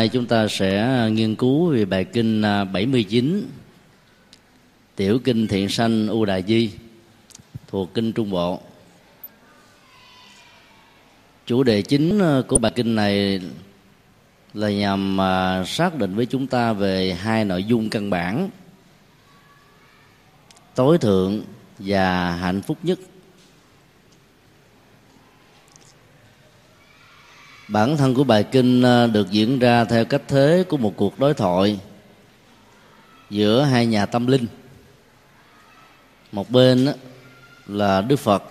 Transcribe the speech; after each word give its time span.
nay 0.00 0.08
chúng 0.08 0.26
ta 0.26 0.48
sẽ 0.48 0.78
à, 0.78 1.08
nghiên 1.08 1.34
cứu 1.34 1.66
về 1.66 1.84
bài 1.84 2.04
kinh 2.04 2.42
à, 2.42 2.64
79 2.64 3.46
tiểu 4.96 5.18
kinh 5.24 5.46
thiện 5.46 5.68
sanh 5.68 6.08
u 6.08 6.24
đại 6.24 6.44
di, 6.46 6.70
thuộc 7.68 7.94
kinh 7.94 8.12
trung 8.12 8.30
bộ. 8.30 8.60
Chủ 11.46 11.62
đề 11.62 11.82
chính 11.82 12.18
à, 12.18 12.42
của 12.48 12.58
bài 12.58 12.72
kinh 12.74 12.94
này 12.94 13.40
là 14.54 14.70
nhằm 14.70 15.18
xác 15.66 15.98
định 15.98 16.14
với 16.14 16.26
chúng 16.26 16.46
ta 16.46 16.72
về 16.72 17.14
hai 17.14 17.44
nội 17.44 17.64
dung 17.64 17.90
căn 17.90 18.10
bản 18.10 18.50
tối 20.74 20.98
thượng 20.98 21.42
và 21.78 22.32
hạnh 22.36 22.62
phúc 22.62 22.78
nhất. 22.82 22.98
Bản 27.72 27.96
thân 27.96 28.14
của 28.14 28.24
bài 28.24 28.44
kinh 28.44 28.82
ờ, 28.82 29.06
được 29.06 29.30
diễn 29.30 29.58
ra 29.58 29.84
theo 29.84 30.04
cách 30.04 30.22
thế 30.28 30.64
của 30.68 30.76
một 30.76 30.92
cuộc 30.96 31.18
đối 31.18 31.34
thoại 31.34 31.78
giữa 33.30 33.62
hai 33.62 33.86
nhà 33.86 34.06
tâm 34.06 34.26
linh. 34.26 34.46
Một 36.32 36.50
bên 36.50 36.88
là 37.66 38.00
đức 38.00 38.16
phật 38.16 38.42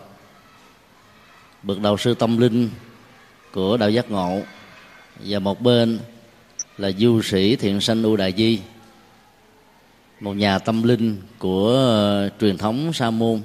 bậc 1.64 1.80
đầu 1.80 1.98
sư 1.98 2.14
tâm 2.14 2.38
linh 2.38 2.70
của 3.54 3.78
đạo 3.78 3.90
giác 3.90 4.12
ngộ, 4.12 4.42
và 5.20 5.40
một 5.40 5.62
bên 5.62 6.00
là 6.78 6.92
du 6.92 7.22
sĩ 7.22 7.56
thiện 7.56 7.82
sanh 7.82 8.04
u 8.04 8.16
đại 8.16 8.34
di, 8.38 8.60
một 10.20 10.34
nhà 10.34 10.60
tâm 10.60 10.84
linh 10.84 11.22
của 11.40 11.70
ờ, 11.74 12.30
truyền 12.40 12.58
thống 12.58 12.94
sa 12.94 13.10
môn. 13.10 13.42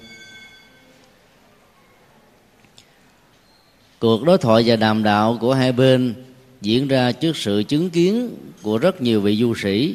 Cuộc 4.05 4.25
đối 4.25 4.39
thoại 4.39 4.63
và 4.67 4.77
đàm 4.77 5.03
đạo 5.03 5.39
của 5.41 5.55
hai 5.55 5.73
bên 5.73 6.15
diễn 6.61 6.89
ra 6.89 7.13
trước 7.13 7.37
sự 7.37 7.63
chứng 7.69 7.91
kiến 7.91 8.37
của 8.63 8.79
rất 8.79 9.03
nhiều 9.03 9.21
vị 9.21 9.37
du 9.37 9.55
sĩ, 9.55 9.95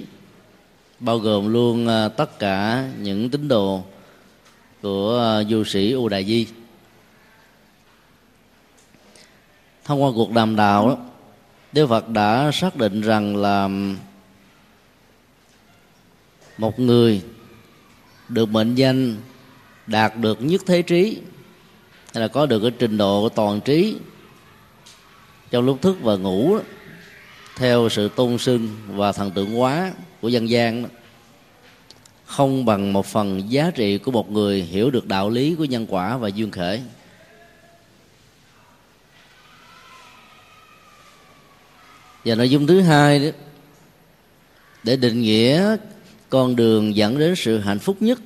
bao 0.99 1.19
gồm 1.19 1.53
luôn 1.53 1.87
à, 1.87 2.09
tất 2.09 2.39
cả 2.39 2.89
những 2.99 3.29
tín 3.29 3.47
đồ 3.47 3.83
của 4.81 5.19
à, 5.19 5.43
du 5.43 5.63
sĩ 5.63 5.91
u 5.91 6.09
đại 6.09 6.25
di. 6.25 6.47
Thông 9.85 10.03
qua 10.03 10.11
cuộc 10.15 10.31
đàm 10.31 10.55
đạo 10.55 10.87
đó 10.87 10.97
Đức 11.71 11.87
Phật 11.87 12.09
đã 12.09 12.51
xác 12.53 12.75
định 12.75 13.01
rằng 13.01 13.35
là 13.35 13.69
một 16.57 16.79
người 16.79 17.21
được 18.29 18.49
mệnh 18.49 18.75
danh 18.75 19.17
đạt 19.87 20.17
được 20.17 20.41
nhất 20.41 20.61
thế 20.65 20.81
trí 20.81 21.17
hay 22.19 22.27
là 22.27 22.33
có 22.33 22.45
được 22.45 22.59
cái 22.59 22.71
trình 22.79 22.97
độ 22.97 23.29
toàn 23.29 23.61
trí 23.61 23.95
trong 25.51 25.65
lúc 25.65 25.81
thức 25.81 25.97
và 26.01 26.15
ngủ 26.15 26.57
theo 27.55 27.89
sự 27.89 28.09
tôn 28.15 28.37
sưng 28.37 28.69
và 28.87 29.11
thần 29.11 29.31
tượng 29.31 29.55
hóa 29.55 29.93
của 30.21 30.29
dân 30.29 30.49
gian 30.49 30.85
không 32.25 32.65
bằng 32.65 32.93
một 32.93 33.05
phần 33.05 33.51
giá 33.51 33.71
trị 33.75 33.97
của 33.97 34.11
một 34.11 34.31
người 34.31 34.61
hiểu 34.61 34.91
được 34.91 35.07
đạo 35.07 35.29
lý 35.29 35.55
của 35.55 35.65
nhân 35.65 35.85
quả 35.89 36.17
và 36.17 36.27
duyên 36.27 36.51
khởi 36.51 36.81
và 42.25 42.35
nội 42.35 42.49
dung 42.49 42.67
thứ 42.67 42.81
hai 42.81 43.19
đó, 43.19 43.37
để 44.83 44.95
định 44.95 45.21
nghĩa 45.21 45.77
con 46.29 46.55
đường 46.55 46.95
dẫn 46.95 47.19
đến 47.19 47.35
sự 47.35 47.59
hạnh 47.59 47.79
phúc 47.79 47.97
nhất 47.99 48.19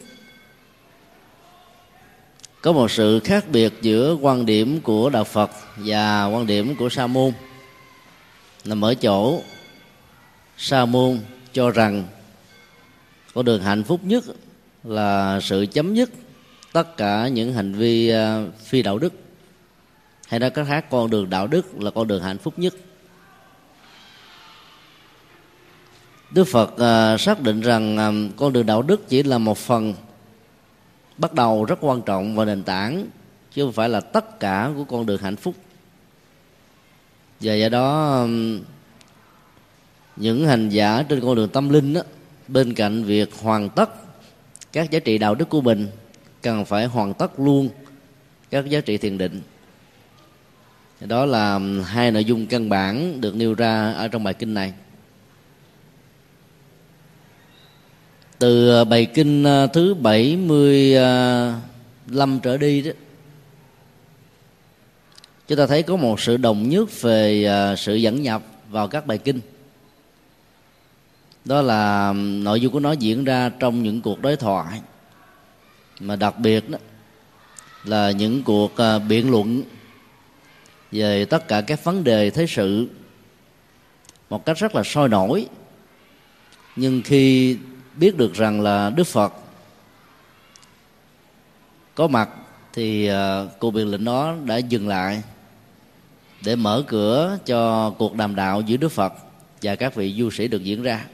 có 2.63 2.71
một 2.71 2.91
sự 2.91 3.19
khác 3.19 3.45
biệt 3.51 3.73
giữa 3.81 4.17
quan 4.21 4.45
điểm 4.45 4.81
của 4.81 5.09
đạo 5.09 5.23
phật 5.23 5.51
và 5.77 6.25
quan 6.25 6.47
điểm 6.47 6.75
của 6.75 6.89
sa 6.89 7.07
môn. 7.07 7.31
Nằm 8.65 8.85
ở 8.85 8.95
chỗ, 8.95 9.41
sa 10.57 10.85
môn 10.85 11.19
cho 11.53 11.69
rằng 11.69 12.03
con 13.33 13.45
đường 13.45 13.61
hạnh 13.61 13.83
phúc 13.83 13.99
nhất 14.03 14.23
là 14.83 15.39
sự 15.43 15.65
chấm 15.71 15.95
dứt 15.95 16.09
tất 16.73 16.97
cả 16.97 17.27
những 17.27 17.53
hành 17.53 17.73
vi 17.73 18.09
à, 18.09 18.45
phi 18.65 18.81
đạo 18.81 18.97
đức. 18.97 19.13
Hay 20.27 20.39
nói 20.39 20.49
cách 20.49 20.65
khác, 20.69 20.85
con 20.89 21.09
đường 21.09 21.29
đạo 21.29 21.47
đức 21.47 21.81
là 21.81 21.91
con 21.91 22.07
đường 22.07 22.23
hạnh 22.23 22.37
phúc 22.37 22.53
nhất. 22.57 22.75
Đức 26.31 26.43
Phật 26.43 26.77
à, 26.77 27.17
xác 27.17 27.41
định 27.41 27.61
rằng 27.61 27.97
à, 27.97 28.11
con 28.37 28.53
đường 28.53 28.65
đạo 28.65 28.81
đức 28.81 29.09
chỉ 29.09 29.23
là 29.23 29.37
một 29.37 29.57
phần 29.57 29.93
bắt 31.17 31.33
đầu 31.33 31.65
rất 31.65 31.79
quan 31.81 32.01
trọng 32.01 32.35
và 32.35 32.45
nền 32.45 32.63
tảng 32.63 33.05
chứ 33.53 33.63
không 33.63 33.73
phải 33.73 33.89
là 33.89 33.99
tất 33.99 34.39
cả 34.39 34.71
của 34.75 34.83
con 34.83 35.05
đường 35.05 35.21
hạnh 35.21 35.35
phúc. 35.35 35.55
Và 37.39 37.53
do 37.53 37.69
đó 37.69 38.25
những 40.15 40.47
hành 40.47 40.69
giả 40.69 41.03
trên 41.09 41.21
con 41.21 41.35
đường 41.35 41.49
tâm 41.49 41.69
linh 41.69 41.93
đó, 41.93 42.01
bên 42.47 42.73
cạnh 42.73 43.03
việc 43.03 43.29
hoàn 43.41 43.69
tất 43.69 43.89
các 44.71 44.91
giá 44.91 44.99
trị 44.99 45.17
đạo 45.17 45.35
đức 45.35 45.49
của 45.49 45.61
mình 45.61 45.87
cần 46.41 46.65
phải 46.65 46.85
hoàn 46.85 47.13
tất 47.13 47.39
luôn 47.39 47.69
các 48.49 48.69
giá 48.69 48.81
trị 48.81 48.97
thiền 48.97 49.17
định. 49.17 49.41
Đó 50.99 51.25
là 51.25 51.59
hai 51.85 52.11
nội 52.11 52.25
dung 52.25 52.47
căn 52.47 52.69
bản 52.69 53.21
được 53.21 53.35
nêu 53.35 53.53
ra 53.53 53.93
ở 53.93 54.07
trong 54.07 54.23
bài 54.23 54.33
kinh 54.33 54.53
này. 54.53 54.73
Từ 58.43 58.69
à, 58.69 58.83
bài 58.83 59.05
kinh 59.05 59.43
à, 59.43 59.67
thứ 59.67 59.93
75 59.93 62.37
à, 62.37 62.39
trở 62.43 62.57
đi 62.57 62.81
đó, 62.81 62.91
chúng 65.47 65.57
ta 65.57 65.67
thấy 65.67 65.83
có 65.83 65.95
một 65.95 66.19
sự 66.19 66.37
đồng 66.37 66.69
nhất 66.69 67.01
về 67.01 67.47
sự 67.77 67.95
dẫn 67.95 68.21
nhập 68.21 68.43
vào 68.69 68.87
các 68.87 69.07
bài 69.07 69.17
kinh. 69.17 69.39
Đó 71.45 71.61
là 71.61 72.13
nội 72.15 72.61
dung 72.61 72.73
của 72.73 72.79
nó 72.79 72.91
diễn 72.91 73.23
ra 73.23 73.51
trong 73.59 73.83
những 73.83 74.01
cuộc 74.01 74.21
đối 74.21 74.35
thoại. 74.35 74.81
Mà 75.99 76.15
đặc 76.15 76.39
biệt 76.39 76.69
đó 76.69 76.77
là 77.83 78.11
những 78.11 78.43
cuộc 78.43 78.71
biện 79.07 79.31
luận 79.31 79.63
về 80.91 81.25
tất 81.25 81.47
cả 81.47 81.61
các 81.61 81.83
vấn 81.83 82.03
đề 82.03 82.29
thế 82.29 82.45
sự 82.47 82.87
một 84.29 84.45
cách 84.45 84.57
rất 84.57 84.75
là 84.75 84.83
sôi 84.83 85.09
nổi. 85.09 85.47
Nhưng 86.75 87.01
khi 87.01 87.57
biết 87.95 88.17
được 88.17 88.33
rằng 88.33 88.61
là 88.61 88.89
đức 88.89 89.07
phật 89.07 89.33
có 91.95 92.07
mặt 92.07 92.29
thì 92.73 93.07
à, 93.07 93.43
cuộc 93.59 93.71
biện 93.71 93.91
lệnh 93.91 94.05
đó 94.05 94.35
đã 94.45 94.57
dừng 94.57 94.87
lại 94.87 95.23
để 96.45 96.55
mở 96.55 96.83
cửa 96.87 97.37
cho 97.45 97.89
cuộc 97.89 98.15
đàm 98.15 98.35
đạo 98.35 98.61
giữa 98.61 98.77
đức 98.77 98.89
phật 98.89 99.13
và 99.61 99.75
các 99.75 99.95
vị 99.95 100.15
du 100.19 100.29
sĩ 100.29 100.47
được 100.47 100.63
diễn 100.63 100.83
ra. 100.83 101.05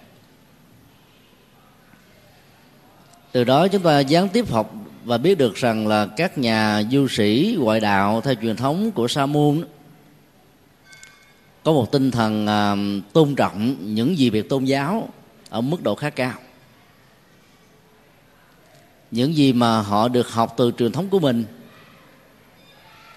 Từ 3.32 3.44
đó 3.44 3.68
chúng 3.68 3.82
ta 3.82 4.00
gián 4.00 4.30
tiếp 4.30 4.52
học 4.52 4.74
và 5.06 5.18
biết 5.18 5.38
được 5.38 5.56
rằng 5.56 5.88
là 5.88 6.06
các 6.06 6.38
nhà 6.38 6.84
du 6.92 7.08
sĩ 7.08 7.58
ngoại 7.60 7.80
đạo 7.80 8.22
theo 8.22 8.34
truyền 8.42 8.56
thống 8.56 8.92
của 8.92 9.08
sa 9.08 9.26
môn 9.26 9.64
có 11.64 11.72
một 11.72 11.92
tinh 11.92 12.12
thần 12.12 12.48
à, 12.48 12.76
tôn 13.14 13.36
trọng 13.36 13.76
những 13.94 14.18
gì 14.18 14.30
việc 14.30 14.50
tôn 14.50 14.66
giáo 14.66 15.10
ở 15.50 15.62
mức 15.62 15.84
độ 15.84 15.96
khá 15.96 16.10
cao 16.10 16.34
những 19.12 19.36
gì 19.36 19.54
mà 19.54 19.82
họ 19.82 20.08
được 20.08 20.32
học 20.32 20.54
từ 20.58 20.72
truyền 20.78 20.92
thống 20.92 21.10
của 21.10 21.20
mình 21.20 21.46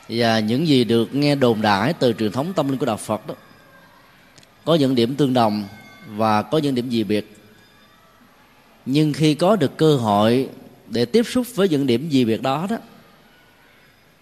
và 0.09 0.39
những 0.39 0.69
gì 0.69 0.85
được 0.85 1.15
nghe 1.15 1.35
đồn 1.35 1.63
đại 1.63 1.93
từ 1.93 2.13
truyền 2.13 2.33
thống 2.33 2.53
tâm 2.53 2.69
linh 2.69 2.79
của 2.79 2.87
đạo 2.87 2.97
Phật 2.97 3.27
đó, 3.27 3.35
có 4.65 4.75
những 4.75 4.95
điểm 4.95 5.15
tương 5.15 5.35
đồng 5.35 5.65
và 6.09 6.43
có 6.43 6.59
những 6.59 6.75
điểm 6.75 6.89
gì 6.89 7.05
biệt. 7.05 7.37
Nhưng 8.87 9.13
khi 9.13 9.35
có 9.35 9.57
được 9.57 9.77
cơ 9.77 9.97
hội 9.97 10.49
để 10.89 11.05
tiếp 11.05 11.23
xúc 11.23 11.47
với 11.55 11.69
những 11.69 11.87
điểm 11.87 12.09
gì 12.09 12.25
biệt 12.25 12.43
đó 12.43 12.67
đó, 12.71 12.77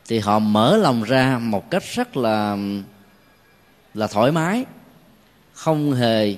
thì 0.08 0.18
họ 0.18 0.38
mở 0.38 0.76
lòng 0.76 1.02
ra 1.02 1.38
một 1.38 1.70
cách 1.70 1.82
rất 1.94 2.16
là 2.16 2.56
là 3.94 4.06
thoải 4.06 4.32
mái, 4.32 4.64
không 5.52 5.92
hề 5.92 6.36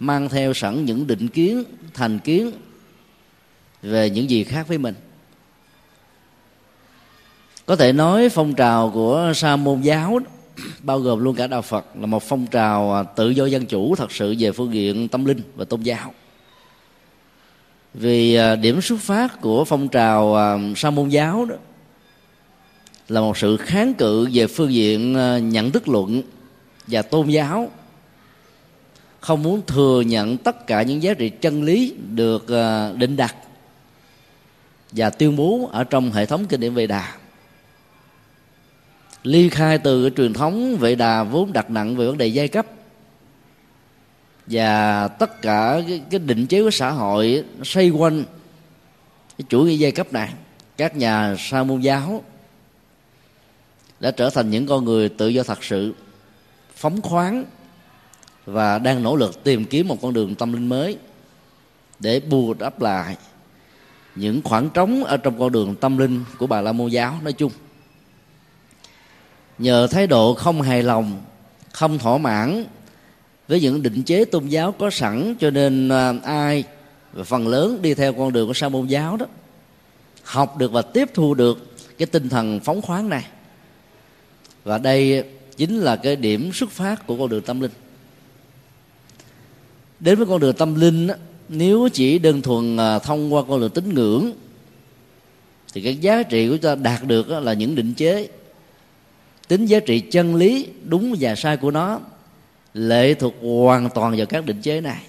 mang 0.00 0.28
theo 0.28 0.54
sẵn 0.54 0.84
những 0.84 1.06
định 1.06 1.28
kiến, 1.28 1.64
thành 1.94 2.18
kiến 2.18 2.50
về 3.82 4.10
những 4.10 4.30
gì 4.30 4.44
khác 4.44 4.68
với 4.68 4.78
mình. 4.78 4.94
Có 7.66 7.76
thể 7.76 7.92
nói 7.92 8.28
phong 8.28 8.54
trào 8.54 8.90
của 8.90 9.32
sa 9.34 9.56
môn 9.56 9.80
giáo 9.80 10.18
bao 10.82 10.98
gồm 11.00 11.20
luôn 11.20 11.36
cả 11.36 11.46
đạo 11.46 11.62
phật, 11.62 11.86
là 12.00 12.06
một 12.06 12.22
phong 12.22 12.46
trào 12.46 12.94
à, 12.94 13.02
tự 13.02 13.30
do 13.30 13.46
dân 13.46 13.66
chủ 13.66 13.94
thật 13.94 14.12
sự 14.12 14.34
về 14.38 14.52
phương 14.52 14.74
diện 14.74 15.08
tâm 15.08 15.24
linh 15.24 15.40
và 15.56 15.64
tôn 15.64 15.82
giáo. 15.82 16.14
Vì 17.94 18.34
à, 18.34 18.56
điểm 18.56 18.80
xuất 18.80 19.00
phát 19.00 19.40
của 19.40 19.64
phong 19.64 19.88
trào 19.88 20.36
à, 20.36 20.58
sa 20.76 20.90
môn 20.90 21.08
giáo 21.08 21.44
đó 21.44 21.56
là 23.08 23.20
một 23.20 23.38
sự 23.38 23.56
kháng 23.56 23.94
cự 23.94 24.28
về 24.32 24.46
phương 24.46 24.72
diện 24.72 25.12
nhận 25.50 25.70
thức 25.70 25.88
luận 25.88 26.22
và 26.86 27.02
tôn 27.02 27.28
giáo. 27.28 27.70
Không 29.20 29.42
muốn 29.42 29.62
thừa 29.66 30.00
nhận 30.00 30.36
tất 30.36 30.66
cả 30.66 30.82
những 30.82 31.02
giá 31.02 31.14
trị 31.14 31.28
chân 31.28 31.62
lý 31.62 31.94
được 32.14 32.46
định 32.98 33.16
đặt 33.16 33.34
và 34.92 35.10
tuyên 35.10 35.36
bố 35.36 35.70
ở 35.72 35.84
trong 35.84 36.12
hệ 36.12 36.26
thống 36.26 36.46
kinh 36.46 36.60
điển 36.60 36.74
Vệ 36.74 36.86
Đà. 36.86 37.12
Ly 39.22 39.48
khai 39.48 39.78
từ 39.78 40.02
cái 40.02 40.10
truyền 40.16 40.32
thống 40.32 40.76
Vệ 40.76 40.94
Đà 40.94 41.22
vốn 41.22 41.52
đặt 41.52 41.70
nặng 41.70 41.96
về 41.96 42.06
vấn 42.06 42.18
đề 42.18 42.26
giai 42.26 42.48
cấp. 42.48 42.66
Và 44.46 45.08
tất 45.08 45.42
cả 45.42 45.82
cái, 45.88 46.02
cái 46.10 46.20
định 46.20 46.46
chế 46.46 46.62
của 46.62 46.70
xã 46.70 46.90
hội 46.90 47.44
nó 47.58 47.64
xoay 47.64 47.90
quanh 47.90 48.24
cái 49.38 49.46
chủ 49.48 49.64
nghĩa 49.64 49.74
giai 49.74 49.92
cấp 49.92 50.12
này. 50.12 50.32
Các 50.76 50.96
nhà 50.96 51.36
sa 51.38 51.64
môn 51.64 51.80
giáo 51.80 52.22
đã 54.00 54.10
trở 54.10 54.30
thành 54.30 54.50
những 54.50 54.66
con 54.66 54.84
người 54.84 55.08
tự 55.08 55.28
do 55.28 55.42
thật 55.42 55.64
sự 55.64 55.94
phóng 56.74 57.02
khoáng 57.02 57.44
và 58.46 58.78
đang 58.78 59.02
nỗ 59.02 59.16
lực 59.16 59.44
tìm 59.44 59.64
kiếm 59.64 59.88
một 59.88 59.98
con 60.02 60.12
đường 60.12 60.34
tâm 60.34 60.52
linh 60.52 60.68
mới 60.68 60.98
để 61.98 62.20
bù 62.20 62.54
đắp 62.54 62.80
lại 62.80 63.16
những 64.16 64.42
khoảng 64.42 64.70
trống 64.70 65.04
ở 65.04 65.16
trong 65.16 65.38
con 65.38 65.52
đường 65.52 65.74
tâm 65.74 65.98
linh 65.98 66.24
của 66.38 66.46
bà 66.46 66.60
la 66.60 66.72
môn 66.72 66.90
giáo, 66.90 67.18
nói 67.22 67.32
chung. 67.32 67.52
Nhờ 69.58 69.86
thái 69.86 70.06
độ 70.06 70.34
không 70.34 70.62
hài 70.62 70.82
lòng, 70.82 71.22
không 71.72 71.98
thỏa 71.98 72.18
mãn 72.18 72.64
với 73.48 73.60
những 73.60 73.82
định 73.82 74.02
chế 74.02 74.24
tôn 74.24 74.46
giáo 74.46 74.72
có 74.72 74.90
sẵn 74.90 75.34
cho 75.40 75.50
nên 75.50 75.88
à, 75.88 76.14
ai 76.24 76.64
và 77.12 77.24
phần 77.24 77.48
lớn 77.48 77.82
đi 77.82 77.94
theo 77.94 78.12
con 78.12 78.32
đường 78.32 78.46
của 78.46 78.54
sa 78.54 78.68
môn 78.68 78.86
giáo 78.86 79.16
đó, 79.16 79.26
học 80.22 80.58
được 80.58 80.72
và 80.72 80.82
tiếp 80.82 81.10
thu 81.14 81.34
được 81.34 81.76
cái 81.98 82.06
tinh 82.06 82.28
thần 82.28 82.60
phóng 82.60 82.82
khoáng 82.82 83.08
này. 83.08 83.26
Và 84.64 84.78
đây 84.78 85.24
chính 85.56 85.78
là 85.78 85.96
cái 85.96 86.16
điểm 86.16 86.52
xuất 86.52 86.70
phát 86.70 87.06
của 87.06 87.16
con 87.18 87.28
đường 87.28 87.42
tâm 87.42 87.60
linh. 87.60 87.70
Đến 90.00 90.18
với 90.18 90.26
con 90.26 90.40
đường 90.40 90.56
tâm 90.56 90.74
linh 90.74 91.08
nếu 91.48 91.88
chỉ 91.92 92.18
đơn 92.18 92.42
thuần 92.42 92.76
à, 92.76 92.98
thông 92.98 93.34
qua 93.34 93.42
con 93.48 93.60
đường 93.60 93.70
tín 93.70 93.94
ngưỡng, 93.94 94.32
thì 95.72 95.82
cái 95.82 95.96
giá 95.96 96.22
trị 96.22 96.48
của 96.48 96.54
chúng 96.54 96.62
ta 96.62 96.74
đạt 96.74 97.04
được 97.04 97.28
là 97.28 97.52
những 97.52 97.74
định 97.74 97.94
chế. 97.94 98.28
Tính 99.48 99.66
giá 99.66 99.80
trị 99.80 100.00
chân 100.00 100.34
lý 100.34 100.68
đúng 100.84 101.14
và 101.20 101.34
sai 101.34 101.56
của 101.56 101.70
nó 101.70 102.00
lệ 102.74 103.14
thuộc 103.14 103.34
hoàn 103.42 103.90
toàn 103.90 104.16
vào 104.16 104.26
các 104.26 104.46
định 104.46 104.62
chế 104.62 104.80
này. 104.80 105.02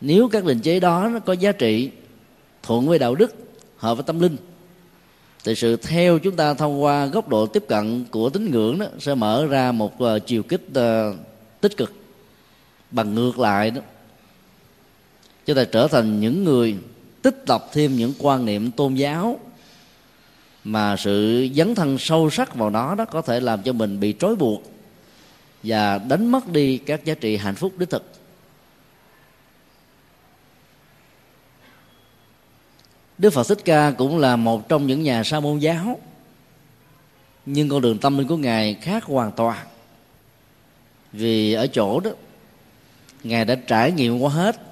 Nếu 0.00 0.28
các 0.28 0.44
định 0.44 0.60
chế 0.60 0.80
đó 0.80 1.10
nó 1.12 1.18
có 1.18 1.32
giá 1.32 1.52
trị 1.52 1.90
thuận 2.62 2.88
với 2.88 2.98
đạo 2.98 3.14
đức, 3.14 3.34
hợp 3.76 3.94
với 3.94 4.04
tâm 4.06 4.20
linh, 4.20 4.36
thì 5.44 5.54
sự 5.54 5.76
theo 5.76 6.18
chúng 6.18 6.36
ta 6.36 6.54
thông 6.54 6.82
qua 6.82 7.06
góc 7.06 7.28
độ 7.28 7.46
tiếp 7.46 7.64
cận 7.68 8.04
của 8.10 8.30
tín 8.30 8.50
ngưỡng 8.50 8.78
đó 8.78 8.86
sẽ 8.98 9.14
mở 9.14 9.46
ra 9.46 9.72
một 9.72 10.00
à, 10.00 10.18
chiều 10.18 10.42
kích 10.42 10.68
à, 10.74 11.10
tích 11.60 11.76
cực. 11.76 11.92
Bằng 12.90 13.14
ngược 13.14 13.38
lại 13.38 13.70
đó 13.70 13.80
chúng 15.48 15.56
ta 15.56 15.64
trở 15.64 15.88
thành 15.88 16.20
những 16.20 16.44
người 16.44 16.76
tích 17.22 17.42
tập 17.46 17.66
thêm 17.72 17.96
những 17.96 18.14
quan 18.18 18.44
niệm 18.44 18.70
tôn 18.70 18.94
giáo. 18.94 19.40
Mà 20.64 20.96
sự 20.96 21.48
dấn 21.54 21.74
thân 21.74 21.98
sâu 21.98 22.30
sắc 22.30 22.54
vào 22.54 22.70
đó 22.70 22.94
đó 22.94 23.04
có 23.04 23.22
thể 23.22 23.40
làm 23.40 23.62
cho 23.62 23.72
mình 23.72 24.00
bị 24.00 24.14
trói 24.18 24.36
buộc 24.36 24.62
và 25.62 25.98
đánh 25.98 26.26
mất 26.26 26.48
đi 26.48 26.78
các 26.78 27.04
giá 27.04 27.14
trị 27.14 27.36
hạnh 27.36 27.54
phúc 27.54 27.72
đích 27.78 27.90
thực. 27.90 28.12
Đức 33.18 33.30
Phật 33.30 33.48
Thích 33.48 33.64
Ca 33.64 33.90
cũng 33.90 34.18
là 34.18 34.36
một 34.36 34.68
trong 34.68 34.86
những 34.86 35.02
nhà 35.02 35.24
sa 35.24 35.40
môn 35.40 35.58
giáo, 35.58 36.00
nhưng 37.46 37.68
con 37.68 37.80
đường 37.80 37.98
tâm 37.98 38.18
linh 38.18 38.28
của 38.28 38.36
ngài 38.36 38.74
khác 38.74 39.04
hoàn 39.04 39.32
toàn. 39.32 39.66
Vì 41.12 41.52
ở 41.52 41.66
chỗ 41.66 42.00
đó, 42.00 42.10
ngài 43.24 43.44
đã 43.44 43.54
trải 43.54 43.92
nghiệm 43.92 44.18
qua 44.18 44.30
hết 44.30 44.67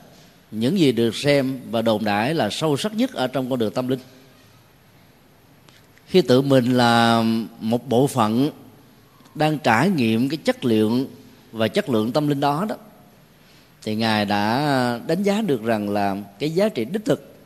những 0.51 0.79
gì 0.79 0.93
được 0.93 1.17
xem 1.17 1.61
và 1.71 1.83
đồn 1.83 2.05
đại 2.05 2.35
là 2.35 2.51
sâu 2.51 2.77
sắc 2.77 2.95
nhất 2.95 3.13
ở 3.13 3.27
trong 3.27 3.51
con 3.51 3.59
đường 3.59 3.73
tâm 3.73 3.89
linh. 3.89 3.99
Khi 6.07 6.23
tự 6.23 6.43
mình 6.43 6.77
là 6.77 7.23
một 7.61 7.89
bộ 7.89 8.07
phận 8.07 8.51
đang 9.35 9.59
trải 9.59 9.91
nghiệm 9.91 10.29
cái 10.29 10.37
chất 10.37 10.65
lượng 10.65 11.07
và 11.53 11.69
chất 11.69 11.89
lượng 11.89 12.13
tâm 12.13 12.29
linh 12.29 12.41
đó 12.41 12.67
đó, 12.69 12.77
thì 13.83 13.97
ngài 13.97 14.25
đã 14.25 15.01
đánh 15.07 15.23
giá 15.23 15.43
được 15.43 15.63
rằng 15.63 15.91
là 15.91 16.17
cái 16.39 16.51
giá 16.51 16.69
trị 16.69 16.85
đích 16.85 17.05
thực 17.05 17.37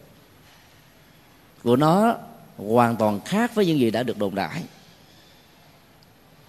của 1.62 1.76
nó 1.76 2.17
hoàn 2.56 2.96
toàn 2.96 3.20
khác 3.20 3.55
với 3.55 3.67
những 3.67 3.79
gì 3.79 3.91
đã 3.91 4.03
được 4.03 4.19
đồn 4.19 4.35
đại 4.35 4.62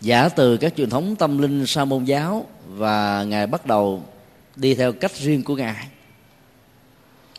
giả 0.02 0.30
từ 0.30 0.58
các 0.58 0.74
truyền 0.78 0.90
thống 0.90 1.16
tâm 1.16 1.38
linh 1.38 1.66
sa 1.68 1.86
môn 1.86 2.06
giáo 2.06 2.46
và 2.68 3.24
ngài 3.24 3.48
bắt 3.48 3.66
đầu 3.66 4.04
đi 4.56 4.76
theo 4.76 4.92
cách 4.92 5.16
riêng 5.16 5.44
của 5.44 5.56
ngài 5.56 5.88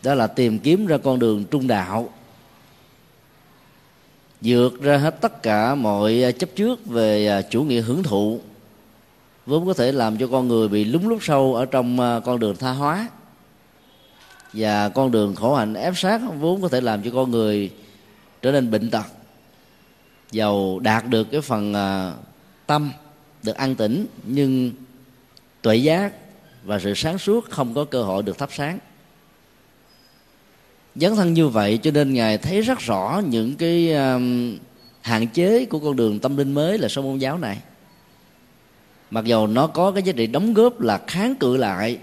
đó 0.02 0.14
là 0.14 0.26
tìm 0.26 0.58
kiếm 0.58 0.86
ra 0.86 0.98
con 0.98 1.18
đường 1.18 1.44
trung 1.44 1.66
đạo, 1.66 2.12
vượt 4.40 4.82
ra 4.82 4.96
hết 4.96 5.20
tất 5.20 5.42
cả 5.42 5.74
mọi 5.74 6.22
à, 6.24 6.30
chấp 6.30 6.48
trước 6.56 6.86
về 6.86 7.26
à, 7.26 7.42
chủ 7.42 7.62
nghĩa 7.62 7.80
hưởng 7.80 8.02
thụ, 8.02 8.40
vốn 9.46 9.66
có 9.66 9.74
thể 9.74 9.92
làm 9.92 10.18
cho 10.18 10.26
con 10.26 10.48
người 10.48 10.68
bị 10.68 10.84
lúng 10.84 11.08
lút 11.08 11.18
sâu 11.22 11.54
ở 11.54 11.66
trong 11.66 12.00
à, 12.00 12.20
con 12.20 12.40
đường 12.40 12.56
tha 12.56 12.70
hóa. 12.70 13.08
Và 14.52 14.88
con 14.88 15.10
đường 15.10 15.34
khổ 15.34 15.54
hạnh 15.54 15.74
ép 15.74 15.96
sát 15.96 16.20
vốn 16.38 16.62
có 16.62 16.68
thể 16.68 16.80
làm 16.80 17.02
cho 17.02 17.10
con 17.14 17.30
người 17.30 17.70
trở 18.42 18.52
nên 18.52 18.70
bệnh 18.70 18.90
tật, 18.90 19.06
giàu 20.30 20.78
đạt 20.78 21.06
được 21.08 21.30
cái 21.30 21.40
phần 21.40 21.74
tâm, 22.66 22.92
được 23.42 23.56
an 23.56 23.74
tĩnh, 23.74 24.06
nhưng 24.26 24.72
tuệ 25.62 25.76
giác 25.76 26.12
và 26.64 26.78
sự 26.78 26.94
sáng 26.94 27.18
suốt 27.18 27.50
không 27.50 27.74
có 27.74 27.84
cơ 27.84 28.02
hội 28.02 28.22
được 28.22 28.38
thắp 28.38 28.48
sáng 28.52 28.78
dấn 30.96 31.16
thân 31.16 31.34
như 31.34 31.48
vậy 31.48 31.78
cho 31.82 31.90
nên 31.90 32.14
ngài 32.14 32.38
thấy 32.38 32.60
rất 32.60 32.78
rõ 32.78 33.22
những 33.28 33.56
cái 33.56 33.92
um, 33.92 34.56
hạn 35.00 35.26
chế 35.26 35.64
của 35.64 35.78
con 35.78 35.96
đường 35.96 36.18
tâm 36.18 36.36
linh 36.36 36.52
mới 36.52 36.78
là 36.78 36.88
sông 36.88 37.04
môn 37.04 37.18
giáo 37.18 37.38
này. 37.38 37.58
Mặc 39.10 39.24
dầu 39.24 39.46
nó 39.46 39.66
có 39.66 39.92
cái 39.92 40.02
giá 40.02 40.12
trị 40.12 40.26
đóng 40.26 40.54
góp 40.54 40.80
là 40.80 41.00
kháng 41.06 41.34
cự 41.34 41.56
lại 41.56 41.98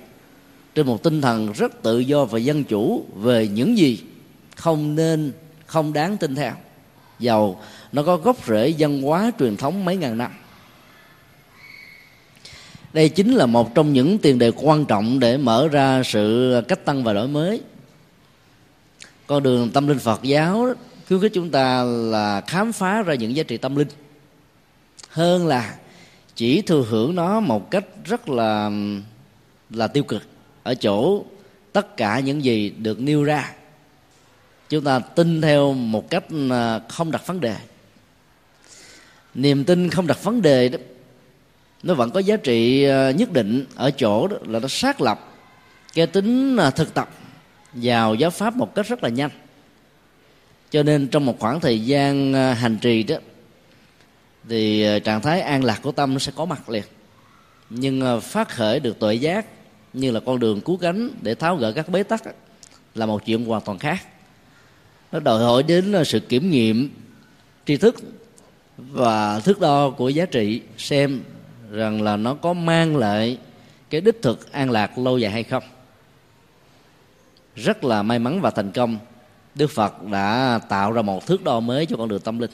trên 0.75 0.87
một 0.87 1.03
tinh 1.03 1.21
thần 1.21 1.51
rất 1.51 1.81
tự 1.81 1.99
do 1.99 2.25
và 2.25 2.39
dân 2.39 2.63
chủ 2.63 3.05
về 3.15 3.47
những 3.47 3.77
gì 3.77 3.99
không 4.55 4.95
nên 4.95 5.31
không 5.65 5.93
đáng 5.93 6.17
tin 6.17 6.35
theo. 6.35 6.53
Dầu 7.19 7.59
nó 7.91 8.03
có 8.03 8.17
gốc 8.17 8.37
rễ 8.47 8.73
văn 8.77 9.01
hóa 9.01 9.31
truyền 9.39 9.57
thống 9.57 9.85
mấy 9.85 9.97
ngàn 9.97 10.17
năm. 10.17 10.31
Đây 12.93 13.09
chính 13.09 13.33
là 13.33 13.45
một 13.45 13.75
trong 13.75 13.93
những 13.93 14.17
tiền 14.17 14.39
đề 14.39 14.51
quan 14.55 14.85
trọng 14.85 15.19
để 15.19 15.37
mở 15.37 15.67
ra 15.67 16.03
sự 16.05 16.53
cách 16.67 16.85
tăng 16.85 17.03
và 17.03 17.13
đổi 17.13 17.27
mới 17.27 17.61
con 19.29 19.43
đường 19.43 19.69
tâm 19.69 19.87
linh 19.87 19.99
phật 19.99 20.23
giáo 20.23 20.73
khuyến 21.07 21.21
khích 21.21 21.31
chúng 21.33 21.49
ta 21.49 21.83
là 21.83 22.41
khám 22.47 22.73
phá 22.73 23.01
ra 23.01 23.15
những 23.15 23.35
giá 23.35 23.43
trị 23.43 23.57
tâm 23.57 23.75
linh. 23.75 23.87
Hơn 25.09 25.47
là 25.47 25.75
chỉ 26.35 26.61
thừa 26.61 26.85
hưởng 26.89 27.15
nó 27.15 27.39
một 27.39 27.71
cách 27.71 27.85
rất 28.05 28.29
là 28.29 28.71
là 29.69 29.87
tiêu 29.87 30.03
cực 30.03 30.23
ở 30.63 30.75
chỗ 30.75 31.23
tất 31.73 31.97
cả 31.97 32.19
những 32.19 32.43
gì 32.43 32.69
được 32.69 32.99
nêu 32.99 33.23
ra. 33.23 33.51
Chúng 34.69 34.83
ta 34.83 34.99
tin 34.99 35.41
theo 35.41 35.73
một 35.73 36.09
cách 36.09 36.23
à, 36.51 36.79
không 36.89 37.11
đặt 37.11 37.27
vấn 37.27 37.41
đề. 37.41 37.55
Niềm 39.33 39.63
tin 39.63 39.89
không 39.89 40.07
đặt 40.07 40.23
vấn 40.23 40.41
đề 40.41 40.69
đó, 40.69 40.79
nó 41.83 41.93
vẫn 41.93 42.11
có 42.11 42.19
giá 42.19 42.37
trị 42.37 42.83
à, 42.83 43.11
nhất 43.11 43.31
định 43.33 43.65
ở 43.75 43.91
chỗ 43.91 44.27
đó 44.27 44.37
là 44.47 44.59
nó 44.59 44.67
xác 44.67 45.01
lập 45.01 45.31
cái 45.93 46.07
tính 46.07 46.57
à, 46.57 46.69
thực 46.69 46.93
tập 46.93 47.09
vào 47.73 48.15
giáo 48.15 48.29
pháp 48.29 48.55
một 48.55 48.75
cách 48.75 48.87
rất 48.87 49.03
là 49.03 49.09
nhanh. 49.09 49.29
Cho 50.71 50.83
nên 50.83 51.07
trong 51.07 51.25
một 51.25 51.39
khoảng 51.39 51.59
thời 51.59 51.85
gian 51.85 52.33
à, 52.33 52.53
hành 52.53 52.77
trì 52.77 53.03
đó, 53.03 53.15
thì 54.49 54.83
à, 54.83 54.99
trạng 54.99 55.21
thái 55.21 55.41
an 55.41 55.63
lạc 55.63 55.79
của 55.81 55.91
tâm 55.91 56.13
nó 56.13 56.19
sẽ 56.19 56.31
có 56.35 56.45
mặt 56.45 56.69
liền. 56.69 56.83
Nhưng 57.69 58.01
à, 58.01 58.19
phát 58.19 58.49
khởi 58.49 58.79
được 58.79 58.99
tuệ 58.99 59.13
giác 59.13 59.45
như 59.93 60.11
là 60.11 60.19
con 60.19 60.39
đường 60.39 60.61
cứu 60.61 60.77
cánh 60.77 61.09
để 61.21 61.35
tháo 61.35 61.55
gỡ 61.55 61.71
các 61.71 61.89
bế 61.89 62.03
tắc 62.03 62.23
là 62.95 63.05
một 63.05 63.25
chuyện 63.25 63.45
hoàn 63.45 63.61
toàn 63.61 63.79
khác. 63.79 63.97
Nó 65.11 65.19
đòi 65.19 65.43
hỏi 65.43 65.63
đến 65.63 65.93
sự 66.05 66.19
kiểm 66.19 66.49
nghiệm 66.49 66.89
tri 67.65 67.77
thức 67.77 67.95
và 68.77 69.39
thước 69.39 69.59
đo 69.59 69.89
của 69.89 70.09
giá 70.09 70.25
trị, 70.25 70.61
xem 70.77 71.21
rằng 71.71 72.01
là 72.01 72.17
nó 72.17 72.33
có 72.33 72.53
mang 72.53 72.97
lại 72.97 73.37
cái 73.89 74.01
đích 74.01 74.21
thực 74.21 74.51
an 74.51 74.71
lạc 74.71 74.97
lâu 74.97 75.17
dài 75.17 75.31
hay 75.31 75.43
không 75.43 75.63
rất 77.63 77.83
là 77.83 78.03
may 78.03 78.19
mắn 78.19 78.41
và 78.41 78.51
thành 78.51 78.71
công. 78.71 78.97
Đức 79.55 79.67
phật 79.67 80.03
đã 80.03 80.59
tạo 80.69 80.91
ra 80.91 81.01
một 81.01 81.25
thước 81.27 81.43
đo 81.43 81.59
mới 81.59 81.85
cho 81.85 81.97
con 81.97 82.09
đường 82.09 82.21
tâm 82.21 82.39
linh. 82.39 82.51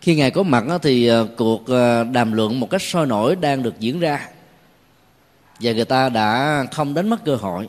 Khi 0.00 0.14
ngài 0.14 0.30
có 0.30 0.42
mặt 0.42 0.64
thì 0.82 1.06
ờ, 1.06 1.28
cuộc 1.36 1.66
ờ, 1.66 2.04
đàm 2.04 2.32
luận 2.32 2.60
một 2.60 2.70
cách 2.70 2.82
sôi 2.82 3.06
nổi 3.06 3.36
đang 3.36 3.62
được 3.62 3.80
diễn 3.80 4.00
ra. 4.00 4.28
Và 5.60 5.72
người 5.72 5.84
ta 5.84 6.08
đã 6.08 6.64
không 6.72 6.94
đánh 6.94 7.08
mất 7.08 7.24
cơ 7.24 7.36
hội. 7.36 7.68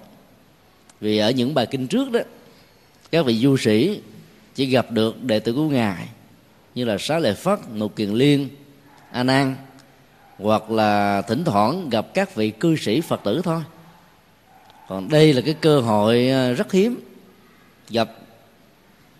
Vì 1.01 1.17
ở 1.17 1.31
những 1.31 1.53
bài 1.53 1.65
kinh 1.65 1.87
trước 1.87 2.11
đó, 2.11 2.19
các 3.11 3.25
vị 3.25 3.37
du 3.37 3.57
sĩ 3.57 4.01
chỉ 4.55 4.65
gặp 4.65 4.91
được 4.91 5.23
đệ 5.23 5.39
tử 5.39 5.53
của 5.53 5.69
ngài 5.69 6.07
như 6.75 6.85
là 6.85 6.97
xá 6.99 7.19
lợi 7.19 7.33
phất 7.33 7.59
nục 7.75 7.95
kiền 7.95 8.09
liên, 8.09 8.49
a 9.11 9.23
nan 9.23 9.55
hoặc 10.37 10.71
là 10.71 11.21
thỉnh 11.21 11.43
thoảng 11.43 11.89
gặp 11.89 12.07
các 12.13 12.35
vị 12.35 12.51
cư 12.51 12.75
sĩ 12.75 13.01
phật 13.01 13.21
tử 13.23 13.41
thôi 13.43 13.61
còn 14.91 15.09
đây 15.09 15.33
là 15.33 15.41
cái 15.41 15.53
cơ 15.53 15.79
hội 15.79 16.29
à, 16.29 16.51
rất 16.51 16.71
hiếm. 16.71 16.99
Gặp 17.89 18.11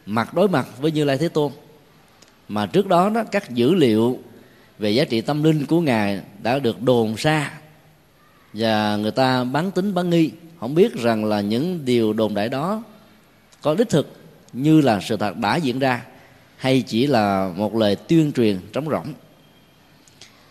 mặt 0.06 0.34
đối 0.34 0.50
mặt 0.50 0.68
với 0.82 0.92
như 0.92 1.04
lai 1.04 1.18
thế 1.18 1.30
tôn. 1.30 1.52
Mà 2.48 2.66
trước 2.66 2.88
đó 2.88 3.10
đó, 3.10 3.24
các 3.32 3.50
dữ 3.50 3.74
liệu 3.74 4.20
về 4.80 4.92
giá 4.92 5.06
trị 5.06 5.22
tâm 5.22 5.44
linh 5.44 5.66
của 5.66 5.82
ngài 5.82 6.22
đã 6.44 6.60
được 6.60 6.82
đồn 6.82 7.18
xa. 7.18 7.52
Và 8.54 8.96
người 8.96 9.12
ta 9.12 9.44
bán 9.44 9.72
tính 9.72 9.94
bán 9.94 10.10
nghi. 10.10 10.32
Không 10.60 10.76
biết 10.76 10.96
rằng 10.96 11.26
là 11.26 11.42
những 11.42 11.86
điều 11.86 12.14
đồn 12.14 12.34
đại 12.34 12.50
đó 12.50 12.84
có 13.62 13.76
đích 13.76 13.90
thực 13.90 14.14
như 14.54 14.82
là 14.82 15.00
sự 15.00 15.18
thật 15.18 15.38
đã 15.38 15.56
diễn 15.56 15.80
ra, 15.80 16.06
hay 16.58 16.82
chỉ 16.82 17.08
là 17.08 17.52
một 17.56 17.76
lời 17.76 17.96
tuyên 17.96 18.32
truyền 18.32 18.60
trống 18.74 18.90
rỗng. 18.90 19.14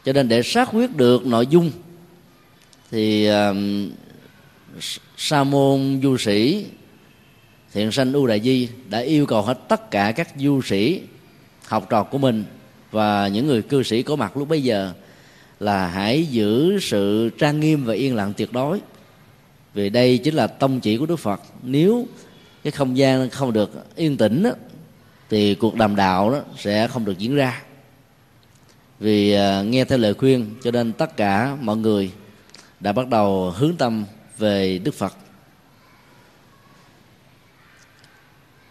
Cho 0.05 0.13
nên 0.13 0.29
để 0.29 0.43
xác 0.43 0.69
quyết 0.73 0.97
được 0.97 1.27
nội 1.27 1.47
dung, 1.47 1.71
thì 2.91 3.27
à, 3.27 3.53
sa 5.17 5.45
môn 5.45 6.01
du 6.03 6.17
sĩ 6.17 6.67
thiện 7.73 7.93
sanh 7.93 8.13
u 8.13 8.27
đại 8.27 8.41
di 8.41 8.69
đã 8.89 8.99
yêu 8.99 9.27
cầu 9.27 9.43
hết 9.43 9.59
tất 9.69 9.91
cả 9.91 10.13
các 10.13 10.29
du 10.37 10.63
sĩ 10.63 11.01
học 11.67 11.87
trò 11.91 12.03
của 12.03 12.19
mình 12.19 12.45
và 12.91 13.29
những 13.29 13.47
người 13.47 13.63
cư 13.63 13.83
sĩ 13.83 14.03
có 14.03 14.17
mặt 14.17 14.37
lúc 14.37 14.49
bấy 14.49 14.63
giờ 14.63 14.93
là 15.61 15.87
hãy 15.87 16.27
giữ 16.27 16.79
sự 16.81 17.31
trang 17.39 17.61
nghiêm 17.61 17.85
và 17.85 17.95
yên 17.95 18.15
lặng 18.17 18.33
tuyệt 18.37 18.53
đối. 18.53 18.81
Vì 19.75 19.91
đây 19.91 20.19
chính 20.19 20.35
là 20.35 20.47
tông 20.47 20.81
chỉ 20.81 20.97
của 20.97 21.07
đức 21.07 21.17
phật. 21.17 21.41
Nếu 21.63 22.07
cái 22.65 22.71
không 22.71 22.97
gian 22.97 23.31
không 23.31 23.53
được 23.53 23.97
yên 23.97 24.17
tĩnh 24.17 24.43
đó, 24.43 24.51
thì 25.29 25.55
cuộc 25.55 25.75
đàm 25.75 25.97
đạo 25.97 26.31
đó 26.31 26.41
sẽ 26.59 26.89
không 26.89 27.05
được 27.05 27.19
diễn 27.19 27.35
ra. 27.35 27.63
Vì 29.01 29.33
à, 29.33 29.63
nghe 29.63 29.85
theo 29.85 29.99
lời 29.99 30.15
khuyên 30.15 30.55
cho 30.65 30.71
nên 30.71 30.93
tất 30.93 31.17
cả 31.17 31.57
mọi 31.61 31.77
người 31.77 32.11
đã 32.81 32.93
bắt 32.93 33.09
đầu 33.09 33.51
hướng 33.51 33.77
tâm 33.77 34.05
về 34.41 34.79
đức 34.79 34.95
phật. 34.95 35.17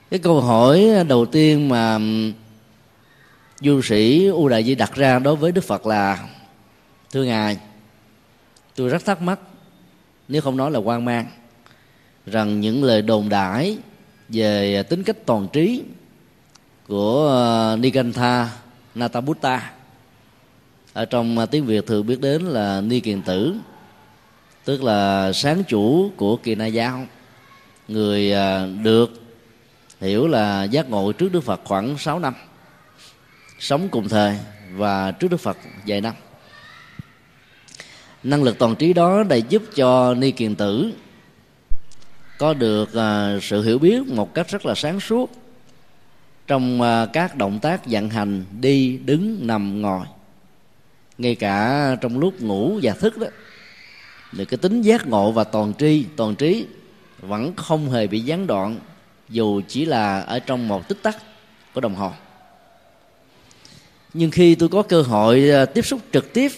Cái 0.10 0.20
câu 0.20 0.42
hỏi 0.42 0.90
đầu 1.08 1.26
tiên 1.26 1.70
mà 1.70 2.00
du 3.60 3.82
sĩ 3.82 4.28
u 4.28 4.50
đại 4.50 4.64
di 4.64 4.76
đặt 4.76 4.96
ra 4.96 5.20
đối 5.20 5.36
với 5.36 5.52
đức 5.52 5.64
phật 5.64 5.86
là, 5.86 6.28
thưa 7.12 7.24
ngài, 7.24 7.58
tôi 8.76 8.90
rất 8.90 9.06
thắc 9.06 9.22
mắc, 9.22 9.40
nếu 10.28 10.42
không 10.42 10.58
nói 10.58 10.72
là 10.72 10.80
quan 10.80 11.06
mang, 11.06 11.26
rằng 12.26 12.62
những 12.62 12.84
lời 12.84 13.02
đồn 13.02 13.30
đãi 13.30 13.78
về 14.30 14.84
tính 14.84 15.04
cách 15.04 15.18
toàn 15.26 15.48
trí 15.54 15.84
của 16.88 17.28
ờ, 17.28 17.78
Nikantha 17.80 18.50
Natabutta 18.96 19.72
ở 20.94 21.06
trong 21.06 21.38
ờ, 21.38 21.46
tiếng 21.46 21.66
Việt 21.66 21.88
thường 21.88 22.08
biết 22.08 22.22
đến 22.22 22.42
là 22.42 22.82
Ni 22.82 23.00
Kiền 23.00 23.22
Tử 23.22 23.56
tức 24.66 24.84
là 24.84 25.32
sáng 25.34 25.64
chủ 25.64 26.12
của 26.18 26.36
Kỳ 26.36 26.56
Na 26.56 26.66
giáo 26.66 27.06
người 27.88 28.34
à, 28.34 28.66
được 28.84 29.22
hiểu 30.02 30.28
là 30.28 30.64
giác 30.64 30.90
ngộ 30.90 31.12
trước 31.12 31.32
Đức 31.32 31.42
Phật 31.42 31.62
khoảng 31.64 31.98
6 31.98 32.20
năm, 32.20 32.34
sống 33.60 33.90
cùng 33.90 34.10
thời 34.10 34.38
và 34.76 35.12
trước 35.12 35.28
Đức 35.28 35.38
Phật 35.38 35.58
vài 35.88 36.02
năm. 36.02 36.14
Năng 38.24 38.44
lực 38.44 38.60
toàn 38.60 38.76
trí 38.76 38.94
đó 38.94 39.24
để 39.24 39.38
giúp 39.38 39.64
cho 39.76 40.14
Ni 40.14 40.32
Kiền 40.32 40.56
Tử 40.56 40.92
có 42.38 42.54
được 42.54 42.94
à, 42.94 43.38
sự 43.42 43.64
hiểu 43.64 43.80
biết 43.80 44.08
một 44.08 44.34
cách 44.34 44.50
rất 44.50 44.66
là 44.66 44.76
sáng 44.76 45.00
suốt 45.00 45.32
trong 46.48 46.82
à, 46.82 47.06
các 47.14 47.36
động 47.36 47.60
tác 47.60 47.82
vận 47.86 48.10
hành 48.10 48.46
đi, 48.60 48.98
đứng, 48.98 49.48
nằm, 49.48 49.82
ngồi. 49.82 50.06
Ngay 51.18 51.36
cả 51.36 51.96
trong 52.02 52.20
lúc 52.20 52.42
ngủ 52.42 52.80
và 52.84 52.94
thức 52.94 53.18
đó 53.18 53.28
thì 54.38 54.46
cái 54.46 54.58
tính 54.58 54.82
giác 54.82 55.08
ngộ 55.08 55.32
và 55.32 55.44
toàn 55.44 55.74
tri, 55.80 56.06
toàn 56.16 56.36
trí 56.36 56.66
vẫn 57.20 57.56
không 57.56 57.92
hề 57.92 58.08
bị 58.08 58.20
gián 58.20 58.48
đoạn, 58.48 58.80
dù 59.30 59.62
chỉ 59.68 59.86
là 59.86 60.22
ở 60.22 60.40
trong 60.40 60.68
một 60.68 60.88
tích 60.88 61.04
tắc 61.04 61.18
của 61.74 61.82
đồng 61.82 61.96
hồ. 61.96 62.12
Nhưng 64.14 64.32
khi 64.32 64.56
tôi 64.56 64.70
có 64.70 64.82
cơ 64.82 65.02
hội 65.02 65.50
à, 65.52 65.66
tiếp 65.66 65.86
xúc 65.86 66.02
trực 66.14 66.34
tiếp 66.34 66.52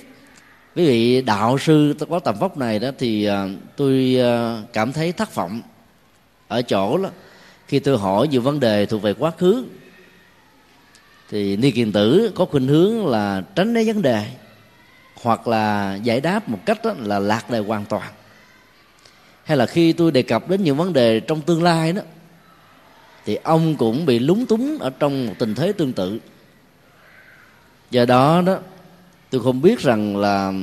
với 0.76 0.86
vị 0.86 1.22
đạo 1.22 1.58
sư 1.58 1.96
có 2.10 2.20
tầm 2.20 2.36
vóc 2.40 2.58
này 2.58 2.80
đó 2.80 2.90
thì 2.98 3.26
à, 3.26 3.48
tôi 3.76 4.18
à, 4.22 4.62
cảm 4.74 4.94
thấy 4.94 5.12
thất 5.12 5.36
vọng 5.36 5.62
ở 6.48 6.62
chỗ 6.62 6.98
đó 6.98 7.10
khi 7.72 7.80
tôi 7.80 7.98
hỏi 7.98 8.28
nhiều 8.28 8.42
vấn 8.42 8.60
đề 8.60 8.86
thuộc 8.86 9.02
về 9.02 9.14
quá 9.14 9.32
khứ, 9.38 9.66
thì 11.30 11.58
ni 11.58 11.72
kiền 11.72 11.92
tử 11.92 12.32
có 12.36 12.46
khuynh 12.46 12.68
hướng 12.68 13.08
là 13.08 13.44
tránh 13.56 13.74
né 13.74 13.84
vấn 13.84 14.02
đề 14.02 14.26
hoặc 15.22 15.48
là 15.48 15.96
giải 15.96 16.22
đáp 16.22 16.50
một 16.50 16.60
cách 16.66 16.80
đó 16.84 16.94
là 17.00 17.20
lạc 17.20 17.50
đề 17.50 17.60
hoàn 17.60 17.86
toàn. 17.86 18.12
Hay 19.44 19.58
là 19.58 19.66
khi 19.66 19.94
tôi 19.94 20.12
đề 20.12 20.22
cập 20.22 20.50
đến 20.50 20.64
những 20.64 20.78
vấn 20.78 20.94
đề 20.94 21.20
trong 21.20 21.42
tương 21.42 21.64
lai 21.64 21.94
đó, 21.94 22.02
thì 23.26 23.36
ông 23.36 23.76
cũng 23.76 24.06
bị 24.06 24.20
lúng 24.20 24.46
túng 24.46 24.78
ở 24.80 24.90
trong 25.00 25.28
một 25.28 25.34
tình 25.40 25.56
thế 25.56 25.72
tương 25.72 25.94
tự. 25.94 26.20
Do 27.92 28.06
đó 28.06 28.42
đó, 28.46 28.58
tôi 29.30 29.42
không 29.44 29.62
biết 29.62 29.80
rằng 29.80 30.18
là 30.18 30.54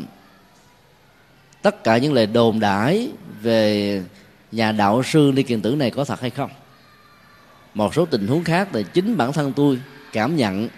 tất 1.63 1.85
cả 1.85 1.99
những 1.99 2.13
lời 2.13 2.27
đồn 2.27 2.61
đãi 2.61 3.11
về 3.43 4.03
nhà 4.53 4.73
đạo 4.73 5.03
sư 5.03 5.33
ni 5.35 5.43
kiền 5.43 5.61
tử 5.61 5.75
này 5.75 5.91
có 5.91 6.05
thật 6.05 6.21
hay 6.21 6.31
không. 6.31 6.51
Một 7.75 7.95
số 7.95 8.07
tình 8.07 8.27
huống 8.27 8.45
khác 8.45 8.69
thì 8.73 8.85
chính 8.93 9.17
bản 9.17 9.33
thân 9.33 9.53
tôi 9.53 9.81
cảm 10.13 10.37
nhận 10.37 10.69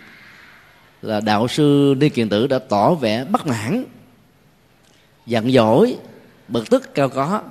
là 1.02 1.20
đạo 1.20 1.48
sư 1.48 1.94
ni 1.98 2.08
kiền 2.08 2.28
tử 2.28 2.46
đã 2.46 2.58
tỏ 2.58 2.94
vẻ 2.94 3.24
bất 3.24 3.46
mãn, 3.46 3.84
giận 5.26 5.52
dỗi, 5.52 5.96
bực 6.48 6.70
tức 6.70 6.94
cao 6.94 7.08
có. 7.08 7.42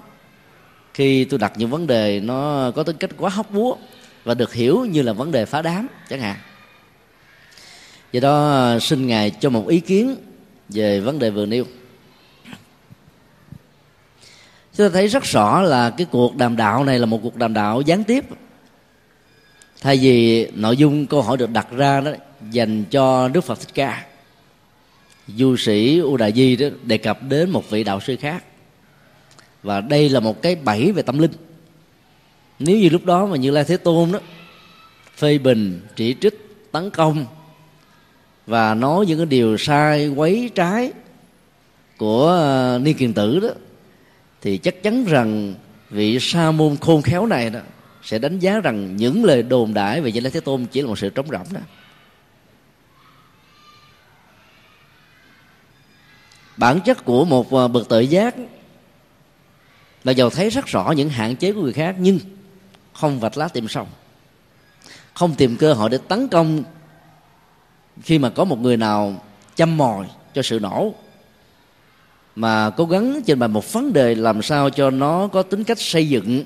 Khi 0.93 1.25
tôi 1.25 1.39
đặt 1.39 1.53
những 1.55 1.69
vấn 1.69 1.87
đề 1.87 2.19
nó 2.19 2.71
có 2.75 2.83
tính 2.83 2.97
cách 2.97 3.09
quá 3.17 3.29
hóc 3.29 3.51
búa 3.51 3.75
và 4.23 4.33
được 4.33 4.53
hiểu 4.53 4.85
như 4.85 5.01
là 5.01 5.13
vấn 5.13 5.31
đề 5.31 5.45
phá 5.45 5.61
đám, 5.61 5.87
chẳng 6.09 6.19
hạn. 6.19 6.37
Do 8.11 8.19
đó, 8.19 8.79
xin 8.81 9.07
ngài 9.07 9.31
cho 9.31 9.49
một 9.49 9.67
ý 9.67 9.79
kiến 9.79 10.15
về 10.69 10.99
vấn 10.99 11.19
đề 11.19 11.29
vừa 11.29 11.45
nêu. 11.45 11.65
Chúng 14.73 14.87
ta 14.87 14.93
thấy 14.93 15.07
rất 15.07 15.23
rõ 15.23 15.61
là 15.61 15.89
cái 15.89 16.07
cuộc 16.11 16.35
đàm 16.35 16.55
đạo 16.55 16.83
này 16.83 16.99
là 16.99 17.05
một 17.05 17.19
cuộc 17.23 17.35
đàm 17.35 17.53
đạo 17.53 17.81
gián 17.81 18.03
tiếp. 18.03 18.25
Thay 19.81 19.97
vì 19.97 20.47
nội 20.51 20.77
dung 20.77 21.05
câu 21.05 21.21
hỏi 21.21 21.37
được 21.37 21.49
đặt 21.49 21.67
ra 21.71 22.01
đó 22.01 22.11
dành 22.51 22.83
cho 22.85 23.27
đức 23.27 23.41
phật 23.41 23.59
thích 23.59 23.73
ca. 23.73 24.05
Du 25.27 25.57
sĩ 25.57 25.99
u 25.99 26.17
đại 26.17 26.31
di 26.31 26.55
đó 26.55 26.67
đề 26.83 26.97
cập 26.97 27.23
đến 27.23 27.49
một 27.49 27.69
vị 27.69 27.83
đạo 27.83 27.99
sư 27.99 28.15
khác. 28.19 28.43
Và 29.63 29.81
đây 29.81 30.09
là 30.09 30.19
một 30.19 30.41
cái 30.41 30.55
bẫy 30.55 30.91
về 30.91 31.01
tâm 31.01 31.19
linh. 31.19 31.31
Nếu 32.59 32.77
như 32.77 32.89
lúc 32.89 33.05
đó 33.05 33.25
mà 33.25 33.37
như 33.37 33.51
lai 33.51 33.63
thế 33.63 33.77
tôn 33.77 34.11
đó 34.11 34.19
phê 35.17 35.37
bình, 35.37 35.81
chỉ 35.95 36.15
trích, 36.21 36.33
tấn 36.71 36.89
công 36.89 37.25
và 38.47 38.73
nói 38.73 39.05
những 39.05 39.17
cái 39.17 39.25
điều 39.25 39.57
sai, 39.57 40.07
quấy 40.07 40.49
trái 40.55 40.91
của 41.97 42.27
ờ, 42.27 42.79
ni 42.83 42.93
kiền 42.93 43.13
tử 43.13 43.39
đó, 43.39 43.49
thì 44.41 44.57
chắc 44.57 44.83
chắn 44.83 45.05
rằng 45.05 45.53
vị 45.89 46.17
sa 46.21 46.51
môn 46.51 46.77
khôn 46.77 47.01
khéo 47.01 47.25
này 47.25 47.49
đó 47.49 47.59
sẽ 48.03 48.19
đánh 48.19 48.39
giá 48.39 48.59
rằng 48.59 48.95
những 48.95 49.25
lời 49.25 49.43
đồn 49.43 49.73
đãi 49.73 50.01
về 50.01 50.11
Như 50.11 50.19
Lai 50.19 50.31
Thế 50.31 50.39
Tôn 50.39 50.65
chỉ 50.65 50.81
là 50.81 50.87
một 50.87 50.99
sự 50.99 51.09
trống 51.09 51.27
rỗng 51.31 51.53
đó. 51.53 51.59
Bản 56.59 56.79
chất 56.85 57.05
của 57.05 57.25
một 57.25 57.51
ờ, 57.51 57.67
bậc 57.67 57.89
tự 57.89 57.99
giác 57.99 58.35
là 60.03 60.11
giàu 60.11 60.29
thấy 60.29 60.49
rất 60.49 60.65
rõ 60.65 60.93
những 60.97 61.09
hạn 61.09 61.35
chế 61.35 61.53
của 61.53 61.61
người 61.61 61.73
khác, 61.73 61.95
nhưng 61.99 62.19
không 62.93 63.19
vạch 63.19 63.37
lá 63.37 63.47
tìm 63.47 63.67
sâu 63.67 63.87
không 65.19 65.35
tìm 65.35 65.57
cơ 65.57 65.73
hội 65.73 65.89
để 65.89 65.97
tấn 66.07 66.27
công 66.27 66.63
khi 68.01 68.19
mà 68.19 68.29
có 68.29 68.43
một 68.43 68.59
người 68.59 68.77
nào 68.77 69.23
chăm 69.55 69.77
mồi 69.77 70.05
cho 70.33 70.41
sự 70.41 70.59
nổ, 70.59 70.93
mà 72.35 72.69
cố 72.69 72.85
gắng 72.85 73.21
trình 73.25 73.39
bày 73.39 73.49
một 73.49 73.73
vấn 73.73 73.93
đề 73.93 74.15
làm 74.15 74.41
sao 74.41 74.69
cho 74.69 74.89
nó 74.89 75.27
có 75.27 75.43
tính 75.43 75.63
cách 75.63 75.79
xây 75.79 76.09
dựng 76.09 76.43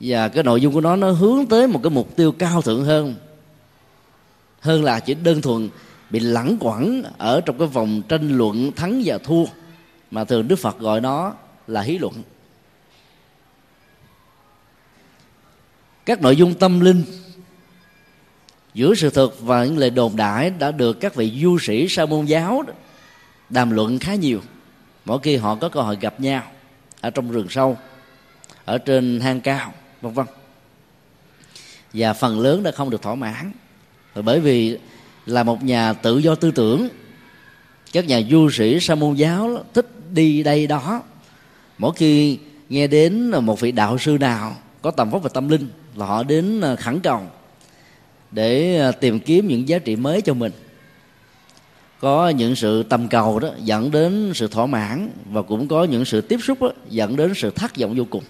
và 0.00 0.28
cái 0.28 0.44
nội 0.44 0.60
dung 0.60 0.74
của 0.74 0.80
nó 0.80 0.96
nó 0.96 1.10
hướng 1.10 1.46
tới 1.46 1.66
một 1.66 1.80
cái 1.82 1.90
mục 1.90 2.16
tiêu 2.16 2.32
cao 2.32 2.62
thượng 2.62 2.84
hơn 2.84 3.14
hơn 4.60 4.84
là 4.84 5.00
chỉ 5.00 5.14
đơn 5.14 5.42
thuần 5.42 5.68
bị 6.12 6.20
lẳng 6.20 6.56
quẩn 6.60 7.02
ở 7.18 7.40
trong 7.40 7.58
cái 7.58 7.68
vòng 7.68 8.02
tranh 8.08 8.38
luận 8.38 8.72
thắng 8.72 9.02
và 9.04 9.18
thua 9.18 9.44
mà 10.10 10.24
thường 10.24 10.48
Đức 10.48 10.56
Phật 10.56 10.78
gọi 10.78 11.00
nó 11.00 11.34
là 11.66 11.82
hí 11.82 11.98
luận. 11.98 12.14
Các 16.06 16.22
nội 16.22 16.36
dung 16.36 16.54
tâm 16.54 16.80
linh, 16.80 17.04
giữa 18.74 18.94
sự 18.94 19.10
thật 19.10 19.40
và 19.40 19.64
những 19.64 19.78
lời 19.78 19.90
đồn 19.90 20.16
đại 20.16 20.50
đã 20.50 20.70
được 20.70 21.00
các 21.00 21.14
vị 21.14 21.40
du 21.42 21.58
sĩ 21.58 21.88
sa 21.88 22.06
môn 22.06 22.26
giáo 22.26 22.62
đàm 23.48 23.70
luận 23.70 23.98
khá 23.98 24.14
nhiều. 24.14 24.40
Mỗi 25.04 25.18
khi 25.22 25.36
họ 25.36 25.54
có 25.54 25.68
cơ 25.68 25.80
hội 25.80 25.96
gặp 26.00 26.20
nhau 26.20 26.42
ở 27.00 27.10
trong 27.10 27.30
rừng 27.30 27.48
sâu, 27.50 27.78
ở 28.64 28.78
trên 28.78 29.20
hang 29.20 29.40
cao, 29.40 29.72
vân 30.00 30.12
vân. 30.12 30.26
Và 31.92 32.12
phần 32.12 32.40
lớn 32.40 32.62
đã 32.62 32.70
không 32.70 32.90
được 32.90 33.02
thỏa 33.02 33.14
mãn. 33.14 33.52
Bởi 34.14 34.40
vì 34.40 34.78
là 35.26 35.42
một 35.42 35.64
nhà 35.64 35.92
tự 35.92 36.18
do 36.18 36.34
tư 36.34 36.50
tưởng. 36.50 36.88
Các 37.92 38.06
nhà 38.06 38.20
du 38.30 38.50
sĩ 38.50 38.80
sa 38.80 38.94
môn 38.94 39.14
giáo 39.14 39.64
thích 39.74 39.88
đi 40.12 40.42
đây 40.42 40.66
đó. 40.66 41.02
Mỗi 41.78 41.92
khi 41.96 42.38
nghe 42.68 42.86
đến 42.86 43.30
một 43.30 43.60
vị 43.60 43.72
đạo 43.72 43.98
sư 43.98 44.16
nào 44.20 44.56
có 44.82 44.90
tầm 44.90 45.10
vóc 45.10 45.22
và 45.22 45.28
tâm 45.34 45.48
linh 45.48 45.68
là 45.96 46.06
họ 46.06 46.22
đến 46.22 46.60
à, 46.60 46.76
khẩn 46.76 47.00
cầu 47.00 47.22
để 48.30 48.80
à, 48.80 48.92
tìm 48.92 49.20
kiếm 49.20 49.48
những 49.48 49.68
giá 49.68 49.78
trị 49.78 49.96
mới 49.96 50.22
cho 50.22 50.34
mình. 50.34 50.52
Có 52.00 52.28
những 52.28 52.56
sự 52.56 52.82
tầm 52.82 53.08
cầu 53.08 53.38
đó 53.38 53.48
dẫn 53.64 53.90
đến 53.90 54.32
sự 54.34 54.48
thỏa 54.48 54.66
mãn 54.66 55.10
và 55.30 55.42
cũng 55.42 55.68
có 55.68 55.84
những 55.84 56.04
sự 56.04 56.20
tiếp 56.20 56.40
xúc 56.42 56.62
đó, 56.62 56.70
dẫn 56.88 57.16
đến 57.16 57.32
sự 57.34 57.50
thất 57.50 57.76
vọng 57.76 57.94
vô 57.96 58.04
cùng. 58.10 58.22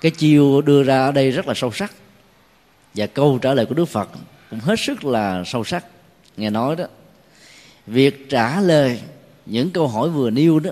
Cái 0.00 0.12
chiêu 0.12 0.62
đưa 0.62 0.82
ra 0.82 1.04
ở 1.04 1.12
đây 1.12 1.30
rất 1.30 1.46
là 1.46 1.54
sâu 1.54 1.72
sắc 1.72 1.92
và 2.94 3.06
câu 3.06 3.38
trả 3.38 3.54
lời 3.54 3.66
của 3.66 3.74
đức 3.74 3.84
phật 3.84 4.08
cũng 4.50 4.60
hết 4.60 4.80
sức 4.80 5.04
là 5.04 5.42
sâu 5.46 5.64
sắc. 5.64 5.84
Nghe 6.36 6.50
nói 6.50 6.76
đó, 6.76 6.84
việc 7.86 8.28
trả 8.28 8.60
lời 8.60 9.00
những 9.46 9.70
câu 9.70 9.88
hỏi 9.88 10.08
vừa 10.08 10.30
nêu 10.30 10.60
đó, 10.60 10.70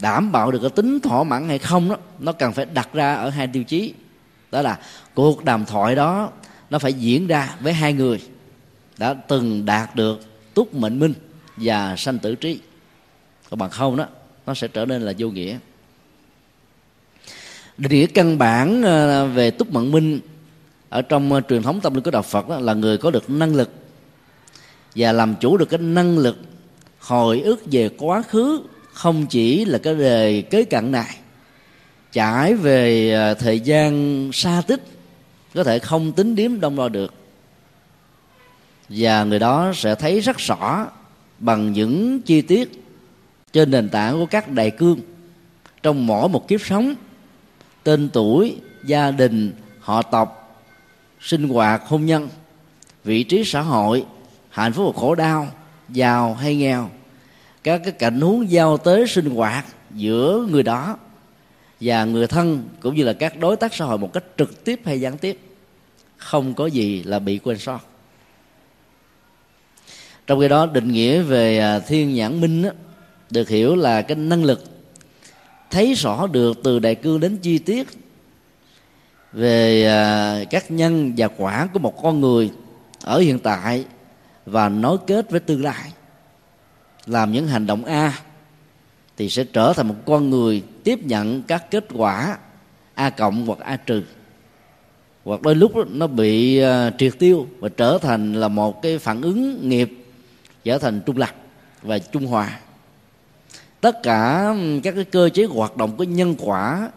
đảm 0.00 0.32
bảo 0.32 0.50
được 0.50 0.58
cái 0.62 0.70
tính 0.70 1.00
thỏa 1.00 1.22
mãn 1.22 1.48
hay 1.48 1.58
không 1.58 1.88
đó, 1.88 1.96
nó 2.18 2.32
cần 2.32 2.52
phải 2.52 2.66
đặt 2.66 2.88
ra 2.92 3.14
ở 3.14 3.30
hai 3.30 3.46
tiêu 3.46 3.64
chí. 3.64 3.94
Đó 4.50 4.62
là 4.62 4.78
cuộc 5.14 5.44
đàm 5.44 5.64
thoại 5.64 5.94
đó, 5.94 6.30
nó 6.70 6.78
phải 6.78 6.92
diễn 6.92 7.26
ra 7.26 7.54
với 7.60 7.72
hai 7.72 7.92
người 7.92 8.20
đã 8.98 9.14
từng 9.14 9.64
đạt 9.64 9.96
được 9.96 10.20
túc 10.54 10.74
mệnh 10.74 11.00
minh 11.00 11.14
và 11.56 11.96
sanh 11.96 12.18
tử 12.18 12.34
trí. 12.34 12.60
Còn 13.50 13.58
bằng 13.58 13.70
không 13.70 13.96
đó, 13.96 14.06
nó 14.46 14.54
sẽ 14.54 14.68
trở 14.68 14.84
nên 14.84 15.02
là 15.02 15.12
vô 15.18 15.28
nghĩa. 15.28 15.58
Định 17.78 17.92
nghĩa 17.92 18.06
căn 18.06 18.38
bản 18.38 18.82
ờ, 18.82 19.26
về 19.26 19.50
túc 19.50 19.72
mệnh 19.72 19.92
minh 19.92 20.20
ở 20.88 21.02
trong 21.02 21.32
uh, 21.32 21.44
truyền 21.48 21.62
thống 21.62 21.80
tâm 21.80 21.94
linh 21.94 22.04
của 22.04 22.10
đạo 22.10 22.22
Phật 22.22 22.48
đó, 22.48 22.58
là 22.58 22.74
người 22.74 22.98
có 22.98 23.10
được 23.10 23.30
năng 23.30 23.54
lực 23.54 23.70
và 24.94 25.12
làm 25.12 25.34
chủ 25.40 25.56
được 25.56 25.68
cái 25.68 25.78
năng 25.78 26.18
lực 26.18 26.38
hồi 26.98 27.40
ức 27.40 27.62
về 27.70 27.88
quá 27.98 28.22
khứ 28.22 28.62
không 28.92 29.26
chỉ 29.26 29.64
là 29.64 29.78
cái 29.78 29.94
đề 29.94 30.42
kế 30.42 30.64
cận 30.64 30.92
này. 30.92 31.16
Trải 32.12 32.54
về 32.54 33.12
uh, 33.32 33.38
thời 33.38 33.60
gian 33.60 34.30
xa 34.32 34.62
tích 34.66 34.82
có 35.54 35.64
thể 35.64 35.78
không 35.78 36.12
tính 36.12 36.34
điếm 36.34 36.60
đông 36.60 36.76
đo 36.76 36.88
được. 36.88 37.14
Và 38.88 39.24
người 39.24 39.38
đó 39.38 39.72
sẽ 39.74 39.94
thấy 39.94 40.20
rất 40.20 40.38
rõ 40.38 40.86
bằng 41.38 41.72
những 41.72 42.20
chi 42.22 42.42
tiết 42.42 42.84
trên 43.52 43.70
nền 43.70 43.88
tảng 43.88 44.14
của 44.14 44.26
các 44.26 44.48
đại 44.48 44.70
cương. 44.70 45.00
Trong 45.82 46.06
mỗi 46.06 46.28
một 46.28 46.48
kiếp 46.48 46.60
sống 46.60 46.94
tên 47.82 48.08
tuổi 48.12 48.56
gia 48.84 49.10
đình 49.10 49.52
họ 49.80 50.02
tộc 50.02 50.37
sinh 51.20 51.48
hoạt 51.48 51.82
hôn 51.86 52.06
nhân 52.06 52.28
vị 53.04 53.22
trí 53.22 53.44
xã 53.44 53.60
hội 53.60 54.04
hạnh 54.50 54.72
phúc 54.72 54.94
và 54.94 55.00
khổ 55.00 55.14
đau 55.14 55.48
giàu 55.88 56.34
hay 56.34 56.56
nghèo. 56.56 56.90
Các 57.64 57.80
cái 57.84 57.92
cảnh 57.92 58.20
huống 58.20 58.50
giao 58.50 58.78
tế 58.78 59.06
sinh 59.06 59.30
hoạt 59.30 59.66
giữa 59.90 60.46
người 60.50 60.62
đó 60.62 60.96
và 61.80 62.04
người 62.04 62.26
thân 62.26 62.68
cũng 62.80 62.94
như 62.94 63.04
là 63.04 63.12
các 63.12 63.38
đối 63.38 63.56
tác 63.56 63.74
xã 63.74 63.84
hội 63.84 63.98
một 63.98 64.12
cách 64.12 64.24
trực 64.38 64.64
tiếp 64.64 64.80
hay 64.84 65.00
gián 65.00 65.18
tiếp 65.18 65.38
không 66.16 66.54
có 66.54 66.66
gì 66.66 67.02
là 67.02 67.18
bị 67.18 67.38
quên 67.38 67.58
sót. 67.58 67.80
Trong 70.26 70.40
khi 70.40 70.48
đó 70.48 70.66
định 70.66 70.92
nghĩa 70.92 71.22
về 71.22 71.58
à, 71.58 71.78
thiên 71.78 72.14
nhãn 72.14 72.40
minh 72.40 72.62
đó, 72.62 72.70
được 73.30 73.48
hiểu 73.48 73.76
là 73.76 74.02
cái 74.02 74.16
năng 74.16 74.44
lực 74.44 74.64
thấy 75.70 75.94
rõ 75.94 76.26
được 76.26 76.60
từ 76.64 76.78
đại 76.78 76.94
cương 76.94 77.20
đến 77.20 77.36
chi 77.36 77.58
tiết 77.58 77.88
về 79.32 79.86
à, 79.86 80.44
các 80.50 80.70
nhân 80.70 81.12
và 81.16 81.28
quả 81.28 81.68
của 81.72 81.78
một 81.78 82.02
con 82.02 82.20
người 82.20 82.50
ở 83.02 83.18
hiện 83.18 83.38
tại 83.38 83.84
và 84.46 84.68
nối 84.68 84.98
kết 85.06 85.30
với 85.30 85.40
tương 85.40 85.64
lai. 85.64 85.92
Làm 87.06 87.32
những 87.32 87.48
hành 87.48 87.66
động 87.66 87.84
a 87.84 88.18
thì 89.16 89.28
sẽ 89.28 89.44
trở 89.44 89.72
thành 89.72 89.88
một 89.88 89.94
con 90.06 90.30
người 90.30 90.62
tiếp 90.84 90.98
nhận 91.02 91.42
các 91.42 91.70
kết 91.70 91.84
quả 91.94 92.38
a 92.94 93.10
cộng 93.10 93.46
hoặc 93.46 93.58
a 93.58 93.76
trừ. 93.76 94.02
Hoặc 95.24 95.42
đôi 95.42 95.54
lúc 95.54 95.72
nó 95.88 96.06
bị 96.06 96.58
à, 96.58 96.90
triệt 96.98 97.12
tiêu 97.18 97.46
và 97.58 97.68
trở 97.68 97.98
thành 98.02 98.32
là 98.32 98.48
một 98.48 98.82
cái 98.82 98.98
phản 98.98 99.22
ứng 99.22 99.68
nghiệp 99.68 99.92
trở 100.64 100.78
thành 100.78 101.00
trung 101.06 101.16
lập 101.16 101.34
và 101.82 101.98
trung 101.98 102.26
hòa. 102.26 102.58
Tất 103.80 104.02
cả 104.02 104.54
các 104.82 104.94
cái 104.94 105.04
cơ 105.04 105.28
chế 105.28 105.44
hoạt 105.44 105.76
động 105.76 105.96
của 105.96 106.04
nhân 106.04 106.34
quả 106.38 106.90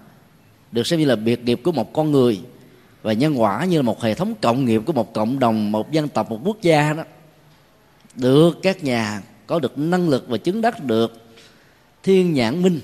được 0.72 0.88
xem 0.88 1.00
như 1.00 1.06
là 1.06 1.16
biệt 1.16 1.44
nghiệp 1.44 1.60
của 1.64 1.72
một 1.72 1.94
con 1.94 2.12
người 2.12 2.42
và 3.02 3.14
nhân 3.14 3.42
quả 3.42 3.66
như 3.66 3.78
là 3.78 3.82
một 3.82 4.02
hệ 4.02 4.14
thống 4.14 4.34
cộng 4.42 4.66
nghiệp 4.66 4.82
của 4.86 4.94
một 4.94 5.14
cộng 5.14 5.40
đồng, 5.40 5.72
một 5.72 5.92
dân 5.92 6.08
tộc, 6.08 6.32
một 6.32 6.40
quốc 6.44 6.62
gia 6.62 6.94
đó. 6.94 7.04
Được 8.16 8.58
các 8.64 8.84
nhà 8.84 9.22
có 9.48 9.60
được 9.60 9.78
năng 9.78 10.10
lực 10.10 10.26
và 10.28 10.38
chứng 10.38 10.62
đắc 10.62 10.84
được 10.84 11.22
thiên 12.04 12.34
nhãn 12.34 12.62
minh, 12.62 12.80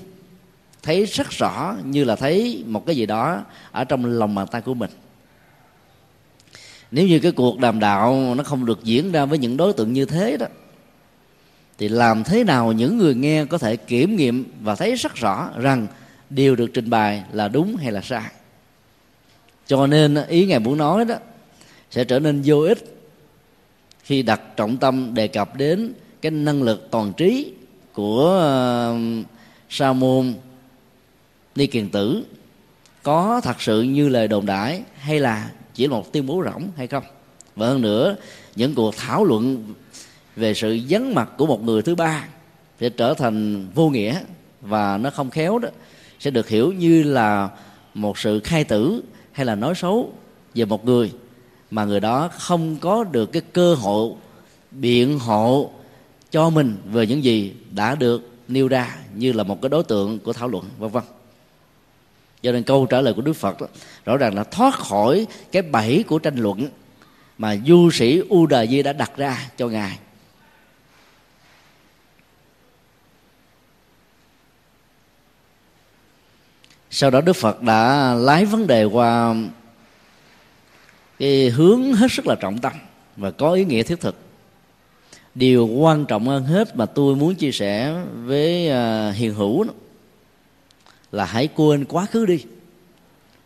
thấy 0.82 1.04
rất 1.04 1.30
rõ 1.30 1.76
như 1.84 2.04
là 2.04 2.16
thấy 2.16 2.64
một 2.66 2.86
cái 2.86 2.96
gì 2.96 3.06
đó 3.06 3.44
ở 3.72 3.84
trong 3.84 4.04
lòng 4.04 4.34
bàn 4.34 4.46
tay 4.50 4.60
của 4.60 4.74
mình. 4.74 4.90
Nếu 6.90 7.06
như 7.06 7.18
cái 7.18 7.32
cuộc 7.32 7.58
đàm 7.58 7.80
đạo 7.80 8.34
nó 8.36 8.44
không 8.44 8.66
được 8.66 8.84
diễn 8.84 9.12
ra 9.12 9.24
với 9.24 9.38
những 9.38 9.56
đối 9.56 9.72
tượng 9.72 9.92
như 9.92 10.04
thế 10.04 10.36
đó, 10.36 10.46
thì 11.78 11.88
làm 11.88 12.24
thế 12.24 12.44
nào 12.44 12.72
những 12.72 12.98
người 12.98 13.14
nghe 13.14 13.44
có 13.44 13.58
thể 13.58 13.76
kiểm 13.76 14.16
nghiệm 14.16 14.44
và 14.62 14.74
thấy 14.74 14.94
rất 14.94 15.14
rõ 15.14 15.50
rằng 15.56 15.86
điều 16.30 16.56
được 16.56 16.70
trình 16.74 16.90
bày 16.90 17.22
là 17.32 17.48
đúng 17.48 17.76
hay 17.76 17.92
là 17.92 18.00
sai. 18.00 18.30
Cho 19.66 19.86
nên 19.86 20.14
ý 20.28 20.46
ngài 20.46 20.58
muốn 20.58 20.78
nói 20.78 21.04
đó 21.04 21.14
sẽ 21.90 22.04
trở 22.04 22.18
nên 22.18 22.42
vô 22.44 22.60
ích 22.60 22.78
khi 24.02 24.22
đặt 24.22 24.40
trọng 24.56 24.76
tâm 24.76 25.14
đề 25.14 25.28
cập 25.28 25.56
đến 25.56 25.92
cái 26.22 26.30
năng 26.30 26.62
lực 26.62 26.88
toàn 26.90 27.12
trí 27.16 27.52
của 27.92 28.40
uh, 28.92 29.26
sa 29.70 29.92
môn 29.92 30.34
ni 31.54 31.66
kiền 31.66 31.88
tử. 31.88 32.24
Có 33.02 33.40
thật 33.44 33.62
sự 33.62 33.82
như 33.82 34.08
lời 34.08 34.28
đồn 34.28 34.46
đãi 34.46 34.82
hay 34.98 35.20
là 35.20 35.50
chỉ 35.74 35.86
là 35.86 35.90
một 35.90 36.12
tuyên 36.12 36.26
bố 36.26 36.42
rỗng 36.44 36.68
hay 36.76 36.86
không? 36.86 37.04
Và 37.56 37.66
hơn 37.66 37.80
nữa 37.80 38.16
những 38.56 38.74
cuộc 38.74 38.96
thảo 38.96 39.24
luận 39.24 39.74
về 40.36 40.54
sự 40.54 40.80
vắng 40.88 41.14
mặt 41.14 41.30
của 41.38 41.46
một 41.46 41.62
người 41.62 41.82
thứ 41.82 41.94
ba 41.94 42.28
sẽ 42.80 42.88
trở 42.88 43.14
thành 43.14 43.68
vô 43.74 43.88
nghĩa 43.88 44.20
và 44.60 44.98
nó 44.98 45.10
không 45.10 45.30
khéo 45.30 45.58
đó 45.58 45.68
sẽ 46.18 46.30
được 46.30 46.48
hiểu 46.48 46.72
như 46.72 47.02
là 47.02 47.50
một 47.94 48.18
sự 48.18 48.40
khai 48.40 48.64
tử 48.64 49.02
hay 49.32 49.46
là 49.46 49.54
nói 49.54 49.74
xấu 49.74 50.12
về 50.54 50.64
một 50.64 50.84
người 50.84 51.12
mà 51.70 51.84
người 51.84 52.00
đó 52.00 52.30
không 52.38 52.76
có 52.76 53.04
được 53.04 53.32
cái 53.32 53.42
cơ 53.52 53.74
hội 53.74 54.12
biện 54.70 55.18
hộ 55.18 55.70
cho 56.30 56.50
mình 56.50 56.76
về 56.92 57.06
những 57.06 57.24
gì 57.24 57.54
đã 57.70 57.94
được 57.94 58.30
nêu 58.48 58.68
ra 58.68 58.96
như 59.14 59.32
là 59.32 59.42
một 59.42 59.62
cái 59.62 59.68
đối 59.68 59.84
tượng 59.84 60.18
của 60.18 60.32
thảo 60.32 60.48
luận 60.48 60.64
vân 60.78 60.90
vân. 60.90 61.02
Cho 62.42 62.52
nên 62.52 62.62
câu 62.62 62.86
trả 62.86 63.00
lời 63.00 63.14
của 63.14 63.22
đức 63.22 63.32
phật 63.32 63.60
đó, 63.60 63.66
rõ 64.04 64.16
ràng 64.16 64.34
là 64.34 64.44
thoát 64.44 64.74
khỏi 64.74 65.26
cái 65.52 65.62
bẫy 65.62 66.04
của 66.06 66.18
tranh 66.18 66.36
luận 66.36 66.68
mà 67.38 67.56
du 67.66 67.90
sĩ 67.90 68.22
u 68.28 68.46
đà 68.46 68.66
di 68.66 68.82
đã 68.82 68.92
đặt 68.92 69.16
ra 69.16 69.50
cho 69.56 69.68
ngài. 69.68 69.98
Sau 77.00 77.10
đó 77.10 77.20
đức 77.20 77.32
phật 77.32 77.62
đã 77.62 78.14
lái 78.14 78.44
vấn 78.44 78.66
đề 78.66 78.84
qua 78.84 79.34
cái 81.18 81.48
hướng 81.48 81.94
hết 81.94 82.12
sức 82.12 82.26
là 82.26 82.34
trọng 82.34 82.58
tâm 82.58 82.72
và 83.16 83.30
có 83.30 83.52
ý 83.52 83.64
nghĩa 83.64 83.82
thiết 83.82 84.00
thực. 84.00 84.16
Điều 85.34 85.66
quan 85.66 86.06
trọng 86.06 86.28
hơn 86.28 86.44
hết 86.44 86.76
mà 86.76 86.86
tôi 86.86 87.16
muốn 87.16 87.34
chia 87.34 87.52
sẻ 87.52 88.02
với 88.24 88.70
à, 88.70 89.10
hiền 89.10 89.34
hữu 89.34 89.64
đó, 89.64 89.72
là 91.12 91.24
hãy 91.24 91.48
quên 91.54 91.84
quá 91.84 92.06
khứ 92.06 92.26
đi 92.26 92.44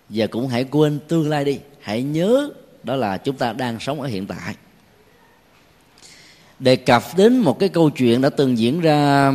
và 0.08 0.26
cũng 0.26 0.48
hãy 0.48 0.64
quên 0.64 0.98
tương 1.08 1.28
lai 1.28 1.44
đi. 1.44 1.58
Hãy 1.80 2.02
nhớ 2.02 2.50
đó 2.82 2.96
là 2.96 3.16
chúng 3.16 3.36
ta 3.36 3.52
đang 3.52 3.80
sống 3.80 4.00
ở 4.00 4.08
hiện 4.08 4.26
tại. 4.26 4.54
Đề 6.58 6.76
cập 6.76 7.02
đến 7.16 7.38
một 7.38 7.58
cái 7.58 7.68
câu 7.68 7.90
chuyện 7.90 8.20
đã 8.20 8.30
từng 8.30 8.58
diễn 8.58 8.80
ra 8.80 9.32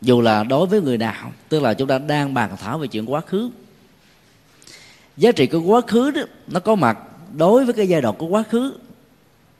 dù 0.00 0.20
là 0.20 0.44
đối 0.44 0.66
với 0.66 0.80
người 0.80 0.98
nào, 0.98 1.32
tức 1.48 1.62
là 1.62 1.74
chúng 1.74 1.88
ta 1.88 1.98
đang 1.98 2.34
bàn 2.34 2.56
thảo 2.60 2.78
về 2.78 2.86
chuyện 2.86 3.12
quá 3.12 3.20
khứ. 3.20 3.50
Giá 5.16 5.32
trị 5.32 5.46
của 5.46 5.60
quá 5.60 5.80
khứ 5.86 6.10
đó, 6.10 6.22
nó 6.46 6.60
có 6.60 6.74
mặt 6.74 6.98
đối 7.36 7.64
với 7.64 7.74
cái 7.74 7.88
giai 7.88 8.00
đoạn 8.00 8.14
của 8.18 8.26
quá 8.26 8.42
khứ, 8.50 8.72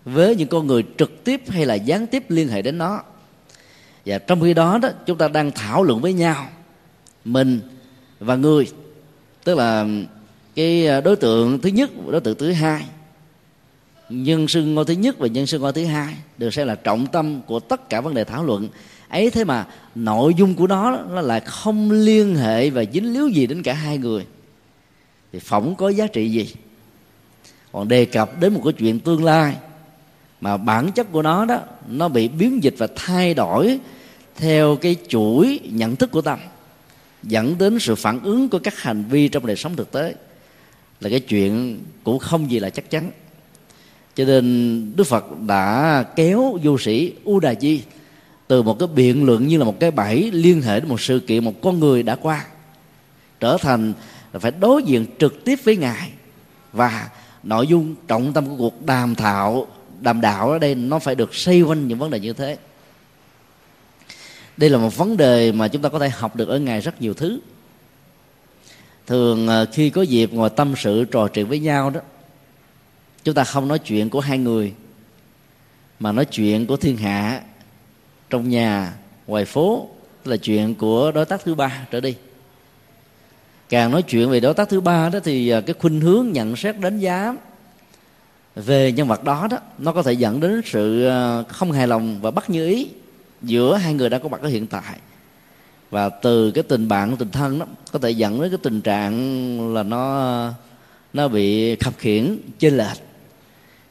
với 0.05 0.37
những 0.37 0.49
con 0.49 0.67
người 0.67 0.85
trực 0.99 1.25
tiếp 1.25 1.43
hay 1.49 1.67
là 1.67 1.75
gián 1.75 2.07
tiếp 2.07 2.25
liên 2.29 2.49
hệ 2.49 2.63
đến 2.63 2.79
nó. 2.79 3.03
Và 4.07 4.19
trong 4.19 4.41
khi 4.41 4.55
đó 4.55 4.79
đó, 4.83 4.89
chúng 5.07 5.19
ta 5.19 5.29
đang 5.29 5.51
thảo 5.51 5.83
luận 5.83 6.01
với 6.01 6.13
nhau, 6.13 6.49
mình 7.25 7.61
và 8.21 8.37
người, 8.37 8.71
tức 9.45 9.55
là 9.55 9.87
cái 10.55 10.87
à, 10.87 11.01
đối 11.01 11.17
tượng 11.17 11.59
thứ 11.61 11.69
nhất, 11.69 11.91
đối 12.11 12.21
tượng 12.21 12.39
thứ 12.39 12.53
hai. 12.53 12.85
Nhân 14.09 14.49
sự 14.49 14.63
ngôi 14.63 14.85
thứ 14.85 14.95
nhất 14.95 15.19
và 15.19 15.27
nhân 15.27 15.47
sự 15.47 15.59
ngôi 15.59 15.73
thứ 15.73 15.85
hai 15.85 16.15
được 16.39 16.55
xem 16.55 16.67
là 16.67 16.75
trọng 16.75 17.07
tâm 17.07 17.41
của 17.43 17.61
tất 17.61 17.89
cả 17.89 18.01
vấn 18.01 18.15
đề 18.15 18.25
thảo 18.25 18.45
luận 18.45 18.69
ấy 19.09 19.31
thế 19.31 19.45
mà 19.45 19.67
nội 19.95 20.35
dung 20.35 20.55
của 20.55 20.67
nó 20.67 20.99
nó 21.11 21.21
lại 21.21 21.41
không 21.41 21.91
liên 21.91 22.37
hệ 22.37 22.71
và 22.71 22.85
dính 22.93 23.13
líu 23.13 23.29
gì 23.29 23.47
đến 23.47 23.63
cả 23.63 23.75
hai 23.75 23.99
người. 23.99 24.27
Thì 25.33 25.39
phỏng 25.39 25.75
có 25.75 25.89
giá 25.89 26.07
trị 26.07 26.31
gì? 26.31 26.55
Còn 27.73 27.89
đề 27.89 28.05
cập 28.05 28.41
đến 28.41 28.55
một 28.55 28.61
cái 28.65 28.73
chuyện 28.73 29.01
tương 29.01 29.25
lai 29.25 29.57
mà 30.41 30.57
bản 30.57 30.93
chất 30.93 31.13
của 31.13 31.23
nó 31.23 31.45
đó, 31.45 31.61
nó 31.89 32.09
bị 32.09 32.29
biến 32.29 32.63
dịch 32.63 32.75
và 32.79 32.89
thay 32.97 33.35
đổi 33.35 33.79
theo 34.37 34.77
cái 34.77 34.97
chuỗi 35.09 35.61
nhận 35.65 35.97
thức 35.97 36.11
của 36.11 36.23
tâm 36.23 36.39
dẫn 37.23 37.59
đến 37.59 37.79
sự 37.79 37.95
phản 37.95 38.21
ứng 38.23 38.49
của 38.49 38.59
các 38.59 38.79
hành 38.79 39.05
vi 39.05 39.29
trong 39.29 39.47
đời 39.47 39.57
sống 39.57 39.77
thực 39.77 39.93
tế. 39.93 40.15
Là 41.01 41.11
cái 41.11 41.21
chuyện 41.21 41.81
cũng 42.05 42.19
không 42.19 42.51
gì 42.51 42.61
là 42.61 42.71
chắc 42.71 42.91
chắn. 42.91 43.11
Cho 44.15 44.25
nên 44.25 44.93
đức 44.97 45.05
phật 45.05 45.41
đã 45.47 46.05
kéo 46.17 46.59
vô 46.63 46.79
sĩ 46.79 47.13
u 47.25 47.41
đà 47.41 47.55
di 47.55 47.83
từ 48.49 48.63
một 48.63 48.79
cái 48.79 48.89
biện 48.95 49.25
luận 49.25 49.47
như 49.47 49.59
là 49.59 49.65
một 49.65 49.81
cái 49.81 49.91
bẫy 49.91 50.31
liên 50.33 50.63
hệ 50.63 50.81
đến 50.81 50.89
một 50.89 51.01
sự 51.01 51.21
kiện 51.21 51.45
một 51.45 51.55
con 51.63 51.81
người 51.81 52.03
đã 52.03 52.17
qua, 52.17 52.47
trở 53.41 53.57
thành 53.61 53.93
phải 54.33 54.51
đối 54.51 54.83
diện 54.83 55.07
trực 55.19 55.45
tiếp 55.45 55.59
với 55.65 55.77
ngài. 55.77 56.11
Và 56.73 57.09
nội 57.43 57.67
dung 57.67 57.95
trọng 58.09 58.33
tâm 58.33 58.49
của 58.49 58.57
cuộc 58.57 58.87
đàm 58.87 59.15
thảo, 59.15 59.67
đàm 60.01 60.21
đạo 60.21 60.51
ở 60.51 60.59
đây 60.59 60.75
nó 60.75 60.99
phải 60.99 61.15
được 61.15 61.35
xoay 61.35 61.63
quanh 61.63 61.89
những 61.89 61.99
vấn 61.99 62.11
đề 62.11 62.21
như 62.21 62.33
thế. 62.33 62.57
Đây 64.57 64.71
là 64.71 64.79
một 64.79 64.97
vấn 64.97 65.17
đề 65.17 65.53
mà 65.53 65.69
chúng 65.69 65.83
ta 65.83 65.89
có 65.89 65.99
thể 65.99 66.09
học 66.09 66.37
được 66.37 66.49
ở 66.49 66.59
ngài 66.59 66.81
rất 66.81 67.03
nhiều 67.03 67.15
thứ. 67.15 67.41
Thường 69.07 69.49
ờ, 69.49 69.67
khi 69.73 69.91
có 69.91 70.03
dịp 70.03 70.33
ngồi 70.33 70.51
tâm 70.51 70.75
sự, 70.77 71.05
trò 71.05 71.29
chuyện 71.29 71.49
với 71.49 71.59
nhau 71.59 71.91
đó, 71.91 72.01
chúng 73.25 73.35
ta 73.35 73.45
không 73.45 73.69
nói 73.69 73.79
chuyện 73.79 74.11
của 74.11 74.21
hai 74.21 74.39
người, 74.39 74.73
mà 76.01 76.13
nói 76.13 76.25
chuyện 76.25 76.67
của 76.67 76.77
thiên 76.77 76.97
hạ 76.97 77.41
trong 78.31 78.49
nhà 78.49 78.95
ngoài 79.27 79.45
phố 79.45 79.89
là 80.25 80.37
chuyện 80.37 80.75
của 80.75 81.13
đối 81.13 81.25
tác 81.25 81.45
thứ 81.45 81.55
ba, 81.55 81.87
trở 81.91 82.01
đi. 82.01 82.15
Càng 83.69 83.91
nói 83.91 84.03
chuyện 84.03 84.31
về 84.31 84.41
đối 84.41 84.55
tác 84.55 84.69
thứ 84.69 84.81
ba 84.81 85.09
đó 85.09 85.19
thì 85.25 85.49
à, 85.49 85.61
cái 85.61 85.75
khuynh 85.79 86.01
hướng 86.01 86.33
nhận 86.33 86.57
xét 86.57 86.81
đánh 86.81 86.99
giá 86.99 87.35
về 88.55 88.93
nhân 88.93 89.09
vật 89.09 89.25
đó 89.25 89.49
đó, 89.51 89.59
nó 89.79 89.93
có 89.93 90.03
thể 90.03 90.13
dẫn 90.13 90.41
đến 90.41 90.61
sự 90.65 91.07
à, 91.07 91.43
không 91.43 91.73
hài 91.73 91.87
lòng 91.87 92.21
và 92.21 92.31
bất 92.31 92.51
như 92.51 92.67
ý 92.67 92.89
giữa 93.43 93.77
hai 93.77 93.95
người 93.95 94.11
đang 94.11 94.23
có 94.23 94.29
mặt 94.29 94.41
ở 94.41 94.49
hiện 94.49 94.67
tại. 94.67 94.99
Và 95.91 96.09
từ 96.09 96.51
cái 96.51 96.63
tình 96.63 96.89
bạn, 96.89 97.17
tình 97.17 97.31
thân 97.31 97.59
đó, 97.59 97.67
có 97.93 97.99
thể 97.99 98.11
dẫn 98.11 98.41
đến 98.41 98.51
cái 98.51 98.59
tình 98.63 98.81
trạng 98.81 99.75
là 99.75 99.83
nó 99.83 100.19
à, 100.19 100.55
nó 101.13 101.29
bị 101.29 101.77
khập 101.77 101.99
khiển 101.99 102.39
chênh 102.59 102.77
lệch. 102.77 102.99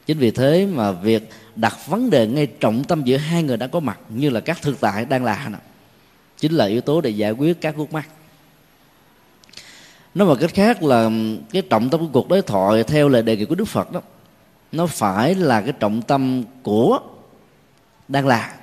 Chính 0.06 0.18
vì 0.18 0.30
thế 0.30 0.66
mà 0.66 0.92
việc 0.92 1.30
đặt 1.60 1.86
vấn 1.86 2.10
đề 2.10 2.26
ngay 2.26 2.46
trọng 2.46 2.84
tâm 2.84 3.04
giữa 3.04 3.16
hai 3.16 3.42
người 3.42 3.56
đang 3.56 3.70
có 3.70 3.80
mặt, 3.80 3.98
như 4.08 4.30
là 4.30 4.40
các 4.40 4.62
thực 4.62 4.80
tại 4.80 5.04
đang 5.04 5.24
là 5.24 5.50
chính 6.38 6.52
là 6.52 6.64
yếu 6.64 6.80
tố 6.80 7.00
để 7.00 7.10
giải 7.10 7.32
quyết 7.32 7.60
các 7.60 7.74
khúc 7.76 7.92
mắc. 7.92 8.08
Nói 10.14 10.28
một 10.28 10.36
cách 10.40 10.50
khác 10.54 10.82
là 10.82 11.10
cái 11.52 11.62
trọng 11.62 11.90
tâm 11.90 12.00
của 12.00 12.06
cuộc 12.12 12.28
đối 12.28 12.42
thoại 12.42 12.82
theo 12.82 13.08
lời 13.08 13.22
đề 13.22 13.36
nghị 13.36 13.44
của 13.44 13.54
đức 13.54 13.64
phật 13.64 13.92
đó, 13.92 14.00
nó 14.72 14.86
phải 14.86 15.34
là 15.34 15.60
cái 15.60 15.72
trọng 15.80 16.02
tâm 16.02 16.44
của 16.62 16.98
đang 18.08 18.26
là. 18.26 18.54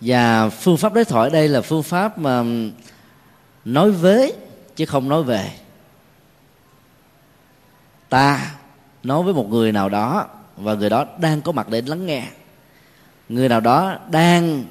Và 0.00 0.48
phương 0.48 0.76
pháp 0.76 0.94
đối 0.94 1.04
thoại 1.04 1.30
đây 1.30 1.48
là 1.48 1.60
phương 1.60 1.82
pháp 1.82 2.18
mà 2.18 2.44
nói 3.64 3.90
với 3.90 4.32
chứ 4.76 4.86
không 4.86 5.08
nói 5.08 5.22
về. 5.22 5.52
Ta 8.08 8.54
nói 9.02 9.22
với 9.22 9.34
một 9.34 9.48
người 9.48 9.72
nào 9.72 9.88
đó 9.88 10.28
và 10.62 10.74
người 10.74 10.90
đó 10.90 11.04
đang 11.18 11.40
có 11.40 11.52
mặt 11.52 11.68
để 11.68 11.82
lắng 11.86 12.06
nghe. 12.06 12.24
Người 13.28 13.48
nào 13.48 13.60
đó 13.60 13.98
đang 14.10 14.64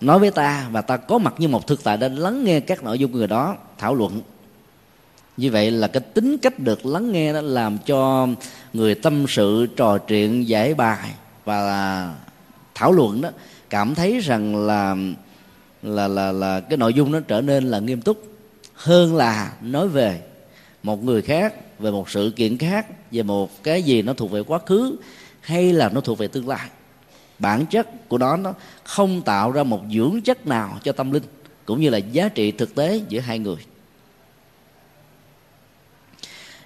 nói 0.00 0.18
với 0.18 0.30
ta 0.30 0.68
và 0.70 0.82
ta 0.82 0.96
có 0.96 1.18
mặt 1.18 1.34
như 1.38 1.48
một 1.48 1.66
thực 1.66 1.84
tại 1.84 1.96
để 1.96 2.08
lắng 2.08 2.44
nghe 2.44 2.60
các 2.60 2.84
nội 2.84 2.98
dung 2.98 3.12
của 3.12 3.18
người 3.18 3.26
đó, 3.26 3.56
thảo 3.78 3.94
luận. 3.94 4.20
Như 5.36 5.50
vậy 5.50 5.70
là 5.70 5.88
cái 5.88 6.00
tính 6.00 6.38
cách 6.38 6.58
được 6.58 6.86
lắng 6.86 7.12
nghe 7.12 7.32
đó 7.32 7.40
làm 7.40 7.78
cho 7.78 8.28
người 8.72 8.94
tâm 8.94 9.24
sự, 9.28 9.66
trò 9.76 9.98
chuyện, 9.98 10.48
giải 10.48 10.74
bài 10.74 11.10
và 11.44 12.14
thảo 12.74 12.92
luận 12.92 13.20
đó 13.20 13.30
cảm 13.70 13.94
thấy 13.94 14.20
rằng 14.20 14.66
là 14.66 14.96
là 15.82 16.08
là 16.08 16.32
là 16.32 16.60
cái 16.60 16.76
nội 16.76 16.94
dung 16.94 17.12
nó 17.12 17.20
trở 17.20 17.40
nên 17.40 17.64
là 17.64 17.78
nghiêm 17.78 18.00
túc 18.00 18.22
hơn 18.74 19.16
là 19.16 19.52
nói 19.62 19.88
về 19.88 20.20
một 20.82 21.04
người 21.04 21.22
khác, 21.22 21.54
về 21.78 21.90
một 21.90 22.10
sự 22.10 22.32
kiện 22.36 22.58
khác, 22.58 22.86
về 23.10 23.22
một 23.22 23.62
cái 23.62 23.82
gì 23.82 24.02
nó 24.02 24.12
thuộc 24.12 24.30
về 24.30 24.42
quá 24.42 24.58
khứ 24.66 24.96
hay 25.40 25.72
là 25.72 25.88
nó 25.88 26.00
thuộc 26.00 26.18
về 26.18 26.28
tương 26.28 26.48
lai. 26.48 26.68
Bản 27.38 27.66
chất 27.66 28.08
của 28.08 28.18
nó 28.18 28.36
nó 28.36 28.54
không 28.84 29.22
tạo 29.22 29.50
ra 29.50 29.62
một 29.62 29.80
dưỡng 29.92 30.20
chất 30.24 30.46
nào 30.46 30.78
cho 30.82 30.92
tâm 30.92 31.10
linh 31.10 31.22
cũng 31.64 31.80
như 31.80 31.90
là 31.90 31.98
giá 31.98 32.28
trị 32.28 32.52
thực 32.52 32.74
tế 32.74 33.00
giữa 33.08 33.20
hai 33.20 33.38
người. 33.38 33.56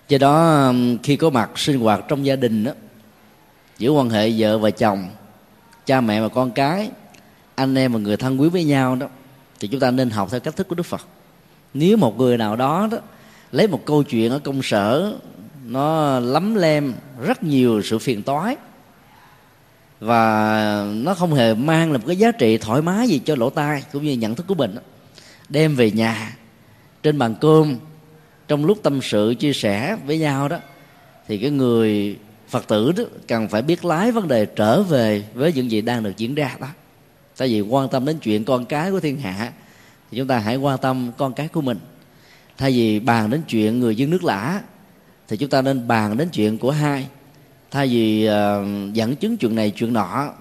Do 0.09 0.19
đó 0.19 0.67
um, 0.67 0.99
khi 1.03 1.17
có 1.17 1.31
mặt 1.31 1.51
sinh 1.57 1.81
hoạt 1.81 2.05
trong 2.09 2.27
gia 2.27 2.37
đình 2.37 2.65
đó, 2.65 2.73
giữa 3.79 3.91
quan 3.91 4.11
hệ 4.11 4.33
vợ 4.39 4.59
và 4.59 4.71
chồng 4.71 5.09
cha 5.87 6.01
mẹ 6.01 6.21
và 6.21 6.29
con 6.29 6.51
cái 6.51 6.91
anh 7.55 7.75
em 7.75 7.93
và 7.93 7.99
người 7.99 8.17
thân 8.17 8.41
quý 8.41 8.49
với 8.49 8.65
nhau 8.65 8.97
đó 8.97 9.07
thì 9.61 9.69
chúng 9.69 9.81
ta 9.81 9.91
nên 9.91 10.11
học 10.11 10.29
theo 10.31 10.41
cách 10.41 10.57
thức 10.57 10.69
của 10.69 10.75
đức 10.75 10.87
phật. 10.87 11.07
Nếu 11.75 11.97
một 11.97 12.19
người 12.19 12.39
nào 12.39 12.57
đó 12.57 12.89
đó 12.91 12.99
lấy 13.53 13.69
một 13.69 13.81
câu 13.85 14.03
chuyện 14.03 14.31
ở 14.33 14.39
công 14.39 14.63
sở 14.63 15.15
nó 15.65 16.21
lắm 16.21 16.55
lem 16.55 16.95
rất 17.21 17.43
nhiều 17.43 17.83
sự 17.83 17.99
phiền 17.99 18.23
toái. 18.23 18.57
Và 20.01 20.87
nó 20.95 21.15
không 21.15 21.35
hề 21.35 21.55
mang 21.55 21.93
là 21.93 21.99
một 21.99 22.05
cái 22.07 22.17
giá 22.17 22.33
trị 22.33 22.59
thoải 22.59 22.83
mái 22.83 23.09
gì 23.09 23.21
cho 23.25 23.37
lỗ 23.37 23.51
tai 23.51 23.83
cũng 23.93 24.05
như 24.05 24.13
nhận 24.13 24.35
thức 24.35 24.47
của 24.47 24.55
mình 24.55 24.77
đem 25.49 25.77
về 25.77 25.91
nhà, 25.91 26.37
trên 27.03 27.19
bàn 27.19 27.35
cơm, 27.41 27.77
trong 28.49 28.65
lúc 28.65 28.79
tâm 28.83 29.03
sự, 29.03 29.35
chia 29.39 29.53
sẻ 29.53 29.97
với 30.07 30.19
nhau 30.19 30.49
đó, 30.49 30.59
thì 31.29 31.39
cái 31.39 31.51
người 31.51 32.19
phật 32.49 32.69
tử 32.69 32.93
đó 32.93 33.05
cần 33.29 33.49
phải 33.49 33.63
biết 33.63 33.85
lái 33.85 34.13
vấn 34.13 34.29
đề 34.29 34.47
trở 34.47 34.83
về 34.83 35.25
với 35.35 35.53
những 35.53 35.71
gì 35.71 35.81
đang 35.81 36.03
được 36.03 36.17
diễn 36.17 36.35
ra 36.35 36.57
đó. 36.61 36.67
Tại 37.37 37.49
vì 37.49 37.61
quan 37.61 37.89
tâm 37.89 38.05
đến 38.05 38.19
chuyện 38.19 38.45
con 38.45 38.65
cái 38.65 38.91
của 38.91 39.01
thiên 39.01 39.21
hạ 39.21 39.53
thì 40.11 40.19
chúng 40.19 40.29
ta 40.29 40.39
hãy 40.39 40.57
quan 40.57 40.79
tâm 40.79 41.13
con 41.19 41.33
cái 41.33 41.49
của 41.49 41.61
mình. 41.61 41.79
Thay 42.59 42.71
vì 42.71 43.01
bàn 43.01 43.31
đến 43.31 43.43
chuyện 43.49 43.81
người 43.81 43.97
dân 43.97 44.11
nước 44.11 44.25
lã 44.25 44.61
thì 45.29 45.37
chúng 45.37 45.51
ta 45.51 45.63
nên 45.63 45.89
bàn 45.89 46.17
đến 46.17 46.29
chuyện 46.33 46.59
của 46.59 46.71
hai. 46.71 47.07
Thay 47.71 47.89
vì 47.89 48.29
uh, 48.29 48.93
dẫn 48.95 49.17
chứng 49.17 49.37
chuyện 49.37 49.55
này 49.55 49.71
chuyện 49.71 49.93
nọ 49.93 50.33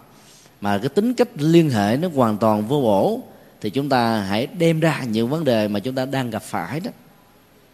mà 0.62 0.78
cái 0.78 0.90
tính 0.90 1.14
cách 1.14 1.28
liên 1.36 1.70
hệ 1.70 1.98
nó 1.98 2.10
hoàn 2.16 2.38
toàn 2.38 2.68
vô 2.68 2.82
bổ 2.82 3.22
thì 3.62 3.70
chúng 3.70 3.90
ta 3.90 4.18
hãy 4.18 4.48
đem 4.48 4.80
ra 4.80 5.04
những 5.04 5.30
vấn 5.30 5.44
đề 5.44 5.68
mà 5.68 5.80
chúng 5.80 5.96
ta 5.96 6.06
đang 6.06 6.30
gặp 6.30 6.44
phải 6.44 6.80
đó 6.80 6.92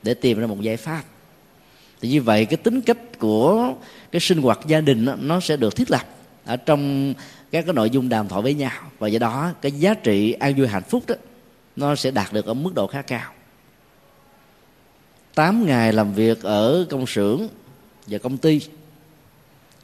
để 0.04 0.14
tìm 0.14 0.40
ra 0.40 0.48
một 0.48 0.62
giải 0.62 0.78
pháp. 0.78 1.04
Thì 2.02 2.10
như 2.10 2.22
vậy 2.22 2.46
cái 2.46 2.58
tính 2.58 2.82
cách 2.82 3.20
của 3.20 3.74
cái 4.12 4.20
sinh 4.20 4.42
hoạt 4.42 4.60
gia 4.68 4.82
đình 4.82 5.06
đó, 5.06 5.16
nó 5.20 5.40
sẽ 5.40 5.58
được 5.58 5.76
thiết 5.76 5.92
lập 5.92 6.04
ở 6.46 6.58
trong 6.58 7.14
các 7.52 7.66
cái 7.66 7.74
nội 7.74 7.90
dung 7.90 8.10
đàm 8.10 8.28
thoại 8.28 8.42
với 8.42 8.54
nhau. 8.54 8.72
Và 9.00 9.08
do 9.08 9.20
đó 9.20 9.52
cái 9.62 9.72
giá 9.72 9.94
trị 9.94 10.32
an 10.32 10.56
vui 10.58 10.68
hạnh 10.68 10.84
phúc 10.84 11.04
đó 11.08 11.16
nó 11.76 11.96
sẽ 11.96 12.12
đạt 12.12 12.34
được 12.34 12.46
ở 12.46 12.54
mức 12.54 12.76
độ 12.76 12.88
khá 12.88 13.02
cao. 13.02 13.32
8 15.36 15.66
ngày 15.66 15.94
làm 15.94 16.14
việc 16.14 16.44
ở 16.44 16.86
công 16.90 17.08
xưởng 17.08 17.48
và 18.08 18.18
công 18.18 18.38
ty. 18.38 18.62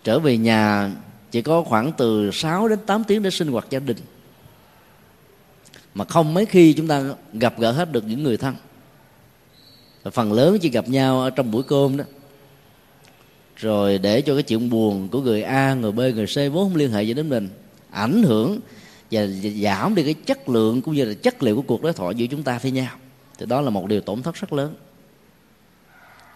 Trở 0.03 0.19
về 0.19 0.38
nhà 0.38 0.91
chỉ 1.31 1.41
có 1.41 1.63
khoảng 1.63 1.91
từ 1.97 2.31
6 2.31 2.67
đến 2.67 2.79
8 2.86 3.03
tiếng 3.03 3.23
để 3.23 3.29
sinh 3.29 3.47
hoạt 3.47 3.67
gia 3.69 3.79
đình. 3.79 3.97
Mà 5.93 6.05
không 6.05 6.34
mấy 6.34 6.45
khi 6.45 6.73
chúng 6.73 6.88
ta 6.88 7.03
gặp 7.34 7.60
gỡ 7.60 7.71
hết 7.71 7.91
được 7.91 8.03
những 8.08 8.23
người 8.23 8.38
thân. 8.38 8.55
Phần 10.12 10.34
lớn 10.34 10.58
chỉ 10.62 10.69
gặp 10.69 10.89
nhau 10.89 11.21
ở 11.21 11.29
trong 11.29 11.51
buổi 11.51 11.63
cơm 11.63 11.97
đó. 11.97 12.03
Rồi 13.55 13.97
để 13.97 14.21
cho 14.21 14.34
cái 14.34 14.43
chuyện 14.43 14.69
buồn 14.69 15.10
của 15.10 15.21
người 15.21 15.41
A, 15.41 15.73
người 15.73 15.91
B, 15.91 15.99
người 15.99 16.25
C 16.25 16.36
vốn 16.36 16.69
không 16.69 16.75
liên 16.75 16.91
hệ 16.91 17.03
gì 17.03 17.13
đến 17.13 17.29
mình 17.29 17.49
ảnh 17.91 18.23
hưởng 18.23 18.60
và 19.12 19.27
giảm 19.62 19.95
đi 19.95 20.03
cái 20.03 20.13
chất 20.13 20.49
lượng 20.49 20.81
cũng 20.81 20.93
như 20.93 21.05
là 21.05 21.13
chất 21.13 21.43
liệu 21.43 21.55
của 21.55 21.62
cuộc 21.62 21.81
đối 21.81 21.93
thoại 21.93 22.15
giữa 22.15 22.25
chúng 22.25 22.43
ta 22.43 22.60
với 22.60 22.71
nhau. 22.71 22.95
Thì 23.38 23.45
đó 23.45 23.62
là 23.62 23.69
một 23.69 23.88
điều 23.88 24.01
tổn 24.01 24.21
thất 24.21 24.36
rất 24.36 24.53
lớn 24.53 24.75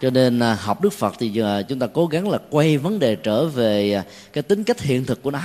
cho 0.01 0.09
nên 0.09 0.39
à, 0.39 0.57
học 0.61 0.81
đức 0.81 0.93
phật 0.93 1.15
thì 1.19 1.29
giờ 1.29 1.63
chúng 1.69 1.79
ta 1.79 1.87
cố 1.87 2.07
gắng 2.07 2.29
là 2.29 2.39
quay 2.49 2.77
vấn 2.77 2.99
đề 2.99 3.15
trở 3.15 3.45
về 3.45 3.93
à, 3.93 4.03
cái 4.33 4.41
tính 4.43 4.63
cách 4.63 4.81
hiện 4.81 5.05
thực 5.05 5.23
của 5.23 5.31
nó. 5.31 5.41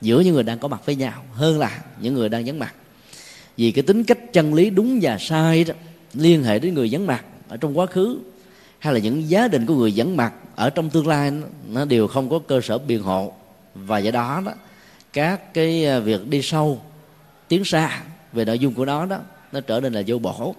Giữa 0.00 0.20
những 0.20 0.34
người 0.34 0.42
đang 0.42 0.58
có 0.58 0.68
mặt 0.68 0.86
với 0.86 0.94
nhau 0.94 1.24
hơn 1.32 1.58
là 1.58 1.82
những 2.00 2.14
người 2.14 2.28
đang 2.28 2.44
vắng 2.44 2.58
mặt. 2.58 2.74
Vì 3.56 3.72
cái 3.72 3.82
tính 3.82 4.04
cách 4.04 4.18
chân 4.32 4.54
lý 4.54 4.70
đúng 4.70 4.98
và 5.02 5.18
sai 5.20 5.64
đó, 5.64 5.74
liên 6.14 6.44
hệ 6.44 6.58
đến 6.58 6.74
người 6.74 6.88
vắng 6.92 7.06
mặt 7.06 7.24
ở 7.48 7.56
trong 7.56 7.78
quá 7.78 7.86
khứ, 7.86 8.18
hay 8.78 8.94
là 8.94 9.00
những 9.00 9.28
giá 9.30 9.48
định 9.48 9.66
của 9.66 9.74
người 9.74 9.92
vắng 9.96 10.16
mặt 10.16 10.34
ở 10.56 10.70
trong 10.70 10.90
tương 10.90 11.06
lai, 11.06 11.32
nó 11.68 11.84
đều 11.84 12.08
không 12.08 12.30
có 12.30 12.38
cơ 12.38 12.60
sở 12.60 12.78
biện 12.78 13.02
hộ. 13.02 13.32
Và 13.74 13.98
do 13.98 14.10
đó 14.10 14.42
đó, 14.46 14.52
các 15.12 15.54
cái 15.54 16.00
việc 16.00 16.28
đi 16.28 16.42
sâu, 16.42 16.80
tiến 17.48 17.64
xa 17.64 18.02
về 18.32 18.44
nội 18.44 18.58
dung 18.58 18.74
của 18.74 18.84
nó 18.84 19.06
đó, 19.06 19.18
nó 19.52 19.60
trở 19.60 19.80
nên 19.80 19.92
là 19.92 20.02
vô 20.06 20.18
bổ. 20.18 20.54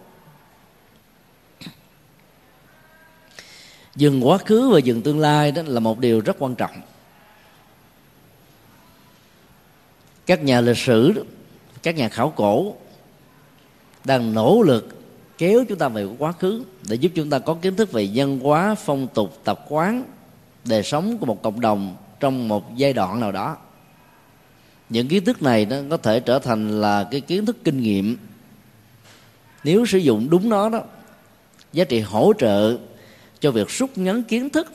Dừng 3.96 4.28
quá 4.28 4.38
khứ 4.38 4.70
và 4.70 4.80
dừng 4.80 5.02
tương 5.02 5.20
lai, 5.20 5.52
đó 5.52 5.62
là 5.66 5.80
một 5.80 6.00
điều 6.00 6.20
rất 6.22 6.36
quan 6.40 6.56
trọng. 6.56 6.82
Các 10.26 10.44
nhà 10.44 10.62
lịch 10.62 10.78
sử, 10.78 11.26
các 11.84 11.96
nhà 11.96 12.10
khảo 12.10 12.34
cổ 12.36 12.76
đang 14.06 14.34
nỗ 14.34 14.62
lực 14.62 15.00
kéo 15.38 15.64
chúng 15.70 15.78
ta 15.78 15.88
về 15.88 16.08
quá 16.18 16.32
khứ 16.32 16.64
để 16.90 16.96
giúp 16.96 17.12
chúng 17.16 17.30
ta 17.30 17.40
có 17.40 17.54
kiến 17.54 17.76
thức 17.76 17.92
về 17.92 18.10
văn 18.14 18.40
hóa, 18.40 18.76
phong 18.76 19.08
tục, 19.08 19.40
tập 19.44 19.66
quán, 19.70 20.04
đời 20.66 20.84
sống 20.84 21.18
của 21.18 21.26
một 21.26 21.42
cộng 21.42 21.62
đồng 21.62 21.96
trong 22.20 22.48
một 22.48 22.76
giai 22.76 22.94
đoạn 22.94 23.20
nào 23.20 23.32
đó. 23.32 23.58
Những 24.90 25.08
kiến 25.08 25.26
thức 25.26 25.42
này 25.42 25.66
nó 25.66 25.78
có 25.90 25.98
thể 25.98 26.20
trở 26.20 26.40
thành 26.40 26.82
là 26.82 27.08
cái 27.12 27.22
kiến 27.22 27.46
thức 27.46 27.58
kinh 27.64 27.82
nghiệm. 27.82 28.18
Nếu 29.64 29.86
sử 29.86 29.98
dụng 29.98 30.30
đúng 30.30 30.50
nó 30.50 30.70
đó, 30.70 30.82
giá 31.74 31.84
trị 31.84 32.00
hỗ 32.00 32.34
trợ 32.40 32.78
cho 33.42 33.52
việc 33.52 33.70
rút 33.70 33.98
ngắn 33.98 34.24
kiến 34.24 34.50
thức 34.50 34.74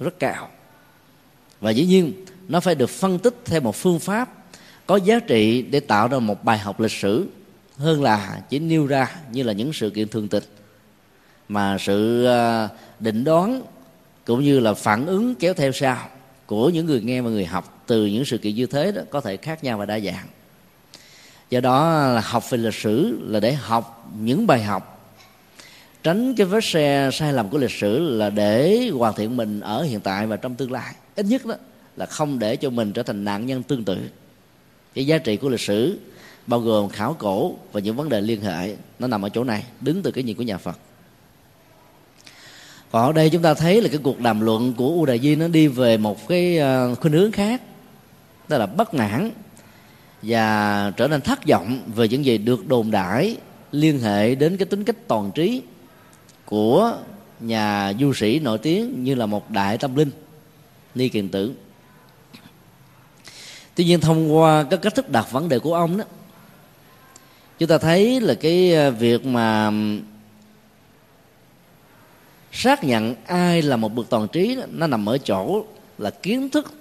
rất 0.00 0.18
cao. 0.18 0.48
Và 1.60 1.70
dĩ 1.70 1.86
nhiên, 1.86 2.12
nó 2.48 2.60
phải 2.60 2.74
được 2.74 2.90
phân 2.90 3.18
tích 3.18 3.34
theo 3.44 3.60
một 3.60 3.76
phương 3.76 3.98
pháp 3.98 4.28
có 4.86 4.96
giá 4.96 5.20
trị 5.20 5.62
để 5.62 5.80
tạo 5.80 6.08
ra 6.08 6.18
một 6.18 6.44
bài 6.44 6.58
học 6.58 6.80
lịch 6.80 6.92
sử 6.92 7.26
hơn 7.76 8.02
là 8.02 8.42
chỉ 8.48 8.58
nêu 8.58 8.86
ra 8.86 9.16
như 9.32 9.42
là 9.42 9.52
những 9.52 9.72
sự 9.72 9.90
kiện 9.90 10.08
thường 10.08 10.28
tịch. 10.28 10.44
Mà 11.48 11.78
sự 11.78 12.24
ờ, 12.24 12.68
định 13.00 13.24
đoán 13.24 13.62
cũng 14.24 14.44
như 14.44 14.60
là 14.60 14.74
phản 14.74 15.06
ứng 15.06 15.34
kéo 15.34 15.54
theo 15.54 15.72
sau 15.72 16.08
của 16.46 16.70
những 16.70 16.86
người 16.86 17.00
nghe 17.00 17.20
và 17.20 17.30
người 17.30 17.46
học 17.46 17.82
từ 17.86 18.06
những 18.06 18.24
sự 18.24 18.38
kiện 18.38 18.54
như 18.54 18.66
thế 18.66 18.92
đó 18.92 19.02
có 19.10 19.20
thể 19.20 19.36
khác 19.36 19.64
nhau 19.64 19.78
và 19.78 19.86
đa 19.86 20.00
dạng. 20.00 20.26
Do 21.50 21.60
đó 21.60 22.06
là 22.08 22.20
học 22.20 22.50
về 22.50 22.58
lịch 22.58 22.74
sử 22.74 23.18
là 23.22 23.40
để 23.40 23.52
học 23.52 24.10
những 24.20 24.46
bài 24.46 24.62
học 24.62 24.97
tránh 26.02 26.34
cái 26.34 26.46
vết 26.46 26.64
xe 26.64 27.10
sai 27.12 27.32
lầm 27.32 27.48
của 27.48 27.58
lịch 27.58 27.70
sử 27.70 27.98
là 27.98 28.30
để 28.30 28.88
hoàn 28.94 29.14
thiện 29.14 29.36
mình 29.36 29.60
ở 29.60 29.82
hiện 29.82 30.00
tại 30.00 30.26
và 30.26 30.36
trong 30.36 30.54
tương 30.54 30.72
lai. 30.72 30.94
Ít 31.16 31.26
nhất 31.26 31.46
đó 31.46 31.54
là 31.96 32.06
không 32.06 32.38
để 32.38 32.56
cho 32.56 32.70
mình 32.70 32.92
trở 32.92 33.02
thành 33.02 33.24
nạn 33.24 33.46
nhân 33.46 33.62
tương 33.62 33.84
tự. 33.84 33.98
Cái 34.94 35.06
giá 35.06 35.18
trị 35.18 35.36
của 35.36 35.48
lịch 35.48 35.60
sử 35.60 35.98
bao 36.46 36.60
gồm 36.60 36.88
khảo 36.88 37.16
cổ 37.18 37.54
và 37.72 37.80
những 37.80 37.96
vấn 37.96 38.08
đề 38.08 38.20
liên 38.20 38.40
hệ, 38.40 38.76
nó 38.98 39.06
nằm 39.06 39.22
ở 39.22 39.28
chỗ 39.28 39.44
này, 39.44 39.64
đứng 39.80 40.02
từ 40.02 40.10
cái 40.10 40.24
nhìn 40.24 40.36
của 40.36 40.42
nhà 40.42 40.58
phật. 40.58 40.78
Còn 42.90 43.06
ở 43.06 43.12
đây 43.12 43.30
chúng 43.30 43.42
ta 43.42 43.54
thấy 43.54 43.82
là 43.82 43.88
cái 43.88 44.00
cuộc 44.02 44.20
đàm 44.20 44.40
luận 44.40 44.74
của 44.76 44.88
u 44.88 45.06
đại 45.06 45.18
di 45.18 45.36
nó 45.36 45.48
đi 45.48 45.66
về 45.66 45.96
một 45.96 46.28
cái 46.28 46.58
ờ, 46.58 46.94
khuynh 46.94 47.12
hướng 47.12 47.32
khác, 47.32 47.62
đó 48.48 48.58
là 48.58 48.66
bất 48.66 48.94
mãn 48.94 49.30
và 50.22 50.92
trở 50.96 51.08
nên 51.08 51.20
thất 51.20 51.46
vọng 51.46 51.80
về 51.94 52.08
những 52.08 52.24
gì 52.24 52.38
được 52.38 52.68
đồn 52.68 52.90
đãi 52.90 53.36
liên 53.72 54.00
hệ 54.00 54.34
đến 54.34 54.56
cái 54.56 54.66
tính 54.66 54.84
cách 54.84 54.96
toàn 55.08 55.30
trí 55.34 55.62
của 56.48 56.96
nhà 57.40 57.92
du 58.00 58.12
sĩ 58.12 58.38
nổi 58.38 58.58
tiếng 58.58 59.04
như 59.04 59.14
là 59.14 59.26
một 59.26 59.50
đại 59.50 59.78
tâm 59.78 59.96
linh 59.96 60.10
ni 60.94 61.08
kiền 61.08 61.28
tử. 61.28 61.52
Tuy 63.74 63.84
nhiên 63.84 64.00
thông 64.00 64.36
qua 64.36 64.64
các 64.70 64.82
cách 64.82 64.94
thức 64.94 65.10
đặt 65.10 65.32
vấn 65.32 65.48
đề 65.48 65.58
của 65.58 65.74
ông 65.74 65.96
đó 65.96 66.04
chúng 67.58 67.68
ta 67.68 67.78
thấy 67.78 68.20
là 68.20 68.34
cái 68.34 68.74
ờ, 68.74 68.90
việc 68.90 69.26
mà 69.26 69.72
xác 72.52 72.84
nhận 72.84 73.14
ai 73.26 73.62
là 73.62 73.76
một 73.76 73.94
bậc 73.94 74.06
toàn 74.10 74.28
trí 74.28 74.56
đó, 74.56 74.62
nó 74.70 74.86
nằm 74.86 75.08
ở 75.08 75.18
chỗ 75.18 75.64
là 75.98 76.10
kiến 76.10 76.50
thức 76.50 76.72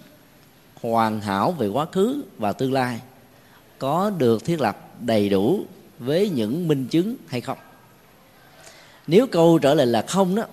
hoàn 0.82 1.21
hảo 1.21 1.51
về 1.51 1.67
quá 1.67 1.86
khứ 1.91 2.23
và 2.38 2.53
tương 2.53 2.73
lai 2.73 2.99
có 3.80 4.12
được 4.17 4.45
thiết 4.45 4.62
lập 4.62 5.01
đầy 5.01 5.30
đủ 5.30 5.65
với 5.99 6.30
những 6.30 6.67
minh 6.67 6.88
chứng 6.88 7.15
hay 7.27 7.41
không 7.41 7.58
nếu 9.07 9.27
câu 9.27 9.59
trở 9.59 9.73
lại 9.73 9.85
là 9.85 10.01
không 10.01 10.35
đó 10.35 10.43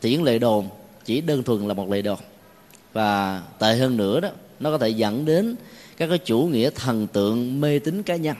thì 0.00 0.10
những 0.10 0.22
lời 0.22 0.38
đồn 0.38 0.68
chỉ 1.04 1.20
đơn 1.20 1.42
thuần 1.42 1.68
là 1.68 1.74
một 1.74 1.90
lời 1.90 2.02
đồn. 2.02 2.18
Và 2.92 3.42
tệ 3.58 3.76
hơn 3.76 3.96
nữa 3.96 4.20
đó 4.20 4.28
nó 4.60 4.70
có 4.70 4.78
thể 4.78 4.88
dẫn 4.88 5.24
đến 5.24 5.56
các 5.96 6.06
cái 6.06 6.18
chủ 6.18 6.40
nghĩa 6.40 6.70
thần 6.70 7.06
tượng 7.06 7.60
mê 7.60 7.78
tín 7.78 8.02
cá 8.02 8.16
nhân. 8.16 8.36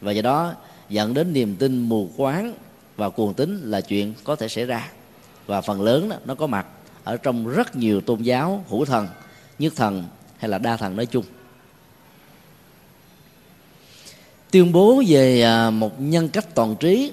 Và 0.00 0.12
do 0.12 0.22
đó 0.22 0.54
dẫn 0.88 1.14
đến 1.14 1.32
niềm 1.32 1.56
tin 1.56 1.88
mù 1.88 2.08
quáng 2.16 2.54
và 2.96 3.08
cuồng 3.08 3.34
tín 3.34 3.60
là 3.64 3.80
chuyện 3.80 4.14
có 4.24 4.36
thể 4.36 4.48
xảy 4.48 4.64
ra. 4.64 4.90
Và 5.46 5.60
phần 5.60 5.82
lớn 5.82 6.08
đó, 6.08 6.16
nó 6.24 6.34
có 6.34 6.46
mặt 6.46 6.66
ở 7.04 7.16
trong 7.16 7.48
rất 7.48 7.76
nhiều 7.76 8.00
tôn 8.00 8.22
giáo 8.22 8.64
hữu 8.68 8.84
thần 8.84 9.08
nhất 9.58 9.72
thần 9.76 10.04
hay 10.38 10.48
là 10.48 10.58
đa 10.58 10.76
thần 10.76 10.96
nói 10.96 11.06
chung. 11.06 11.24
Tuyên 14.50 14.72
bố 14.72 15.02
về 15.08 15.42
à, 15.42 15.70
một 15.70 16.00
nhân 16.00 16.28
cách 16.28 16.54
toàn 16.54 16.76
trí 16.76 17.12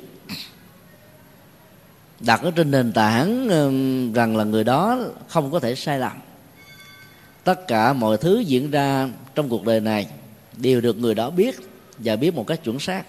đặt 2.19 2.41
ở 2.43 2.51
trên 2.51 2.71
nền 2.71 2.91
tảng 2.91 3.47
ờ, 3.49 3.71
rằng 4.13 4.38
là 4.38 4.43
người 4.43 4.63
đó 4.63 4.99
không 5.28 5.51
có 5.51 5.60
thể 5.60 5.75
sai 5.75 5.99
lầm. 5.99 6.17
Tất 7.43 7.67
cả 7.67 7.93
mọi 7.93 8.17
thứ 8.17 8.39
diễn 8.39 8.71
ra 8.71 9.10
trong 9.36 9.49
cuộc 9.49 9.65
đời 9.65 9.80
này 9.80 10.08
đều 10.58 10.82
được 10.82 10.97
người 10.97 11.15
đó 11.15 11.30
biết 11.30 11.56
và 11.97 12.15
biết 12.15 12.36
một 12.36 12.47
cách 12.47 12.63
chuẩn 12.63 12.80
xác. 12.80 13.04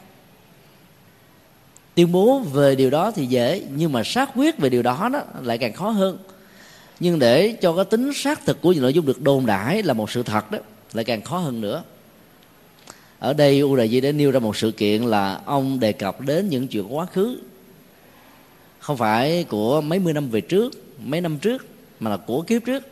Tuyên 1.95 2.13
bố 2.13 2.39
về 2.39 2.75
điều 2.75 2.91
đó 2.91 3.11
thì 3.11 3.27
dễ, 3.27 3.63
nhưng 3.77 3.93
mà 3.93 4.05
xác 4.05 4.31
quyết 4.35 4.59
về 4.59 4.69
điều 4.69 4.83
đó 4.83 5.09
đó 5.13 5.23
lại 5.43 5.59
càng 5.59 5.73
khó 5.73 5.91
hơn. 5.91 6.19
Nhưng 7.01 7.19
để 7.19 7.53
cho 7.61 7.77
cái 7.77 7.85
tính 7.85 8.13
xác 8.15 8.45
thực 8.45 8.61
của 8.61 8.73
những 8.73 8.83
nội 8.83 8.93
dung 8.93 9.07
được 9.07 9.23
đồn 9.23 9.47
đãi 9.47 9.83
là 9.83 9.95
một 9.95 10.11
sự 10.11 10.23
thật 10.23 10.51
đó, 10.51 10.59
lại 10.93 11.05
càng 11.05 11.23
khó 11.23 11.39
hơn 11.39 11.61
nữa. 11.61 11.83
Ở 13.19 13.33
đây 13.33 13.61
u 13.61 13.77
đại 13.77 13.89
di 13.89 14.01
đã 14.01 14.13
nêu 14.13 14.31
ra 14.31 14.39
một 14.39 14.57
sự 14.57 14.71
kiện 14.71 15.03
là 15.03 15.41
ông 15.45 15.81
đề 15.81 15.93
cập 15.93 16.21
đến 16.21 16.49
những 16.49 16.69
chuyện 16.69 16.97
quá 16.97 17.07
khứ 17.07 17.39
không 18.87 18.97
phải 18.97 19.45
của 19.45 19.81
mấy 19.81 19.99
mươi 19.99 20.13
năm 20.13 20.29
về 20.29 20.41
trước, 20.41 20.73
mấy 21.05 21.21
năm 21.21 21.39
trước, 21.39 21.67
mà 22.01 22.11
là 22.11 22.17
của 22.17 22.43
kiếp 22.43 22.65
trước. 22.65 22.85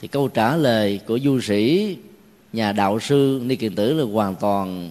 Thì 0.00 0.08
câu 0.08 0.28
trả 0.28 0.56
lời 0.56 1.00
của 1.06 1.18
du 1.18 1.40
sĩ 1.40 1.96
nhà 2.52 2.72
đạo 2.72 3.00
sư 3.00 3.40
ni 3.44 3.56
kiền 3.56 3.74
tử 3.74 3.92
là 3.92 4.04
hoàn 4.12 4.34
toàn 4.34 4.90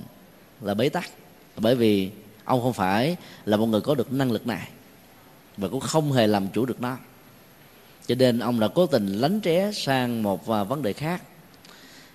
là 0.62 0.74
bế 0.74 0.90
tắc. 0.90 1.10
Bởi 1.58 1.76
vì 1.76 2.10
ông 2.44 2.62
không 2.62 2.74
phải 2.74 3.18
là 3.46 3.58
một 3.58 3.66
người 3.66 3.82
có 3.82 3.96
được 3.96 4.14
năng 4.14 4.32
lực 4.32 4.48
này, 4.48 4.68
và 5.58 5.68
cũng 5.68 5.80
không 5.80 6.12
hề 6.12 6.28
làm 6.28 6.48
chủ 6.48 6.66
được 6.66 6.82
nó. 6.82 6.98
Cho 8.08 8.16
nên 8.16 8.40
ông 8.40 8.60
đã 8.60 8.68
cố 8.68 8.86
tình 8.86 9.08
lánh 9.08 9.42
tré 9.44 9.72
sang 9.74 10.24
một 10.24 10.46
vấn 10.46 10.82
đề 10.82 10.94
khác. 10.94 11.22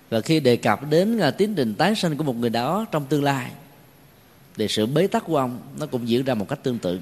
Và 0.09 0.21
khi 0.21 0.39
đề 0.39 0.55
cập 0.55 0.89
đến 0.89 1.19
à, 1.19 1.31
tiến 1.31 1.55
trình 1.55 1.75
tái 1.75 1.95
sinh 1.95 2.17
của 2.17 2.23
một 2.23 2.35
người 2.35 2.49
đó 2.49 2.85
trong 2.91 3.05
tương 3.05 3.23
lai, 3.23 3.51
thì 4.55 4.67
sự 4.67 4.85
bế 4.85 5.07
tắc 5.07 5.25
của 5.25 5.37
ông 5.37 5.59
nó 5.79 5.85
cũng 5.85 6.09
diễn 6.09 6.23
ra 6.23 6.33
một 6.33 6.49
cách 6.49 6.63
tương 6.63 6.79
tự 6.79 6.99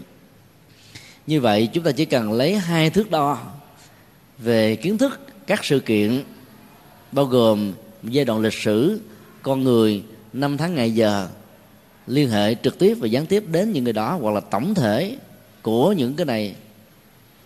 như 1.32 1.42
vậy, 1.42 1.70
chúng 1.74 1.84
ta 1.84 1.92
chỉ 1.92 2.06
cần 2.06 2.32
lấy 2.32 2.56
hai 2.56 2.90
thước 2.90 3.12
đo 3.12 3.38
về 4.38 4.76
kiến 4.76 4.98
thức 4.98 5.20
các 5.48 5.66
sự 5.66 5.80
kiện, 5.80 6.24
bao 7.12 7.26
gồm 7.26 7.74
giai 8.04 8.26
đoạn 8.26 8.42
lịch 8.42 8.54
sử, 8.54 9.00
con 9.42 9.64
người, 9.64 10.04
năm 10.34 10.58
tháng 10.58 10.76
ngày 10.76 10.92
giờ, 10.92 11.28
liên 12.08 12.30
hệ 12.30 12.56
trực 12.56 12.80
tiếp 12.80 12.98
và 13.00 13.08
gián 13.08 13.26
tiếp 13.26 13.44
đến 13.48 13.72
những 13.72 13.84
người 13.84 13.94
đó 13.94 14.18
hoặc 14.22 14.32
là 14.32 14.40
tổng 14.40 14.74
thể 14.74 15.18
của 15.62 15.92
những 15.92 16.16
cái 16.16 16.26
này. 16.26 16.56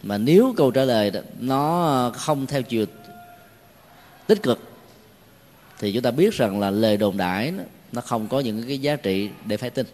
Mà 0.03 0.17
nếu 0.17 0.53
câu 0.57 0.71
trả 0.71 0.83
lời 0.83 1.11
nó 1.39 2.11
không 2.15 2.45
theo 2.45 2.61
chiều 2.61 2.85
tích 4.27 4.43
cực, 4.43 4.59
thì 5.79 5.93
chúng 5.93 6.03
ta 6.03 6.11
biết 6.11 6.33
rằng 6.33 6.59
là 6.59 6.69
lời 6.69 6.97
đồn 6.97 7.17
đại 7.17 7.53
nó 7.91 8.01
không 8.01 8.27
có 8.27 8.39
những 8.39 8.63
cái 8.67 8.79
giá 8.79 8.95
trị 8.95 9.29
để 9.45 9.57
phải 9.57 9.69
tin 9.69 9.85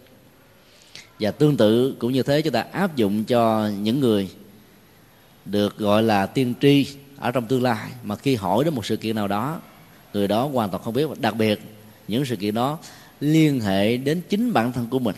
và 1.22 1.30
tương 1.30 1.56
tự 1.56 1.94
cũng 1.98 2.12
như 2.12 2.22
thế, 2.22 2.42
chúng 2.42 2.52
ta 2.52 2.64
áp 2.72 2.96
dụng 2.96 3.24
cho 3.24 3.70
những 3.82 4.00
người 4.00 4.30
được 5.44 5.78
gọi 5.78 6.02
là 6.02 6.26
tiên 6.26 6.54
tri 6.60 6.86
ở 7.18 7.30
trong 7.30 7.46
tương 7.46 7.62
lai. 7.62 7.90
Mà 8.02 8.16
khi 8.16 8.34
hỏi 8.34 8.64
đến 8.64 8.74
một 8.74 8.86
sự 8.86 8.96
kiện 8.96 9.16
nào 9.16 9.28
đó, 9.28 9.60
người 10.12 10.28
đó 10.28 10.46
hoàn 10.52 10.70
toàn 10.70 10.82
không 10.82 10.94
biết. 10.94 11.20
Đặc 11.20 11.36
biệt, 11.36 11.60
những 12.08 12.24
sự 12.24 12.36
kiện 12.36 12.54
đó 12.54 12.78
liên 13.20 13.60
hệ 13.60 13.96
đến 13.96 14.20
chính 14.28 14.52
bản 14.52 14.72
thân 14.72 14.86
của 14.90 14.98
mình. 14.98 15.16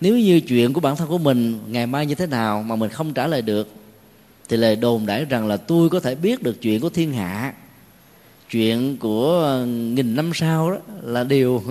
Nếu 0.00 0.18
như 0.18 0.40
chuyện 0.40 0.72
của 0.72 0.80
bản 0.80 0.96
thân 0.96 1.08
của 1.08 1.18
mình 1.18 1.58
ngày 1.66 1.86
mai 1.86 2.06
như 2.06 2.14
thế 2.14 2.26
nào 2.26 2.62
mà 2.62 2.76
mình 2.76 2.90
không 2.90 3.14
trả 3.14 3.26
lời 3.26 3.42
được, 3.42 3.68
thì 4.48 4.56
lời 4.56 4.76
đồn 4.76 5.06
đãi 5.06 5.24
rằng 5.24 5.46
là 5.46 5.56
tôi 5.56 5.90
có 5.90 6.00
thể 6.00 6.14
biết 6.14 6.42
được 6.42 6.62
chuyện 6.62 6.80
của 6.80 6.90
thiên 6.90 7.12
hạ. 7.12 7.54
Chuyện 8.50 8.96
của 8.96 9.64
nghìn 9.66 10.16
năm 10.16 10.30
sau 10.34 10.70
đó 10.70 10.78
là 11.02 11.24
điều 11.24 11.62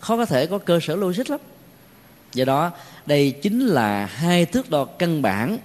khó 0.00 0.16
có 0.16 0.26
thể 0.26 0.46
có 0.46 0.58
cơ 0.58 0.80
sở 0.82 0.96
logic 0.96 1.30
lắm 1.30 1.40
do 2.38 2.44
đó, 2.44 2.70
đây 3.06 3.30
chính 3.30 3.66
là 3.66 4.06
hai 4.06 4.46
thước 4.46 4.70
đo 4.70 4.84
căn 4.84 5.22
bản 5.22 5.58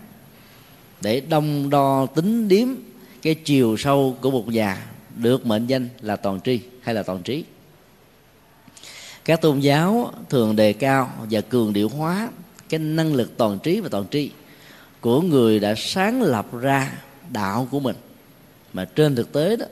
để 1.02 1.22
đông 1.22 1.70
đo 1.70 2.06
tính 2.06 2.48
điếm 2.48 2.68
cái 3.22 3.36
chiều 3.36 3.78
sâu 3.78 4.18
của 4.22 4.32
một 4.32 4.48
nhà 4.48 4.86
được 5.16 5.46
mệnh 5.46 5.68
danh 5.68 5.90
là 6.02 6.16
toàn 6.16 6.42
tri 6.42 6.60
hay 6.82 6.96
là 6.96 7.04
toàn 7.04 7.22
trí. 7.24 7.44
Các 9.26 9.42
tôn 9.42 9.60
giáo 9.60 10.14
thường 10.30 10.56
đề 10.56 10.74
cao 10.74 11.14
và 11.30 11.42
cường 11.42 11.74
điệu 11.74 11.90
hóa 11.90 12.30
cái 12.70 12.80
năng 12.80 13.16
lực 13.16 13.38
toàn 13.38 13.60
trí 13.60 13.80
và 13.80 13.90
toàn 13.90 14.06
tri 14.12 14.32
của 15.02 15.22
người 15.22 15.60
đã 15.60 15.74
sáng 15.78 16.22
lập 16.22 16.48
ra 16.62 16.92
đạo 17.30 17.68
của 17.72 17.80
mình. 17.80 17.96
Mà 18.74 18.86
trên 18.86 19.16
thực 19.16 19.32
tế 19.32 19.56
đó, 19.56 19.66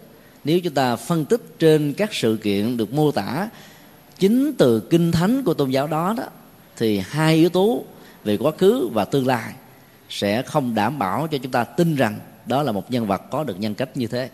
nếu 0.44 0.60
chúng 0.60 0.74
ta 0.74 0.96
phân 0.96 1.26
tích 1.26 1.42
trên 1.60 1.94
các 1.94 2.14
sự 2.14 2.38
kiện 2.44 2.78
được 2.78 2.94
mô 2.94 3.12
tả, 3.12 3.50
chính 4.20 4.54
từ 4.58 4.80
kinh 4.80 5.12
thánh 5.12 5.44
của 5.44 5.54
tôn 5.54 5.70
giáo 5.70 5.88
đó 5.88 6.16
đó 6.18 6.24
thì 6.78 7.00
hai 7.00 7.36
yếu 7.36 7.50
tố 7.50 7.84
về 8.24 8.38
quá 8.38 8.52
khứ 8.58 8.90
và 8.94 9.06
tương 9.06 9.28
lai 9.28 9.54
sẽ 10.10 10.42
không 10.42 10.76
đảm 10.76 11.00
bảo 11.00 11.28
cho 11.32 11.38
chúng 11.38 11.52
ta 11.52 11.64
tin 11.64 11.96
rằng 11.96 12.20
đó 12.46 12.64
là 12.64 12.72
một 12.72 12.92
nhân 12.92 13.08
vật 13.08 13.22
có 13.30 13.44
được 13.44 13.60
nhân 13.60 13.76
cách 13.76 13.90
như 13.98 14.08
thế. 14.08 14.30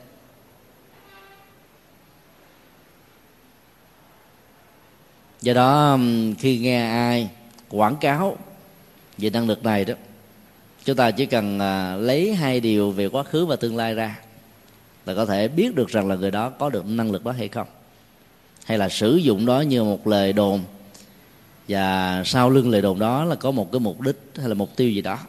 Do 5.41 5.53
đó 5.53 5.97
khi 6.39 6.57
nghe 6.57 6.89
ai 6.89 7.29
quảng 7.69 7.95
cáo 7.95 8.37
về 9.17 9.29
năng 9.29 9.47
lực 9.47 9.63
này 9.63 9.85
đó, 9.85 9.93
chúng 10.85 10.95
ta 10.95 11.11
chỉ 11.11 11.25
cần 11.25 11.59
à, 11.59 11.95
lấy 11.95 12.35
hai 12.35 12.59
điều 12.59 12.91
về 12.91 13.07
quá 13.09 13.23
khứ 13.23 13.45
và 13.45 13.55
tương 13.55 13.75
lai 13.75 13.93
ra 13.93 14.19
là 15.05 15.13
có 15.13 15.25
thể 15.25 15.47
biết 15.47 15.75
được 15.75 15.89
rằng 15.89 16.07
là 16.07 16.15
người 16.15 16.31
đó 16.31 16.49
có 16.49 16.69
được 16.69 16.85
năng 16.85 17.11
lực 17.11 17.25
đó 17.25 17.31
hay 17.31 17.47
không, 17.47 17.67
hay 18.65 18.77
là 18.77 18.89
sử 18.89 19.15
dụng 19.15 19.45
đó 19.45 19.61
như 19.61 19.83
một 19.83 20.07
lời 20.07 20.33
đồn 20.33 20.63
và 21.67 22.23
sau 22.25 22.49
lưng 22.49 22.69
lời 22.69 22.81
đồn 22.81 22.99
đó 22.99 23.25
là 23.25 23.35
có 23.35 23.51
một 23.51 23.71
cái 23.71 23.79
mục 23.79 24.01
đích 24.01 24.17
hay 24.35 24.47
là 24.47 24.53
mục 24.53 24.75
tiêu 24.75 24.89
gì 24.89 25.01
đó. 25.01 25.19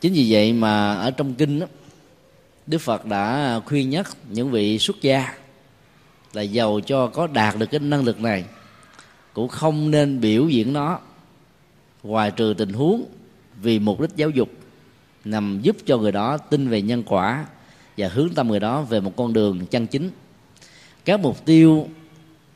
Chính 0.00 0.12
vì 0.12 0.26
vậy 0.32 0.52
mà 0.52 0.94
ở 0.94 1.10
trong 1.10 1.34
kinh 1.34 1.60
đó, 1.60 1.66
đức 2.66 2.78
phật 2.78 3.06
đã 3.06 3.60
khuyên 3.66 3.90
nhắc 3.90 4.16
những 4.30 4.50
vị 4.50 4.78
xuất 4.78 5.02
gia 5.02 5.34
là 6.32 6.42
giàu 6.42 6.80
cho 6.86 7.06
có 7.06 7.26
đạt 7.26 7.56
được 7.58 7.66
cái 7.70 7.80
năng 7.80 8.04
lực 8.04 8.20
này 8.20 8.44
cũng 9.32 9.48
không 9.48 9.90
nên 9.90 10.20
biểu 10.20 10.48
diễn 10.48 10.72
nó 10.72 10.98
ngoài 12.02 12.30
trừ 12.30 12.54
tình 12.58 12.72
huống 12.72 13.04
vì 13.62 13.78
mục 13.78 14.00
đích 14.00 14.16
giáo 14.16 14.30
dục 14.30 14.48
nhằm 15.24 15.60
giúp 15.62 15.76
cho 15.86 15.98
người 15.98 16.12
đó 16.12 16.38
tin 16.38 16.68
về 16.68 16.82
nhân 16.82 17.02
quả 17.06 17.46
và 17.96 18.08
hướng 18.08 18.28
tâm 18.34 18.48
người 18.48 18.60
đó 18.60 18.82
về 18.82 19.00
một 19.00 19.12
con 19.16 19.32
đường 19.32 19.66
chân 19.66 19.86
chính. 19.86 20.10
Các 21.04 21.20
mục 21.20 21.44
tiêu 21.44 21.88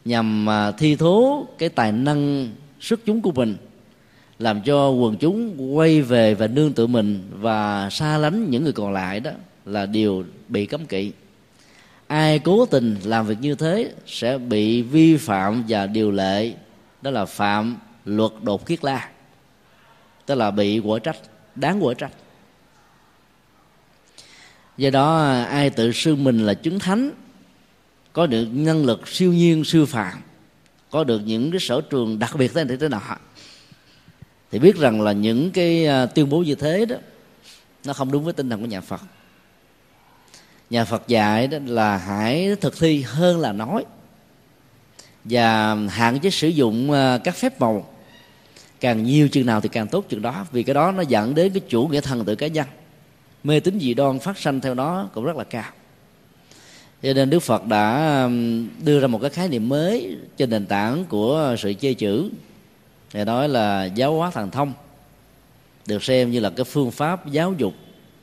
nhằm 0.05 0.49
à, 0.49 0.71
thi 0.71 0.97
thố 0.97 1.47
cái 1.59 1.69
tài 1.69 1.93
năng, 1.93 2.51
sức 2.81 3.01
chúng 3.07 3.23
của 3.23 3.33
mình, 3.33 3.57
làm 4.39 4.63
cho 4.63 4.89
quần 4.89 5.17
chúng 5.17 5.57
quay 5.77 6.03
về 6.03 6.35
và 6.35 6.47
nương 6.47 6.73
tự 6.73 6.87
mình 6.87 7.29
và 7.31 7.91
xa 7.91 8.19
lánh 8.19 8.51
những 8.51 8.65
người 8.65 8.73
còn 8.73 8.93
lại 8.93 9.21
đó 9.21 9.31
là 9.67 9.87
điều 9.87 10.25
bị 10.49 10.67
cấm 10.67 10.87
kỵ. 10.87 11.13
Ai 12.07 12.39
cố 12.39 12.67
tình 12.67 12.97
làm 13.05 13.27
việc 13.27 13.37
như 13.41 13.55
thế 13.55 13.93
sẽ 14.07 14.39
bị 14.39 14.83
vi 14.83 15.17
phạm 15.17 15.65
và 15.69 15.87
điều 15.87 16.11
lệ, 16.11 16.53
đó 17.03 17.11
là 17.11 17.25
phạm 17.25 17.77
luật 18.05 18.33
đột 18.43 18.67
kiết 18.67 18.85
la, 18.85 19.09
tức 20.27 20.35
là 20.35 20.51
bị 20.51 20.79
quả 20.79 20.99
trách, 20.99 21.17
đáng 21.55 21.85
quả 21.85 21.95
trách. 21.95 22.13
Do 24.77 24.91
đó 24.91 25.19
à, 25.19 25.45
ai 25.45 25.71
tự 25.71 25.93
xưng 25.93 26.25
mình 26.25 26.47
là 26.47 26.55
chứng 26.55 26.79
thánh 26.79 27.11
có 28.13 28.27
được 28.27 28.47
nhân 28.53 28.85
lực 28.85 29.09
siêu 29.09 29.33
nhiên, 29.33 29.65
siêu 29.65 29.87
phàm. 29.87 30.21
Có 30.91 31.05
được 31.05 31.21
những 31.25 31.51
cái 31.51 31.61
sở 31.61 31.81
trường 31.81 32.19
đặc 32.19 32.37
biệt 32.37 32.55
thế 32.55 32.65
này 32.65 32.77
thế 32.77 32.89
nọ. 32.89 33.01
Thì 34.51 34.59
biết 34.59 34.77
rằng 34.77 35.01
là 35.01 35.13
những 35.13 35.51
cái 35.51 35.87
à, 35.87 36.07
tuyên 36.07 36.29
bố 36.29 36.43
như 36.43 36.55
thế 36.55 36.87
đó, 36.87 36.97
nó 37.85 37.93
không 37.93 38.13
đúng 38.13 38.25
với 38.25 38.33
tinh 38.33 38.51
thần 38.51 38.61
của 38.61 38.67
nhà 38.67 38.81
Phật. 38.81 39.01
Nhà 40.71 40.85
Phật 40.85 41.09
dạy 41.09 41.47
đó 41.47 41.59
là 41.67 41.97
hãy 41.97 42.57
thực 42.61 42.79
thi 42.79 43.03
hơn 43.03 43.39
là 43.39 43.53
nói. 43.53 43.85
Và 45.25 45.75
hạn 45.75 46.19
chế 46.19 46.31
sử 46.31 46.49
dụng 46.49 46.93
à, 46.93 47.19
các 47.25 47.37
phép 47.37 47.61
màu. 47.61 47.95
Càng 48.81 49.05
nhiều 49.05 49.29
chừng 49.29 49.47
nào 49.47 49.61
thì 49.61 49.69
càng 49.69 49.89
tốt 49.89 50.05
chừng 50.09 50.23
đó. 50.23 50.47
Vì 50.53 50.63
cái 50.63 50.75
đó 50.75 50.93
nó 50.93 51.03
dẫn 51.03 51.35
đến 51.35 51.53
cái 51.53 51.61
chủ 51.69 51.87
nghĩa 51.87 52.01
thần 52.01 52.25
tự 52.25 52.35
cá 52.35 52.47
nhân. 52.47 52.67
Mê 53.45 53.61
tín 53.61 53.79
dị 53.81 53.95
đoan 53.95 54.19
phát 54.19 54.39
sanh 54.39 54.61
theo 54.61 54.75
đó 54.75 55.09
cũng 55.15 55.25
rất 55.25 55.37
là 55.37 55.45
cao 55.45 55.73
cho 57.03 57.13
nên 57.13 57.31
đức 57.31 57.41
phật 57.41 57.67
đã 57.67 58.23
um, 58.25 58.69
đưa 58.85 59.01
ra 59.01 59.07
một 59.07 59.19
cái 59.19 59.31
khái 59.31 59.49
niệm 59.49 59.69
mới 59.69 60.17
trên 60.37 60.51
nền 60.51 60.67
tảng 60.67 61.05
của 61.05 61.57
sự 61.59 61.73
chê 61.73 61.95
chữ. 61.95 62.31
Để 63.13 63.25
nói 63.25 63.49
là 63.49 63.85
giáo 63.85 64.17
hóa 64.17 64.31
thần 64.31 64.51
thông, 64.51 64.73
được 65.87 66.05
xem 66.05 66.31
như 66.31 66.41
là 66.41 66.51
cái 66.51 66.65
phương 66.65 66.91
pháp 66.91 67.27
giáo 67.31 67.55
dục 67.59 67.75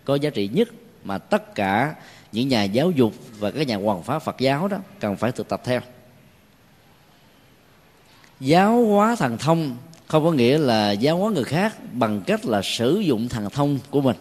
có 0.06 0.16
giá 0.16 0.30
trị 0.30 0.50
nhất 0.54 0.70
mà 1.04 1.18
tất 1.18 1.56
cả 1.56 1.96
những 2.32 2.48
nhà 2.48 2.64
giáo 2.64 2.92
dục 2.92 3.14
và 3.40 3.52
các 3.52 3.68
nhà 3.68 3.76
hoàng 3.76 4.04
pháp 4.04 4.20
Phật 4.20 4.36
giáo 4.40 4.68
đó 4.68 4.78
cần 5.00 5.16
phải 5.16 5.32
thực 5.32 5.50
tập 5.50 5.62
theo. 5.66 5.82
Giáo 8.40 8.86
hóa 8.86 9.16
thần 9.16 9.38
thông 9.38 9.76
không 10.08 10.24
có 10.24 10.32
nghĩa 10.32 10.58
là 10.58 10.92
giáo 10.92 11.18
hóa 11.18 11.32
người 11.32 11.44
khác 11.44 11.76
bằng 11.94 12.22
cách 12.22 12.46
là 12.46 12.62
sử 12.64 13.00
dụng 13.00 13.30
thần 13.30 13.50
thông 13.50 13.80
của 13.90 14.02
mình, 14.02 14.16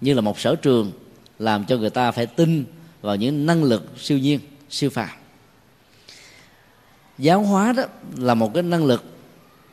như 0.00 0.14
là 0.14 0.20
một 0.20 0.40
sở 0.40 0.56
trường 0.56 0.92
làm 1.38 1.64
cho 1.64 1.76
người 1.76 1.90
ta 1.90 2.10
phải 2.10 2.26
tin 2.26 2.64
vào 3.02 3.16
những 3.16 3.46
năng 3.46 3.64
lực 3.64 3.82
siêu 3.98 4.18
nhiên, 4.18 4.40
siêu 4.70 4.90
phàm. 4.90 5.08
Giáo 7.18 7.42
hóa 7.42 7.72
đó 7.72 7.82
là 8.16 8.34
một 8.34 8.54
cái 8.54 8.62
năng 8.62 8.84
lực 8.84 9.04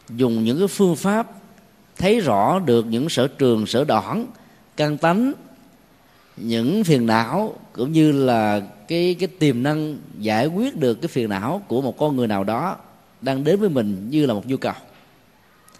dùng 0.09 0.43
những 0.43 0.59
cái 0.59 0.67
phương 0.67 0.95
pháp 0.95 1.27
thấy 1.97 2.19
rõ 2.19 2.59
được 2.59 2.85
những 2.85 3.09
sở 3.09 3.27
trường, 3.27 3.65
sở 3.65 3.83
đoản, 3.83 4.25
căn 4.77 4.97
tánh, 4.97 5.33
những 6.37 6.83
phiền 6.83 7.05
não, 7.05 7.55
cũng 7.73 7.91
như 7.91 8.11
là 8.11 8.61
cái 8.87 9.15
cái 9.19 9.27
tiềm 9.27 9.63
năng 9.63 9.97
giải 10.19 10.47
quyết 10.47 10.75
được 10.75 11.01
cái 11.01 11.07
phiền 11.07 11.29
não 11.29 11.61
của 11.67 11.81
một 11.81 11.97
con 11.97 12.15
người 12.15 12.27
nào 12.27 12.43
đó 12.43 12.75
đang 13.21 13.43
đến 13.43 13.59
với 13.59 13.69
mình 13.69 14.07
như 14.09 14.25
là 14.25 14.33
một 14.33 14.47
nhu 14.47 14.57
cầu. 14.57 14.73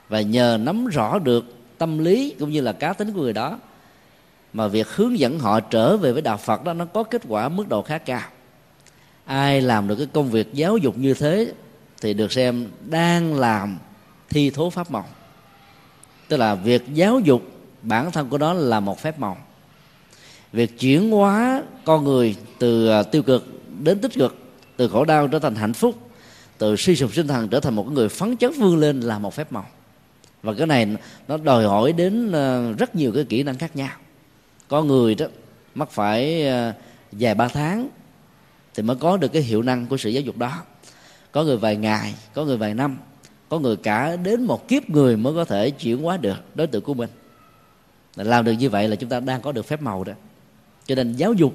Và 0.09 0.21
nhờ 0.21 0.57
nắm 0.61 0.87
rõ 0.87 1.19
được 1.19 1.45
tâm 1.77 1.97
lý 1.97 2.35
cũng 2.39 2.49
như 2.49 2.61
là 2.61 2.71
cá 2.71 2.93
tính 2.93 3.13
của 3.13 3.21
người 3.21 3.33
đó 3.33 3.59
mà 4.57 4.67
việc 4.67 4.87
hướng 4.87 5.19
dẫn 5.19 5.39
họ 5.39 5.59
trở 5.59 5.97
về 5.97 6.11
với 6.11 6.21
đạo 6.21 6.37
phật 6.37 6.63
đó, 6.63 6.73
nó 6.73 6.85
có 6.85 7.03
kết 7.03 7.21
quả 7.27 7.49
mức 7.49 7.69
độ 7.69 7.81
khá 7.81 7.97
cao. 7.97 8.21
Ai 9.25 9.61
làm 9.61 9.87
được 9.87 9.95
cái 9.95 10.07
công 10.13 10.29
việc 10.29 10.53
giáo 10.53 10.77
dục 10.77 10.97
như 10.97 11.13
thế 11.13 11.53
thì 12.01 12.13
được 12.13 12.31
xem 12.31 12.67
đang 12.85 13.35
làm 13.35 13.77
thi 14.29 14.49
thố 14.49 14.69
pháp 14.69 14.91
màu 14.91 15.05
tức 16.27 16.37
là 16.37 16.55
việc 16.55 16.83
giáo 16.93 17.19
dục 17.19 17.41
bản 17.81 18.11
thân 18.11 18.29
của 18.29 18.37
nó 18.37 18.53
là 18.53 18.79
một 18.79 18.99
phép 18.99 19.19
màu 19.19 19.37
việc 20.51 20.79
chuyển 20.79 21.11
hóa 21.11 21.63
con 21.85 22.03
người 22.03 22.35
từ 22.59 22.87
à, 22.89 23.03
tiêu 23.03 23.23
cực 23.23 23.45
đến 23.79 23.99
tích 23.99 24.13
cực, 24.13 24.37
từ 24.77 24.87
khổ 24.87 25.05
đau 25.05 25.27
trở 25.27 25.39
thành 25.39 25.55
hạnh 25.55 25.73
phúc, 25.73 25.95
từ 26.57 26.75
suy 26.75 26.95
sụp 26.95 27.13
sinh 27.13 27.27
thần 27.27 27.47
trở 27.47 27.59
thành 27.59 27.75
một 27.75 27.91
người 27.91 28.09
phấn 28.09 28.37
chấn 28.37 28.51
vươn 28.51 28.77
lên 28.77 29.01
là 29.01 29.19
một 29.19 29.33
phép 29.33 29.51
màu 29.51 29.65
và 30.43 30.53
cái 30.53 30.67
này 30.67 30.87
nó 31.27 31.37
đòi 31.37 31.65
hỏi 31.65 31.93
đến 31.93 32.31
à, 32.31 32.71
rất 32.77 32.95
nhiều 32.95 33.11
cái 33.15 33.23
kỹ 33.23 33.43
năng 33.43 33.57
khác 33.57 33.75
nhau 33.75 33.89
có 34.67 34.83
người 34.83 35.15
đó 35.15 35.25
mắc 35.75 35.91
phải 35.91 36.47
ờ, 36.47 36.73
vài 37.11 37.35
ba 37.35 37.47
tháng 37.47 37.89
thì 38.75 38.83
mới 38.83 38.95
có 38.95 39.17
được 39.17 39.27
cái 39.33 39.41
hiệu 39.41 39.61
năng 39.61 39.85
của 39.85 39.97
sự 39.97 40.09
giáo 40.09 40.21
dục 40.21 40.37
đó. 40.37 40.63
Có 41.31 41.43
người 41.43 41.57
vài 41.57 41.75
ngày 41.75 42.15
có 42.33 42.45
người 42.45 42.57
vài 42.57 42.73
năm 42.73 42.97
có 43.49 43.59
người 43.59 43.75
cả 43.75 44.15
đến 44.15 44.43
một 44.43 44.67
kiếp 44.67 44.89
người 44.89 45.17
mới 45.17 45.33
có 45.33 45.45
thể 45.45 45.69
chuyển 45.69 46.03
hóa 46.03 46.17
được 46.17 46.55
đối 46.55 46.67
tượng 46.67 46.83
của 46.83 46.93
mình. 46.93 47.09
Làm 48.15 48.45
được 48.45 48.51
như 48.51 48.69
vậy 48.69 48.87
là 48.87 48.95
chúng 48.95 49.09
ta 49.09 49.19
đang 49.19 49.41
có 49.41 49.51
được 49.51 49.65
phép 49.65 49.81
màu 49.81 50.03
đó. 50.03 50.13
Cho 50.85 50.95
nên 50.95 51.13
giáo 51.13 51.33
dục 51.33 51.53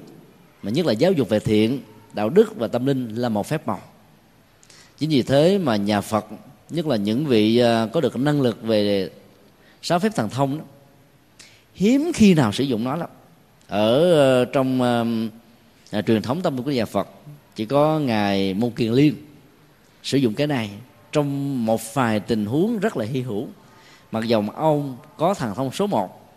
mà 0.61 0.71
nhất 0.71 0.85
là 0.85 0.93
giáo 0.93 1.11
dục 1.11 1.29
về 1.29 1.39
thiện 1.39 1.79
đạo 2.13 2.29
đức 2.29 2.55
và 2.55 2.67
tâm 2.67 2.85
linh 2.85 3.15
là 3.15 3.29
một 3.29 3.47
phép 3.47 3.67
màu. 3.67 3.81
Chính 4.97 5.09
vì 5.09 5.23
thế 5.23 5.57
mà 5.57 5.75
nhà 5.75 6.01
phật 6.01 6.25
nhất 6.69 6.87
là 6.87 6.95
những 6.95 7.25
vị 7.25 7.57
ờ, 7.57 7.89
có 7.93 8.01
được 8.01 8.17
năng 8.17 8.41
lực 8.41 8.63
về 8.63 9.09
sáu 9.81 9.99
phép 9.99 10.15
thần 10.15 10.29
thông 10.29 10.57
đó, 10.57 10.63
hiếm 11.75 12.11
khi 12.13 12.33
nào 12.33 12.51
sử 12.51 12.63
dụng 12.63 12.83
nó 12.83 12.95
lắm. 12.95 13.09
Ở 13.67 14.13
ờ, 14.13 14.45
trong 14.45 14.81
uh, 15.97 16.05
truyền 16.05 16.21
thống 16.21 16.41
tâm 16.41 16.63
của 16.63 16.71
nhà 16.71 16.85
Phật 16.85 17.07
chỉ 17.55 17.65
có 17.65 17.99
ngài 17.99 18.53
Môn 18.53 18.71
Kiền 18.71 18.91
Liên 18.91 19.15
sử 20.03 20.17
dụng 20.17 20.33
cái 20.33 20.47
này 20.47 20.69
trong 21.11 21.65
một 21.65 21.93
vài 21.93 22.19
tình 22.19 22.45
huống 22.45 22.79
rất 22.79 22.97
là 22.97 23.05
hy 23.05 23.21
hữu. 23.21 23.47
Mặc 24.11 24.23
dòng 24.25 24.49
ông 24.49 24.97
có 25.17 25.33
thần 25.33 25.55
thông 25.55 25.71
số 25.71 25.87
1 25.87 26.35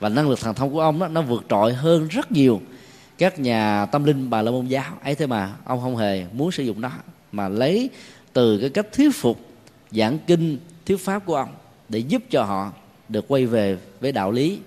và 0.00 0.08
năng 0.08 0.28
lực 0.28 0.40
thần 0.40 0.54
thông 0.54 0.72
của 0.72 0.80
ông 0.80 0.98
đó 0.98 1.08
nó 1.08 1.22
vượt 1.22 1.44
trội 1.48 1.74
hơn 1.74 2.08
rất 2.08 2.32
nhiều 2.32 2.60
các 3.18 3.38
nhà 3.38 3.86
tâm 3.86 4.04
linh 4.04 4.30
bà 4.30 4.42
la 4.42 4.50
môn 4.50 4.66
giáo. 4.66 4.92
Ấy 5.02 5.14
thế 5.14 5.26
mà 5.26 5.52
ông 5.64 5.80
không 5.80 5.96
hề 5.96 6.26
muốn 6.32 6.52
sử 6.52 6.62
dụng 6.62 6.80
nó 6.80 6.90
mà 7.32 7.48
lấy 7.48 7.90
từ 8.32 8.58
cái 8.58 8.70
cách 8.70 8.86
thuyết 8.92 9.10
phục 9.14 9.40
giảng 9.90 10.18
kinh 10.26 10.58
thuyết 10.86 10.96
pháp 10.96 11.26
của 11.26 11.36
ông 11.36 11.48
để 11.88 11.98
giúp 11.98 12.22
cho 12.30 12.42
họ 12.42 12.72
được 13.08 13.24
quay 13.28 13.46
về 13.46 13.78
với 14.00 14.12
đạo 14.12 14.30
lý 14.30 14.58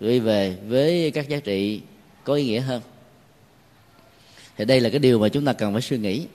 gửi 0.00 0.20
về 0.20 0.56
với 0.66 1.10
các 1.10 1.28
giá 1.28 1.40
trị 1.40 1.80
có 2.24 2.34
ý 2.34 2.44
nghĩa 2.44 2.60
hơn. 2.60 2.82
Thì 4.56 4.64
đây 4.64 4.80
là 4.80 4.90
cái 4.90 4.98
điều 4.98 5.18
mà 5.18 5.28
chúng 5.28 5.44
ta 5.44 5.52
cần 5.52 5.72
phải 5.72 5.82
suy 5.82 5.98
nghĩ. 5.98 6.26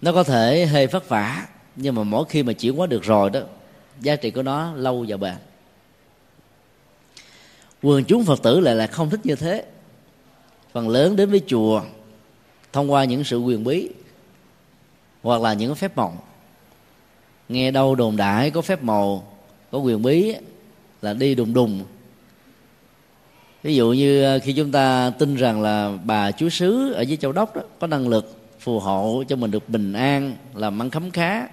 Nó 0.00 0.12
có 0.12 0.22
thể 0.22 0.66
hơi 0.66 0.86
vất 0.86 1.08
vả, 1.08 1.46
nhưng 1.76 1.94
mà 1.94 2.02
mỗi 2.02 2.24
khi 2.28 2.42
mà 2.42 2.52
chuyển 2.52 2.76
hóa 2.76 2.86
được 2.86 3.02
rồi 3.02 3.30
đó, 3.30 3.40
giá 4.00 4.16
trị 4.16 4.30
của 4.30 4.42
nó 4.42 4.72
lâu 4.74 5.04
và 5.08 5.16
bền. 5.16 5.34
Quần 7.82 8.04
chúng 8.04 8.24
phật 8.24 8.42
tử 8.42 8.60
lại 8.60 8.74
là 8.74 8.86
không 8.86 9.10
thích 9.10 9.20
như 9.24 9.34
thế. 9.34 9.64
Phần 10.72 10.88
lớn 10.88 11.16
đến 11.16 11.30
với 11.30 11.42
chùa, 11.46 11.82
thông 12.72 12.92
qua 12.92 13.04
những 13.04 13.24
sự 13.24 13.38
quyền 13.38 13.64
bí, 13.64 13.88
hoặc 15.22 15.40
là 15.40 15.52
những 15.54 15.74
phép 15.74 15.96
màu. 15.96 16.24
Nghe 17.48 17.70
đâu 17.70 17.94
đồn 17.94 18.16
đại 18.16 18.50
có 18.50 18.62
phép 18.62 18.82
màu, 18.82 19.36
có 19.70 19.78
quyền 19.78 20.02
bí 20.02 20.34
là 21.02 21.12
đi 21.12 21.34
đùng 21.34 21.54
đùng. 21.54 21.84
Ví 23.62 23.76
dụ 23.76 23.92
như 23.92 24.22
ờ, 24.22 24.38
khi 24.38 24.52
chúng 24.52 24.72
ta 24.72 25.12
tin 25.18 25.34
rằng 25.34 25.62
là 25.62 25.92
bà 26.04 26.32
chúa 26.32 26.48
xứ 26.48 26.92
ở 26.92 27.00
dưới 27.00 27.16
châu 27.16 27.32
đốc 27.32 27.56
đó, 27.56 27.62
có 27.78 27.86
năng 27.86 28.08
lực 28.08 28.36
phù 28.60 28.80
hộ 28.80 29.24
cho 29.28 29.36
mình 29.36 29.50
được 29.50 29.68
bình 29.68 29.92
an, 29.92 30.36
làm 30.54 30.82
ăn 30.82 30.90
khấm 30.90 31.10
khá, 31.10 31.48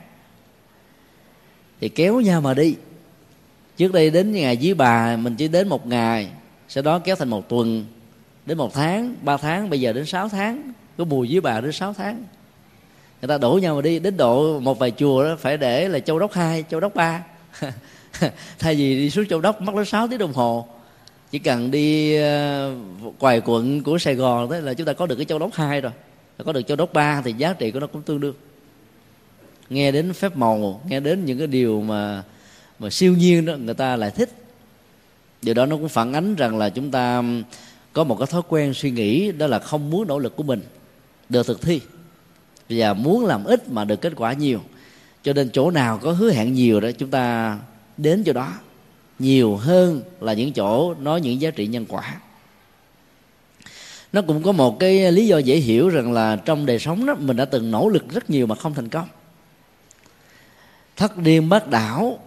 thì 1.82 1.90
kéo 1.90 2.22
nhau 2.22 2.42
mà 2.42 2.54
đi. 2.54 2.76
Trước 3.78 3.94
đây 3.94 4.10
đến 4.10 4.32
ngày 4.32 4.58
dưới 4.58 4.74
bà, 4.74 5.18
mình 5.18 5.36
chỉ 5.36 5.48
đến 5.48 5.68
một 5.68 5.88
ngày, 5.88 6.30
sau 6.70 6.84
đó 6.84 7.00
kéo 7.00 7.16
thành 7.16 7.30
một 7.30 7.50
tuần, 7.50 7.86
đến 8.46 8.58
một 8.58 8.74
tháng, 8.74 9.16
ba 9.22 9.38
tháng, 9.38 9.70
bây 9.70 9.82
giờ 9.82 9.94
đến 9.94 10.06
sáu 10.06 10.30
tháng, 10.30 10.72
có 10.98 11.06
mùi 11.06 11.30
dưới 11.30 11.42
bà 11.42 11.62
đến 11.62 11.72
sáu 11.72 11.94
tháng. 11.94 12.24
Người 13.22 13.28
ta 13.28 13.38
đổ 13.38 13.60
nhau 13.62 13.76
mà 13.76 13.82
đi, 13.82 14.00
đến 14.00 14.18
độ 14.18 14.60
một 14.60 14.80
vài 14.80 14.92
chùa 14.92 15.24
đó 15.24 15.36
phải 15.40 15.58
để 15.58 15.90
là 15.90 16.00
châu 16.00 16.20
đốc 16.20 16.34
hai, 16.34 16.64
châu 16.70 16.80
đốc 16.80 16.96
ba. 16.96 17.24
thay 18.60 18.76
vì 18.76 18.96
đi 18.96 19.10
xuống 19.10 19.28
châu 19.28 19.42
đốc, 19.42 19.62
mất 19.62 19.76
đến 19.76 19.86
6 19.86 20.08
tiếng 20.08 20.20
đồng 20.20 20.34
hồ. 20.34 20.68
Chỉ 21.32 21.40
cần 21.40 21.72
đi 21.72 22.16
ờ, 22.16 22.74
quầy 23.02 23.14
quài 23.20 23.42
quận 23.46 23.84
của 23.84 23.98
sài 23.98 24.16
gòn 24.16 24.50
thế 24.50 24.62
là 24.62 24.74
chúng 24.74 24.88
ta 24.88 24.94
có 24.94 25.06
được 25.06 25.16
cái 25.16 25.26
châu 25.26 25.40
đốc 25.40 25.54
hai 25.54 25.82
rồi. 25.82 25.92
Có 26.46 26.54
được 26.54 26.62
châu 26.62 26.78
đốc 26.78 26.94
ba 26.94 27.22
thì 27.22 27.34
giá 27.38 27.54
trị 27.54 27.72
của 27.72 27.80
nó 27.80 27.88
cũng 27.88 28.02
tương 28.02 28.20
đương. 28.20 28.36
Nghe 29.70 29.92
đến 29.92 30.14
phép 30.14 30.38
màu, 30.38 30.82
nghe 30.88 31.00
đến 31.00 31.26
những 31.26 31.38
cái 31.38 31.48
điều 31.48 31.82
mà 31.82 32.24
mà 32.80 32.90
siêu 32.90 33.14
nhiên 33.14 33.46
đó, 33.46 33.56
người 33.56 33.74
ta 33.74 33.96
lại 33.96 34.12
thích. 34.12 34.30
Điều 35.42 35.54
đó 35.54 35.66
nó 35.66 35.76
cũng 35.76 35.90
phản 35.90 36.14
ánh 36.14 36.36
rằng 36.36 36.58
là 36.58 36.70
chúng 36.70 36.92
ta 36.92 37.24
có 37.94 38.04
một 38.04 38.16
cái 38.20 38.28
thói 38.28 38.42
quen 38.48 38.74
suy 38.74 38.92
nghĩ 38.92 39.32
đó 39.32 39.48
là 39.48 39.60
không 39.60 39.90
muốn 39.90 40.08
nỗ 40.08 40.20
lực 40.20 40.36
của 40.36 40.44
mình, 40.44 40.62
được 41.30 41.48
thực 41.48 41.62
thi. 41.62 41.82
Và 42.70 42.94
muốn 42.94 43.26
làm 43.26 43.44
ít 43.44 43.70
mà 43.70 43.86
được 43.86 44.02
kết 44.02 44.14
quả 44.16 44.34
nhiều. 44.34 44.60
Cho 45.24 45.34
nên 45.34 45.50
chỗ 45.54 45.72
nào 45.72 45.98
có 45.98 46.12
hứa 46.12 46.32
hẹn 46.32 46.54
nhiều 46.54 46.80
đó, 46.80 46.92
chúng 46.98 47.10
ta 47.10 47.58
đến 47.98 48.24
chỗ 48.24 48.34
đó. 48.34 48.54
Nhiều 49.20 49.56
hơn 49.56 50.02
là 50.20 50.34
những 50.34 50.54
chỗ 50.54 50.94
nói 50.94 51.22
những 51.22 51.42
giá 51.42 51.52
trị 51.52 51.68
nhân 51.68 51.86
quả. 51.90 52.16
Nó 54.14 54.22
cũng 54.22 54.44
có 54.44 54.52
một 54.52 54.80
cái 54.80 55.12
lý 55.12 55.28
do 55.28 55.38
dễ 55.38 55.56
hiểu 55.56 55.90
rằng 55.90 56.14
là 56.14 56.36
trong 56.36 56.66
đời 56.66 56.80
sống 56.80 57.06
đó, 57.06 57.16
mình 57.20 57.38
đã 57.38 57.46
từng 57.46 57.72
nỗ 57.72 57.90
lực 57.90 58.10
rất 58.10 58.30
nhiều 58.30 58.48
mà 58.48 58.56
không 58.56 58.74
thành 58.74 58.90
công. 58.90 59.08
Thất 60.96 61.18
điên 61.18 61.50
bác 61.50 61.68
đảo, 61.68 62.20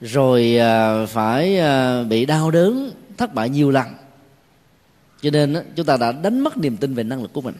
rồi 0.00 0.58
à, 0.58 1.06
phải 1.06 1.58
à, 1.58 2.02
bị 2.02 2.26
đau 2.26 2.50
đớn, 2.50 2.90
thất 3.16 3.34
bại 3.34 3.48
nhiều 3.48 3.70
lần. 3.70 3.86
Cho 5.22 5.30
nên 5.30 5.56
chúng 5.76 5.86
ta 5.86 5.96
đã 5.96 6.12
đánh 6.12 6.40
mất 6.40 6.56
niềm 6.56 6.76
tin 6.76 6.94
về 6.94 7.02
năng 7.02 7.22
lực 7.22 7.32
của 7.32 7.40
mình. 7.40 7.54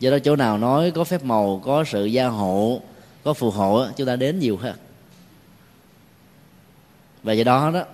Do 0.00 0.10
đó 0.10 0.18
chỗ 0.18 0.36
nào 0.36 0.58
nói 0.58 0.90
có 0.90 1.04
phép 1.04 1.24
màu, 1.24 1.62
có 1.64 1.84
sự 1.84 2.04
gia 2.04 2.26
hộ, 2.26 2.80
có 3.24 3.34
phù 3.34 3.50
hộ 3.50 3.86
chúng 3.96 4.06
ta 4.06 4.16
đến 4.16 4.38
nhiều 4.38 4.56
hơn 4.56 4.74
và 7.22 7.32
do 7.32 7.44
đó 7.44 7.70
đó, 7.70 7.84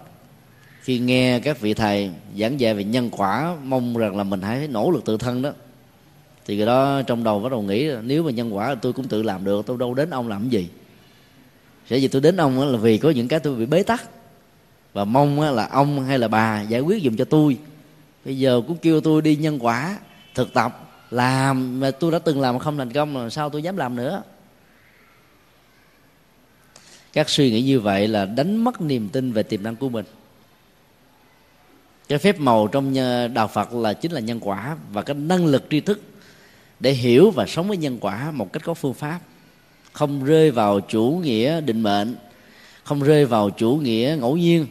khi 0.83 0.99
nghe 0.99 1.41
các 1.41 1.61
vị 1.61 1.75
thầy 1.75 2.11
giảng 2.39 2.61
dạy 2.61 2.75
về 2.75 2.85
nhân 2.85 3.11
quả, 3.11 3.57
mong 3.65 3.97
rằng 3.97 4.17
là 4.17 4.25
mình 4.25 4.43
hãy 4.43 4.69
nỗ 4.69 4.91
lực 4.91 5.05
tự 5.05 5.17
thân 5.17 5.43
đó, 5.43 5.53
thì 6.47 6.57
cái 6.57 6.67
đó 6.67 7.03
trong 7.03 7.25
đầu 7.25 7.41
bắt 7.41 7.53
đầu 7.53 7.63
nghĩ 7.63 7.91
nếu 8.03 8.23
mà 8.23 8.31
nhân 8.31 8.57
quả 8.57 8.75
tôi 8.75 8.93
cũng 8.93 9.09
tự 9.09 9.23
làm 9.23 9.45
được, 9.45 9.67
tôi 9.67 9.79
đâu 9.79 9.95
đến 9.95 10.11
ông 10.11 10.29
làm 10.29 10.49
gì. 10.49 10.69
Sẽ 11.91 11.99
vì 11.99 12.09
tôi 12.09 12.23
đến 12.23 12.37
ông 12.37 12.73
là 12.73 12.79
vì 12.79 12.99
có 12.99 13.11
những 13.11 13.29
cái 13.29 13.41
tôi 13.41 13.55
bị 13.55 13.67
bế 13.67 13.83
tắc. 13.83 14.09
Và 14.93 15.05
mong 15.05 15.41
là 15.41 15.67
ông 15.67 16.05
hay 16.05 16.19
là 16.19 16.29
bà 16.29 16.63
giải 16.63 16.81
quyết 16.81 17.03
dùm 17.03 17.17
cho 17.17 17.25
tôi. 17.25 17.59
Bây 18.25 18.39
giờ 18.39 18.63
cũng 18.67 18.77
kêu 18.77 19.01
tôi 19.01 19.23
đi 19.23 19.37
nhân 19.37 19.59
quả, 19.61 19.99
thực 20.35 20.55
tập, 20.55 20.91
làm, 21.11 21.81
mà 21.81 21.91
tôi 21.91 22.13
đã 22.13 22.19
từng 22.19 22.41
làm 22.41 22.55
mà 22.55 22.61
không 22.61 22.79
thành 22.79 22.93
công 22.93 23.17
là 23.17 23.31
sao 23.31 23.51
tôi 23.51 23.63
dám 23.63 23.77
làm 23.77 23.97
nữa? 23.97 24.23
Các 27.19 27.29
suy 27.29 27.51
nghĩ 27.51 27.63
như 27.63 27.81
vậy 27.81 28.09
là 28.09 28.25
đánh 28.25 28.57
mất 28.57 28.81
niềm 28.81 29.09
tin 29.09 29.33
về 29.33 29.43
tiềm 29.43 29.63
năng 29.63 29.77
của 29.77 29.89
mình. 29.89 30.05
Cái 32.09 32.19
phép 32.19 32.41
màu 32.41 32.69
trong 32.69 32.95
ờ, 32.95 33.29
đạo 33.29 33.49
phật 33.49 33.73
là 33.73 33.93
chính 33.93 34.13
là 34.13 34.21
nhân 34.21 34.41
quả 34.41 34.77
và 34.93 35.03
cái 35.03 35.17
năng 35.17 35.47
lực 35.47 35.65
tri 35.71 35.81
thức 35.81 36.01
để 36.81 36.93
hiểu 36.93 37.31
và 37.31 37.47
sống 37.47 37.69
với 37.69 37.77
nhân 37.77 37.99
quả 38.01 38.31
một 38.31 38.53
cách 38.53 38.63
có 38.65 38.75
phương 38.75 38.95
pháp. 38.95 39.21
Không 39.93 40.25
rơi 40.25 40.51
vào 40.51 40.81
chủ 40.81 41.21
nghĩa 41.23 41.61
định 41.61 41.83
mệnh, 41.83 42.17
không 42.85 43.03
rơi 43.03 43.27
vào 43.27 43.51
chủ 43.51 43.71
nghĩa 43.75 44.17
ngẫu 44.21 44.37
nhiên, 44.37 44.67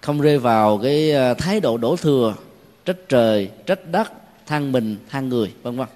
không 0.00 0.20
rơi 0.20 0.38
vào 0.38 0.78
cái 0.78 1.10
ờ, 1.10 1.34
thái 1.34 1.60
độ 1.60 1.76
đổ 1.76 1.96
thừa, 1.96 2.34
trách 2.84 2.98
trời, 3.08 3.50
trách 3.66 3.90
đất, 3.90 4.12
than 4.46 4.72
mình, 4.72 4.96
than 5.10 5.28
người, 5.28 5.52
vân 5.62 5.76
vân. 5.76 5.88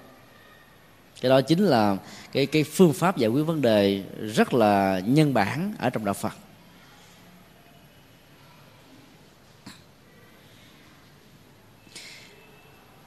Cái 1.21 1.31
đó 1.31 1.41
chính 1.41 1.65
là 1.65 1.97
cái 2.39 2.47
cái 2.47 2.65
phương 2.65 2.93
pháp 2.93 3.17
giải 3.17 3.31
quyết 3.31 3.43
vấn 3.43 3.63
đề 3.63 4.03
rất 4.35 4.55
là 4.55 5.01
nhân 5.07 5.35
bản 5.35 5.75
ở 5.79 5.91
trong 5.91 6.05
đạo 6.05 6.15
Phật. 6.15 6.33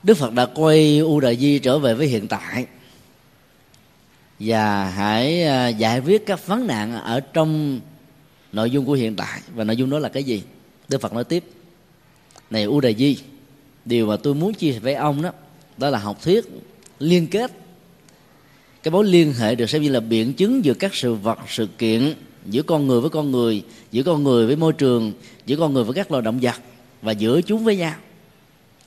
Đức 0.04 0.14
Phật 0.18 0.34
đã 0.34 0.46
quay 0.46 1.00
U 1.00 1.20
Đại 1.20 1.38
Di 1.38 1.60
trở 1.60 1.80
về 1.80 1.94
với 1.94 2.08
hiện 2.08 2.28
tại 2.28 2.66
và 4.40 4.90
hãy 4.90 5.44
à, 5.44 5.68
giải 5.68 6.00
quyết 6.00 6.26
các 6.26 6.48
vấn 6.48 6.68
nạn 6.68 6.94
ở 6.94 7.20
trong 7.20 7.80
nội 8.52 8.72
dung 8.72 8.86
của 8.86 8.94
hiện 8.94 9.16
tại. 9.16 9.42
Và 9.56 9.64
nội 9.64 9.76
dung 9.76 9.90
đó 9.90 10.00
là 10.00 10.10
cái 10.10 10.24
gì? 10.24 10.44
Đức 10.90 11.02
Phật 11.02 11.14
nói 11.14 11.24
tiếp, 11.24 11.44
này 12.50 12.64
U 12.64 12.80
Đại 12.80 12.96
Di, 12.96 13.18
điều 13.86 14.08
mà 14.08 14.18
tôi 14.24 14.34
muốn 14.34 14.54
chia 14.54 14.72
sẻ 14.72 14.80
với 14.80 14.94
ông 14.94 15.22
đó 15.22 15.32
đó 15.78 15.90
là 15.90 16.00
học 16.00 16.22
thuyết 16.22 16.46
liên 17.00 17.28
kết 17.28 17.61
cái 18.84 18.92
mối 18.92 19.06
liên 19.06 19.34
hệ 19.34 19.56
được 19.56 19.70
xem 19.70 19.82
như 19.82 19.90
là 19.90 20.00
biện 20.00 20.34
chứng 20.34 20.66
giữa 20.66 20.74
các 20.74 20.96
sự 20.96 21.14
vật, 21.14 21.40
sự 21.48 21.68
kiện 21.78 22.16
giữa 22.46 22.62
con 22.62 22.88
người 22.88 23.02
với 23.02 23.10
con 23.10 23.32
người, 23.32 23.64
giữa 23.92 24.04
con 24.04 24.24
người 24.24 24.48
với 24.48 24.56
môi 24.56 24.74
trường, 24.74 25.14
giữa 25.46 25.56
con 25.56 25.74
người 25.74 25.84
với 25.84 25.94
các 25.94 26.12
loài 26.12 26.22
động 26.22 26.40
vật 26.42 26.56
và 27.02 27.12
giữa 27.12 27.42
chúng 27.42 27.64
với 27.64 27.78
nhau. 27.78 27.96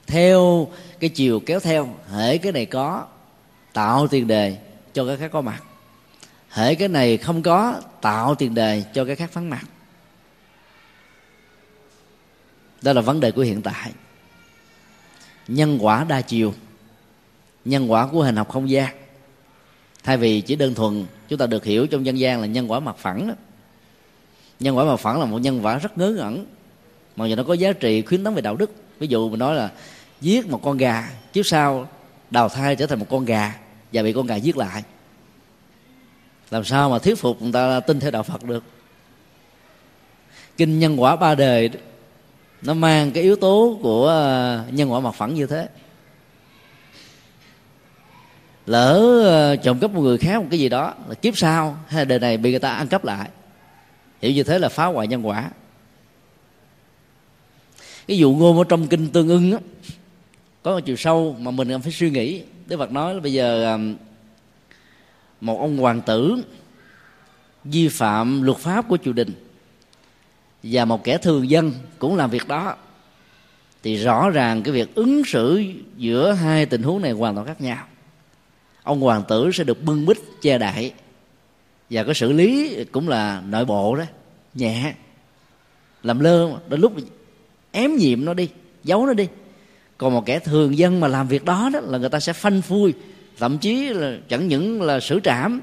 Theo 0.06 0.68
cái 1.00 1.10
chiều 1.10 1.40
kéo 1.40 1.60
theo, 1.60 1.96
hễ 2.10 2.38
cái 2.38 2.52
này 2.52 2.66
có, 2.66 3.06
tạo 3.72 4.06
tiền 4.06 4.26
đề 4.26 4.56
cho 4.92 5.06
cái 5.06 5.16
khác 5.16 5.30
có 5.32 5.40
mặt. 5.40 5.62
Hễ 6.48 6.74
cái 6.74 6.88
này 6.88 7.16
không 7.16 7.42
có, 7.42 7.80
tạo 8.00 8.34
tiền 8.34 8.54
đề 8.54 8.84
cho 8.94 9.04
cái 9.04 9.16
khác 9.16 9.34
vắng 9.34 9.50
mặt. 9.50 9.64
Đó 12.82 12.92
là 12.92 13.00
vấn 13.00 13.20
đề 13.20 13.30
của 13.30 13.42
hiện 13.42 13.62
tại. 13.62 13.92
Nhân 15.48 15.78
quả 15.80 16.04
đa 16.04 16.20
chiều, 16.20 16.54
nhân 17.64 17.92
quả 17.92 18.06
của 18.06 18.22
hình 18.22 18.36
học 18.36 18.48
không 18.48 18.70
gian 18.70 19.03
thay 20.04 20.16
vì 20.16 20.40
chỉ 20.40 20.56
đơn 20.56 20.74
thuần 20.74 21.04
chúng 21.28 21.38
ta 21.38 21.46
được 21.46 21.64
hiểu 21.64 21.86
trong 21.86 22.06
dân 22.06 22.18
gian 22.18 22.40
là 22.40 22.46
nhân 22.46 22.70
quả 22.70 22.80
mặt 22.80 22.96
phẳng 22.98 23.28
đó. 23.28 23.34
nhân 24.60 24.76
quả 24.76 24.84
mặt 24.84 24.96
phẳng 24.96 25.20
là 25.20 25.26
một 25.26 25.38
nhân 25.38 25.64
quả 25.64 25.78
rất 25.78 25.98
ngớ 25.98 26.10
ngẩn. 26.10 26.46
Mà 27.16 27.26
giờ 27.26 27.36
nó 27.36 27.42
có 27.42 27.54
giá 27.54 27.72
trị 27.72 28.02
khuyến 28.02 28.24
tấn 28.24 28.34
về 28.34 28.40
đạo 28.42 28.56
đức. 28.56 28.70
Ví 28.98 29.06
dụ 29.06 29.28
mình 29.28 29.38
nói 29.38 29.54
là 29.54 29.70
giết 30.20 30.48
một 30.48 30.60
con 30.62 30.76
gà 30.76 31.10
kiếp 31.32 31.46
sau 31.46 31.88
đào 32.30 32.48
thai 32.48 32.76
trở 32.76 32.86
thành 32.86 32.98
một 32.98 33.06
con 33.10 33.24
gà 33.24 33.54
và 33.92 34.02
bị 34.02 34.12
con 34.12 34.26
gà 34.26 34.36
giết 34.36 34.56
lại. 34.56 34.82
Làm 36.50 36.64
sao 36.64 36.90
mà 36.90 36.98
thuyết 36.98 37.18
phục 37.18 37.42
người 37.42 37.52
ta 37.52 37.80
tin 37.80 38.00
theo 38.00 38.10
đạo 38.10 38.22
phật 38.22 38.44
được? 38.44 38.64
Kinh 40.56 40.78
nhân 40.78 41.02
quả 41.02 41.16
ba 41.16 41.34
đời 41.34 41.70
nó 42.62 42.74
mang 42.74 43.10
cái 43.12 43.22
yếu 43.22 43.36
tố 43.36 43.78
của 43.82 44.06
ờ, 44.06 44.64
nhân 44.70 44.92
quả 44.92 45.00
mặt 45.00 45.14
phẳng 45.14 45.34
như 45.34 45.46
thế 45.46 45.68
lỡ 48.66 49.20
ờ, 49.24 49.56
trộm 49.56 49.78
cắp 49.78 49.90
một 49.90 50.00
người 50.00 50.18
khác 50.18 50.42
một 50.42 50.46
cái 50.50 50.60
gì 50.60 50.68
đó, 50.68 50.94
là 51.08 51.14
kiếp 51.14 51.36
sau, 51.36 51.78
hay 51.88 52.00
là 52.00 52.04
đời 52.04 52.18
này 52.18 52.36
bị 52.36 52.50
người 52.50 52.60
ta 52.60 52.70
ăn 52.70 52.88
cắp 52.88 53.04
lại. 53.04 53.28
Hiểu 54.22 54.32
như 54.32 54.42
thế 54.42 54.58
là 54.58 54.68
phá 54.68 54.86
hoại 54.86 55.06
nhân 55.06 55.26
quả. 55.26 55.50
Cái 58.06 58.18
dụ 58.18 58.32
ngôn 58.34 58.58
ở 58.58 58.64
trong 58.68 58.86
kinh 58.86 59.08
tương 59.08 59.28
ưng 59.28 59.52
á, 59.52 59.58
có 60.62 60.74
một 60.74 60.80
chiều 60.80 60.96
sâu 60.96 61.36
mà 61.40 61.50
mình 61.50 61.68
cần 61.68 61.80
phải 61.80 61.92
suy 61.92 62.10
nghĩ. 62.10 62.42
Đức 62.66 62.76
phật 62.78 62.92
nói 62.92 63.14
là 63.14 63.20
bây 63.20 63.32
giờ 63.32 63.78
một 65.40 65.60
ông 65.60 65.76
hoàng 65.76 66.00
tử 66.00 66.36
vi 67.64 67.88
phạm 67.88 68.42
luật 68.42 68.58
pháp 68.58 68.88
của 68.88 68.98
triều 69.04 69.12
đình 69.12 69.32
và 70.62 70.84
một 70.84 71.04
kẻ 71.04 71.18
thường 71.18 71.50
dân 71.50 71.72
cũng 71.98 72.16
làm 72.16 72.30
việc 72.30 72.48
đó, 72.48 72.76
thì 73.82 73.96
rõ 73.96 74.30
ràng 74.30 74.62
cái 74.62 74.74
việc 74.74 74.94
ứng 74.94 75.24
xử 75.24 75.62
giữa 75.96 76.32
hai 76.32 76.66
tình 76.66 76.82
huống 76.82 77.02
này 77.02 77.12
hoàn 77.12 77.34
toàn 77.34 77.46
khác 77.46 77.60
nhau 77.60 77.86
ông 78.84 79.00
hoàng 79.00 79.22
tử 79.28 79.50
sẽ 79.52 79.64
được 79.64 79.84
bưng 79.84 80.06
bít 80.06 80.16
che 80.42 80.58
đậy. 80.58 80.92
Và 81.90 82.04
cái 82.04 82.14
xử 82.14 82.32
lý 82.32 82.76
cũng 82.92 83.08
là 83.08 83.42
nội 83.48 83.64
bộ 83.64 83.96
đó, 83.96 84.04
nhẹ. 84.54 84.94
Làm 86.02 86.20
lơ, 86.20 86.58
đến 86.68 86.80
lúc 86.80 86.92
ém 87.72 87.96
nhiệm 87.96 88.24
nó 88.24 88.34
đi, 88.34 88.48
giấu 88.84 89.06
nó 89.06 89.12
đi. 89.12 89.28
Còn 89.98 90.12
một 90.14 90.26
kẻ 90.26 90.38
thường 90.38 90.78
dân 90.78 91.00
mà 91.00 91.08
làm 91.08 91.28
việc 91.28 91.44
đó 91.44 91.70
đó 91.72 91.80
là 91.80 91.98
người 91.98 92.08
ta 92.08 92.20
sẽ 92.20 92.32
phanh 92.32 92.62
phui, 92.62 92.92
thậm 93.38 93.58
chí 93.58 93.88
là 93.88 94.16
chẳng 94.28 94.48
những 94.48 94.82
là 94.82 95.00
xử 95.00 95.20
trảm, 95.20 95.60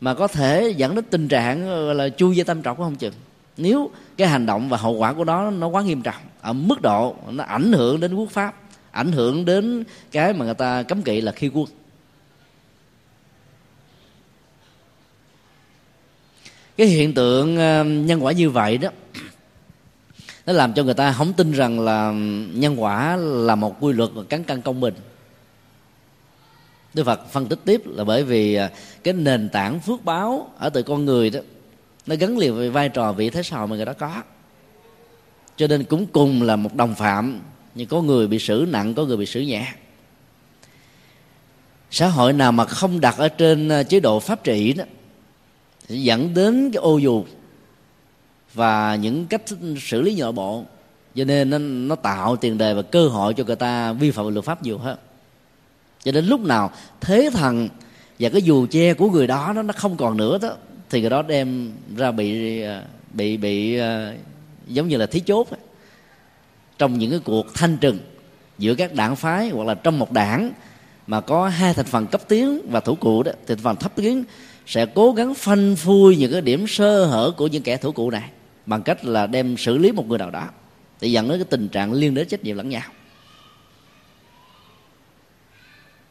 mà 0.00 0.14
có 0.14 0.26
thể 0.26 0.74
dẫn 0.76 0.94
đến 0.94 1.04
tình 1.10 1.28
trạng 1.28 1.68
là, 1.96 2.08
chui 2.08 2.36
dây 2.36 2.44
tâm 2.44 2.62
trọng 2.62 2.76
cũng 2.76 2.86
không 2.86 2.96
chừng. 2.96 3.14
Nếu 3.56 3.90
cái 4.16 4.28
hành 4.28 4.46
động 4.46 4.68
và 4.68 4.76
hậu 4.76 4.92
quả 4.92 5.12
của 5.12 5.24
nó 5.24 5.50
nó 5.50 5.66
quá 5.66 5.82
nghiêm 5.82 6.02
trọng, 6.02 6.22
ở 6.40 6.52
mức 6.52 6.82
độ 6.82 7.16
nó 7.30 7.44
ảnh 7.44 7.72
hưởng 7.72 8.00
đến 8.00 8.14
quốc 8.14 8.30
pháp, 8.30 8.54
ảnh 8.90 9.12
hưởng 9.12 9.44
đến 9.44 9.84
cái 10.12 10.32
mà 10.32 10.44
người 10.44 10.54
ta 10.54 10.82
cấm 10.82 11.02
kỵ 11.02 11.20
là 11.20 11.32
khi 11.32 11.48
quân. 11.48 11.66
Cái 16.82 16.90
hiện 16.90 17.14
tượng 17.14 17.56
ờ, 17.56 17.84
nhân 17.84 18.24
quả 18.24 18.32
như 18.32 18.50
vậy 18.50 18.78
đó, 18.78 18.88
nó 20.46 20.52
làm 20.52 20.72
cho 20.72 20.82
người 20.82 20.94
ta 20.94 21.12
không 21.12 21.32
tin 21.32 21.52
rằng 21.52 21.80
là 21.80 22.12
nhân 22.54 22.82
quả 22.82 23.16
là 23.16 23.54
một 23.54 23.76
quy 23.80 23.92
luật 23.92 24.10
và 24.14 24.22
cắn 24.22 24.44
cân 24.44 24.62
công 24.62 24.80
bình. 24.80 24.94
Đức 26.94 27.04
Phật 27.04 27.32
phân 27.32 27.46
tích 27.46 27.58
tiếp 27.64 27.82
là 27.84 28.04
bởi 28.04 28.24
vì 28.24 28.54
ờ, 28.54 28.68
cái 29.04 29.14
nền 29.14 29.48
tảng 29.48 29.80
phước 29.80 30.04
báo 30.04 30.50
ở 30.58 30.68
từ 30.70 30.82
con 30.82 31.04
người 31.04 31.30
đó, 31.30 31.40
nó 32.06 32.16
gắn 32.16 32.38
liền 32.38 32.54
với 32.54 32.70
vai 32.70 32.88
trò 32.88 33.12
vị 33.12 33.30
thế 33.30 33.42
xã 33.42 33.58
hội 33.58 33.66
mà 33.68 33.76
người 33.76 33.84
đó 33.84 33.92
có. 33.92 34.22
Cho 35.56 35.66
nên 35.66 35.84
cũng 35.84 36.06
cùng 36.06 36.42
là 36.42 36.56
một 36.56 36.74
đồng 36.74 36.94
phạm 36.94 37.40
nhưng 37.74 37.88
có 37.88 38.02
người 38.02 38.26
bị 38.26 38.38
xử 38.38 38.66
nặng, 38.70 38.94
có 38.94 39.04
người 39.04 39.16
bị 39.16 39.26
xử 39.26 39.40
nhẹ. 39.40 39.72
Xã 41.90 42.06
hội 42.08 42.32
nào 42.32 42.52
mà 42.52 42.64
không 42.64 43.00
đặt 43.00 43.18
ở 43.18 43.28
trên 43.28 43.68
ờ, 43.68 43.82
chế 43.82 44.00
độ 44.00 44.20
pháp 44.20 44.44
trị 44.44 44.72
đó 44.72 44.84
dẫn 45.88 46.34
đến 46.34 46.70
cái 46.72 46.80
ô 46.80 46.98
dù 46.98 47.24
và 48.54 48.96
những 48.96 49.26
cách 49.26 49.42
xử 49.80 50.02
lý 50.02 50.14
nhỏ 50.14 50.32
bộ. 50.32 50.64
Cho 51.14 51.24
nên 51.24 51.50
nó, 51.50 51.58
nó 51.58 51.94
tạo 51.94 52.36
tiền 52.36 52.58
đề 52.58 52.74
và 52.74 52.82
cơ 52.82 53.08
hội 53.08 53.34
cho 53.34 53.44
người 53.44 53.56
ta 53.56 53.92
vi 53.92 54.10
phạm 54.10 54.34
luật 54.34 54.44
pháp 54.44 54.62
nhiều 54.62 54.78
hơn. 54.78 54.98
Cho 56.04 56.12
đến 56.12 56.26
lúc 56.26 56.40
nào 56.40 56.70
thế 57.00 57.30
thần 57.32 57.68
và 58.18 58.28
cái 58.28 58.42
dù 58.42 58.66
che 58.70 58.94
của 58.94 59.10
người 59.10 59.26
đó 59.26 59.52
nó 59.54 59.62
nó 59.62 59.72
không 59.76 59.96
còn 59.96 60.16
nữa 60.16 60.38
đó 60.38 60.54
thì 60.90 61.00
người 61.00 61.10
đó 61.10 61.22
đem 61.22 61.72
ra 61.96 62.10
bị 62.10 62.62
bị 63.12 63.36
bị 63.36 63.76
ờ, 63.76 64.14
giống 64.66 64.88
như 64.88 64.96
là 64.96 65.06
thí 65.06 65.20
chốt 65.20 65.48
trong 66.78 66.98
những 66.98 67.10
cái 67.10 67.20
cuộc 67.24 67.54
thanh 67.54 67.76
trừng 67.76 67.98
giữa 68.58 68.74
các 68.74 68.94
đảng 68.94 69.16
phái 69.16 69.48
hoặc 69.48 69.64
là 69.66 69.74
trong 69.74 69.98
một 69.98 70.12
đảng 70.12 70.52
mà 71.06 71.20
có 71.20 71.48
hai 71.48 71.74
thành 71.74 71.86
phần 71.86 72.06
cấp 72.06 72.20
tiến 72.28 72.60
và 72.70 72.80
thủ 72.80 72.94
cụ 72.94 73.22
đó 73.22 73.32
thì 73.46 73.54
thành 73.54 73.64
phần 73.64 73.76
thấp 73.76 73.92
tiến 73.96 74.24
sẽ 74.66 74.86
cố 74.86 75.12
gắng 75.12 75.34
phanh 75.34 75.76
phui 75.76 76.16
những 76.16 76.32
cái 76.32 76.40
điểm 76.40 76.66
sơ 76.66 77.04
hở 77.04 77.32
của 77.36 77.46
những 77.46 77.62
kẻ 77.62 77.76
thủ 77.76 77.92
cụ 77.92 78.10
này 78.10 78.30
bằng 78.66 78.82
cách 78.82 79.04
là 79.04 79.26
đem 79.26 79.56
xử 79.56 79.78
lý 79.78 79.92
một 79.92 80.08
người 80.08 80.18
nào 80.18 80.30
đó 80.30 80.48
để 81.00 81.08
dẫn 81.08 81.28
đến 81.28 81.38
cái 81.38 81.46
tình 81.50 81.68
trạng 81.68 81.92
liên 81.92 82.14
đới 82.14 82.24
trách 82.24 82.44
nhiệm 82.44 82.56
lẫn 82.56 82.68
nhau. 82.68 82.82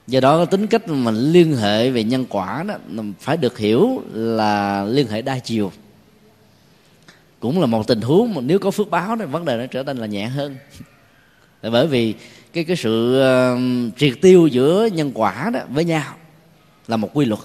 Do 0.07 0.19
đó 0.19 0.45
tính 0.45 0.67
cách 0.67 0.87
mà 0.87 1.11
liên 1.11 1.55
hệ 1.55 1.89
về 1.89 2.03
nhân 2.03 2.25
quả 2.29 2.63
đó 2.67 2.75
phải 3.19 3.37
được 3.37 3.57
hiểu 3.57 4.03
là 4.13 4.83
liên 4.83 5.07
hệ 5.07 5.21
đa 5.21 5.39
chiều. 5.39 5.71
Cũng 7.39 7.59
là 7.59 7.65
một 7.65 7.87
tình 7.87 8.01
huống 8.01 8.33
mà 8.33 8.41
nếu 8.41 8.59
có 8.59 8.71
phước 8.71 8.89
báo 8.89 9.15
thì 9.19 9.25
vấn 9.25 9.45
đề 9.45 9.57
nó 9.57 9.65
trở 9.65 9.83
nên 9.83 9.97
là 9.97 10.05
nhẹ 10.05 10.25
hơn. 10.27 10.55
Bởi 11.61 11.87
vì 11.87 12.15
cái 12.53 12.63
cái 12.63 12.75
sự 12.75 13.21
uh, 13.21 13.97
triệt 13.97 14.13
tiêu 14.21 14.47
giữa 14.47 14.89
nhân 14.93 15.11
quả 15.13 15.49
đó 15.53 15.59
với 15.69 15.85
nhau 15.85 16.15
là 16.87 16.97
một 16.97 17.09
quy 17.13 17.25
luật 17.25 17.39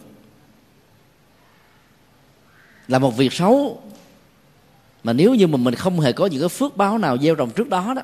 là 2.89 2.99
một 2.99 3.17
việc 3.17 3.33
xấu. 3.33 3.83
Mà 5.05 5.13
nếu 5.13 5.35
như 5.35 5.47
mà 5.47 5.57
mình 5.57 5.75
không 5.75 6.01
hề 6.01 6.13
có 6.13 6.27
những 6.27 6.41
cái 6.41 6.49
phước 6.49 6.77
báo 6.77 6.99
nào 6.99 7.19
gieo 7.19 7.35
trồng 7.35 7.51
trước 7.51 7.69
đó 7.69 7.93
đó 7.97 8.03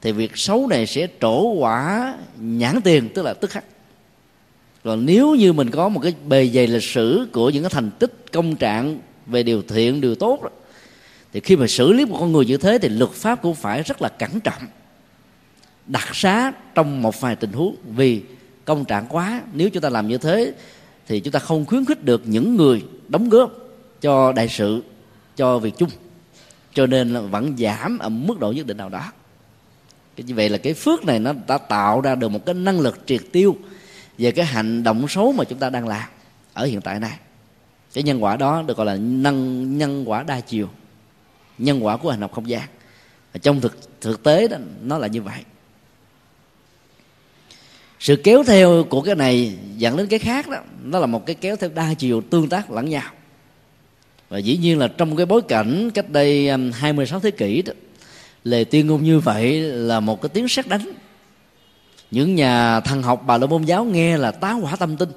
thì 0.00 0.12
việc 0.12 0.36
xấu 0.36 0.66
này 0.66 0.86
sẽ 0.86 1.08
trổ 1.20 1.40
quả 1.42 2.14
nhãn 2.40 2.80
tiền 2.80 3.08
tức 3.14 3.22
là 3.22 3.34
tức 3.34 3.50
khắc. 3.50 3.64
Còn 4.84 5.06
nếu 5.06 5.34
như 5.34 5.52
mình 5.52 5.70
có 5.70 5.88
một 5.88 6.00
cái 6.00 6.14
bề 6.28 6.48
dày 6.48 6.66
lịch 6.66 6.82
sử 6.82 7.28
của 7.32 7.50
những 7.50 7.62
cái 7.62 7.70
thành 7.70 7.90
tích 7.90 8.32
công 8.32 8.56
trạng 8.56 8.98
về 9.26 9.42
điều 9.42 9.62
thiện 9.62 10.00
điều 10.00 10.14
tốt 10.14 10.42
đó, 10.42 10.48
thì 11.32 11.40
khi 11.40 11.56
mà 11.56 11.66
xử 11.66 11.92
lý 11.92 12.04
một 12.04 12.16
con 12.20 12.32
người 12.32 12.46
như 12.46 12.56
thế 12.56 12.78
thì 12.82 12.88
luật 12.88 13.10
pháp 13.10 13.42
cũng 13.42 13.54
phải 13.54 13.82
rất 13.82 14.02
là 14.02 14.08
cẩn 14.08 14.40
trọng 14.40 14.62
đặc 15.86 16.08
xá 16.14 16.52
trong 16.74 17.02
một 17.02 17.20
vài 17.20 17.36
tình 17.36 17.52
huống. 17.52 17.76
Vì 17.96 18.22
công 18.64 18.84
trạng 18.84 19.06
quá 19.08 19.42
nếu 19.52 19.70
chúng 19.70 19.82
ta 19.82 19.88
làm 19.88 20.08
như 20.08 20.18
thế 20.18 20.52
thì 21.08 21.20
chúng 21.20 21.32
ta 21.32 21.38
không 21.38 21.64
khuyến 21.64 21.84
khích 21.84 22.04
được 22.04 22.22
những 22.24 22.56
người 22.56 22.82
đóng 23.08 23.28
góp 23.28 23.69
cho 24.00 24.32
đại 24.32 24.48
sự, 24.48 24.82
cho 25.36 25.58
việc 25.58 25.78
chung. 25.78 25.90
Cho 26.74 26.86
nên 26.86 27.12
là 27.12 27.20
vẫn 27.20 27.56
giảm 27.56 27.98
ở 27.98 28.08
mức 28.08 28.40
độ 28.40 28.52
nhất 28.52 28.66
định 28.66 28.76
nào 28.76 28.88
đó. 28.88 29.12
Cái 30.16 30.24
như 30.24 30.34
vậy 30.34 30.48
là 30.48 30.58
cái 30.58 30.74
phước 30.74 31.04
này 31.04 31.18
nó 31.18 31.32
đã 31.46 31.58
tạo 31.58 32.00
ra 32.00 32.14
được 32.14 32.28
một 32.28 32.46
cái 32.46 32.54
năng 32.54 32.80
lực 32.80 33.00
triệt 33.06 33.22
tiêu 33.32 33.56
về 34.18 34.32
cái 34.32 34.44
hành 34.44 34.82
động 34.82 35.08
xấu 35.08 35.32
mà 35.32 35.44
chúng 35.44 35.58
ta 35.58 35.70
đang 35.70 35.88
làm 35.88 36.08
ở 36.52 36.64
hiện 36.64 36.80
tại 36.80 37.00
này. 37.00 37.18
Cái 37.92 38.04
nhân 38.04 38.24
quả 38.24 38.36
đó 38.36 38.62
được 38.62 38.76
gọi 38.76 38.86
là 38.86 38.96
nhân 38.96 39.78
nhân 39.78 40.04
quả 40.06 40.22
đa 40.22 40.40
chiều, 40.40 40.68
nhân 41.58 41.84
quả 41.84 41.96
của 41.96 42.10
hành 42.10 42.20
động 42.20 42.32
không 42.32 42.48
gian. 42.48 42.68
Trong 43.42 43.60
thực 43.60 44.00
thực 44.00 44.22
tế 44.22 44.48
đó, 44.48 44.56
nó 44.82 44.98
là 44.98 45.06
như 45.06 45.22
vậy. 45.22 45.38
Sự 47.98 48.16
kéo 48.16 48.44
theo 48.44 48.84
của 48.90 49.02
cái 49.02 49.14
này 49.14 49.58
dẫn 49.76 49.96
đến 49.96 50.06
cái 50.06 50.18
khác 50.18 50.48
đó, 50.48 50.58
nó 50.82 50.98
là 50.98 51.06
một 51.06 51.26
cái 51.26 51.34
kéo 51.34 51.56
theo 51.56 51.70
đa 51.74 51.94
chiều 51.94 52.20
tương 52.30 52.48
tác 52.48 52.70
lẫn 52.70 52.90
nhau 52.90 53.12
và 54.30 54.38
dĩ 54.38 54.56
nhiên 54.56 54.78
là 54.78 54.88
trong 54.88 55.16
cái 55.16 55.26
bối 55.26 55.42
cảnh 55.42 55.90
cách 55.94 56.10
đây 56.10 56.48
um, 56.48 56.70
26 56.72 57.20
thế 57.20 57.30
kỷ 57.30 57.62
đó, 57.62 57.72
lời 58.44 58.64
tuyên 58.64 58.86
ngôn 58.86 59.02
như 59.02 59.18
vậy 59.18 59.60
là 59.60 60.00
một 60.00 60.22
cái 60.22 60.28
tiếng 60.28 60.48
sét 60.48 60.68
đánh. 60.68 60.92
Những 62.10 62.34
nhà 62.34 62.80
thần 62.80 63.02
học 63.02 63.22
bà 63.26 63.38
la 63.38 63.46
môn 63.46 63.62
giáo 63.62 63.84
nghe 63.84 64.16
là 64.16 64.30
tá 64.30 64.52
hỏa 64.52 64.76
tâm 64.76 64.96
tinh. 64.96 65.08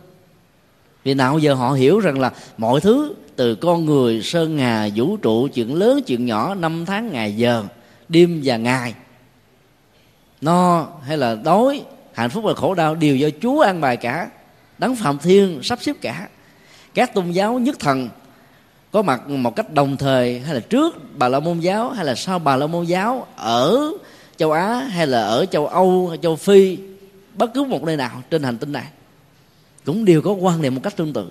Vì 1.03 1.13
nào 1.13 1.39
giờ 1.39 1.53
họ 1.53 1.71
hiểu 1.71 1.99
rằng 1.99 2.19
là 2.19 2.31
mọi 2.57 2.81
thứ 2.81 3.15
từ 3.35 3.55
con 3.55 3.85
người 3.85 4.21
sơn 4.21 4.57
hà 4.57 4.89
vũ 4.95 5.17
trụ 5.17 5.47
chuyện 5.47 5.75
lớn 5.75 6.01
chuyện 6.05 6.25
nhỏ 6.25 6.55
năm 6.55 6.85
tháng 6.85 7.11
ngày 7.11 7.35
giờ 7.35 7.63
đêm 8.09 8.41
và 8.43 8.57
ngày. 8.57 8.93
No 10.41 10.87
hay 11.05 11.17
là 11.17 11.35
đói 11.35 11.83
hạnh 12.13 12.29
phúc 12.29 12.43
và 12.43 12.53
khổ 12.53 12.73
đau 12.73 12.95
đều 12.95 13.15
do 13.15 13.29
chúa 13.41 13.61
an 13.61 13.81
bài 13.81 13.97
cả 13.97 14.29
đấng 14.77 14.95
phạm 14.95 15.17
thiên 15.17 15.59
sắp 15.63 15.79
xếp 15.81 15.95
cả. 16.01 16.27
Các 16.93 17.13
tôn 17.13 17.31
giáo 17.31 17.59
nhất 17.59 17.79
thần 17.79 18.09
có 18.93 19.01
mặt 19.01 19.29
một 19.29 19.55
cách 19.55 19.73
đồng 19.73 19.97
thời 19.97 20.39
hay 20.39 20.53
là 20.53 20.59
trước 20.59 21.17
bà 21.17 21.29
la 21.29 21.39
môn 21.39 21.59
giáo 21.59 21.89
hay 21.89 22.05
là 22.05 22.15
sau 22.15 22.39
bà 22.39 22.55
la 22.55 22.67
môn 22.67 22.85
giáo 22.85 23.27
ở 23.35 23.91
châu 24.37 24.51
á 24.51 24.87
hay 24.89 25.07
là 25.07 25.23
ở 25.23 25.45
châu 25.45 25.67
âu 25.67 26.07
hay 26.09 26.17
châu 26.21 26.35
phi, 26.35 26.77
bất 27.35 27.53
cứ 27.53 27.63
một 27.63 27.83
nơi 27.83 27.97
nào 27.97 28.21
trên 28.29 28.43
hành 28.43 28.57
tinh 28.57 28.71
này, 28.71 28.85
cũng 29.85 30.05
đều 30.05 30.21
có 30.21 30.33
quan 30.33 30.61
niệm 30.61 30.75
một 30.75 30.81
cách 30.83 30.97
tương 30.97 31.13
tự. 31.13 31.29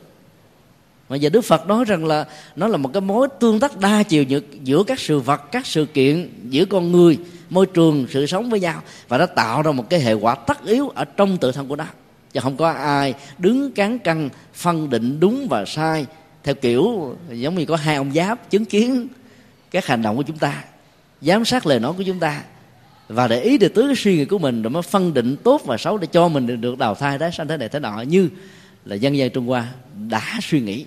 Mà 1.08 1.16
giờ 1.16 1.30
đức 1.30 1.40
phật 1.40 1.66
nói 1.66 1.84
rằng 1.84 2.06
là 2.06 2.26
nó 2.56 2.68
là 2.68 2.76
một 2.76 2.90
cái 2.92 3.00
mối 3.00 3.28
tương 3.40 3.60
tác 3.60 3.80
đa 3.80 4.02
chiều 4.02 4.24
giữa 4.64 4.82
các 4.82 5.00
sự 5.00 5.20
vật, 5.20 5.52
các 5.52 5.66
sự 5.66 5.84
kiện, 5.84 6.30
giữa 6.48 6.64
con 6.64 6.92
người, 6.92 7.18
môi 7.50 7.66
trường, 7.66 8.06
sự 8.10 8.26
sống 8.26 8.50
với 8.50 8.60
nhau, 8.60 8.82
và 9.08 9.18
nó 9.18 9.26
tạo 9.26 9.62
ra 9.62 9.72
một 9.72 9.90
cái 9.90 10.00
hệ 10.00 10.12
quả 10.12 10.34
tất 10.34 10.64
yếu 10.64 10.88
ở 10.88 11.04
trong 11.04 11.38
tự 11.38 11.52
thân 11.52 11.68
của 11.68 11.76
nó. 11.76 11.86
Chứ 12.32 12.40
không 12.40 12.56
có 12.56 12.70
ai 12.70 13.14
đứng 13.38 13.72
cán 13.72 13.98
cân, 13.98 14.28
phân 14.54 14.90
định 14.90 15.20
đúng 15.20 15.46
và 15.50 15.64
sai 15.64 16.06
theo 16.44 16.54
kiểu, 16.54 17.16
giống 17.30 17.54
như 17.54 17.64
có 17.64 17.76
hai 17.76 17.96
ông 17.96 18.12
giáp 18.12 18.50
chứng 18.50 18.64
kiến 18.64 19.08
các 19.70 19.86
hành 19.86 20.02
động 20.02 20.16
của 20.16 20.22
chúng 20.22 20.38
ta, 20.38 20.64
giám 21.20 21.44
sát 21.44 21.66
lời 21.66 21.80
nói 21.80 21.92
của 21.96 22.02
chúng 22.02 22.18
ta, 22.18 22.42
và 23.08 23.28
để 23.28 23.40
ý 23.40 23.58
được 23.58 23.74
tứ 23.74 23.86
cái 23.86 23.96
suy 23.96 24.16
nghĩ 24.16 24.24
của 24.24 24.38
mình, 24.38 24.62
rồi 24.62 24.70
mới 24.70 24.82
phân 24.82 25.14
định 25.14 25.36
tốt 25.44 25.62
và 25.64 25.76
xấu 25.76 25.98
để 25.98 26.06
cho 26.06 26.28
mình 26.28 26.60
được 26.60 26.78
đào 26.78 26.94
thai 26.94 27.18
đó 27.18 27.30
sanh 27.30 27.48
thế 27.48 27.56
này 27.56 27.68
thế 27.68 27.78
nọ, 27.78 28.00
như 28.00 28.28
là 28.84 28.96
dân 28.96 29.16
gian 29.16 29.30
trung 29.30 29.46
hoa 29.46 29.68
đã 30.08 30.38
suy 30.42 30.60
nghĩ. 30.60 30.84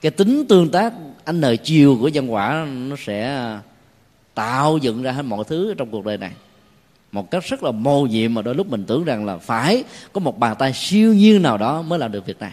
Cái 0.00 0.10
tính 0.10 0.44
tương 0.48 0.70
tác 0.70 0.92
anh 1.24 1.40
nời 1.40 1.56
chiều 1.56 1.98
của 2.00 2.08
nhân 2.08 2.32
quả 2.32 2.66
nó 2.88 2.96
sẽ 3.06 3.48
tạo 4.34 4.78
dựng 4.78 5.02
ra 5.02 5.12
hết 5.12 5.22
mọi 5.22 5.44
thứ 5.44 5.74
trong 5.78 5.90
cuộc 5.90 6.04
đời 6.04 6.18
này. 6.18 6.32
Một 7.12 7.30
cách 7.30 7.44
rất 7.44 7.62
là 7.62 7.70
mô 7.70 8.06
nhiệm 8.06 8.34
mà 8.34 8.42
đôi 8.42 8.54
lúc 8.54 8.70
mình 8.70 8.84
tưởng 8.84 9.04
rằng 9.04 9.24
là 9.24 9.38
phải 9.38 9.84
có 10.12 10.20
một 10.20 10.38
bàn 10.38 10.56
tay 10.58 10.72
siêu 10.72 11.14
nhiên 11.14 11.42
nào 11.42 11.58
đó 11.58 11.82
mới 11.82 11.98
làm 11.98 12.12
được 12.12 12.26
việc 12.26 12.40
này 12.40 12.52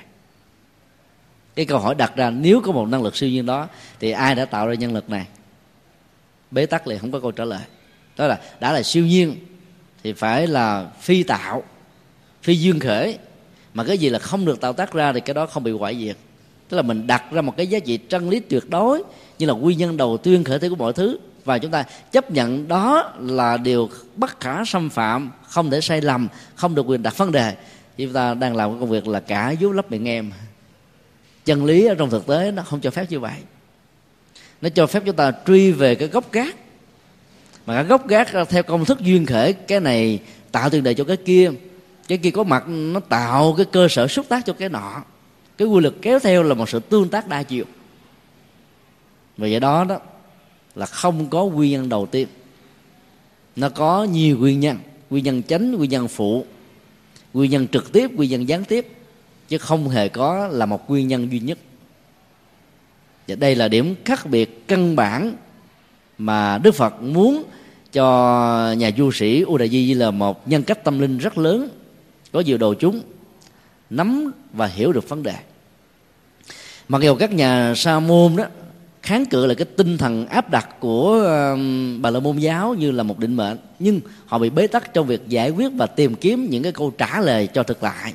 cái 1.56 1.66
câu 1.66 1.80
hỏi 1.80 1.96
đặt 1.96 2.16
ra, 2.16 2.30
nếu 2.30 2.62
có 2.62 2.72
một 2.72 2.88
năng 2.88 3.04
lực 3.04 3.16
siêu 3.16 3.30
nhiên 3.30 3.46
đó, 3.46 3.68
thì 4.00 4.12
ai 4.12 4.36
đã 4.36 4.46
tạo 4.46 4.68
ra 4.68 4.74
nhân 4.74 4.94
lực 4.94 5.10
này? 5.10 5.26
Bế 6.52 6.66
tắc 6.66 6.88
liền, 6.88 7.00
không 7.00 7.12
có 7.12 7.20
câu 7.20 7.32
trả 7.32 7.46
lời. 7.46 7.62
Đó 8.18 8.28
là, 8.28 8.40
đã 8.60 8.72
là 8.72 8.84
siêu 8.84 9.06
nhiên, 9.06 9.36
thì 10.04 10.14
phải 10.14 10.48
là 10.48 10.88
phi 11.00 11.24
tạo, 11.24 11.64
phi 12.42 12.56
dương 12.56 12.80
khởi. 12.80 13.18
Mà 13.74 13.84
cái 13.84 13.98
gì 13.98 14.10
là 14.10 14.20
không 14.20 14.46
được 14.46 14.62
tạo 14.62 14.74
tác 14.74 14.94
ra 14.94 15.14
thì 15.14 15.20
cái 15.20 15.34
đó 15.34 15.46
không 15.46 15.64
bị 15.64 15.72
hoại 15.72 15.98
diệt. 16.00 16.18
Tức 16.70 16.78
là 16.78 16.84
mình 16.84 17.08
đặt 17.08 17.24
ra 17.32 17.42
một 17.42 17.58
cái 17.58 17.68
giá 17.68 17.80
trị 17.80 17.98
chân 17.98 18.30
lý 18.30 18.40
tuyệt 18.40 18.70
đối 18.70 19.04
như 19.40 19.46
là 19.46 19.54
nguyên 19.54 19.78
nhân 19.78 19.98
đầu 19.98 20.18
tiên, 20.18 20.44
khởi 20.44 20.60
thế 20.60 20.70
của 20.70 20.76
mọi 20.76 20.94
thứ. 20.94 21.20
Và 21.46 21.58
chúng 21.58 21.72
ta 21.72 21.84
chấp 22.12 22.32
nhận 22.32 22.68
đó 22.68 23.14
là 23.20 23.58
điều 23.58 23.90
bất 24.16 24.40
khả 24.40 24.66
xâm 24.66 24.90
phạm, 24.90 25.32
không 25.48 25.72
thể 25.72 25.82
sai 25.82 26.02
lầm, 26.02 26.28
không 26.56 26.76
được 26.76 26.86
quyền 26.88 27.04
đặt 27.04 27.18
vấn 27.18 27.32
đề. 27.32 27.56
Chúng 27.98 28.14
ta 28.14 28.34
đang 28.34 28.56
làm 28.56 28.80
công 28.80 28.90
việc 28.90 29.08
là 29.08 29.20
cả 29.20 29.54
vú 29.60 29.72
lấp 29.72 29.92
miệng 29.92 30.08
em 30.08 30.32
chân 31.46 31.66
lý 31.66 31.86
ở 31.86 31.96
trong 31.96 32.10
thực 32.10 32.28
tế 32.28 32.52
nó 32.52 32.64
không 32.64 32.80
cho 32.82 32.92
phép 32.92 33.06
như 33.10 33.20
vậy. 33.20 33.38
Nó 34.62 34.70
cho 34.70 34.88
phép 34.88 35.04
chúng 35.06 35.16
ta 35.16 35.32
truy 35.48 35.72
về 35.72 35.96
cái 35.96 36.08
gốc 36.08 36.32
gác. 36.32 36.56
Mà 37.66 37.76
cái 37.76 37.84
gốc 37.84 38.08
gác 38.08 38.28
theo 38.50 38.64
công 38.64 38.86
thức 38.86 39.00
duyên 39.00 39.26
khởi, 39.26 39.54
cái 39.54 39.80
này 39.80 40.20
tạo 40.52 40.70
tiền 40.70 40.84
đề 40.84 40.94
cho 40.94 41.04
cái 41.04 41.18
kia. 41.18 41.52
Cái 42.08 42.18
kia 42.18 42.32
có 42.32 42.44
mặt, 42.44 42.64
nó 42.68 43.00
tạo 43.00 43.54
cái 43.58 43.66
cơ 43.72 43.88
sở 43.88 44.08
xúc 44.08 44.26
tác 44.30 44.46
cho 44.46 44.54
cái 44.54 44.70
nọ. 44.70 45.04
Cái 45.58 45.68
quy 45.68 45.82
luật 45.82 45.94
kéo 46.02 46.20
theo 46.20 46.44
là 46.44 46.54
một 46.54 46.70
sự 46.70 46.80
tương 46.80 47.10
tác 47.10 47.28
đa 47.28 47.44
chiều. 47.44 47.66
Và 49.38 49.48
vậy 49.52 49.60
đó 49.60 49.84
đó, 49.84 50.00
là 50.76 50.86
không 50.86 51.30
có 51.30 51.46
nguyên 51.46 51.72
nhân 51.72 51.90
đầu 51.90 52.06
tiên. 52.06 52.28
Nó 53.56 53.70
có 53.70 54.04
nhiều 54.04 54.38
nguyên 54.38 54.60
nhân. 54.60 54.78
Nguyên 55.10 55.24
nhân 55.24 55.44
chánh, 55.44 55.72
nguyên 55.72 55.90
nhân 55.90 56.08
phụ. 56.08 56.46
Nguyên 57.34 57.52
nhân 57.52 57.68
trực 57.68 57.92
tiếp, 57.92 58.12
nguyên 58.12 58.30
nhân 58.30 58.50
gián 58.50 58.64
tiếp 58.64 58.88
chứ 59.52 59.58
không 59.58 59.90
hề 59.90 60.10
có 60.10 60.48
là 60.48 60.66
một 60.66 60.90
nguyên 60.90 61.08
nhân 61.08 61.32
duy 61.32 61.40
nhất. 61.40 61.58
Và 63.28 63.36
đây 63.36 63.56
là 63.56 63.68
điểm 63.68 63.96
khác 64.06 64.26
biệt 64.26 64.68
căn 64.68 64.96
bản 64.96 65.36
mà 66.18 66.58
đức 66.58 66.76
phật 66.76 67.02
muốn 67.02 67.44
cho 67.94 68.74
nhà 68.78 68.92
du 68.98 69.12
sĩ 69.12 69.42
u 69.42 69.58
đại 69.58 69.70
di 69.70 69.94
là 69.94 70.12
một 70.12 70.48
nhân 70.48 70.64
cách 70.64 70.84
tâm 70.84 71.00
linh 71.00 71.18
rất 71.18 71.38
lớn, 71.38 71.70
có 72.32 72.40
nhiều 72.40 72.58
đồ 72.58 72.74
chúng, 72.74 73.02
nắm 73.90 74.32
và 74.54 74.68
hiểu 74.68 74.92
được 74.92 75.10
vấn 75.10 75.24
đề. 75.24 75.36
Mặc 76.88 77.02
dù 77.02 77.16
các 77.16 77.34
nhà 77.34 77.74
sa 77.76 78.00
môn 78.00 78.36
đó 78.36 78.46
kháng 79.02 79.26
cự 79.26 79.46
là 79.46 79.54
cái 79.54 79.66
tinh 79.66 79.98
thần 79.98 80.28
áp 80.28 80.50
đặt 80.50 80.80
của 80.80 81.12
um, 81.52 82.02
bà 82.02 82.10
la 82.10 82.20
môn 82.20 82.38
giáo 82.38 82.74
như 82.74 82.92
là 82.92 83.04
một 83.04 83.20
định 83.20 83.36
mệnh, 83.36 83.58
nhưng 83.80 84.00
họ 84.26 84.38
bị 84.38 84.50
bế 84.50 84.68
tắc 84.68 84.94
trong 84.94 85.08
việc 85.08 85.28
giải 85.28 85.50
quyết 85.50 85.70
và 85.78 85.86
tìm 85.86 86.16
kiếm 86.16 86.48
những 86.50 86.64
cái 86.64 86.72
câu 86.72 86.92
trả 86.98 87.22
lời 87.22 87.48
cho 87.48 87.64
thực 87.64 87.80
tại 87.80 88.14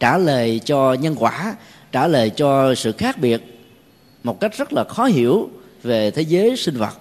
trả 0.00 0.18
lời 0.18 0.60
cho 0.64 0.92
nhân 0.92 1.14
quả 1.18 1.56
trả 1.92 2.06
lời 2.06 2.30
cho 2.30 2.74
sự 2.74 2.92
khác 2.92 3.18
biệt 3.18 3.42
một 4.24 4.40
cách 4.40 4.58
rất 4.58 4.72
là 4.72 4.84
khó 4.84 5.04
hiểu 5.04 5.50
về 5.82 6.10
thế 6.10 6.22
giới 6.22 6.56
sinh 6.56 6.76
vật 6.76 6.94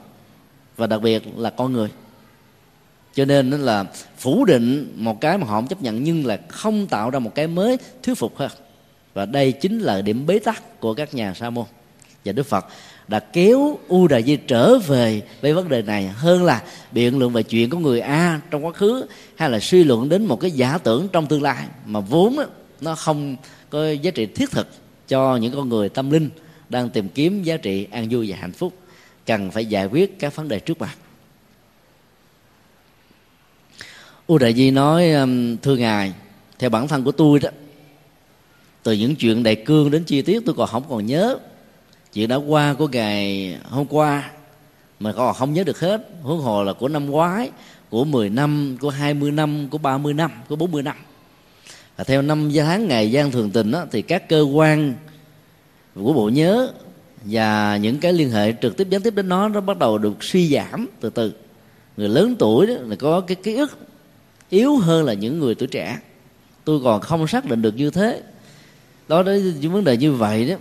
và 0.77 0.87
đặc 0.87 1.01
biệt 1.01 1.23
là 1.37 1.49
con 1.49 1.73
người. 1.73 1.89
Cho 3.13 3.25
nên 3.25 3.49
đó 3.49 3.57
là 3.57 3.85
phủ 4.17 4.45
định 4.45 4.93
một 4.95 5.21
cái 5.21 5.37
mà 5.37 5.47
họ 5.47 5.55
không 5.55 5.67
chấp 5.67 5.81
nhận 5.81 6.03
nhưng 6.03 6.25
là 6.25 6.39
không 6.47 6.87
tạo 6.87 7.09
ra 7.09 7.19
một 7.19 7.35
cái 7.35 7.47
mới 7.47 7.77
thuyết 8.03 8.17
phục 8.17 8.37
hơn 8.37 8.51
và 9.13 9.25
đây 9.25 9.51
chính 9.51 9.79
là 9.79 10.01
điểm 10.01 10.25
bế 10.25 10.39
tắc 10.39 10.79
của 10.79 10.93
các 10.93 11.13
nhà 11.13 11.33
sa 11.33 11.49
môn 11.49 11.65
và 12.25 12.31
đức 12.31 12.43
phật 12.43 12.65
đã 13.07 13.19
kéo 13.19 13.79
u 13.87 14.07
đà 14.07 14.21
di 14.21 14.35
trở 14.35 14.79
về 14.79 15.21
với 15.41 15.53
vấn 15.53 15.69
đề 15.69 15.81
này 15.81 16.07
hơn 16.07 16.43
là 16.43 16.63
biện 16.91 17.19
luận 17.19 17.33
về 17.33 17.43
chuyện 17.43 17.69
của 17.69 17.77
người 17.77 17.99
a 17.99 18.41
trong 18.51 18.65
quá 18.65 18.71
khứ 18.71 19.05
hay 19.35 19.49
là 19.49 19.59
suy 19.59 19.83
luận 19.83 20.09
đến 20.09 20.25
một 20.25 20.39
cái 20.39 20.51
giả 20.51 20.77
tưởng 20.77 21.07
trong 21.11 21.27
tương 21.27 21.41
lai 21.41 21.65
mà 21.85 21.99
vốn 21.99 22.35
đó, 22.35 22.45
nó 22.83 22.95
không 22.95 23.35
có 23.69 23.91
giá 23.91 24.11
trị 24.11 24.25
thiết 24.25 24.51
thực 24.51 24.67
cho 25.07 25.35
những 25.35 25.55
con 25.55 25.69
người 25.69 25.89
tâm 25.89 26.11
linh 26.11 26.29
đang 26.69 26.89
tìm 26.89 27.09
kiếm 27.09 27.43
giá 27.43 27.57
trị 27.57 27.87
an 27.91 28.07
vui 28.09 28.31
và 28.31 28.37
hạnh 28.37 28.51
phúc. 28.51 28.73
Cần 29.25 29.51
phải 29.51 29.65
giải 29.65 29.85
quyết 29.85 30.19
các 30.19 30.35
vấn 30.35 30.47
đề 30.47 30.59
trước 30.59 30.81
mặt. 30.81 30.97
U 34.27 34.37
đại 34.37 34.53
di 34.53 34.71
nói 34.71 35.11
um, 35.11 35.57
thưa 35.57 35.75
ngài, 35.75 36.13
theo 36.59 36.69
bản 36.69 36.87
thân 36.87 37.03
của 37.03 37.11
tôi 37.11 37.39
đó, 37.39 37.49
từ 38.83 38.91
những 38.91 39.15
chuyện 39.15 39.43
đại 39.43 39.55
cương 39.55 39.91
đến 39.91 40.03
chi 40.03 40.21
tiết 40.21 40.39
tôi 40.45 40.55
còn 40.55 40.67
không 40.67 40.83
còn 40.89 41.05
nhớ. 41.05 41.37
Chuyện 42.13 42.29
đã 42.29 42.35
qua 42.35 42.73
của 42.73 42.87
ngày 42.87 43.55
hôm 43.63 43.85
qua 43.89 44.31
mà 44.99 45.13
còn 45.13 45.35
không 45.35 45.53
nhớ 45.53 45.63
được 45.63 45.79
hết. 45.79 46.09
Huống 46.21 46.41
hồ 46.41 46.63
là 46.63 46.73
của 46.73 46.87
năm 46.87 47.05
ngoái, 47.05 47.51
của 47.89 48.05
10 48.05 48.29
năm, 48.29 48.77
của 48.81 48.89
20 48.89 49.31
năm, 49.31 49.67
của 49.69 49.77
30 49.77 50.13
năm, 50.13 50.31
của 50.49 50.55
40 50.55 50.83
năm. 50.83 50.95
À, 51.95 52.03
theo 52.03 52.21
năm 52.21 52.49
gia 52.49 52.63
tháng 52.65 52.87
ngày 52.87 53.11
gian 53.11 53.31
thường 53.31 53.51
tình 53.51 53.71
đó, 53.71 53.85
thì 53.91 54.01
các 54.01 54.29
cơ 54.29 54.41
quan 54.41 54.93
của 55.95 56.13
bộ 56.13 56.29
nhớ 56.29 56.71
và 57.25 57.77
những 57.77 57.99
cái 57.99 58.13
liên 58.13 58.29
hệ 58.29 58.53
trực 58.61 58.77
tiếp 58.77 58.87
gián 58.89 59.01
tiếp 59.01 59.15
đến 59.15 59.29
nó 59.29 59.49
nó 59.49 59.61
bắt 59.61 59.77
đầu 59.77 59.97
được 59.97 60.23
suy 60.23 60.53
giảm 60.53 60.87
từ 60.99 61.09
từ. 61.09 61.33
Người 61.97 62.09
lớn 62.09 62.35
tuổi 62.39 62.67
đó 62.67 62.73
là 62.79 62.95
có 62.95 63.21
cái 63.21 63.35
ký 63.35 63.55
ức 63.55 63.77
yếu 64.49 64.77
hơn 64.77 65.05
là 65.05 65.13
những 65.13 65.39
người 65.39 65.55
tuổi 65.55 65.67
trẻ. 65.67 65.99
Tôi 66.63 66.81
còn 66.83 67.01
không 67.01 67.27
xác 67.27 67.45
định 67.45 67.61
được 67.61 67.75
như 67.75 67.89
thế. 67.89 68.21
Đó 69.07 69.23
đấy 69.23 69.53
những 69.59 69.73
vấn 69.73 69.83
đề 69.83 69.97
như 69.97 70.13
vậy 70.13 70.49
đó 70.49 70.55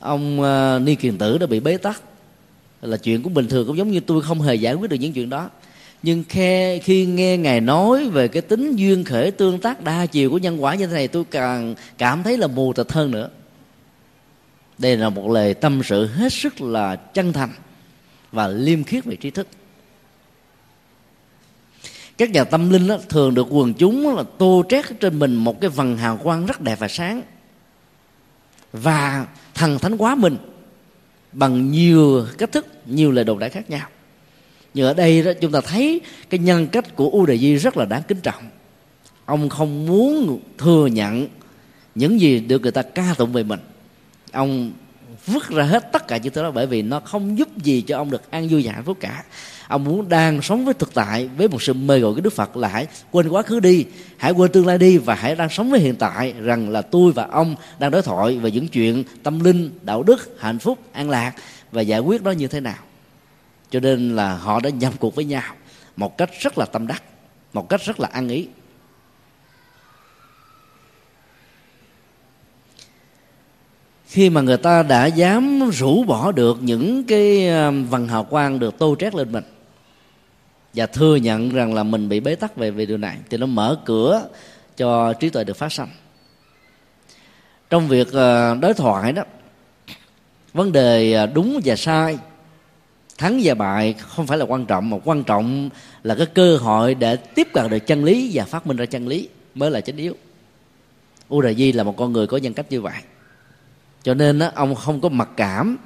ông 0.00 0.40
uh, 0.40 0.82
ni 0.82 0.94
kiền 0.94 1.18
tử 1.18 1.38
đã 1.38 1.46
bị 1.46 1.60
bế 1.60 1.76
tắc. 1.76 2.02
Là 2.82 2.96
chuyện 2.96 3.22
cũng 3.22 3.34
bình 3.34 3.48
thường 3.48 3.66
cũng 3.66 3.76
giống 3.76 3.90
như 3.90 4.00
tôi 4.00 4.22
không 4.22 4.40
hề 4.40 4.54
giải 4.54 4.74
quyết 4.74 4.90
được 4.90 4.96
những 5.00 5.12
chuyện 5.12 5.30
đó 5.30 5.50
nhưng 6.02 6.24
khi, 6.28 6.78
khi 6.78 7.06
nghe 7.06 7.36
ngài 7.36 7.60
nói 7.60 8.08
về 8.08 8.28
cái 8.28 8.42
tính 8.42 8.76
duyên 8.76 9.04
khởi 9.04 9.30
tương 9.30 9.58
tác 9.60 9.84
đa 9.84 10.06
chiều 10.06 10.30
của 10.30 10.38
nhân 10.38 10.62
quả 10.62 10.74
như 10.74 10.86
thế 10.86 10.92
này 10.92 11.08
tôi 11.08 11.24
càng 11.30 11.74
cảm 11.98 12.22
thấy 12.22 12.38
là 12.38 12.46
mù 12.46 12.72
tịch 12.72 12.92
hơn 12.92 13.10
nữa. 13.10 13.28
Đây 14.78 14.96
là 14.96 15.10
một 15.10 15.30
lời 15.30 15.54
tâm 15.54 15.80
sự 15.84 16.06
hết 16.06 16.32
sức 16.32 16.60
là 16.60 16.96
chân 16.96 17.32
thành 17.32 17.50
và 18.32 18.48
liêm 18.48 18.84
khiết 18.84 19.04
về 19.04 19.16
trí 19.16 19.30
thức. 19.30 19.46
Các 22.18 22.30
nhà 22.30 22.44
tâm 22.44 22.70
linh 22.70 22.88
đó, 22.88 22.98
thường 23.08 23.34
được 23.34 23.46
quần 23.50 23.74
chúng 23.74 24.16
là 24.16 24.22
tô 24.38 24.64
trét 24.68 25.00
trên 25.00 25.18
mình 25.18 25.34
một 25.34 25.60
cái 25.60 25.70
vầng 25.70 25.96
hào 25.96 26.16
quang 26.16 26.46
rất 26.46 26.60
đẹp 26.60 26.78
và 26.78 26.88
sáng. 26.88 27.22
Và 28.72 29.26
thần 29.54 29.78
thánh 29.78 29.96
quá 29.96 30.14
mình 30.14 30.36
bằng 31.32 31.70
nhiều 31.70 32.26
cách 32.38 32.52
thức 32.52 32.66
nhiều 32.86 33.10
lời 33.12 33.24
đồn 33.24 33.38
đại 33.38 33.50
khác 33.50 33.70
nhau 33.70 33.88
nhưng 34.78 34.86
ở 34.86 34.94
đây 34.94 35.22
đó, 35.22 35.32
chúng 35.40 35.52
ta 35.52 35.60
thấy 35.60 36.00
cái 36.30 36.40
nhân 36.40 36.66
cách 36.66 36.96
của 36.96 37.10
u 37.10 37.26
đề 37.26 37.38
di 37.38 37.56
rất 37.56 37.76
là 37.76 37.84
đáng 37.84 38.02
kính 38.08 38.20
trọng. 38.20 38.42
Ông 39.24 39.48
không 39.48 39.86
muốn 39.86 40.40
thừa 40.58 40.86
nhận 40.86 41.28
những 41.94 42.20
gì 42.20 42.40
được 42.40 42.62
người 42.62 42.70
ta 42.70 42.82
ca 42.82 43.14
tụng 43.18 43.32
về 43.32 43.42
mình. 43.42 43.60
Ông 44.32 44.72
vứt 45.26 45.48
ra 45.48 45.64
hết 45.64 45.92
tất 45.92 46.08
cả 46.08 46.16
những 46.16 46.32
thứ 46.32 46.42
đó 46.42 46.50
bởi 46.50 46.66
vì 46.66 46.82
nó 46.82 47.00
không 47.00 47.38
giúp 47.38 47.48
gì 47.62 47.80
cho 47.80 47.96
ông 47.96 48.10
được 48.10 48.30
an 48.30 48.48
vui 48.48 48.62
và 48.66 48.72
hạnh 48.72 48.84
phúc 48.84 48.96
cả. 49.00 49.24
Ông 49.68 49.84
muốn 49.84 50.08
đang 50.08 50.42
sống 50.42 50.64
với 50.64 50.74
thực 50.74 50.94
tại, 50.94 51.28
với 51.36 51.48
một 51.48 51.62
sự 51.62 51.72
mời 51.72 52.00
gọi 52.00 52.14
của 52.14 52.20
đức 52.20 52.32
phật 52.32 52.56
là 52.56 52.68
hãy 52.68 52.86
quên 53.10 53.28
quá 53.28 53.42
khứ 53.42 53.60
đi, 53.60 53.86
hãy 54.16 54.32
quên 54.32 54.52
tương 54.52 54.66
lai 54.66 54.78
đi 54.78 54.98
và 54.98 55.14
hãy 55.14 55.34
đang 55.34 55.48
sống 55.50 55.70
với 55.70 55.80
hiện 55.80 55.96
tại 55.96 56.34
rằng 56.42 56.70
là 56.70 56.82
tôi 56.82 57.12
và 57.12 57.26
ông 57.30 57.56
đang 57.78 57.90
đối 57.90 58.02
thoại 58.02 58.36
về 58.36 58.50
những 58.50 58.68
chuyện 58.68 59.04
tâm 59.22 59.40
linh, 59.40 59.70
đạo 59.82 60.02
đức, 60.02 60.36
hạnh 60.40 60.58
phúc, 60.58 60.78
an 60.92 61.10
lạc 61.10 61.32
và 61.72 61.82
giải 61.82 62.00
quyết 62.00 62.22
nó 62.22 62.30
như 62.30 62.46
thế 62.46 62.60
nào 62.60 62.87
cho 63.70 63.80
nên 63.80 64.16
là 64.16 64.34
họ 64.34 64.60
đã 64.60 64.70
nhập 64.70 64.92
cuộc 64.98 65.14
với 65.14 65.24
nhau 65.24 65.54
một 65.96 66.18
cách 66.18 66.30
rất 66.40 66.58
là 66.58 66.66
tâm 66.66 66.86
đắc, 66.86 67.02
một 67.52 67.68
cách 67.68 67.80
rất 67.84 68.00
là 68.00 68.08
ăn 68.12 68.28
ý 68.28 68.48
khi 74.08 74.30
mà 74.30 74.40
người 74.40 74.56
ta 74.56 74.82
đã 74.82 75.06
dám 75.06 75.70
rũ 75.70 76.04
bỏ 76.04 76.32
được 76.32 76.58
những 76.60 77.04
cái 77.04 77.48
um, 77.48 77.86
vần 77.86 78.08
hào 78.08 78.24
quang 78.24 78.58
được 78.58 78.78
tô 78.78 78.96
trét 78.98 79.14
lên 79.14 79.32
mình 79.32 79.44
và 80.74 80.86
thừa 80.86 81.16
nhận 81.16 81.50
rằng 81.50 81.74
là 81.74 81.82
mình 81.82 82.08
bị 82.08 82.20
bế 82.20 82.34
tắc 82.34 82.56
về 82.56 82.70
về 82.70 82.86
điều 82.86 82.98
này, 82.98 83.16
thì 83.30 83.36
nó 83.36 83.46
mở 83.46 83.78
cửa 83.84 84.28
cho 84.76 85.12
trí 85.12 85.30
tuệ 85.30 85.44
được 85.44 85.56
phát 85.56 85.72
sanh. 85.72 85.88
trong 87.70 87.88
việc 87.88 88.12
ờ, 88.12 88.56
đối 88.60 88.74
thoại 88.74 89.12
đó, 89.12 89.22
vấn 90.52 90.72
đề 90.72 91.12
ờ, 91.12 91.26
đúng 91.26 91.60
và 91.64 91.76
sai 91.76 92.18
thắng 93.18 93.40
và 93.44 93.54
bại 93.54 93.92
không 93.92 94.26
phải 94.26 94.38
là 94.38 94.44
quan 94.44 94.66
trọng 94.66 94.90
mà 94.90 94.96
quan 95.04 95.24
trọng 95.24 95.70
là 96.02 96.14
cái 96.14 96.26
cơ 96.26 96.56
hội 96.56 96.94
để 96.94 97.16
tiếp 97.16 97.48
cận 97.52 97.70
được 97.70 97.86
chân 97.86 98.04
lý 98.04 98.30
và 98.32 98.44
phát 98.44 98.66
minh 98.66 98.76
ra 98.76 98.86
chân 98.86 99.08
lý 99.08 99.28
mới 99.54 99.70
là 99.70 99.80
chính 99.80 99.96
yếu. 99.96 100.14
U 101.28 101.42
di 101.56 101.72
là 101.72 101.82
một 101.82 101.96
con 101.96 102.12
người 102.12 102.26
có 102.26 102.36
nhân 102.36 102.54
cách 102.54 102.66
như 102.70 102.80
vậy. 102.80 102.96
Cho 104.02 104.14
nên 104.14 104.38
đó, 104.38 104.50
ông 104.54 104.74
không 104.74 105.00
có 105.00 105.08
mặc 105.08 105.28
cảm 105.36 105.76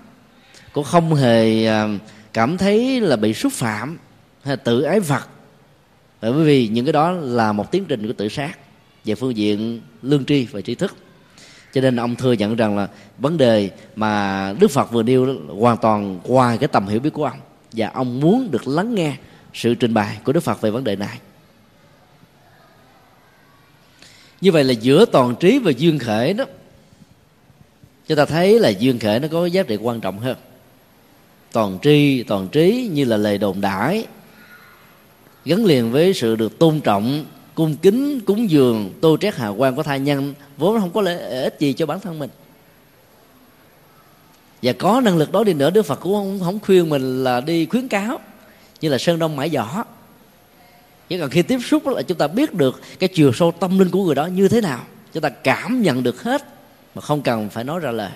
cũng 0.73 0.85
không 0.85 1.15
hề 1.15 1.67
à, 1.67 1.89
cảm 2.33 2.59
thấy 2.59 3.01
là 3.01 3.17
bị 3.17 3.35
xúc 3.35 3.53
phạm 3.53 3.99
hay 4.43 4.57
tự 4.57 4.83
ái 4.83 5.01
vật. 5.01 5.29
Bởi 6.21 6.33
vì 6.33 6.69
những 6.69 6.85
cái 6.85 6.93
đó 6.93 7.11
là 7.11 7.53
một 7.53 7.71
tiến 7.71 7.85
trình 7.85 8.07
của 8.07 8.13
tự 8.13 8.29
sát 8.29 8.59
về 9.05 9.15
phương 9.15 9.37
diện 9.37 9.81
lương 10.03 10.25
tri 10.25 10.45
và 10.45 10.61
tri 10.61 10.75
thức 10.75 10.97
cho 11.73 11.81
nên 11.81 11.97
ông 11.97 12.17
thừa 12.17 12.33
nhận 12.33 12.57
rằng 12.57 12.77
là 12.77 12.89
vấn 13.19 13.39
đề 13.39 13.71
mà 13.97 14.55
đức 14.61 14.71
phật 14.71 14.93
vừa 14.93 15.03
nêu 15.03 15.37
hoàn 15.49 15.77
toàn 15.77 16.19
ngoài 16.25 16.59
cái 16.59 16.69
tầm 16.69 16.89
hiểu 16.89 17.01
biết 17.01 17.11
của 17.13 17.25
ông. 17.25 17.39
Và 17.73 17.89
ông 17.89 18.21
muốn 18.21 18.51
được 18.51 18.69
lắng 18.69 18.95
nghe 18.95 19.17
sự 19.55 19.75
trình 19.75 19.95
bày 19.95 20.19
của 20.25 20.33
đức 20.33 20.41
phật 20.41 20.61
về 20.61 20.71
vấn 20.71 20.85
đề 20.85 20.97
này. 20.97 21.19
Như 24.41 24.53
vậy 24.53 24.65
là 24.65 24.73
giữa 24.73 25.05
toàn 25.05 25.35
trí 25.41 25.59
và 25.59 25.73
duyên 25.77 25.99
khởi 25.99 26.33
đó, 26.33 26.45
chúng 28.07 28.17
ta 28.17 28.25
thấy 28.25 28.59
là 28.59 28.69
duyên 28.69 28.99
khởi 28.99 29.21
nó 29.21 29.29
có 29.33 29.47
giá 29.47 29.63
trị 29.63 29.77
quan 29.77 30.01
trọng 30.01 30.19
hơn. 30.19 30.37
Toàn 31.53 31.79
tri, 31.83 32.23
toàn 32.23 32.49
trí 32.49 32.91
như 32.93 33.05
là 33.05 33.17
lời 33.17 33.39
đồn 33.39 33.61
đãi, 33.61 34.07
gắn 35.45 35.65
liền 35.65 35.93
với 35.93 36.15
sự 36.15 36.37
được 36.37 36.59
tôn 36.59 36.81
trọng 36.81 37.25
cung 37.55 37.77
kính 37.77 38.21
cúng 38.21 38.51
dường 38.51 38.93
tô 39.01 39.17
trét 39.21 39.35
hào 39.35 39.57
quang 39.57 39.77
của 39.77 39.83
thai 39.83 40.01
nhân 40.01 40.35
vốn 40.57 40.81
không 40.81 40.91
có 40.91 41.01
lợi 41.01 41.43
ích 41.43 41.57
gì 41.59 41.73
cho 41.73 41.87
bản 41.87 42.01
thân 42.01 42.19
mình. 42.19 42.31
Và 44.63 44.73
có 44.73 45.01
năng 45.01 45.17
lực 45.17 45.33
đó 45.33 45.45
đi 45.45 45.55
nữa 45.55 45.71
đức 45.71 45.83
phật 45.83 46.01
cũng 46.01 46.15
không, 46.15 46.41
không 46.41 46.61
khuyên 46.61 46.89
mình 46.89 47.25
là 47.25 47.41
đi 47.41 47.67
khuyến 47.67 47.89
cáo 47.89 48.21
như 48.81 48.89
là 48.89 48.99
sơn 48.99 49.19
đông 49.19 49.37
mãi 49.37 49.51
giỏ 49.51 49.85
chỉ 51.09 51.19
cần 51.19 51.31
khi 51.31 51.43
tiếp 51.43 51.59
xúc 51.65 51.87
là 51.87 52.03
chúng 52.03 52.19
ta 52.19 52.27
biết 52.27 52.55
được 52.55 52.81
cái 52.99 53.09
chiều 53.09 53.33
sâu 53.33 53.53
tâm 53.53 53.79
linh 53.79 53.91
của 53.91 54.05
người 54.05 54.15
đó 54.15 54.27
như 54.27 54.49
thế 54.49 54.61
nào 54.61 54.85
chúng 55.13 55.23
ta 55.23 55.29
cảm 55.29 55.83
nhận 55.83 56.03
được 56.03 56.23
hết 56.23 56.45
mà 56.95 57.03
không 57.03 57.23
cần 57.23 57.49
phải 57.49 57.65
nói 57.65 57.81
ra 57.81 57.91
lời. 57.91 58.11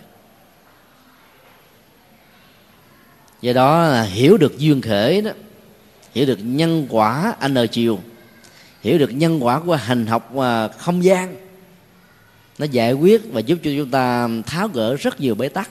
Do 3.41 3.53
đó 3.53 3.83
là 3.83 4.03
hiểu 4.03 4.37
được 4.37 4.59
duyên 4.59 4.81
khởi 4.81 5.21
đó 5.21 5.31
hiểu 6.15 6.27
được 6.27 6.39
nhân 6.43 6.87
quả 6.91 7.37
n 7.49 7.55
chiều 7.73 7.99
hiểu 8.87 8.99
được 8.99 9.11
nhân 9.13 9.45
quả 9.45 9.61
của 9.61 9.75
hành 9.75 10.07
học 10.07 10.31
và 10.33 10.69
không 10.69 11.05
gian. 11.05 11.37
Nó 12.59 12.67
giải 12.71 12.93
quyết 12.93 13.33
và 13.33 13.41
giúp 13.41 13.59
cho 13.63 13.71
chúng 13.77 13.91
ta 13.91 14.29
tháo 14.47 14.69
gỡ 14.69 14.97
rất 14.97 15.21
nhiều 15.21 15.35
bế 15.35 15.49
tắc 15.49 15.71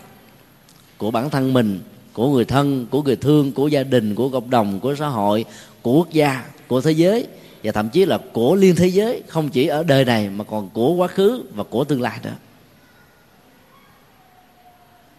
của 0.98 1.12
bản 1.12 1.30
thân 1.30 1.54
mình, 1.54 1.80
của 2.14 2.30
người 2.30 2.46
thân, 2.46 2.86
của 2.90 3.02
người 3.02 3.16
thương, 3.16 3.52
của 3.52 3.68
gia 3.68 3.84
đình, 3.84 4.16
của 4.16 4.30
cộng 4.30 4.50
đồng, 4.50 4.80
của 4.80 4.96
xã 4.96 5.08
hội, 5.08 5.46
của 5.82 5.94
quốc 5.94 6.12
gia, 6.12 6.46
của 6.68 6.82
thế 6.82 6.92
giới, 6.92 7.28
và 7.64 7.72
thậm 7.72 7.90
chí 7.90 8.06
là 8.06 8.20
của 8.34 8.56
liên 8.56 8.76
thế 8.76 8.88
giới, 8.88 9.24
không 9.28 9.50
chỉ 9.50 9.68
ở 9.68 9.84
đời 9.84 10.06
này 10.06 10.30
mà 10.30 10.44
còn 10.44 10.70
của 10.70 10.94
quá 10.94 11.08
khứ 11.08 11.44
và 11.54 11.64
của 11.64 11.84
tương 11.84 12.02
lai 12.02 12.20
nữa. 12.24 12.36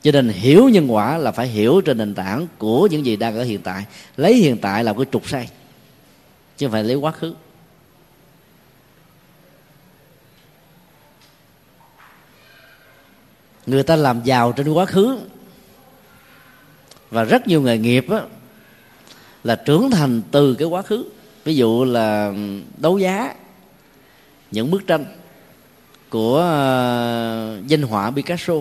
Cho 0.03 0.13
nên 0.13 0.29
hiểu 0.29 0.69
nhân 0.69 0.93
quả 0.93 1.19
là 1.19 1.33
phải 1.33 1.49
hiểu 1.49 1.81
trên 1.81 1.99
nền 1.99 2.15
tảng 2.15 2.47
của 2.59 2.89
những 2.91 3.07
gì 3.07 3.17
đang 3.17 3.37
ở 3.37 3.45
hiện 3.45 3.61
tại, 3.61 3.85
lấy 4.17 4.35
hiện 4.35 4.59
tại 4.59 4.85
làm 4.85 4.97
cái 4.97 5.07
trục 5.13 5.29
xây 5.29 5.49
chứ 6.57 6.67
không 6.67 6.73
phải 6.73 6.85
lấy 6.85 6.97
quá 6.97 7.13
khứ. 7.13 7.35
Người 13.67 13.83
ta 13.83 13.97
làm 13.97 14.23
giàu 14.25 14.53
trên 14.53 14.69
quá 14.69 14.85
khứ. 14.85 15.19
Và 17.11 17.25
rất 17.25 17.49
nhiều 17.49 17.63
nghề 17.63 17.79
nghiệp 17.79 18.07
á, 18.11 18.21
là 19.45 19.57
trưởng 19.57 19.91
thành 19.91 20.23
từ 20.31 20.55
cái 20.55 20.69
quá 20.69 20.83
khứ. 20.83 21.05
Ví 21.45 21.57
dụ 21.57 21.85
là 21.85 22.33
đấu 22.77 22.99
giá 22.99 23.35
những 24.51 24.71
bức 24.71 24.87
tranh 24.87 25.05
của 26.11 26.39
ờ, 26.39 27.61
danh 27.67 27.83
họa 27.83 28.11
Picasso. 28.11 28.55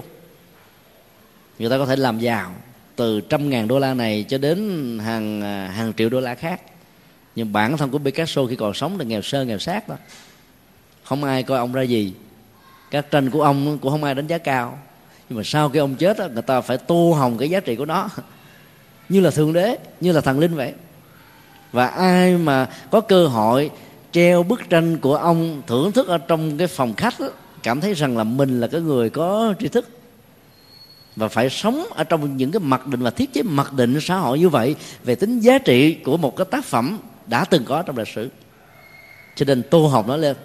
Người 1.59 1.69
ta 1.69 1.77
có 1.77 1.85
thể 1.85 1.95
làm 1.95 2.19
giàu 2.19 2.55
từ 2.95 3.21
trăm 3.21 3.49
ngàn 3.49 3.67
đô 3.67 3.79
la 3.79 3.93
này 3.93 4.25
cho 4.29 4.37
đến 4.37 4.99
hàng 4.99 5.41
ờ, 5.41 5.67
hàng 5.67 5.93
triệu 5.97 6.09
đô 6.09 6.19
la 6.19 6.35
khác. 6.35 6.61
Nhưng 7.35 7.53
bản 7.53 7.77
thân 7.77 7.89
của 7.89 7.97
Picasso 7.97 8.45
khi 8.45 8.55
còn 8.55 8.73
sống 8.73 8.99
là 8.99 9.05
nghèo 9.05 9.21
sơ 9.21 9.45
nghèo 9.45 9.59
sát 9.59 9.89
đó. 9.89 9.95
Không 11.03 11.23
ai 11.23 11.43
coi 11.43 11.57
ông 11.57 11.73
ra 11.73 11.81
gì. 11.81 12.13
Các 12.91 13.11
tranh 13.11 13.29
của 13.29 13.43
ông 13.43 13.77
cũng 13.81 13.91
không 13.91 14.03
ai 14.03 14.15
đánh 14.15 14.27
giá 14.27 14.37
cao 14.37 14.79
nhưng 15.29 15.37
mà 15.37 15.43
sau 15.43 15.69
khi 15.69 15.79
ông 15.79 15.95
chết 15.95 16.31
người 16.33 16.41
ta 16.41 16.61
phải 16.61 16.77
tô 16.77 17.13
hồng 17.19 17.37
cái 17.37 17.49
giá 17.49 17.59
trị 17.59 17.75
của 17.75 17.85
nó. 17.85 18.09
Như 19.09 19.19
là 19.19 19.31
thượng 19.31 19.53
đế 19.53 19.77
như 20.01 20.11
là 20.11 20.21
thần 20.21 20.39
linh 20.39 20.55
vậy. 20.55 20.73
Và 21.71 21.87
ai 21.87 22.37
mà 22.37 22.69
có 22.91 23.01
cơ 23.01 23.27
hội 23.27 23.71
treo 24.11 24.43
bức 24.43 24.69
tranh 24.69 24.97
của 24.97 25.15
ông 25.15 25.61
thưởng 25.67 25.91
thức 25.91 26.07
ở 26.07 26.17
trong 26.17 26.57
cái 26.57 26.67
phòng 26.67 26.93
khách 26.97 27.19
đó, 27.19 27.27
cảm 27.63 27.81
thấy 27.81 27.93
rằng 27.93 28.17
là 28.17 28.23
mình 28.23 28.59
là 28.59 28.67
cái 28.67 28.81
người 28.81 29.09
có 29.09 29.53
tri 29.59 29.67
thức. 29.67 29.89
Và 31.15 31.27
phải 31.27 31.49
sống 31.49 31.85
ở 31.95 32.03
trong 32.03 32.37
những 32.37 32.51
cái 32.51 32.59
mặc 32.59 32.87
định 32.87 33.01
và 33.01 33.09
thiết 33.09 33.33
chế 33.33 33.41
mặc 33.43 33.73
định 33.73 33.97
xã 34.01 34.15
hội 34.15 34.39
như 34.39 34.49
vậy 34.49 34.75
về 35.03 35.15
tính 35.15 35.39
giá 35.39 35.57
trị 35.57 35.93
của 35.93 36.17
một 36.17 36.35
cái 36.35 36.45
tác 36.51 36.65
phẩm 36.65 36.97
đã 37.27 37.45
từng 37.45 37.65
có 37.65 37.81
trong 37.81 37.97
lịch 37.97 38.07
sử. 38.07 38.29
Cho 39.35 39.45
nên 39.45 39.63
tô 39.63 39.87
học 39.87 40.07
nó 40.07 40.17
lên 40.17 40.35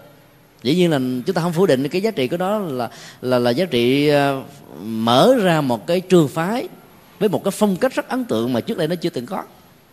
dĩ 0.62 0.74
nhiên 0.74 0.90
là 0.90 0.98
chúng 1.26 1.34
ta 1.34 1.42
không 1.42 1.52
phủ 1.52 1.66
định 1.66 1.88
cái 1.88 2.02
giá 2.02 2.10
trị 2.10 2.28
của 2.28 2.36
nó 2.36 2.58
là 2.58 2.90
là 3.22 3.38
là 3.38 3.50
giá 3.50 3.64
trị 3.64 4.08
ờ, 4.08 4.42
mở 4.82 5.34
ra 5.42 5.60
một 5.60 5.86
cái 5.86 6.00
trường 6.00 6.28
phái 6.28 6.68
với 7.18 7.28
một 7.28 7.44
cái 7.44 7.50
phong 7.50 7.76
cách 7.76 7.94
rất 7.94 8.08
ấn 8.08 8.24
tượng 8.24 8.52
mà 8.52 8.60
trước 8.60 8.78
đây 8.78 8.88
nó 8.88 8.94
chưa 8.94 9.10
từng 9.10 9.26
có. 9.26 9.42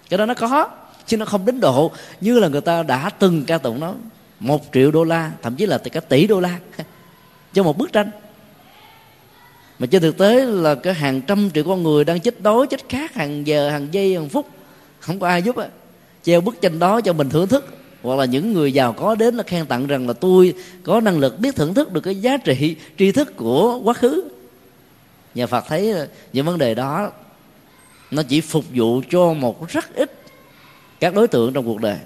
Cái 0.10 0.18
đó 0.18 0.26
nó 0.26 0.34
có, 0.34 0.70
chứ 1.06 1.18
nó 1.18 1.26
không 1.26 1.46
đến 1.46 1.60
độ 1.60 1.92
như 2.22 2.40
là 2.40 2.48
người 2.48 2.62
ta 2.62 2.84
đã 2.84 3.10
từng 3.10 3.46
ca 3.46 3.58
tụng 3.58 3.80
nó. 3.80 3.94
Một 4.40 4.66
triệu 4.74 4.92
đô 4.92 5.04
la, 5.04 5.32
thậm 5.42 5.56
chí 5.56 5.66
là 5.66 5.78
cả 5.78 6.00
tỷ 6.00 6.28
đô 6.28 6.40
la 6.40 6.60
cho 7.54 7.64
một 7.64 7.78
bức 7.78 7.94
tranh. 7.94 8.12
Mà 9.80 9.88
trên 9.88 10.02
thực 10.02 10.18
tế 10.18 10.46
là 10.46 10.76
cái 10.76 10.94
hàng 10.94 11.22
trăm 11.22 11.50
triệu 11.54 11.64
con 11.64 11.84
người 11.84 12.04
đang 12.04 12.20
chết 12.20 12.42
đói, 12.42 12.68
chết 12.68 12.90
khát 12.90 13.14
hàng 13.14 13.48
giờ, 13.48 13.70
hàng 13.70 13.88
giây, 13.92 14.16
hàng 14.16 14.30
phút. 14.30 14.48
Không 15.00 15.20
có 15.20 15.28
ai 15.28 15.42
giúp 15.42 15.56
á. 15.56 15.68
Treo 16.24 16.42
bức 16.42 16.62
tranh 16.62 16.80
đó 16.80 17.02
cho 17.02 17.14
mình 17.14 17.30
thưởng 17.30 17.48
thức 17.48 17.78
hoặc 18.02 18.16
là 18.16 18.26
những 18.26 18.54
người 18.54 18.74
giàu 18.74 18.94
có 18.94 19.16
đến 19.16 19.36
là 19.36 19.44
khen 19.44 19.66
tặng 19.66 19.88
rằng 19.88 20.08
là 20.08 20.14
tôi 20.14 20.54
có 20.84 21.02
năng 21.02 21.20
lực 21.20 21.40
biết 21.40 21.56
thưởng 21.56 21.74
thức 21.74 21.94
được 21.94 22.02
cái 22.02 22.16
giá 22.16 22.38
trị 22.38 22.76
tri 22.98 23.12
thức 23.12 23.38
của 23.38 23.80
quá 23.84 23.94
khứ. 23.94 24.24
Nhà 25.36 25.48
phật 25.48 25.66
thấy 25.68 25.92
ờ, 25.92 26.08
những 26.34 26.46
vấn 26.46 26.58
đề 26.58 26.76
đó, 26.76 27.12
nó 28.12 28.24
chỉ 28.24 28.42
phục 28.42 28.66
vụ 28.74 29.02
cho 29.10 29.34
một 29.34 29.70
rất 29.70 29.96
ít 29.96 30.12
các 31.00 31.14
đối 31.14 31.28
tượng 31.28 31.54
trong 31.54 31.66
cuộc 31.66 31.82
đời. 31.82 31.98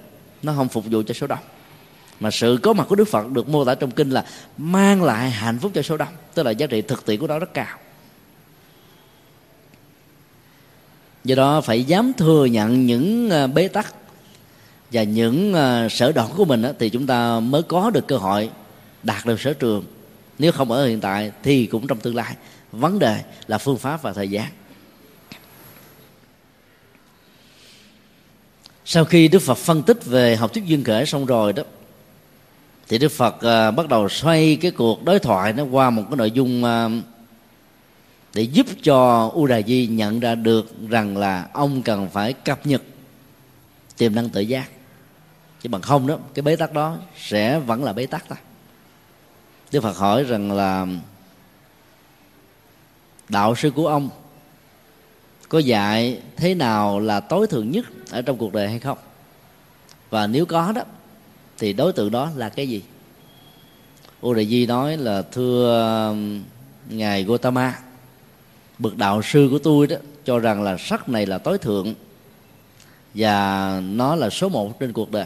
Nó 0.44 0.54
không 0.56 0.70
phục 0.70 0.86
vụ 0.92 1.04
cho 1.08 1.14
số 1.14 1.28
đông. 1.28 1.40
Mà 2.20 2.32
sự 2.32 2.60
có 2.64 2.74
mặt 2.74 2.86
của 2.90 2.96
đức 2.96 3.08
phật 3.08 3.32
được 3.32 3.50
mô 3.50 3.66
tả 3.66 3.76
trong 3.76 3.92
kinh 3.92 4.10
là 4.10 4.26
mang 4.58 5.04
lại 5.04 5.30
hạnh 5.30 5.60
phúc 5.60 5.72
cho 5.76 5.82
số 5.82 5.98
đông, 5.98 6.14
tức 6.34 6.44
là 6.44 6.52
giá 6.52 6.68
trị 6.68 6.82
thực 6.82 7.06
tiễn 7.06 7.20
của 7.20 7.28
nó 7.28 7.40
rất 7.40 7.54
cao. 7.54 7.78
Do 11.24 11.36
đó 11.36 11.62
phải 11.62 11.84
dám 11.84 12.12
thừa 12.18 12.46
nhận 12.46 12.86
những 12.86 13.30
ờ, 13.30 13.48
bế 13.48 13.68
tắc 13.68 13.96
và 14.92 15.04
những 15.04 15.54
uh, 15.54 15.92
sở 15.92 16.12
đoạn 16.12 16.30
của 16.38 16.46
mình 16.46 16.64
thì 16.80 16.90
chúng 16.90 17.08
ta 17.08 17.40
mới 17.40 17.64
có 17.64 17.90
được 17.90 18.08
cơ 18.08 18.18
hội 18.18 18.50
đạt 19.04 19.26
được 19.26 19.42
sở 19.42 19.54
trường. 19.54 19.86
Nếu 20.40 20.52
không 20.52 20.72
ở 20.72 20.88
hiện 20.88 21.02
tại 21.02 21.32
thì 21.44 21.66
cũng 21.66 21.88
trong 21.88 22.00
tương 22.00 22.16
lai. 22.16 22.36
Vấn 22.72 23.00
đề 23.00 23.24
là 23.48 23.58
phương 23.58 23.78
pháp 23.78 24.02
và 24.02 24.14
thời 24.14 24.30
gian. 24.30 24.48
Sau 28.86 29.06
khi 29.06 29.28
đức 29.28 29.40
phật 29.40 29.58
phân 29.58 29.84
tích 29.84 30.06
về 30.06 30.36
học 30.36 30.54
thuyết 30.54 30.66
duyên 30.66 30.84
khởi 30.84 31.06
xong 31.06 31.26
rồi 31.26 31.54
đó 31.54 31.64
thì 32.88 32.98
đức 32.98 33.12
phật 33.12 33.36
uh, 33.36 33.76
bắt 33.76 33.90
đầu 33.90 34.10
xoay 34.10 34.58
cái 34.62 34.72
cuộc 34.72 35.04
đối 35.06 35.20
thoại 35.20 35.54
nó 35.54 35.64
qua 35.64 35.90
một 35.90 36.04
cái 36.10 36.18
nội 36.18 36.32
dung 36.32 36.64
uh, 36.64 37.04
để 38.34 38.42
giúp 38.42 38.68
cho 38.84 39.30
u 39.34 39.48
đà 39.48 39.62
di 39.62 39.88
nhận 39.88 40.20
ra 40.20 40.36
được 40.36 40.90
rằng 40.90 41.18
là 41.18 41.48
ông 41.54 41.82
cần 41.82 42.10
phải 42.10 42.34
cập 42.34 42.66
nhật 42.66 42.82
tiềm 43.98 44.16
năng 44.16 44.30
tự 44.30 44.42
giác 44.42 44.70
chứ 45.62 45.70
bằng 45.70 45.82
không 45.82 46.08
đó, 46.08 46.18
cái 46.34 46.44
bế 46.44 46.56
tắc 46.56 46.74
đó 46.74 46.98
sẽ 47.18 47.60
vẫn 47.60 47.84
là 47.84 47.94
bế 47.94 48.06
tắc 48.06 48.26
thôi. 48.30 48.38
Đức 49.72 49.82
phật 49.82 49.98
hỏi 49.98 50.24
rằng 50.24 50.52
là, 50.52 50.88
đạo 53.30 53.56
sư 53.56 53.72
của 53.72 53.88
ông 53.88 54.10
có 55.50 55.60
dạy 55.60 56.22
thế 56.38 56.56
nào 56.56 57.00
là 57.00 57.20
tối 57.20 57.48
thượng 57.48 57.72
nhất 57.72 57.86
ở 58.12 58.22
trong 58.22 58.38
cuộc 58.38 58.54
đời 58.54 58.70
hay 58.70 58.80
không? 58.80 58.98
Và 60.10 60.28
nếu 60.28 60.46
có 60.46 60.72
đó, 60.72 60.82
thì 61.58 61.74
đối 61.74 61.94
tượng 61.94 62.12
đó 62.12 62.30
là 62.36 62.50
cái 62.50 62.70
gì? 62.70 62.84
U 64.22 64.34
đề 64.34 64.46
di 64.46 64.66
nói 64.66 64.98
là, 64.98 65.22
thưa, 65.22 66.16
ngài 66.90 67.24
gotama 67.24 67.80
bậc 68.80 68.98
đạo 68.98 69.22
sư 69.22 69.48
của 69.52 69.60
tôi 69.60 69.88
đó 69.88 69.96
cho 70.26 70.40
rằng 70.40 70.62
là 70.62 70.78
sắc 70.78 71.10
này 71.10 71.26
là 71.26 71.38
tối 71.38 71.58
thượng 71.58 71.94
và 73.14 73.80
nó 73.84 74.16
là 74.16 74.30
số 74.30 74.50
một 74.50 74.80
trên 74.80 74.94
cuộc 74.94 75.12
đời 75.12 75.26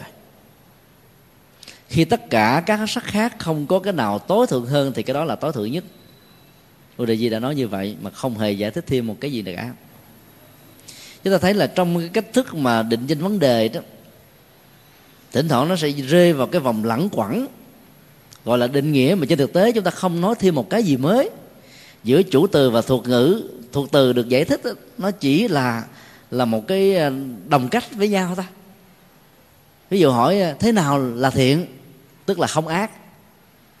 khi 1.88 2.04
tất 2.04 2.30
cả 2.30 2.62
các 2.66 2.80
sắc 2.88 3.04
khác 3.04 3.38
không 3.38 3.66
có 3.66 3.78
cái 3.78 3.92
nào 3.92 4.18
tối 4.18 4.46
thượng 4.46 4.66
hơn 4.66 4.92
thì 4.94 5.02
cái 5.02 5.14
đó 5.14 5.24
là 5.24 5.36
tối 5.36 5.52
thượng 5.52 5.72
nhất. 5.72 5.84
Bồ 6.98 7.06
Đề 7.06 7.16
Di 7.16 7.28
đã 7.28 7.38
nói 7.38 7.54
như 7.54 7.68
vậy 7.68 7.96
mà 8.02 8.10
không 8.10 8.38
hề 8.38 8.52
giải 8.52 8.70
thích 8.70 8.84
thêm 8.86 9.06
một 9.06 9.16
cái 9.20 9.32
gì 9.32 9.42
cả 9.42 9.70
chúng 11.24 11.32
ta 11.32 11.38
thấy 11.38 11.54
là 11.54 11.66
trong 11.66 11.98
cái 11.98 12.08
cách 12.08 12.32
thức 12.32 12.54
mà 12.54 12.82
định 12.82 13.06
danh 13.06 13.18
vấn 13.18 13.38
đề 13.38 13.68
đó 13.68 13.80
thỉnh 15.32 15.48
thoảng 15.48 15.68
nó 15.68 15.76
sẽ 15.76 15.90
rơi 15.90 16.32
vào 16.32 16.46
cái 16.46 16.60
vòng 16.60 16.84
lẳng 16.84 17.08
quẩn 17.12 17.46
gọi 18.46 18.58
là 18.58 18.66
định 18.66 18.92
nghĩa 18.92 19.16
mà 19.18 19.26
trên 19.28 19.38
thực 19.38 19.52
tế 19.52 19.72
chúng 19.72 19.84
ta 19.84 19.90
không 19.90 20.20
nói 20.20 20.34
thêm 20.38 20.54
một 20.54 20.70
cái 20.70 20.82
gì 20.82 20.96
mới. 20.96 21.30
Giữa 22.04 22.22
chủ 22.22 22.46
từ 22.46 22.70
và 22.70 22.82
thuộc 22.82 23.08
ngữ 23.08 23.42
thuộc 23.72 23.92
từ 23.92 24.12
được 24.12 24.28
giải 24.28 24.44
thích 24.44 24.60
đó, 24.64 24.70
nó 24.98 25.10
chỉ 25.10 25.48
là 25.48 25.84
là 26.30 26.44
một 26.44 26.68
cái 26.68 26.96
à, 26.96 27.10
đồng 27.48 27.68
cách 27.68 27.84
với 27.92 28.08
nhau 28.08 28.32
thôi 28.36 28.44
ví 29.90 30.00
dụ 30.00 30.10
hỏi 30.10 30.40
à, 30.40 30.54
thế 30.58 30.72
nào 30.72 30.98
là 30.98 31.30
thiện? 31.30 31.66
Tức 32.26 32.38
là 32.38 32.46
không 32.46 32.68
ác. 32.68 32.90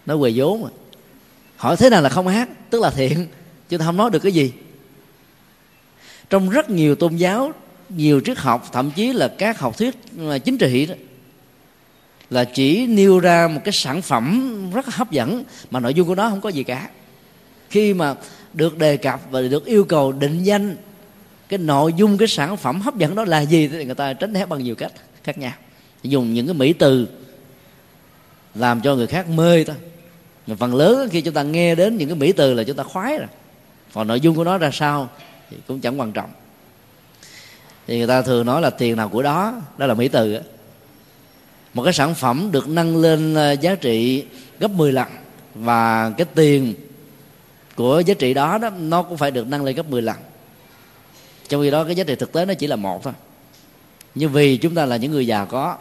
Nó 0.06 0.16
quề 0.16 0.32
vốn 0.36 0.62
mà. 0.62 0.68
Hỏi 1.56 1.76
thế 1.76 1.90
nào 1.90 2.02
là 2.02 2.08
không 2.08 2.26
ác? 2.26 2.48
Tức 2.70 2.82
là 2.82 2.90
thiện. 2.90 3.26
Chúng 3.68 3.78
ta 3.78 3.86
không 3.86 3.96
nói 3.96 4.10
được 4.10 4.18
cái 4.18 4.32
gì. 4.32 4.52
Trong 6.30 6.50
rất 6.50 6.70
nhiều 6.70 6.94
tôn 6.94 7.16
giáo, 7.16 7.52
nhiều 7.88 8.20
triết 8.24 8.38
học, 8.38 8.68
thậm 8.72 8.90
chí 8.90 9.12
là 9.12 9.28
các 9.28 9.58
học 9.58 9.78
thuyết 9.78 9.94
à, 10.30 10.38
chính 10.38 10.58
trị 10.58 10.86
đó, 10.86 10.94
là 12.30 12.44
chỉ 12.44 12.86
nêu 12.86 13.20
ra 13.20 13.48
một 13.48 13.60
cái 13.64 13.72
sản 13.72 14.02
phẩm 14.02 14.70
rất 14.74 14.86
hấp 14.86 15.10
dẫn, 15.10 15.44
mà 15.70 15.80
nội 15.80 15.94
dung 15.94 16.08
của 16.08 16.14
nó 16.14 16.30
không 16.30 16.40
có 16.40 16.48
gì 16.48 16.62
cả. 16.62 16.90
Khi 17.70 17.94
mà 17.94 18.14
được 18.52 18.78
đề 18.78 18.96
cập 18.96 19.20
và 19.30 19.42
được 19.42 19.64
yêu 19.64 19.84
cầu 19.84 20.12
định 20.12 20.42
danh 20.42 20.76
cái 21.48 21.58
nội 21.58 21.92
dung, 21.96 22.18
cái 22.18 22.28
sản 22.28 22.56
phẩm 22.56 22.80
hấp 22.80 22.96
dẫn 22.96 23.14
đó 23.14 23.24
là 23.24 23.40
gì, 23.40 23.68
thì 23.68 23.84
người 23.84 23.94
ta 23.94 24.12
tránh 24.12 24.32
né 24.32 24.46
bằng 24.46 24.64
nhiều 24.64 24.74
cách 24.74 24.92
khác 25.24 25.38
nhau. 25.38 25.52
Dùng 26.02 26.34
những 26.34 26.46
cái 26.46 26.54
mỹ 26.54 26.72
từ 26.72 27.08
làm 28.58 28.80
cho 28.80 28.94
người 28.94 29.06
khác 29.06 29.28
mê 29.28 29.64
thôi 29.64 29.76
mà 30.46 30.56
phần 30.58 30.74
lớn 30.74 31.08
khi 31.12 31.20
chúng 31.20 31.34
ta 31.34 31.42
nghe 31.42 31.74
đến 31.74 31.96
những 31.96 32.08
cái 32.08 32.18
mỹ 32.18 32.32
từ 32.32 32.54
là 32.54 32.64
chúng 32.64 32.76
ta 32.76 32.82
khoái 32.82 33.18
rồi. 33.18 33.28
Còn 33.94 34.06
nội 34.06 34.20
dung 34.20 34.36
của 34.36 34.44
nó 34.44 34.58
ra 34.58 34.70
sao 34.72 35.08
thì 35.50 35.56
cũng 35.66 35.80
chẳng 35.80 36.00
quan 36.00 36.12
trọng. 36.12 36.30
Thì 37.86 37.98
người 37.98 38.06
ta 38.06 38.22
thường 38.22 38.46
nói 38.46 38.62
là 38.62 38.70
tiền 38.70 38.96
nào 38.96 39.08
của 39.08 39.22
đó 39.22 39.62
đó 39.78 39.86
là 39.86 39.94
mỹ 39.94 40.08
từ 40.08 40.34
đó. 40.34 40.40
một 41.74 41.82
cái 41.82 41.92
sản 41.92 42.14
phẩm 42.14 42.48
được 42.52 42.68
nâng 42.68 42.96
lên 42.96 43.34
ờ, 43.34 43.52
giá 43.52 43.74
trị 43.74 44.24
gấp 44.58 44.70
10 44.70 44.92
lần 44.92 45.08
và 45.54 46.10
cái 46.10 46.26
tiền 46.34 46.74
của 47.76 48.02
giá 48.06 48.14
trị 48.14 48.34
đó 48.34 48.58
đó, 48.58 48.70
nó 48.70 49.02
cũng 49.02 49.16
phải 49.16 49.30
được 49.30 49.46
nâng 49.46 49.64
lên 49.64 49.76
gấp 49.76 49.90
10 49.90 50.02
lần. 50.02 50.16
Trong 51.48 51.62
khi 51.62 51.70
đó 51.70 51.84
cái 51.84 51.94
giá 51.94 52.04
trị 52.04 52.14
thực 52.14 52.32
tế 52.32 52.44
nó 52.44 52.54
chỉ 52.54 52.66
là 52.66 52.76
một 52.76 53.02
thôi. 53.02 53.12
Nhưng 54.14 54.32
vì 54.32 54.56
chúng 54.56 54.74
ta 54.74 54.86
là 54.86 54.96
những 54.96 55.12
người 55.12 55.26
già 55.26 55.44
có 55.44 55.76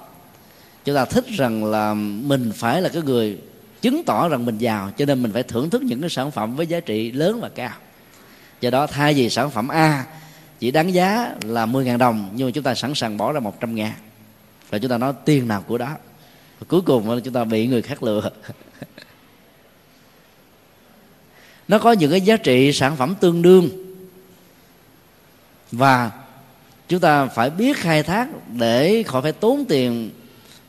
chúng 0.85 0.95
ta 0.95 1.05
thích 1.05 1.25
rằng 1.27 1.65
là 1.65 1.93
mình 1.93 2.51
phải 2.55 2.81
là 2.81 2.89
cái 2.89 3.01
người 3.01 3.37
chứng 3.81 4.03
tỏ 4.03 4.29
rằng 4.29 4.45
mình 4.45 4.57
giàu, 4.57 4.91
cho 4.97 5.05
nên 5.05 5.23
mình 5.23 5.31
phải 5.31 5.43
thưởng 5.43 5.69
thức 5.69 5.83
những 5.83 6.01
cái 6.01 6.09
sản 6.09 6.31
phẩm 6.31 6.55
với 6.55 6.67
giá 6.67 6.79
trị 6.79 7.11
lớn 7.11 7.41
và 7.41 7.49
cao. 7.49 7.73
Do 8.61 8.69
đó, 8.69 8.87
thay 8.87 9.13
vì 9.13 9.29
sản 9.29 9.51
phẩm 9.51 9.67
A 9.67 10.05
chỉ 10.59 10.71
đáng 10.71 10.93
giá 10.93 11.35
là 11.41 11.65
10.000 11.65 11.97
đồng, 11.97 12.29
nhưng 12.35 12.47
mà 12.47 12.51
chúng 12.51 12.63
ta 12.63 12.75
sẵn 12.75 12.95
sàng 12.95 13.17
bỏ 13.17 13.31
ra 13.31 13.39
100 13.39 13.75
ngàn. 13.75 13.93
Và 14.69 14.77
chúng 14.77 14.89
ta 14.89 14.97
nói 14.97 15.13
tiền 15.25 15.47
nào 15.47 15.61
của 15.67 15.77
đó. 15.77 15.89
Và 16.59 16.65
cuối 16.67 16.81
cùng 16.81 17.21
chúng 17.23 17.33
ta 17.33 17.43
bị 17.43 17.67
người 17.67 17.81
khác 17.81 18.03
lừa. 18.03 18.29
Nó 21.67 21.79
có 21.79 21.91
những 21.91 22.11
cái 22.11 22.21
giá 22.21 22.37
trị 22.37 22.73
sản 22.73 22.95
phẩm 22.95 23.15
tương 23.19 23.41
đương. 23.41 23.69
Và 25.71 26.11
chúng 26.87 26.99
ta 26.99 27.25
phải 27.25 27.49
biết 27.49 27.77
khai 27.77 28.03
thác 28.03 28.27
để 28.53 29.03
khỏi 29.03 29.21
phải 29.21 29.31
tốn 29.31 29.65
tiền 29.69 30.11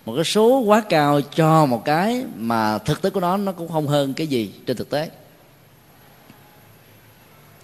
một 0.06 0.14
cái 0.14 0.24
số 0.24 0.58
quá 0.58 0.82
cao 0.88 1.20
cho 1.20 1.66
một 1.66 1.84
cái 1.84 2.24
mà 2.36 2.78
thực 2.78 3.02
tế 3.02 3.10
của 3.10 3.20
nó 3.20 3.36
nó 3.36 3.52
cũng 3.52 3.68
không 3.68 3.86
hơn 3.86 4.14
cái 4.14 4.26
gì 4.26 4.52
trên 4.66 4.76
thực 4.76 4.90
tế. 4.90 5.10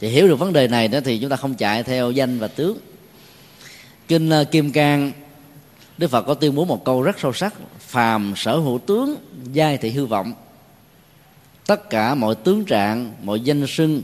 Thì 0.00 0.08
hiểu 0.08 0.28
được 0.28 0.36
vấn 0.36 0.52
đề 0.52 0.68
này 0.68 0.88
đó 0.88 0.98
thì 1.04 1.18
chúng 1.18 1.30
ta 1.30 1.36
không 1.36 1.54
chạy 1.54 1.82
theo 1.82 2.10
danh 2.10 2.38
và 2.38 2.48
tướng. 2.48 2.78
Kinh 4.08 4.30
ờ, 4.30 4.44
kim 4.44 4.72
cang, 4.72 5.12
đức 5.98 6.08
phật 6.10 6.22
có 6.22 6.34
tuyên 6.34 6.54
bố 6.54 6.64
một 6.64 6.84
câu 6.84 7.02
rất 7.02 7.20
sâu 7.20 7.32
sắc, 7.32 7.54
phàm 7.78 8.32
sở 8.36 8.56
hữu 8.56 8.78
tướng, 8.78 9.14
giai 9.52 9.78
thị 9.78 9.90
hư 9.90 10.06
vọng. 10.06 10.32
Tất 11.66 11.90
cả 11.90 12.14
mọi 12.14 12.34
tướng 12.34 12.64
trạng, 12.64 13.12
mọi 13.22 13.40
danh 13.40 13.66
sưng 13.66 14.02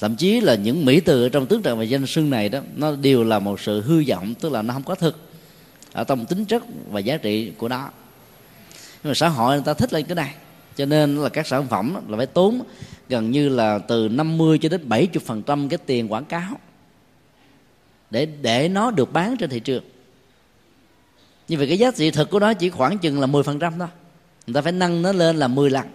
thậm 0.00 0.16
chí 0.16 0.40
là 0.40 0.54
những 0.54 0.84
mỹ 0.84 1.00
từ 1.00 1.22
ở 1.22 1.28
trong 1.28 1.46
tướng 1.46 1.62
trạng 1.62 1.78
và 1.78 1.84
danh 1.84 2.06
sưng 2.06 2.30
này 2.30 2.48
đó, 2.48 2.60
nó 2.76 2.96
đều 2.96 3.24
là 3.24 3.38
một 3.38 3.60
sự 3.60 3.80
hư 3.80 4.04
vọng, 4.08 4.34
tức 4.34 4.52
là 4.52 4.62
nó 4.62 4.74
không 4.74 4.82
có 4.82 4.94
thực 4.94 5.31
ở 5.92 6.04
trong 6.04 6.26
tính 6.26 6.44
chất 6.44 6.62
và 6.90 7.00
giá 7.00 7.16
trị 7.16 7.52
của 7.58 7.68
nó. 7.68 7.90
Nhưng 9.02 9.10
mà 9.10 9.14
xã 9.14 9.28
hội 9.28 9.56
người 9.56 9.64
ta 9.64 9.74
thích 9.74 9.92
lên 9.92 10.04
cái 10.04 10.14
này. 10.14 10.34
Cho 10.76 10.86
nên 10.86 11.16
là 11.16 11.28
các 11.28 11.46
sản 11.46 11.66
phẩm 11.68 11.96
là 12.08 12.16
phải 12.16 12.26
tốn 12.26 12.62
gần 13.08 13.30
như 13.30 13.48
là 13.48 13.78
từ 13.78 14.08
50 14.08 14.58
cho 14.58 14.68
đến 14.68 14.88
70 14.88 15.22
phần 15.26 15.42
trăm 15.42 15.68
cái 15.68 15.78
tiền 15.86 16.12
quảng 16.12 16.24
cáo 16.24 16.58
để 18.10 18.26
để 18.26 18.68
nó 18.68 18.90
được 18.90 19.12
bán 19.12 19.36
trên 19.36 19.50
thị 19.50 19.60
trường. 19.60 19.84
Như 21.48 21.58
vậy 21.58 21.66
cái 21.68 21.78
giá 21.78 21.90
trị 21.90 22.10
thực 22.10 22.30
của 22.30 22.38
nó 22.38 22.54
chỉ 22.54 22.70
khoảng 22.70 22.98
chừng 22.98 23.20
là 23.20 23.26
10 23.26 23.42
phần 23.42 23.58
trăm 23.58 23.78
thôi. 23.78 23.88
Người 24.46 24.54
ta 24.54 24.62
phải 24.62 24.72
nâng 24.72 25.02
nó 25.02 25.12
lên 25.12 25.36
là 25.36 25.48
10 25.48 25.70
lần. 25.70 25.86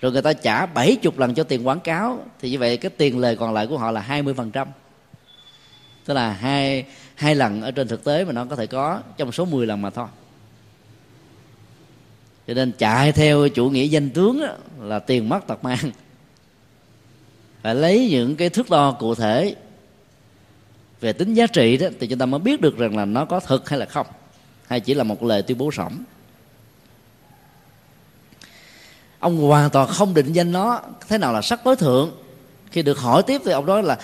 Rồi 0.00 0.12
người 0.12 0.22
ta 0.22 0.32
trả 0.32 0.66
70 0.66 1.12
lần 1.16 1.34
cho 1.34 1.44
tiền 1.44 1.66
quảng 1.66 1.80
cáo, 1.80 2.24
thì 2.40 2.50
như 2.50 2.58
vậy 2.58 2.76
cái 2.76 2.90
tiền 2.90 3.18
lời 3.18 3.36
còn 3.36 3.54
lại 3.54 3.66
của 3.66 3.78
họ 3.78 3.90
là 3.90 4.00
20 4.00 4.34
phần 4.34 4.50
trăm. 4.50 4.68
Tức 6.04 6.14
là 6.14 6.32
hai 6.32 6.84
hai 7.16 7.34
lần 7.34 7.62
ở 7.62 7.70
trên 7.70 7.88
thực 7.88 8.04
tế 8.04 8.24
mà 8.24 8.32
nó 8.32 8.44
có 8.44 8.56
thể 8.56 8.66
có 8.66 9.00
trong 9.16 9.32
số 9.32 9.44
10 9.44 9.66
lần 9.66 9.82
mà 9.82 9.90
thôi. 9.90 10.06
Cho 12.46 12.54
nên 12.54 12.72
chạy 12.72 13.12
theo 13.12 13.48
chủ 13.48 13.70
nghĩa 13.70 13.84
danh 13.84 14.10
tướng 14.10 14.40
đó, 14.40 14.54
là 14.80 14.98
tiền 14.98 15.28
mất 15.28 15.46
tật 15.46 15.64
mang. 15.64 15.90
Phải 17.62 17.74
lấy 17.74 18.08
những 18.10 18.36
cái 18.36 18.48
thước 18.48 18.70
đo 18.70 18.92
cụ 18.92 19.14
thể 19.14 19.54
về 21.00 21.12
tính 21.12 21.34
giá 21.34 21.46
trị 21.46 21.76
đó 21.76 21.88
thì 22.00 22.06
chúng 22.06 22.18
ta 22.18 22.26
mới 22.26 22.40
biết 22.40 22.60
được 22.60 22.78
rằng 22.78 22.96
là 22.96 23.04
nó 23.04 23.24
có 23.24 23.40
thật 23.40 23.68
hay 23.68 23.78
là 23.78 23.86
không 23.86 24.06
hay 24.66 24.80
chỉ 24.80 24.94
là 24.94 25.04
một 25.04 25.22
lời 25.22 25.42
tuyên 25.42 25.58
bố 25.58 25.70
sỏng 25.72 26.04
ông 29.18 29.38
hoàn 29.38 29.70
toàn 29.70 29.88
không 29.88 30.14
định 30.14 30.32
danh 30.32 30.52
nó 30.52 30.80
thế 31.08 31.18
nào 31.18 31.32
là 31.32 31.42
sắc 31.42 31.64
tối 31.64 31.76
thượng? 31.76 32.10
Khi 32.70 32.82
được 32.82 32.98
hỏi 32.98 33.22
tiếp 33.26 33.40
thì 33.44 33.52
ông 33.52 33.66
nói 33.66 33.82
là 33.82 33.98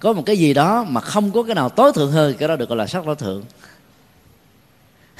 có 0.00 0.12
một 0.12 0.22
cái 0.26 0.38
gì 0.38 0.54
đó 0.54 0.84
mà 0.88 1.00
không 1.00 1.30
có 1.30 1.42
cái 1.42 1.54
nào 1.54 1.68
tối 1.68 1.92
thượng 1.92 2.12
hơn, 2.12 2.34
cái 2.38 2.48
đó 2.48 2.56
được 2.56 2.68
gọi 2.68 2.78
là 2.78 2.86
sắc 2.86 3.02
tối 3.06 3.16
thượng. 3.16 3.44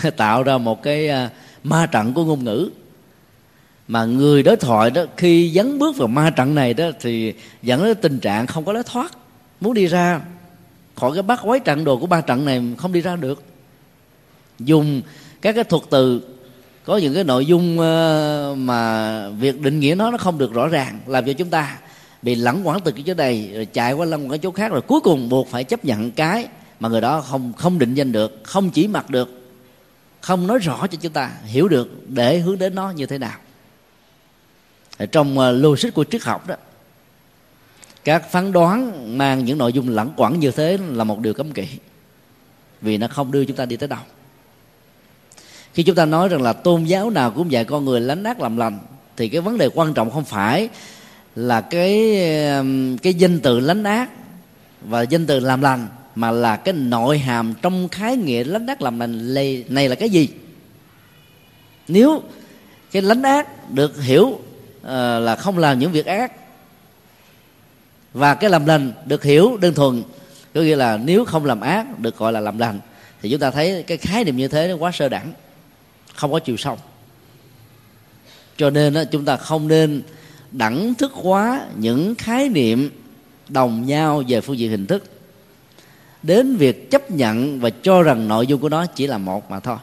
Tạo 0.16 0.42
ra 0.42 0.58
một 0.58 0.82
cái 0.82 1.08
à, 1.08 1.30
ma 1.64 1.86
trận 1.86 2.14
của 2.14 2.24
ngôn 2.24 2.44
ngữ. 2.44 2.70
Mà 3.88 4.04
người 4.04 4.42
đối 4.42 4.56
thoại 4.56 4.90
đó, 4.90 5.04
khi 5.16 5.52
dấn 5.54 5.78
bước 5.78 5.96
vào 5.96 6.08
ma 6.08 6.30
trận 6.30 6.54
này 6.54 6.74
đó, 6.74 6.90
thì 7.00 7.34
dẫn 7.62 7.84
đến 7.84 7.96
tình 8.02 8.20
trạng 8.20 8.46
không 8.46 8.64
có 8.64 8.72
lối 8.72 8.82
thoát. 8.82 9.12
Muốn 9.60 9.74
đi 9.74 9.86
ra 9.86 10.20
khỏi 10.94 11.10
cái 11.14 11.22
bát 11.22 11.40
quái 11.42 11.60
trận 11.60 11.84
đồ 11.84 11.96
của 11.96 12.06
ba 12.06 12.20
trận 12.20 12.44
này, 12.44 12.62
không 12.78 12.92
đi 12.92 13.00
ra 13.00 13.16
được. 13.16 13.42
Dùng 14.58 15.02
các 15.42 15.54
cái 15.54 15.64
thuật 15.64 15.82
từ, 15.90 16.22
có 16.84 16.96
những 16.96 17.14
cái 17.14 17.24
nội 17.24 17.46
dung 17.46 17.80
ờ, 17.80 18.54
mà 18.58 19.28
việc 19.28 19.60
định 19.60 19.80
nghĩa 19.80 19.94
nó 19.94 20.10
nó 20.10 20.18
không 20.18 20.38
được 20.38 20.52
rõ 20.52 20.68
ràng, 20.68 21.00
làm 21.06 21.24
cho 21.24 21.32
chúng 21.32 21.50
ta 21.50 21.78
bị 22.22 22.34
lẳng 22.34 22.66
quẩn 22.66 22.80
từ 22.80 22.92
cái 22.92 23.02
chỗ 23.06 23.14
này, 23.14 23.50
rồi 23.54 23.64
chạy 23.64 23.92
qua 23.92 24.06
lăn 24.06 24.28
cái 24.28 24.38
chỗ 24.38 24.50
khác, 24.50 24.72
rồi 24.72 24.80
cuối 24.80 25.00
cùng 25.00 25.28
buộc 25.28 25.48
phải 25.50 25.64
chấp 25.64 25.84
nhận 25.84 26.10
cái 26.10 26.48
mà 26.80 26.88
người 26.88 27.00
đó 27.00 27.20
không 27.20 27.52
không 27.52 27.78
định 27.78 27.94
danh 27.94 28.12
được, 28.12 28.40
không 28.44 28.70
chỉ 28.70 28.88
mặt 28.88 29.10
được, 29.10 29.50
không 30.20 30.46
nói 30.46 30.58
rõ 30.58 30.86
cho 30.86 30.98
chúng 31.00 31.12
ta 31.12 31.32
hiểu 31.44 31.68
được 31.68 32.08
để 32.08 32.38
hướng 32.38 32.58
đến 32.58 32.74
nó 32.74 32.90
như 32.90 33.06
thế 33.06 33.18
nào. 33.18 33.38
Ở 34.98 35.06
trong 35.06 35.38
ờ, 35.38 35.52
logic 35.52 35.94
của 35.94 36.04
triết 36.04 36.22
học 36.22 36.46
đó, 36.46 36.54
các 38.04 38.30
phán 38.30 38.52
đoán 38.52 39.18
mang 39.18 39.44
những 39.44 39.58
nội 39.58 39.72
dung 39.72 39.88
lẳng 39.88 40.12
quẩn 40.16 40.40
như 40.40 40.50
thế 40.50 40.78
là 40.90 41.04
một 41.04 41.20
điều 41.20 41.34
cấm 41.34 41.52
kỵ, 41.52 41.66
vì 42.80 42.98
nó 42.98 43.08
không 43.08 43.32
đưa 43.32 43.44
chúng 43.44 43.56
ta 43.56 43.64
đi 43.64 43.76
tới 43.76 43.88
đâu. 43.88 44.00
Khi 45.74 45.82
chúng 45.82 45.96
ta 45.96 46.04
nói 46.04 46.28
rằng 46.28 46.42
là 46.42 46.52
tôn 46.52 46.84
giáo 46.84 47.10
nào 47.10 47.30
cũng 47.30 47.52
dạy 47.52 47.64
con 47.64 47.84
người 47.84 48.00
lánh 48.00 48.24
ác 48.24 48.40
làm 48.40 48.56
lành, 48.56 48.78
thì 49.16 49.28
cái 49.28 49.40
vấn 49.40 49.58
đề 49.58 49.68
quan 49.74 49.94
trọng 49.94 50.10
không 50.10 50.24
phải 50.24 50.68
là 51.38 51.60
cái 51.60 52.20
um, 52.50 52.96
cái 52.96 53.14
danh 53.14 53.40
từ 53.40 53.60
lánh 53.60 53.84
ác 53.84 54.10
và 54.80 55.02
danh 55.02 55.26
từ 55.26 55.40
làm 55.40 55.60
lành 55.60 55.88
mà 56.14 56.30
là 56.30 56.56
cái 56.56 56.74
nội 56.74 57.18
hàm 57.18 57.54
trong 57.62 57.88
khái 57.88 58.16
nghĩa 58.16 58.44
lánh 58.44 58.66
ác 58.66 58.82
làm 58.82 59.00
lành 59.00 59.34
này 59.68 59.88
là 59.88 59.94
cái 59.94 60.10
gì? 60.10 60.28
Nếu 61.88 62.22
cái 62.90 63.02
lánh 63.02 63.22
ác 63.22 63.72
được 63.72 64.02
hiểu 64.02 64.24
uh, 64.26 64.40
là 65.22 65.36
không 65.36 65.58
làm 65.58 65.78
những 65.78 65.92
việc 65.92 66.06
ác 66.06 66.32
và 68.12 68.34
cái 68.34 68.50
làm 68.50 68.66
lành 68.66 68.92
được 69.06 69.22
hiểu 69.22 69.56
đơn 69.60 69.74
thuần 69.74 70.02
có 70.54 70.60
nghĩa 70.60 70.76
là 70.76 70.96
nếu 70.96 71.24
không 71.24 71.44
làm 71.44 71.60
ác 71.60 71.98
được 71.98 72.18
gọi 72.18 72.32
là 72.32 72.40
làm 72.40 72.58
lành 72.58 72.80
thì 73.22 73.30
chúng 73.30 73.40
ta 73.40 73.50
thấy 73.50 73.84
cái 73.86 73.98
khái 73.98 74.24
niệm 74.24 74.36
như 74.36 74.48
thế 74.48 74.68
nó 74.68 74.76
quá 74.76 74.92
sơ 74.92 75.08
đẳng 75.08 75.32
không 76.14 76.32
có 76.32 76.38
chiều 76.38 76.56
sâu. 76.56 76.78
Cho 78.56 78.70
nên 78.70 78.94
chúng 79.10 79.24
ta 79.24 79.36
không 79.36 79.68
nên 79.68 80.02
đẳng 80.52 80.94
thức 80.94 81.12
hóa 81.12 81.66
những 81.76 82.14
khái 82.14 82.48
niệm 82.48 82.90
đồng 83.48 83.86
nhau 83.86 84.22
về 84.28 84.40
phương 84.40 84.58
diện 84.58 84.70
hình 84.70 84.86
thức. 84.86 85.04
Đến 86.22 86.56
việc 86.56 86.90
chấp 86.90 87.10
nhận 87.10 87.60
và 87.60 87.70
cho 87.70 88.02
rằng 88.02 88.28
nội 88.28 88.46
dung 88.46 88.60
của 88.60 88.68
nó 88.68 88.86
chỉ 88.86 89.06
là 89.06 89.18
một 89.18 89.50
mà 89.50 89.60
thôi. 89.60 89.76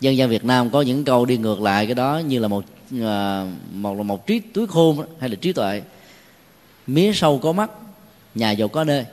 Dân 0.00 0.16
gian 0.16 0.28
Việt 0.28 0.44
Nam 0.44 0.70
có 0.70 0.82
những 0.82 1.04
câu 1.04 1.24
đi 1.24 1.36
ngược 1.36 1.60
lại, 1.60 1.86
cái 1.86 1.94
đó 1.94 2.20
như 2.26 2.38
là 2.38 2.48
một 2.48 2.64
à, 3.02 3.46
một, 3.72 3.96
là 3.96 4.02
một 4.02 4.26
trí 4.26 4.40
túi 4.40 4.66
khôn 4.66 5.06
hay 5.20 5.28
là 5.28 5.36
trí 5.40 5.52
tuệ. 5.52 5.82
Mía 6.86 7.12
sâu 7.14 7.38
có 7.38 7.52
mắt, 7.52 7.70
nhà 8.34 8.50
giàu 8.50 8.68
có 8.68 8.84
nơi. 8.84 9.04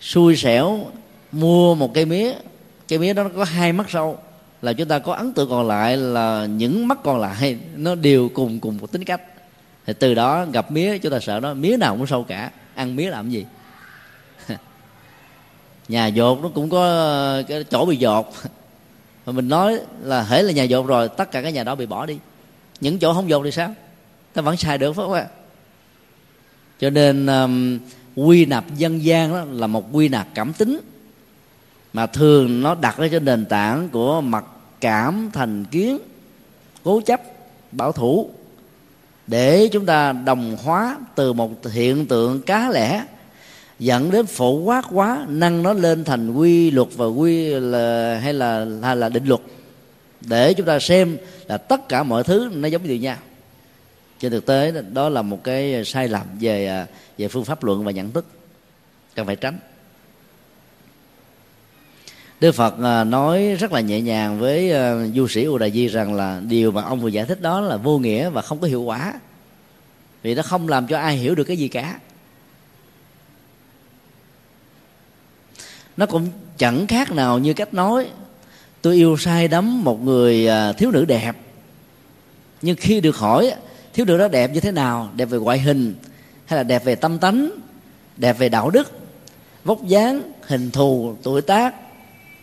Xui 0.00 0.36
xẻo, 0.36 0.86
mua 1.32 1.74
một 1.74 1.94
cây 1.94 2.04
mía 2.04 2.34
cây 2.88 2.98
mía 2.98 3.12
đó 3.12 3.22
nó 3.22 3.30
có 3.36 3.44
hai 3.44 3.72
mắt 3.72 3.90
sâu 3.90 4.18
là 4.62 4.72
chúng 4.72 4.88
ta 4.88 4.98
có 4.98 5.14
ấn 5.14 5.32
tượng 5.32 5.50
còn 5.50 5.68
lại 5.68 5.96
là 5.96 6.46
những 6.46 6.88
mắt 6.88 6.98
còn 7.04 7.20
lại 7.20 7.58
nó 7.76 7.94
đều 7.94 8.28
cùng 8.34 8.60
cùng 8.60 8.78
một 8.80 8.92
tính 8.92 9.04
cách. 9.04 9.20
Thì 9.86 9.92
từ 9.92 10.14
đó 10.14 10.46
gặp 10.52 10.70
mía 10.70 10.98
chúng 10.98 11.12
ta 11.12 11.20
sợ 11.20 11.40
nó 11.40 11.54
mía 11.54 11.76
nào 11.76 11.96
cũng 11.96 12.06
sâu 12.06 12.24
cả. 12.24 12.50
Ăn 12.74 12.96
mía 12.96 13.10
làm 13.10 13.30
gì? 13.30 13.46
Nhà 15.88 16.06
dột 16.06 16.42
nó 16.42 16.48
cũng 16.54 16.70
có 16.70 17.42
cái 17.48 17.64
chỗ 17.64 17.86
bị 17.86 17.96
dột. 17.96 18.32
Mà 19.26 19.32
mình 19.32 19.48
nói 19.48 19.80
là 20.02 20.22
hễ 20.22 20.42
là 20.42 20.52
nhà 20.52 20.62
dột 20.62 20.86
rồi 20.86 21.08
tất 21.08 21.30
cả 21.30 21.42
cái 21.42 21.52
nhà 21.52 21.64
đó 21.64 21.74
bị 21.74 21.86
bỏ 21.86 22.06
đi. 22.06 22.18
Những 22.80 22.98
chỗ 22.98 23.14
không 23.14 23.28
dột 23.28 23.42
thì 23.44 23.50
sao? 23.50 23.74
Ta 24.32 24.42
vẫn 24.42 24.56
xài 24.56 24.78
được 24.78 24.92
phải 24.92 25.04
không 25.04 25.12
ạ? 25.12 25.26
Cho 26.80 26.90
nên 26.90 27.26
um, 27.26 27.78
quy 28.16 28.46
nạp 28.46 28.76
dân 28.76 29.04
gian 29.04 29.32
đó 29.32 29.44
là 29.50 29.66
một 29.66 29.84
quy 29.92 30.08
nạp 30.08 30.26
cảm 30.34 30.52
tính 30.52 30.80
mà 31.98 32.06
thường 32.06 32.62
nó 32.62 32.74
đặt 32.74 32.96
ở 32.98 33.08
trên 33.08 33.24
nền 33.24 33.46
tảng 33.46 33.88
của 33.88 34.20
mặc 34.20 34.44
cảm 34.80 35.30
thành 35.32 35.64
kiến, 35.64 35.98
cố 36.84 37.00
chấp, 37.00 37.20
bảo 37.72 37.92
thủ. 37.92 38.30
Để 39.26 39.68
chúng 39.72 39.86
ta 39.86 40.12
đồng 40.12 40.56
hóa 40.62 40.98
từ 41.14 41.32
một 41.32 41.66
hiện 41.72 42.06
tượng 42.06 42.42
cá 42.42 42.70
lẻ, 42.70 43.04
dẫn 43.78 44.10
đến 44.10 44.26
phổ 44.26 44.52
quát 44.52 44.84
quá 44.90 45.26
nâng 45.28 45.62
nó 45.62 45.72
lên 45.72 46.04
thành 46.04 46.34
quy 46.34 46.70
luật 46.70 46.88
và 46.96 47.06
quy 47.06 47.48
là, 47.48 48.18
hay 48.22 48.34
là 48.34 48.66
hay 48.82 48.96
là 48.96 49.08
định 49.08 49.26
luật. 49.26 49.40
Để 50.20 50.54
chúng 50.54 50.66
ta 50.66 50.78
xem 50.78 51.16
là 51.46 51.58
tất 51.58 51.88
cả 51.88 52.02
mọi 52.02 52.24
thứ 52.24 52.50
nó 52.54 52.68
giống 52.68 52.84
như 52.84 52.94
nhau. 52.94 53.16
Trên 54.20 54.32
thực 54.32 54.46
tế 54.46 54.72
đó 54.92 55.08
là 55.08 55.22
một 55.22 55.44
cái 55.44 55.84
sai 55.84 56.08
lầm 56.08 56.26
về 56.40 56.66
à, 56.66 56.86
về 57.18 57.28
phương 57.28 57.44
pháp 57.44 57.64
luận 57.64 57.84
và 57.84 57.90
nhận 57.90 58.12
thức. 58.12 58.26
Cần 59.14 59.26
phải 59.26 59.36
tránh. 59.36 59.58
Đức 62.40 62.52
Phật 62.52 62.74
à, 62.82 63.04
nói 63.04 63.54
rất 63.58 63.72
là 63.72 63.80
nhẹ 63.80 64.00
nhàng 64.00 64.38
với 64.38 64.72
à, 64.72 65.06
du 65.14 65.28
sĩ 65.28 65.44
U 65.44 65.58
Đà 65.58 65.68
Di 65.68 65.86
rằng 65.86 66.14
là 66.14 66.40
điều 66.48 66.70
mà 66.70 66.82
ông 66.82 67.00
vừa 67.00 67.08
giải 67.08 67.24
thích 67.24 67.40
đó 67.40 67.60
là 67.60 67.76
vô 67.76 67.98
nghĩa 67.98 68.30
và 68.30 68.42
không 68.42 68.60
có 68.60 68.66
hiệu 68.66 68.82
quả. 68.82 69.14
Vì 70.22 70.34
nó 70.34 70.42
không 70.42 70.68
làm 70.68 70.86
cho 70.86 70.98
ai 70.98 71.16
hiểu 71.16 71.34
được 71.34 71.44
cái 71.44 71.56
gì 71.56 71.68
cả. 71.68 71.98
Nó 75.96 76.06
cũng 76.06 76.28
chẳng 76.58 76.86
khác 76.86 77.12
nào 77.12 77.38
như 77.38 77.54
cách 77.54 77.74
nói, 77.74 78.08
tôi 78.82 78.94
yêu 78.94 79.16
say 79.16 79.48
đắm 79.48 79.84
một 79.84 80.04
người 80.04 80.48
à, 80.48 80.72
thiếu 80.72 80.90
nữ 80.90 81.04
đẹp. 81.04 81.36
Nhưng 82.62 82.76
khi 82.76 83.00
được 83.00 83.16
hỏi, 83.16 83.54
thiếu 83.92 84.06
nữ 84.06 84.18
đó 84.18 84.28
đẹp 84.28 84.50
như 84.50 84.60
thế 84.60 84.72
nào? 84.72 85.10
Đẹp 85.16 85.24
về 85.24 85.38
ngoại 85.38 85.58
hình 85.58 85.94
hay 86.46 86.56
là 86.56 86.62
đẹp 86.62 86.84
về 86.84 86.94
tâm 86.94 87.18
tánh? 87.18 87.50
Đẹp 88.16 88.38
về 88.38 88.48
đạo 88.48 88.70
đức? 88.70 88.92
Vóc 89.64 89.84
dáng, 89.86 90.22
hình 90.42 90.70
thù, 90.70 91.16
tuổi 91.22 91.42
tác? 91.42 91.74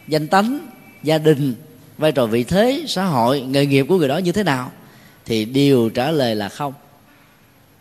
Danh 0.07 0.27
tánh, 0.27 0.67
gia 1.03 1.17
đình, 1.17 1.55
vai 1.97 2.11
trò 2.11 2.25
vị 2.25 2.43
thế, 2.43 2.83
xã 2.87 3.05
hội, 3.05 3.41
nghề 3.41 3.65
nghiệp 3.65 3.85
của 3.89 3.97
người 3.97 4.07
đó 4.07 4.17
như 4.17 4.31
thế 4.31 4.43
nào 4.43 4.71
thì 5.25 5.45
điều 5.45 5.89
trả 5.89 6.11
lời 6.11 6.35
là 6.35 6.49
không. 6.49 6.73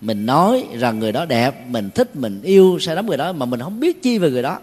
Mình 0.01 0.27
nói 0.27 0.65
rằng 0.79 0.99
người 0.99 1.13
đó 1.13 1.25
đẹp, 1.25 1.69
mình 1.69 1.91
thích, 1.91 2.17
mình 2.17 2.43
yêu, 2.43 2.79
say 2.81 2.97
đắm 2.97 3.07
người 3.07 3.17
đó 3.17 3.33
mà 3.33 3.47
mình 3.47 3.61
không 3.61 3.81
biết 3.81 4.03
chi 4.03 4.19
về 4.19 4.31
người 4.31 4.43
đó. 4.43 4.59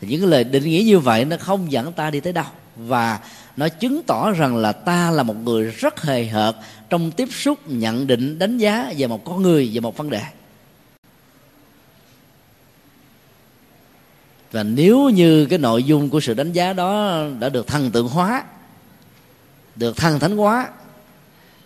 Thì 0.00 0.08
những 0.08 0.20
cái 0.20 0.30
lời 0.30 0.44
định 0.44 0.64
nghĩa 0.64 0.82
như 0.86 0.98
vậy 0.98 1.24
nó 1.24 1.36
không 1.36 1.72
dẫn 1.72 1.92
ta 1.92 2.10
đi 2.10 2.20
tới 2.20 2.32
đâu. 2.32 2.44
Và 2.76 3.18
nó 3.56 3.68
chứng 3.68 4.02
tỏ 4.06 4.30
rằng 4.30 4.56
là 4.56 4.72
ta 4.72 5.10
là 5.10 5.22
một 5.22 5.36
người 5.44 5.64
rất 5.64 6.00
hời 6.00 6.28
hợt 6.28 6.56
trong 6.90 7.10
tiếp 7.10 7.28
xúc, 7.32 7.58
nhận 7.66 8.06
định, 8.06 8.38
đánh 8.38 8.58
giá 8.58 8.92
về 8.98 9.06
một 9.06 9.24
con 9.24 9.42
người, 9.42 9.70
về 9.72 9.80
một 9.80 9.96
vấn 9.96 10.10
đề. 10.10 10.22
Và 14.52 14.62
nếu 14.62 15.08
như 15.08 15.46
cái 15.46 15.58
nội 15.58 15.84
dung 15.84 16.10
của 16.10 16.20
sự 16.20 16.34
đánh 16.34 16.52
giá 16.52 16.72
đó 16.72 17.22
đã 17.38 17.48
được 17.48 17.66
thần 17.66 17.90
tượng 17.90 18.08
hóa, 18.08 18.44
được 19.76 19.96
thần 19.96 20.18
thánh 20.18 20.36
hóa, 20.36 20.68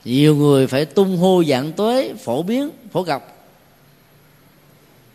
nhiều 0.05 0.37
người 0.37 0.67
phải 0.67 0.85
tung 0.85 1.17
hô 1.17 1.45
dạng 1.45 1.73
tuế, 1.73 2.15
phổ 2.25 2.43
biến, 2.43 2.71
phổ 2.93 3.05
cập. 3.05 3.27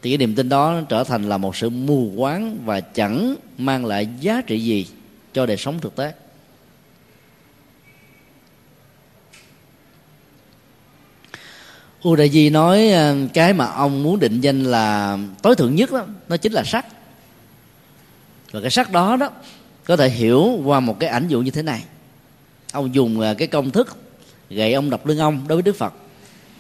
Thì 0.01 0.09
cái 0.09 0.18
niềm 0.18 0.36
tin 0.36 0.49
đó 0.49 0.82
trở 0.89 1.03
thành 1.03 1.30
là 1.30 1.38
một 1.38 1.55
sự 1.55 1.70
mù 1.70 2.13
quáng 2.18 2.57
và 2.65 2.80
chẳng 2.80 3.36
mang 3.57 3.86
lại 3.86 4.07
giá 4.20 4.41
trị 4.47 4.59
gì 4.59 4.88
cho 5.34 5.45
đời 5.45 5.57
sống 5.57 5.80
thực 5.80 5.95
tế. 5.95 6.13
Udayi 12.07 12.49
nói 12.49 12.89
à, 12.89 13.15
cái 13.34 13.53
mà 13.53 13.65
ông 13.65 14.03
muốn 14.03 14.20
định 14.20 14.41
danh 14.41 14.63
là 14.63 15.18
tối 15.41 15.55
thượng 15.55 15.76
nhất 15.76 15.91
đó, 15.91 16.05
nó 16.30 16.38
chính 16.38 16.53
là 16.53 16.63
sắc 16.63 16.86
và 18.58 18.62
cái 18.62 18.72
sắc 18.72 18.91
đó 18.91 19.18
đó 19.18 19.30
có 19.86 19.97
thể 19.97 20.10
hiểu 20.10 20.60
qua 20.66 20.80
một 20.80 20.99
cái 20.99 21.10
ảnh 21.10 21.28
dụ 21.28 21.41
như 21.41 21.51
thế 21.51 21.62
này. 21.62 21.84
Ông 22.72 22.95
dùng 22.95 23.20
à, 23.20 23.34
cái 23.34 23.47
công 23.47 23.72
thức 23.72 23.97
gậy 24.49 24.74
ông 24.74 24.89
đập 24.89 25.05
lưng 25.05 25.20
ông 25.20 25.45
đối 25.47 25.55
với 25.55 25.64
Đức 25.64 25.76
Phật. 25.76 25.93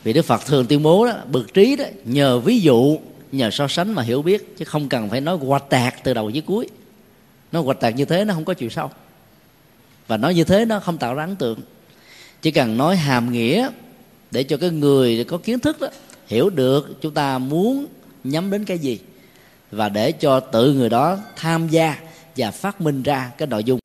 Vì 0.03 0.13
Đức 0.13 0.25
Phật 0.25 0.45
thường 0.45 0.65
tuyên 0.65 0.83
bố 0.83 1.07
đó, 1.07 1.13
bực 1.31 1.53
trí 1.53 1.75
đó, 1.75 1.85
nhờ 2.05 2.39
ví 2.39 2.59
dụ, 2.59 2.97
nhờ 3.31 3.51
so 3.51 3.67
sánh 3.67 3.93
mà 3.93 4.03
hiểu 4.03 4.21
biết, 4.21 4.57
chứ 4.57 4.65
không 4.65 4.89
cần 4.89 5.09
phải 5.09 5.21
nói 5.21 5.37
quạch 5.47 5.69
tạc 5.69 6.03
từ 6.03 6.13
đầu 6.13 6.31
tới 6.31 6.41
cuối. 6.41 6.69
Nó 7.51 7.61
quạch 7.61 7.79
tạc 7.79 7.95
như 7.95 8.05
thế 8.05 8.25
nó 8.25 8.33
không 8.33 8.45
có 8.45 8.53
chiều 8.53 8.69
sâu. 8.69 8.91
Và 10.07 10.17
nói 10.17 10.33
như 10.33 10.43
thế 10.43 10.65
nó 10.65 10.79
không 10.79 10.97
tạo 10.97 11.13
ra 11.13 11.23
ấn 11.23 11.35
tượng. 11.35 11.59
Chỉ 12.41 12.51
cần 12.51 12.77
nói 12.77 12.95
hàm 12.95 13.31
nghĩa 13.31 13.69
để 14.31 14.43
cho 14.43 14.57
cái 14.57 14.69
người 14.69 15.23
có 15.23 15.37
kiến 15.37 15.59
thức 15.59 15.79
đó 15.79 15.87
hiểu 16.27 16.49
được 16.49 17.01
chúng 17.01 17.13
ta 17.13 17.37
muốn 17.37 17.85
nhắm 18.23 18.51
đến 18.51 18.65
cái 18.65 18.79
gì 18.79 18.99
và 19.71 19.89
để 19.89 20.11
cho 20.11 20.39
tự 20.39 20.73
người 20.73 20.89
đó 20.89 21.17
tham 21.35 21.67
gia 21.67 21.95
và 22.37 22.51
phát 22.51 22.81
minh 22.81 23.03
ra 23.03 23.31
cái 23.37 23.47
nội 23.47 23.63
dung 23.63 23.79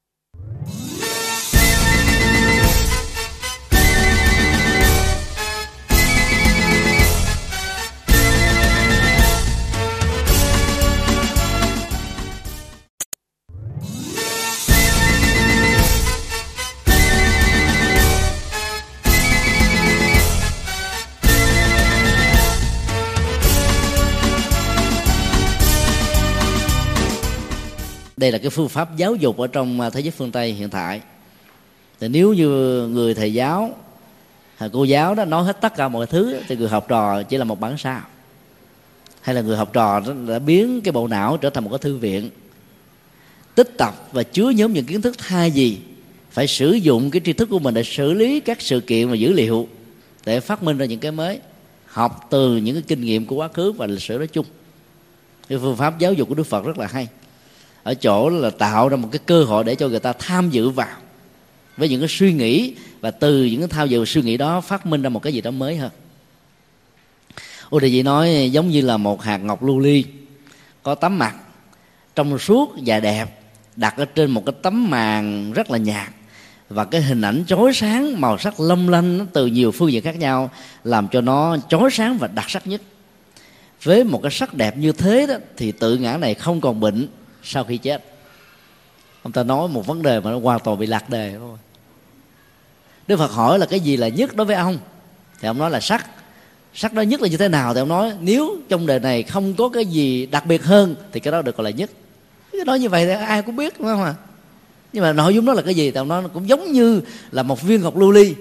đây 28.23 28.33
là 28.33 28.39
cái 28.39 28.51
phương 28.51 28.69
pháp 28.69 28.97
giáo 28.97 29.15
dục 29.15 29.39
ở 29.39 29.47
trong 29.47 29.81
à, 29.81 29.91
thế 29.91 30.01
giới 30.01 30.11
phương 30.11 30.33
tây 30.33 30.53
hiện 30.53 30.69
tại. 30.69 31.01
Thì 32.01 32.09
nếu 32.09 32.35
như 32.35 32.49
người 32.87 33.15
thầy 33.15 33.33
giáo 33.35 33.77
hay 34.57 34.71
cô 34.73 34.85
giáo 34.85 35.15
đó 35.15 35.25
nói 35.25 35.45
hết 35.45 35.61
tất 35.61 35.75
cả 35.77 35.89
mọi 35.89 36.07
thứ 36.07 36.41
thì 36.49 36.57
người 36.57 36.69
học 36.69 36.89
trò 36.89 37.23
chỉ 37.23 37.37
là 37.37 37.45
một 37.45 37.61
bản 37.61 37.79
sao, 37.79 38.01
hay 39.21 39.35
là 39.35 39.41
người 39.41 39.57
học 39.57 39.73
trò 39.73 40.01
đó 40.01 40.13
đã 40.29 40.39
biến 40.39 40.81
cái 40.81 40.93
bộ 40.93 41.09
não 41.09 41.37
trở 41.37 41.51
thành 41.51 41.65
một 41.65 41.71
cái 41.71 41.79
thư 41.79 41.97
viện, 41.97 42.31
tích 43.55 43.75
tập 43.79 44.09
và 44.13 44.23
chứa 44.23 44.51
nhóm 44.51 44.73
những 44.73 44.85
kiến 44.85 45.03
thức 45.03 45.19
thay 45.19 45.51
gì 45.51 45.79
phải 46.31 46.47
sử 46.47 46.73
dụng 46.73 47.11
cái 47.11 47.23
tri 47.25 47.33
thức 47.33 47.49
của 47.51 47.59
mình 47.59 47.75
để 47.75 47.83
xử 47.83 48.13
lý 48.13 48.41
các 48.41 48.61
sự 48.61 48.81
kiện 48.81 49.09
và 49.09 49.15
dữ 49.15 49.33
liệu 49.33 49.69
để 50.25 50.41
phát 50.41 50.63
minh 50.63 50.79
ra 50.79 50.87
những 50.87 51.01
cái 51.01 51.13
mới, 51.13 51.41
học 51.87 52.27
từ 52.31 52.57
những 52.57 52.75
cái 52.75 52.83
kinh 52.87 53.01
nghiệm 53.01 53.27
của 53.27 53.37
quá 53.37 53.49
khứ 53.49 53.73
và 53.73 53.87
lịch 53.87 54.03
sử 54.03 54.19
nói 54.19 54.27
chung. 54.27 54.47
Cái 55.49 55.59
phương 55.59 55.77
pháp 55.77 55.99
giáo 55.99 56.13
dục 56.13 56.29
của 56.29 56.35
đức 56.35 56.47
phật 56.47 56.65
rất 56.65 56.79
là 56.79 56.87
hay 56.87 57.09
ở 57.83 57.95
chỗ 57.95 58.29
là 58.29 58.51
tạo 58.51 58.89
ra 58.89 58.97
một 58.97 59.09
cái 59.13 59.21
cơ 59.27 59.45
hội 59.45 59.65
để 59.65 59.75
cho 59.75 59.89
người 59.89 60.01
ta 60.01 60.13
tham 60.13 60.51
dự 60.51 60.71
vào. 60.71 60.97
Với 61.77 61.89
những 61.89 62.01
cái 62.01 62.09
suy 62.09 62.33
nghĩ 62.33 62.75
và 63.01 63.11
từ 63.11 63.45
những 63.45 63.61
cái 63.61 63.69
tham 63.69 63.89
dự 63.89 64.05
suy 64.05 64.23
nghĩ 64.23 64.37
đó 64.37 64.61
phát 64.61 64.87
minh 64.87 65.03
ra 65.03 65.09
một 65.09 65.23
cái 65.23 65.33
gì 65.33 65.41
đó 65.41 65.51
mới 65.51 65.77
hơn. 65.77 65.91
Ô 67.71 67.81
đề 67.81 67.89
chị 67.89 68.03
nói 68.03 68.51
giống 68.53 68.69
như 68.69 68.81
là 68.81 68.97
một 68.97 69.23
hạt 69.23 69.37
ngọc 69.37 69.63
lưu 69.63 69.79
ly, 69.79 70.05
có 70.83 70.95
tấm 70.95 71.19
mặt. 71.19 71.37
Trong 72.15 72.39
suốt 72.39 72.75
và 72.87 73.01
đẹp, 73.01 73.41
đặt 73.77 73.97
ở 73.97 74.05
trên 74.05 74.31
một 74.31 74.43
cái 74.47 74.55
tấm 74.63 74.91
màn 74.91 75.53
rất 75.53 75.71
là 75.71 75.79
nhạt. 75.79 76.09
Và 76.69 76.85
cái 76.85 77.03
hình 77.03 77.21
ảnh 77.21 77.45
chói 77.47 77.73
sáng, 77.75 78.21
màu 78.21 78.39
sắc 78.39 78.61
lâm 78.61 78.89
lanh 78.89 79.27
từ 79.33 79.47
nhiều 79.47 79.73
phương 79.73 79.93
diện 79.93 80.03
khác 80.03 80.19
nhau, 80.19 80.51
làm 80.85 81.09
cho 81.09 81.21
nó 81.21 81.57
chói 81.69 81.91
sáng 81.91 82.19
và 82.19 82.27
đặc 82.27 82.51
sắc 82.51 82.67
nhất. 82.67 82.83
Với 83.83 84.05
một 84.05 84.21
cái 84.23 84.33
sắc 84.33 84.55
đẹp 84.55 84.77
như 84.77 84.93
thế 84.93 85.27
đó, 85.27 85.35
thì 85.57 85.73
tự 85.73 85.97
ngã 85.97 86.17
này 86.17 86.35
không 86.35 86.61
còn 86.61 86.81
bệnh 86.81 87.09
sau 87.43 87.65
khi 87.65 87.77
chết, 87.77 88.05
ông 89.23 89.33
ta 89.33 89.43
nói 89.43 89.69
một 89.69 89.87
vấn 89.87 90.03
đề 90.03 90.21
mà 90.21 90.31
nó 90.31 90.39
hoàn 90.39 90.61
toàn 90.61 90.79
bị 90.79 90.87
lạc 90.87 91.11
đề 91.11 91.35
thôi. 91.39 91.59
Đức 93.07 93.17
phật 93.17 93.31
hỏi 93.31 93.59
là 93.59 93.67
cái 93.67 93.81
gì 93.81 93.97
là 93.97 94.09
nhất 94.09 94.37
đối 94.37 94.47
với 94.47 94.57
ông? 94.57 94.79
Thì 95.41 95.49
ông 95.49 95.59
nói 95.59 95.71
là 95.71 95.81
sắc. 95.81 96.07
Sắc 96.75 96.93
đó 96.93 97.03
nhất 97.03 97.23
là 97.23 97.29
như 97.29 97.37
thế 97.37 97.49
nào? 97.49 97.75
Thì 97.75 97.81
ông 97.81 97.89
nói, 97.89 98.13
nếu 98.21 98.57
trong 98.69 98.87
đời 98.87 99.01
này 99.01 99.23
không 99.23 99.55
có 99.55 99.69
cái 99.69 99.87
gì 99.87 100.27
đặc 100.27 100.47
biệt 100.47 100.65
hơn, 100.65 100.95
thì 101.13 101.21
cái 101.21 101.33
đó 101.33 101.43
được 101.43 101.57
gọi 101.57 101.65
là 101.65 101.71
nhất. 101.71 101.91
Cái 102.53 102.65
nói 102.65 102.79
như 102.79 102.89
vậy 102.89 103.07
thì 103.07 103.13
ai 103.13 103.43
cũng 103.43 103.57
biết, 103.57 103.75
đúng 103.79 103.89
không 103.89 104.05
ạ? 104.05 104.15
Nhưng 104.93 105.03
mà 105.03 105.13
nội 105.13 105.35
dung 105.35 105.47
đó 105.47 105.53
là 105.53 105.63
cái 105.63 105.75
gì? 105.75 105.91
Thì 105.91 105.97
ông 105.97 106.09
nói 106.09 106.23
nó 106.23 106.29
cũng 106.29 106.49
giống 106.49 106.73
như 106.73 107.01
là 107.31 107.43
một 107.43 107.63
viên 107.63 107.83
ngọc 107.83 107.97
lưu 107.97 108.11
ly 108.11 108.35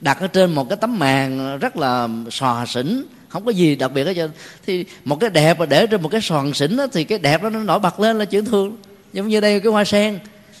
đặt 0.00 0.20
ở 0.20 0.26
trên 0.26 0.54
một 0.54 0.68
cái 0.68 0.76
tấm 0.76 0.98
màn 0.98 1.58
rất 1.58 1.76
là 1.76 2.08
xòa 2.30 2.66
xỉn 2.66 3.04
không 3.28 3.44
có 3.44 3.50
gì 3.50 3.76
đặc 3.76 3.92
biệt 3.92 4.04
hết 4.04 4.14
trơn. 4.14 4.30
Thì 4.66 4.84
một 5.04 5.20
cái 5.20 5.30
đẹp 5.30 5.58
mà 5.58 5.66
để 5.66 5.86
trên 5.86 6.02
một 6.02 6.08
cái 6.08 6.20
sòn 6.20 6.54
xỉn 6.54 6.76
đó, 6.76 6.86
thì 6.92 7.04
cái 7.04 7.18
đẹp 7.18 7.42
đó 7.42 7.50
nó 7.50 7.58
nổi 7.58 7.78
bật 7.78 8.00
lên 8.00 8.18
là 8.18 8.24
chuyện 8.24 8.44
thường. 8.44 8.76
Giống 9.12 9.28
như 9.28 9.40
đây 9.40 9.60
cái 9.60 9.72
hoa 9.72 9.84
sen. 9.84 10.18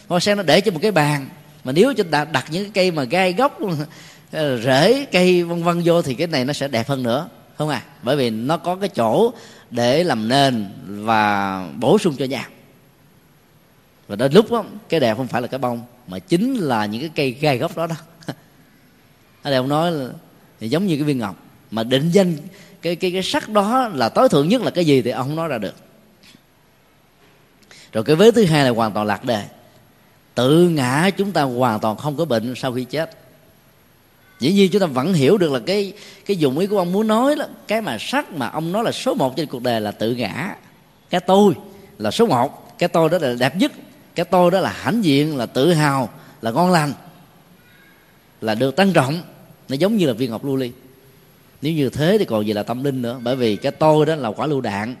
Hoa 0.08 0.20
sen 0.20 0.36
nó 0.36 0.42
để 0.42 0.60
trên 0.60 0.74
một 0.74 0.80
cái 0.82 0.90
bàn. 0.90 1.28
Mà 1.64 1.72
nếu 1.72 1.94
chúng 1.94 2.08
ta 2.08 2.24
đặt 2.24 2.46
những 2.50 2.64
cái 2.64 2.70
cây 2.74 2.90
mà 2.90 3.04
gai 3.04 3.32
gốc 3.32 3.58
ờ, 4.32 4.60
rễ 4.60 5.04
cây 5.04 5.42
vân 5.42 5.62
vân 5.62 5.82
vô 5.84 6.02
thì 6.02 6.14
cái 6.14 6.26
này 6.26 6.44
nó 6.44 6.52
sẽ 6.52 6.68
đẹp 6.68 6.88
hơn 6.88 7.02
nữa. 7.02 7.28
Không 7.58 7.68
à? 7.68 7.82
Bởi 8.02 8.16
vì 8.16 8.30
nó 8.30 8.56
có 8.56 8.76
cái 8.76 8.88
chỗ 8.88 9.32
để 9.70 10.04
làm 10.04 10.28
nền 10.28 10.66
và 10.86 11.64
bổ 11.78 11.98
sung 11.98 12.16
cho 12.18 12.24
nhau 12.24 12.44
và 14.08 14.16
đến 14.16 14.32
lúc 14.32 14.50
đó, 14.50 14.64
cái 14.88 15.00
đẹp 15.00 15.16
không 15.16 15.26
phải 15.26 15.42
là 15.42 15.48
cái 15.48 15.58
bông 15.58 15.82
mà 16.06 16.18
chính 16.18 16.54
là 16.54 16.86
những 16.86 17.00
cái 17.00 17.10
cây 17.14 17.30
gai 17.30 17.58
gốc 17.58 17.76
đó 17.76 17.86
đó. 17.86 17.94
Ở 19.42 19.50
đây 19.50 19.56
ông 19.56 19.68
nói 19.68 19.92
là 19.92 20.10
giống 20.60 20.86
như 20.86 20.96
cái 20.96 21.04
viên 21.04 21.18
ngọc 21.18 21.45
mà 21.70 21.84
định 21.84 22.10
danh 22.10 22.36
cái 22.82 22.96
cái 22.96 23.10
cái 23.10 23.22
sắc 23.22 23.48
đó 23.48 23.88
là 23.94 24.08
tối 24.08 24.28
thượng 24.28 24.48
nhất 24.48 24.62
là 24.62 24.70
cái 24.70 24.84
gì 24.84 25.02
thì 25.02 25.10
ông 25.10 25.26
không 25.26 25.36
nói 25.36 25.48
ra 25.48 25.58
được. 25.58 25.74
Rồi 27.92 28.04
cái 28.04 28.16
vế 28.16 28.30
thứ 28.30 28.44
hai 28.44 28.64
là 28.64 28.70
hoàn 28.70 28.92
toàn 28.92 29.06
lạc 29.06 29.24
đề. 29.24 29.44
Tự 30.34 30.68
ngã 30.68 31.10
chúng 31.16 31.32
ta 31.32 31.42
hoàn 31.42 31.80
toàn 31.80 31.96
không 31.96 32.16
có 32.16 32.24
bệnh 32.24 32.54
sau 32.56 32.72
khi 32.72 32.84
chết. 32.84 33.10
Dĩ 34.40 34.52
nhiên 34.52 34.70
chúng 34.72 34.80
ta 34.80 34.86
vẫn 34.86 35.12
hiểu 35.12 35.38
được 35.38 35.52
là 35.52 35.60
cái 35.66 35.92
cái 36.26 36.36
dụng 36.36 36.58
ý 36.58 36.66
của 36.66 36.78
ông 36.78 36.92
muốn 36.92 37.06
nói 37.06 37.36
là 37.36 37.48
cái 37.68 37.80
mà 37.80 37.96
sắc 38.00 38.32
mà 38.32 38.48
ông 38.48 38.72
nói 38.72 38.84
là 38.84 38.92
số 38.92 39.14
một 39.14 39.36
trên 39.36 39.46
cuộc 39.46 39.62
đời 39.62 39.80
là 39.80 39.90
tự 39.90 40.14
ngã. 40.14 40.54
Cái 41.10 41.20
tôi 41.20 41.54
là 41.98 42.10
số 42.10 42.26
một, 42.26 42.78
cái 42.78 42.88
tôi 42.88 43.08
đó 43.08 43.18
là 43.18 43.34
đẹp 43.38 43.56
nhất, 43.56 43.72
cái 44.14 44.24
tôi 44.24 44.50
đó 44.50 44.60
là 44.60 44.72
hãnh 44.72 45.04
diện, 45.04 45.36
là 45.36 45.46
tự 45.46 45.72
hào, 45.72 46.10
là 46.42 46.50
ngon 46.50 46.72
lành, 46.72 46.92
là 48.40 48.54
được 48.54 48.76
tăng 48.76 48.92
trọng. 48.92 49.22
Nó 49.68 49.76
giống 49.76 49.96
như 49.96 50.06
là 50.06 50.12
viên 50.12 50.30
ngọc 50.30 50.44
lưu 50.44 50.56
ly 50.56 50.72
nếu 51.62 51.72
như 51.72 51.90
thế 51.90 52.16
thì 52.18 52.24
còn 52.24 52.46
gì 52.46 52.52
là 52.52 52.62
tâm 52.62 52.84
linh 52.84 53.02
nữa. 53.02 53.20
Bởi 53.22 53.36
vì 53.36 53.56
cái 53.56 53.72
tôi 53.72 54.06
đó 54.06 54.14
là 54.14 54.28
quả 54.28 54.46
lưu 54.46 54.60
đạn. 54.60 54.94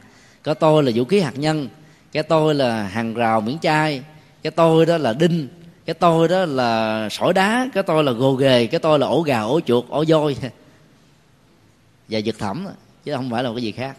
Cái 0.44 0.54
tôi 0.54 0.82
là 0.82 0.92
vũ 0.94 1.04
khí 1.04 1.20
hạt 1.20 1.38
nhân. 1.38 1.68
Cái 2.12 2.22
tôi 2.22 2.54
là 2.54 2.82
hàng 2.82 3.14
rào 3.14 3.40
miễn 3.40 3.58
chai. 3.58 4.02
Cái 4.42 4.50
tôi 4.50 4.86
đó 4.86 4.98
là 4.98 5.12
đinh. 5.12 5.48
Cái 5.86 5.94
tôi 5.94 6.28
đó 6.28 6.44
là 6.44 7.08
sỏi 7.10 7.32
đá. 7.32 7.68
Cái 7.74 7.82
tôi 7.82 8.04
là 8.04 8.12
gồ 8.12 8.32
ghề. 8.32 8.66
Cái 8.66 8.80
tôi 8.80 8.98
là 8.98 9.06
ổ 9.06 9.22
gà 9.22 9.40
ổ 9.40 9.60
chuột 9.60 9.84
ổ 9.88 10.04
voi. 10.08 10.36
Và 12.08 12.18
giật 12.18 12.38
thẩm 12.38 12.66
chứ 13.04 13.14
không 13.14 13.30
phải 13.30 13.42
là 13.42 13.48
một 13.48 13.54
cái 13.54 13.62
gì 13.62 13.72
khác. 13.72 13.96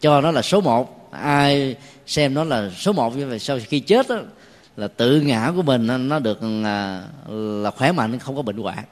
Cho 0.00 0.20
nó 0.20 0.30
là 0.30 0.42
số 0.42 0.60
một. 0.60 1.10
Ai 1.12 1.76
xem 2.06 2.34
nó 2.34 2.44
là 2.44 2.70
số 2.70 2.92
một 2.92 3.16
như 3.16 3.26
vậy 3.26 3.38
sau 3.38 3.58
khi 3.68 3.80
chết 3.80 4.08
đó, 4.08 4.16
là 4.76 4.88
tự 4.88 5.20
ngã 5.20 5.52
của 5.56 5.62
mình 5.62 6.08
nó 6.08 6.18
được 6.18 6.42
là, 6.42 7.04
là 7.28 7.70
khỏe 7.70 7.92
mạnh 7.92 8.18
không 8.18 8.36
có 8.36 8.42
bệnh 8.42 8.56
hoạn 8.56 8.84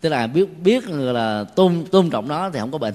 tức 0.00 0.08
là 0.08 0.26
biết 0.26 0.58
biết 0.62 0.88
là 0.88 1.44
tôn 1.44 1.84
tôn 1.90 2.10
trọng 2.10 2.28
nó 2.28 2.50
thì 2.50 2.58
không 2.58 2.70
có 2.70 2.78
bệnh. 2.78 2.94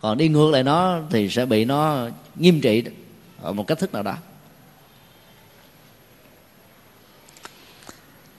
Còn 0.00 0.18
đi 0.18 0.28
ngược 0.28 0.50
lại 0.50 0.62
nó 0.62 0.98
thì 1.10 1.28
sẽ 1.28 1.46
bị 1.46 1.64
nó 1.64 2.08
nghiêm 2.36 2.60
trị 2.60 2.82
ở 3.42 3.52
một 3.52 3.66
cách 3.66 3.78
thức 3.78 3.92
nào 3.92 4.02
đó. 4.02 4.16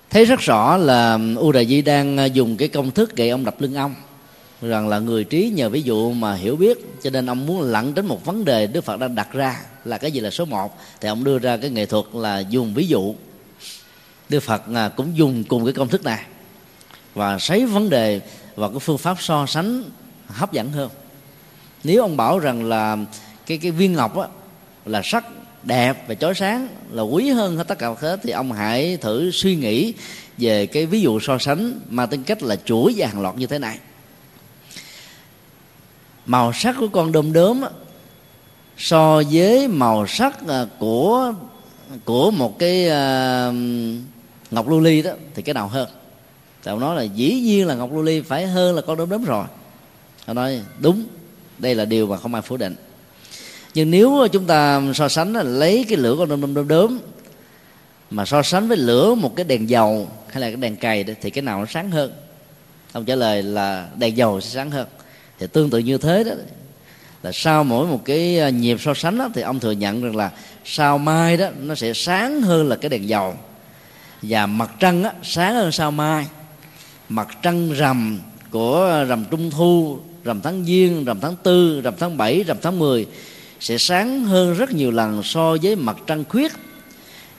Thấy 0.09 0.25
rất 0.25 0.39
rõ 0.39 0.77
là 0.77 1.19
u 1.35 1.51
đại 1.51 1.65
di 1.65 1.81
đang 1.81 2.35
dùng 2.35 2.57
cái 2.57 2.67
công 2.67 2.91
thức 2.91 3.15
gậy 3.15 3.29
ông 3.29 3.45
đập 3.45 3.61
lưng 3.61 3.75
ông, 3.75 3.95
rằng 4.61 4.87
là 4.87 4.99
người 4.99 5.23
trí 5.23 5.51
nhờ 5.55 5.69
ví 5.69 5.81
dụ 5.81 6.11
mà 6.11 6.35
hiểu 6.35 6.55
biết, 6.55 6.77
cho 7.03 7.09
nên 7.09 7.25
ông 7.25 7.45
muốn 7.45 7.61
lặn 7.61 7.93
đến 7.93 8.05
một 8.05 8.25
vấn 8.25 8.45
đề 8.45 8.67
đức 8.67 8.83
phật 8.83 8.99
đang 8.99 9.15
đặt 9.15 9.33
ra 9.33 9.61
là 9.85 9.97
cái 9.97 10.11
gì 10.11 10.19
là 10.19 10.29
số 10.29 10.45
một. 10.45 10.77
Thì 11.01 11.09
ông 11.09 11.23
đưa 11.23 11.39
ra 11.39 11.57
cái 11.57 11.69
nghệ 11.69 11.85
thuật 11.85 12.05
là 12.13 12.39
dùng 12.39 12.73
ví 12.73 12.87
dụ. 12.87 13.15
Đức 14.29 14.39
phật 14.39 14.61
à, 14.73 14.89
cũng 14.89 15.17
dùng 15.17 15.43
cùng 15.43 15.65
cái 15.65 15.73
công 15.73 15.87
thức 15.87 16.03
này 16.03 16.25
và 17.15 17.37
thấy 17.47 17.65
vấn 17.65 17.89
đề 17.89 18.21
và 18.55 18.69
cái 18.69 18.79
phương 18.79 18.97
pháp 18.97 19.17
so 19.21 19.45
sánh 19.45 19.83
hấp 20.27 20.51
dẫn 20.51 20.71
hơn. 20.71 20.89
Nếu 21.83 22.01
ông 22.01 22.17
bảo 22.17 22.39
rằng 22.39 22.63
là 22.63 22.97
cái 23.45 23.57
cái 23.57 23.71
viên 23.71 23.93
ngọc 23.93 24.17
á, 24.17 24.27
là 24.85 25.01
sắc 25.03 25.25
đẹp 25.63 26.07
và 26.07 26.15
chói 26.15 26.35
sáng 26.35 26.67
là 26.91 27.03
quý 27.03 27.29
hơn 27.29 27.57
hết 27.57 27.67
tất 27.67 27.79
cả 27.79 27.89
hết 27.99 28.19
thì 28.23 28.31
ông 28.31 28.51
hãy 28.51 28.97
thử 28.97 29.31
suy 29.31 29.55
nghĩ 29.55 29.93
về 30.37 30.65
cái 30.65 30.85
ví 30.85 31.01
dụ 31.01 31.19
so 31.19 31.37
sánh 31.37 31.79
mà 31.89 32.05
tính 32.05 32.23
cách 32.23 32.43
là 32.43 32.55
chuỗi 32.55 32.93
và 32.97 33.07
hàng 33.07 33.21
loạt 33.21 33.35
như 33.35 33.47
thế 33.47 33.59
này. 33.59 33.79
Màu 36.25 36.53
sắc 36.53 36.75
của 36.79 36.87
con 36.87 37.11
đom 37.11 37.33
đóm 37.33 37.61
so 38.77 39.21
với 39.31 39.67
màu 39.67 40.07
sắc 40.07 40.47
à, 40.47 40.65
của 40.79 41.33
của 42.05 42.31
một 42.31 42.59
cái 42.59 42.85
uh, 42.85 43.55
ngọc 44.51 44.69
lưu 44.69 44.79
ly 44.79 45.01
đó 45.01 45.11
thì 45.35 45.41
cái 45.41 45.53
nào 45.53 45.67
hơn? 45.67 45.89
Thì 46.65 46.71
ông 46.71 46.79
nói 46.79 46.95
là 46.95 47.03
dĩ 47.03 47.33
nhiên 47.33 47.67
là 47.67 47.75
ngọc 47.75 47.93
lưu 47.93 48.01
ly 48.01 48.21
phải 48.21 48.47
hơn 48.47 48.75
là 48.75 48.81
con 48.81 48.97
đốm 48.97 49.09
đốm 49.09 49.23
rồi. 49.23 49.45
Ông 50.25 50.35
nói 50.35 50.61
đúng 50.79 51.03
đây 51.57 51.75
là 51.75 51.85
điều 51.85 52.07
mà 52.07 52.17
không 52.17 52.33
ai 52.33 52.41
phủ 52.41 52.57
định. 52.57 52.75
Nhưng 53.73 53.91
nếu 53.91 54.27
chúng 54.31 54.45
ta 54.45 54.81
so 54.95 55.09
sánh 55.09 55.33
là 55.33 55.43
lấy 55.43 55.85
cái 55.89 55.97
lửa 55.97 56.15
con 56.17 56.29
đom 56.29 56.53
đom 56.53 56.67
đốm, 56.67 56.97
mà 58.09 58.25
so 58.25 58.43
sánh 58.43 58.67
với 58.67 58.77
lửa 58.77 59.15
một 59.15 59.35
cái 59.35 59.43
đèn 59.43 59.69
dầu 59.69 60.07
hay 60.27 60.41
là 60.41 60.47
cái 60.47 60.55
đèn 60.55 60.75
cày 60.75 61.03
đó, 61.03 61.13
thì 61.21 61.29
cái 61.29 61.41
nào 61.41 61.59
nó 61.59 61.65
sáng 61.69 61.91
hơn? 61.91 62.11
Ông 62.91 63.05
trả 63.05 63.15
lời 63.15 63.43
là 63.43 63.89
đèn 63.97 64.17
dầu 64.17 64.41
sẽ 64.41 64.49
sáng 64.49 64.71
hơn. 64.71 64.87
Thì 65.39 65.47
tương 65.47 65.69
tự 65.69 65.77
như 65.77 65.97
thế 65.97 66.23
đó. 66.23 66.31
Là 67.23 67.31
sau 67.31 67.63
mỗi 67.63 67.87
một 67.87 68.01
cái 68.05 68.39
à, 68.39 68.49
nhịp 68.49 68.77
so 68.81 68.93
sánh 68.93 69.17
đó, 69.17 69.29
thì 69.33 69.41
ông 69.41 69.59
thừa 69.59 69.71
nhận 69.71 70.03
rằng 70.03 70.15
là 70.15 70.31
sao 70.65 70.97
mai 70.97 71.37
đó 71.37 71.49
nó 71.59 71.75
sẽ 71.75 71.93
sáng 71.93 72.41
hơn 72.41 72.69
là 72.69 72.75
cái 72.75 72.89
đèn 72.89 73.09
dầu. 73.09 73.35
Và 74.21 74.45
mặt 74.45 74.71
trăng 74.79 75.03
á, 75.03 75.13
sáng 75.23 75.55
hơn 75.55 75.71
sao 75.71 75.91
mai 75.91 76.25
mặt 77.09 77.37
trăng 77.41 77.73
rằm 77.73 78.19
của 78.51 79.05
rằm 79.07 79.25
trung 79.31 79.51
thu, 79.51 79.99
rằm 80.23 80.41
tháng 80.41 80.65
giêng, 80.65 81.05
rằm 81.05 81.19
tháng 81.19 81.35
tư, 81.43 81.81
rằm 81.81 81.93
tháng 81.99 82.17
bảy, 82.17 82.43
rằm 82.47 82.57
tháng 82.61 82.79
10 82.79 83.07
sẽ 83.59 83.77
sáng 83.77 84.23
hơn 84.23 84.53
rất 84.53 84.71
nhiều 84.71 84.91
lần 84.91 85.23
so 85.23 85.57
với 85.61 85.75
mặt 85.75 85.97
trăng 86.07 86.23
khuyết. 86.29 86.51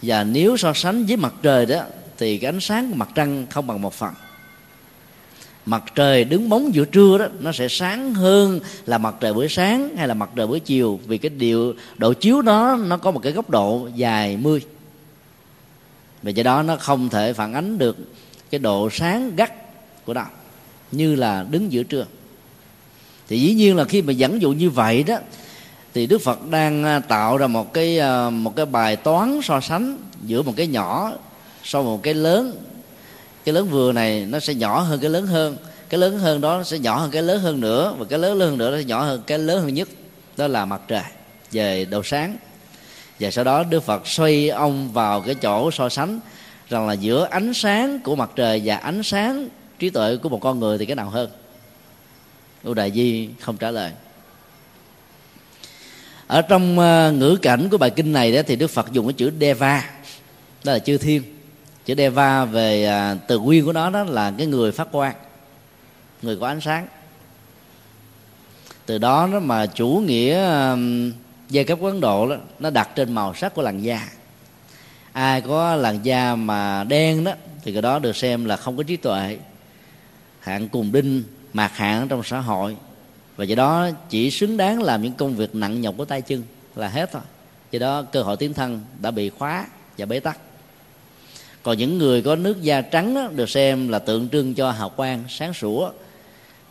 Và 0.02 0.24
nếu 0.24 0.56
so 0.56 0.72
sánh 0.72 1.04
với 1.04 1.16
mặt 1.16 1.34
trời 1.42 1.66
đó, 1.66 1.82
thì 2.18 2.38
cái 2.38 2.48
ánh 2.48 2.60
sáng 2.60 2.90
của 2.90 2.96
mặt 2.96 3.08
trăng 3.14 3.46
không 3.50 3.66
bằng 3.66 3.82
một 3.82 3.94
phần. 3.94 4.14
Mặt 5.66 5.84
trời 5.94 6.24
đứng 6.24 6.48
bóng 6.48 6.74
giữa 6.74 6.84
trưa 6.84 7.18
đó, 7.18 7.26
nó 7.40 7.52
sẽ 7.52 7.68
sáng 7.68 8.14
hơn 8.14 8.60
là 8.86 8.98
mặt 8.98 9.14
trời 9.20 9.32
buổi 9.32 9.48
sáng 9.48 9.96
hay 9.96 10.08
là 10.08 10.14
mặt 10.14 10.30
trời 10.36 10.46
buổi 10.46 10.60
chiều, 10.60 11.00
vì 11.06 11.18
cái 11.18 11.30
điều, 11.30 11.74
độ 11.96 12.12
chiếu 12.12 12.42
đó, 12.42 12.78
nó 12.86 12.96
có 12.96 13.10
một 13.10 13.20
cái 13.22 13.32
góc 13.32 13.50
độ 13.50 13.88
dài 13.94 14.36
mươi. 14.36 14.62
Vì 16.22 16.32
vậy 16.32 16.44
đó 16.44 16.62
nó 16.62 16.76
không 16.76 17.08
thể 17.08 17.32
phản 17.32 17.54
ánh 17.54 17.78
được 17.78 17.96
cái 18.50 18.58
độ 18.58 18.90
sáng 18.90 19.36
gắt 19.36 19.52
của 20.04 20.14
nó, 20.14 20.24
như 20.92 21.14
là 21.14 21.46
đứng 21.50 21.72
giữa 21.72 21.82
trưa. 21.82 22.06
Thì 23.28 23.40
dĩ 23.40 23.54
nhiên 23.54 23.76
là 23.76 23.84
khi 23.84 24.02
mà 24.02 24.12
dẫn 24.12 24.42
dụ 24.42 24.52
như 24.52 24.70
vậy 24.70 25.02
đó, 25.02 25.16
thì 25.94 26.06
Đức 26.06 26.18
Phật 26.18 26.50
đang 26.50 26.84
à, 26.84 26.98
tạo 26.98 27.36
ra 27.36 27.46
một 27.46 27.74
cái 27.74 27.98
à, 27.98 28.30
một 28.30 28.56
cái 28.56 28.66
bài 28.66 28.96
toán 28.96 29.40
so 29.42 29.60
sánh 29.60 29.98
giữa 30.22 30.42
một 30.42 30.52
cái 30.56 30.66
nhỏ 30.66 31.12
so 31.64 31.82
với 31.82 31.92
một 31.92 32.00
cái 32.02 32.14
lớn. 32.14 32.56
Cái 33.44 33.52
lớn 33.54 33.68
vừa 33.70 33.92
này 33.92 34.26
nó 34.28 34.40
sẽ 34.40 34.54
nhỏ 34.54 34.80
hơn 34.80 35.00
cái 35.00 35.10
lớn 35.10 35.26
hơn, 35.26 35.56
cái 35.88 36.00
lớn 36.00 36.18
hơn 36.18 36.40
đó 36.40 36.62
sẽ 36.62 36.78
nhỏ 36.78 36.98
hơn 36.98 37.10
cái 37.10 37.22
lớn 37.22 37.40
hơn 37.40 37.60
nữa, 37.60 37.94
và 37.98 38.04
cái 38.08 38.18
lớn 38.18 38.40
hơn 38.40 38.58
nữa 38.58 38.70
nó 38.70 38.76
sẽ 38.76 38.84
nhỏ 38.84 39.02
hơn 39.02 39.22
cái 39.26 39.38
lớn 39.38 39.62
hơn 39.62 39.74
nhất, 39.74 39.88
đó 40.36 40.46
là 40.46 40.64
mặt 40.64 40.80
trời 40.88 41.02
về 41.52 41.84
đầu 41.84 42.02
sáng. 42.02 42.36
Và 43.20 43.30
sau 43.30 43.44
đó 43.44 43.62
Đức 43.62 43.80
Phật 43.80 44.06
xoay 44.06 44.48
ông 44.48 44.92
vào 44.92 45.20
cái 45.20 45.34
chỗ 45.34 45.70
so 45.70 45.88
sánh 45.88 46.20
rằng 46.68 46.86
là 46.86 46.92
giữa 46.92 47.28
ánh 47.30 47.54
sáng 47.54 48.00
của 48.00 48.16
mặt 48.16 48.30
trời 48.36 48.62
và 48.64 48.76
ánh 48.76 49.02
sáng 49.02 49.48
trí 49.78 49.90
tuệ 49.90 50.16
của 50.16 50.28
một 50.28 50.38
con 50.38 50.60
người 50.60 50.78
thì 50.78 50.86
cái 50.86 50.96
nào 50.96 51.10
hơn? 51.10 51.30
U 52.64 52.74
Đại 52.74 52.92
Di 52.92 53.28
không 53.40 53.56
trả 53.56 53.70
lời. 53.70 53.92
Ở 56.26 56.42
trong 56.42 56.78
ờ, 56.78 57.12
ngữ 57.12 57.36
cảnh 57.42 57.68
của 57.68 57.78
bài 57.78 57.90
kinh 57.90 58.12
này 58.12 58.32
đó 58.32 58.40
thì 58.46 58.56
Đức 58.56 58.70
Phật 58.70 58.92
dùng 58.92 59.06
cái 59.06 59.12
chữ 59.12 59.32
Deva 59.40 59.90
đó 60.64 60.72
là 60.72 60.78
chư 60.78 60.98
thiên. 60.98 61.22
Chữ 61.84 61.94
Deva 61.94 62.44
về 62.44 62.84
à, 62.84 63.14
từ 63.28 63.38
nguyên 63.38 63.64
của 63.64 63.72
nó 63.72 63.90
đó 63.90 64.04
là 64.04 64.32
cái 64.38 64.46
người 64.46 64.72
phát 64.72 64.92
quang 64.92 65.14
người 66.22 66.36
có 66.36 66.46
ánh 66.46 66.60
sáng. 66.60 66.86
Từ 68.86 68.98
đó 68.98 69.28
nó 69.32 69.40
mà 69.40 69.66
chủ 69.66 70.02
nghĩa 70.06 70.50
giai 71.48 71.64
cấp 71.64 71.78
Ấn 71.82 72.00
Độ 72.00 72.28
đó, 72.28 72.36
nó 72.58 72.70
đặt 72.70 72.90
trên 72.94 73.12
màu 73.12 73.34
sắc 73.34 73.54
của 73.54 73.62
làn 73.62 73.82
da 73.82 74.08
ai 75.16 75.40
có 75.40 75.76
làn 75.76 75.98
da 76.02 76.34
mà 76.34 76.84
đen 76.84 77.24
đó 77.24 77.32
thì 77.62 77.72
cái 77.72 77.82
đó 77.82 77.98
được 77.98 78.16
xem 78.16 78.44
là 78.44 78.56
không 78.56 78.76
có 78.76 78.82
trí 78.82 78.96
tuệ. 78.96 79.38
Hạng 80.40 80.68
cùng 80.68 80.92
đinh 80.92 81.22
mạc 81.52 81.76
hạng 81.76 82.08
trong 82.08 82.22
xã 82.24 82.40
hội. 82.40 82.76
Và 83.36 83.44
do 83.44 83.54
đó 83.54 83.88
chỉ 84.10 84.30
xứng 84.30 84.56
đáng 84.56 84.82
làm 84.82 85.02
những 85.02 85.12
công 85.12 85.34
việc 85.36 85.54
nặng 85.54 85.80
nhọc 85.80 85.94
của 85.96 86.04
tay 86.04 86.22
chân 86.22 86.42
là 86.74 86.88
hết 86.88 87.12
thôi. 87.12 87.22
Do 87.70 87.78
đó 87.78 88.02
cơ 88.02 88.22
hội 88.22 88.36
tiến 88.36 88.54
thân 88.54 88.80
đã 89.00 89.10
bị 89.10 89.30
khóa 89.30 89.66
và 89.98 90.06
bế 90.06 90.20
tắc. 90.20 90.38
Còn 91.62 91.78
những 91.78 91.98
người 91.98 92.22
có 92.22 92.36
nước 92.36 92.62
da 92.62 92.80
trắng 92.80 93.14
đó, 93.14 93.28
được 93.34 93.50
xem 93.50 93.88
là 93.88 93.98
tượng 93.98 94.28
trưng 94.28 94.54
cho 94.54 94.70
hào 94.70 94.88
quang 94.88 95.24
sáng 95.28 95.54
sủa. 95.54 95.90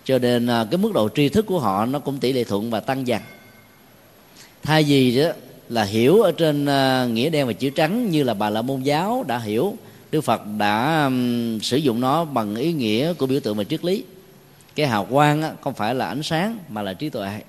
Cho 0.03 0.19
nên 0.19 0.47
à, 0.47 0.65
cái 0.71 0.77
mức 0.77 0.93
độ 0.93 1.09
tri 1.15 1.29
thức 1.29 1.45
của 1.45 1.59
họ 1.59 1.85
nó 1.85 1.99
cũng 1.99 2.19
tỷ 2.19 2.33
lệ 2.33 2.43
thuận 2.43 2.71
và 2.71 2.79
tăng 2.79 3.07
dần. 3.07 3.21
Thay 4.63 4.83
vì 4.83 5.23
đó 5.23 5.29
là 5.69 5.83
hiểu 5.83 6.21
ở 6.21 6.31
trên 6.31 6.65
à, 6.65 7.05
nghĩa 7.05 7.29
đen 7.29 7.47
và 7.47 7.53
chữ 7.53 7.69
trắng 7.69 8.11
như 8.11 8.23
là 8.23 8.33
bà 8.33 8.49
la 8.49 8.61
môn 8.61 8.81
giáo 8.81 9.25
đã 9.27 9.37
hiểu. 9.37 9.77
Đức 10.11 10.21
phật 10.21 10.41
đã 10.57 11.09
sử 11.61 11.77
dụng 11.77 12.01
nó 12.01 12.25
bằng 12.25 12.55
ý 12.55 12.73
nghĩa 12.73 13.13
của 13.13 13.25
biểu 13.25 13.39
tượng 13.39 13.57
về 13.57 13.65
triết 13.65 13.85
lý. 13.85 14.03
Cái 14.75 14.87
hào 14.87 15.05
quang 15.05 15.55
không 15.61 15.73
phải 15.73 15.95
là 15.95 16.07
ánh 16.07 16.23
sáng 16.23 16.57
mà 16.69 16.81
là 16.81 16.93
trí 16.93 17.09
tuệ. 17.09 17.39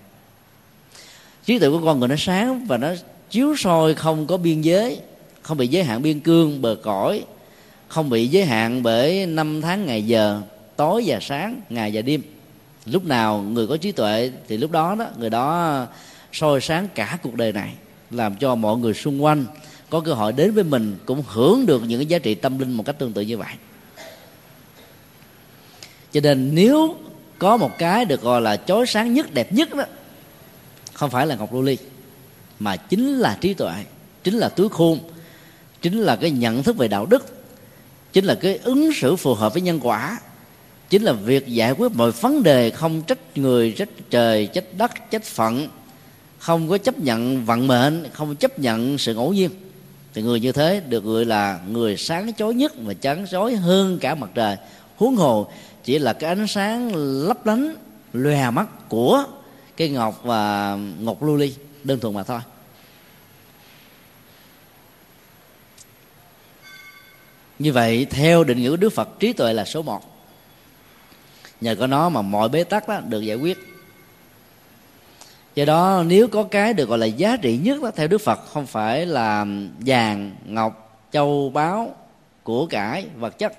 Trí 1.44 1.58
tuệ 1.58 1.70
của 1.70 1.80
con 1.84 1.98
người 2.00 2.08
nó 2.08 2.16
sáng 2.18 2.66
và 2.66 2.76
nó 2.76 2.88
chiếu 3.30 3.56
soi 3.56 3.94
không 3.94 4.26
có 4.26 4.36
biên 4.36 4.60
giới, 4.60 5.00
không 5.42 5.56
bị 5.56 5.68
giới 5.68 5.84
hạn 5.84 6.02
biên 6.02 6.20
cương, 6.20 6.62
bờ 6.62 6.76
cõi, 6.82 7.24
không 7.88 8.10
bị 8.10 8.26
giới 8.26 8.44
hạn 8.44 8.82
bởi 8.82 9.26
năm 9.26 9.60
tháng 9.60 9.86
ngày 9.86 10.02
giờ, 10.02 10.40
tối 10.76 11.04
và 11.06 11.18
sáng, 11.20 11.60
ngày 11.68 11.90
và 11.94 12.02
đêm. 12.02 12.22
Lúc 12.86 13.04
nào 13.04 13.38
người 13.38 13.66
có 13.66 13.76
trí 13.76 13.92
tuệ 13.92 14.30
thì 14.48 14.56
lúc 14.56 14.70
đó 14.70 14.94
đó, 14.98 15.06
người 15.18 15.30
đó 15.30 15.86
soi 16.32 16.60
sáng 16.60 16.88
cả 16.94 17.18
cuộc 17.22 17.34
đời 17.34 17.52
này 17.52 17.72
làm 18.10 18.36
cho 18.36 18.54
mọi 18.54 18.76
người 18.76 18.94
xung 18.94 19.24
quanh, 19.24 19.46
có 19.90 20.00
cơ 20.00 20.14
hội 20.14 20.32
đến 20.32 20.52
với 20.52 20.64
mình 20.64 20.96
cũng 21.06 21.22
hưởng 21.26 21.66
được 21.66 21.82
những 21.86 21.98
cái 22.00 22.06
giá 22.06 22.18
trị 22.18 22.34
tâm 22.34 22.58
linh 22.58 22.72
một 22.72 22.82
cách 22.86 22.98
tương 22.98 23.12
tự 23.12 23.22
như 23.22 23.38
vậy. 23.38 23.54
Cho 26.12 26.20
nên 26.20 26.54
nếu 26.54 26.96
có 27.38 27.56
một 27.56 27.78
cái 27.78 28.04
được 28.04 28.22
gọi 28.22 28.40
là 28.40 28.56
chói 28.56 28.86
sáng 28.86 29.14
nhất, 29.14 29.34
đẹp 29.34 29.52
nhất 29.52 29.74
đó, 29.74 29.84
không 30.92 31.10
phải 31.10 31.26
là 31.26 31.36
ngọc 31.36 31.52
lưu 31.52 31.62
ly, 31.62 31.76
mà 32.58 32.76
chính 32.76 33.18
là 33.18 33.38
trí 33.40 33.54
tuệ, 33.54 33.74
chính 34.24 34.34
là 34.34 34.48
túi 34.48 34.68
khôn 34.68 34.98
chính 35.82 36.00
là 36.00 36.16
cái 36.16 36.30
nhận 36.30 36.62
thức 36.62 36.76
về 36.76 36.88
đạo 36.88 37.06
đức, 37.06 37.26
chính 38.12 38.24
là 38.24 38.34
cái 38.34 38.58
ứng 38.62 38.90
xử 38.94 39.16
phù 39.16 39.34
hợp 39.34 39.52
với 39.52 39.62
nhân 39.62 39.80
quả, 39.82 40.18
chính 40.90 41.02
là 41.02 41.12
việc 41.12 41.46
giải 41.46 41.72
quyết 41.72 41.92
mọi 41.94 42.10
vấn 42.10 42.42
đề 42.42 42.70
không 42.70 43.02
trách 43.02 43.38
người, 43.38 43.72
trách 43.72 43.88
trời, 44.10 44.46
trách 44.46 44.64
đất, 44.78 44.90
trách 45.10 45.24
phận 45.24 45.68
không 46.38 46.68
có 46.68 46.78
chấp 46.78 46.98
nhận 46.98 47.44
vận 47.44 47.66
mệnh, 47.66 48.06
không 48.12 48.36
chấp 48.36 48.58
nhận 48.58 48.98
sự 48.98 49.14
ngẫu 49.14 49.32
nhiên. 49.32 49.50
Thì 50.14 50.22
người 50.22 50.40
như 50.40 50.52
thế 50.52 50.82
được 50.88 51.04
gọi 51.04 51.24
là 51.24 51.60
người 51.68 51.96
sáng 51.96 52.34
chói 52.34 52.54
nhất 52.54 52.72
và 52.82 52.94
chán 52.94 53.26
chói 53.30 53.54
hơn 53.54 53.98
cả 53.98 54.14
mặt 54.14 54.30
trời. 54.34 54.56
Huống 54.96 55.16
hồ 55.16 55.50
chỉ 55.84 55.98
là 55.98 56.12
cái 56.12 56.28
ánh 56.28 56.46
sáng 56.46 56.94
lấp 56.94 57.46
lánh, 57.46 57.76
lòe 58.12 58.50
mắt 58.50 58.88
của 58.88 59.24
cây 59.76 59.88
ngọc 59.88 60.20
và 60.22 60.76
ngọc 61.00 61.22
lưu 61.22 61.36
ly, 61.36 61.54
đơn 61.84 62.00
thuần 62.00 62.14
mà 62.14 62.22
thôi. 62.22 62.40
Như 67.58 67.72
vậy, 67.72 68.06
theo 68.10 68.44
định 68.44 68.58
nghĩa 68.58 68.70
của 68.70 68.76
đức 68.76 68.90
phật, 68.90 69.08
trí 69.20 69.32
tuệ 69.32 69.52
là 69.52 69.64
số 69.64 69.82
một. 69.82 70.02
Nhờ 71.60 71.74
có 71.74 71.86
nó 71.86 72.08
mà 72.08 72.22
mọi 72.22 72.48
bế 72.48 72.64
tắc 72.64 72.88
đó 72.88 73.00
được 73.08 73.20
giải 73.20 73.36
quyết 73.36 73.58
do 75.56 75.64
đó, 75.64 76.04
nếu 76.06 76.28
có 76.28 76.42
cái 76.42 76.74
được 76.74 76.88
gọi 76.88 76.98
là 76.98 77.06
giá 77.06 77.36
trị 77.36 77.56
nhất 77.56 77.82
đó, 77.82 77.90
theo 77.96 78.08
đức 78.08 78.18
phật, 78.18 78.40
không 78.46 78.66
phải 78.66 79.06
là 79.06 79.46
vàng, 79.80 80.36
ngọc, 80.46 81.02
châu 81.12 81.50
báu, 81.50 81.94
của 82.42 82.66
cải, 82.66 83.06
vật 83.16 83.38
chất. 83.38 83.52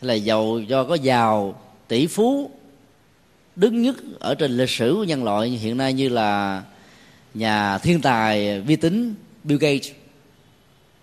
Hay 0.00 0.08
là 0.08 0.14
giàu 0.14 0.58
do 0.58 0.84
có 0.84 0.94
giàu, 0.94 1.60
tỷ 1.88 2.06
phú, 2.06 2.50
đứng 3.56 3.82
nhất 3.82 3.96
ở 4.20 4.34
trên 4.34 4.56
lịch 4.56 4.70
sử 4.70 4.94
của 4.96 5.04
nhân 5.04 5.24
loại, 5.24 5.48
hiện 5.48 5.76
nay 5.76 5.92
như 5.92 6.08
là 6.08 6.62
nhà 7.34 7.78
thiên 7.78 8.00
tài 8.00 8.60
vi 8.60 8.76
tính 8.76 9.14
Bill 9.44 9.60
Gates. 9.60 9.90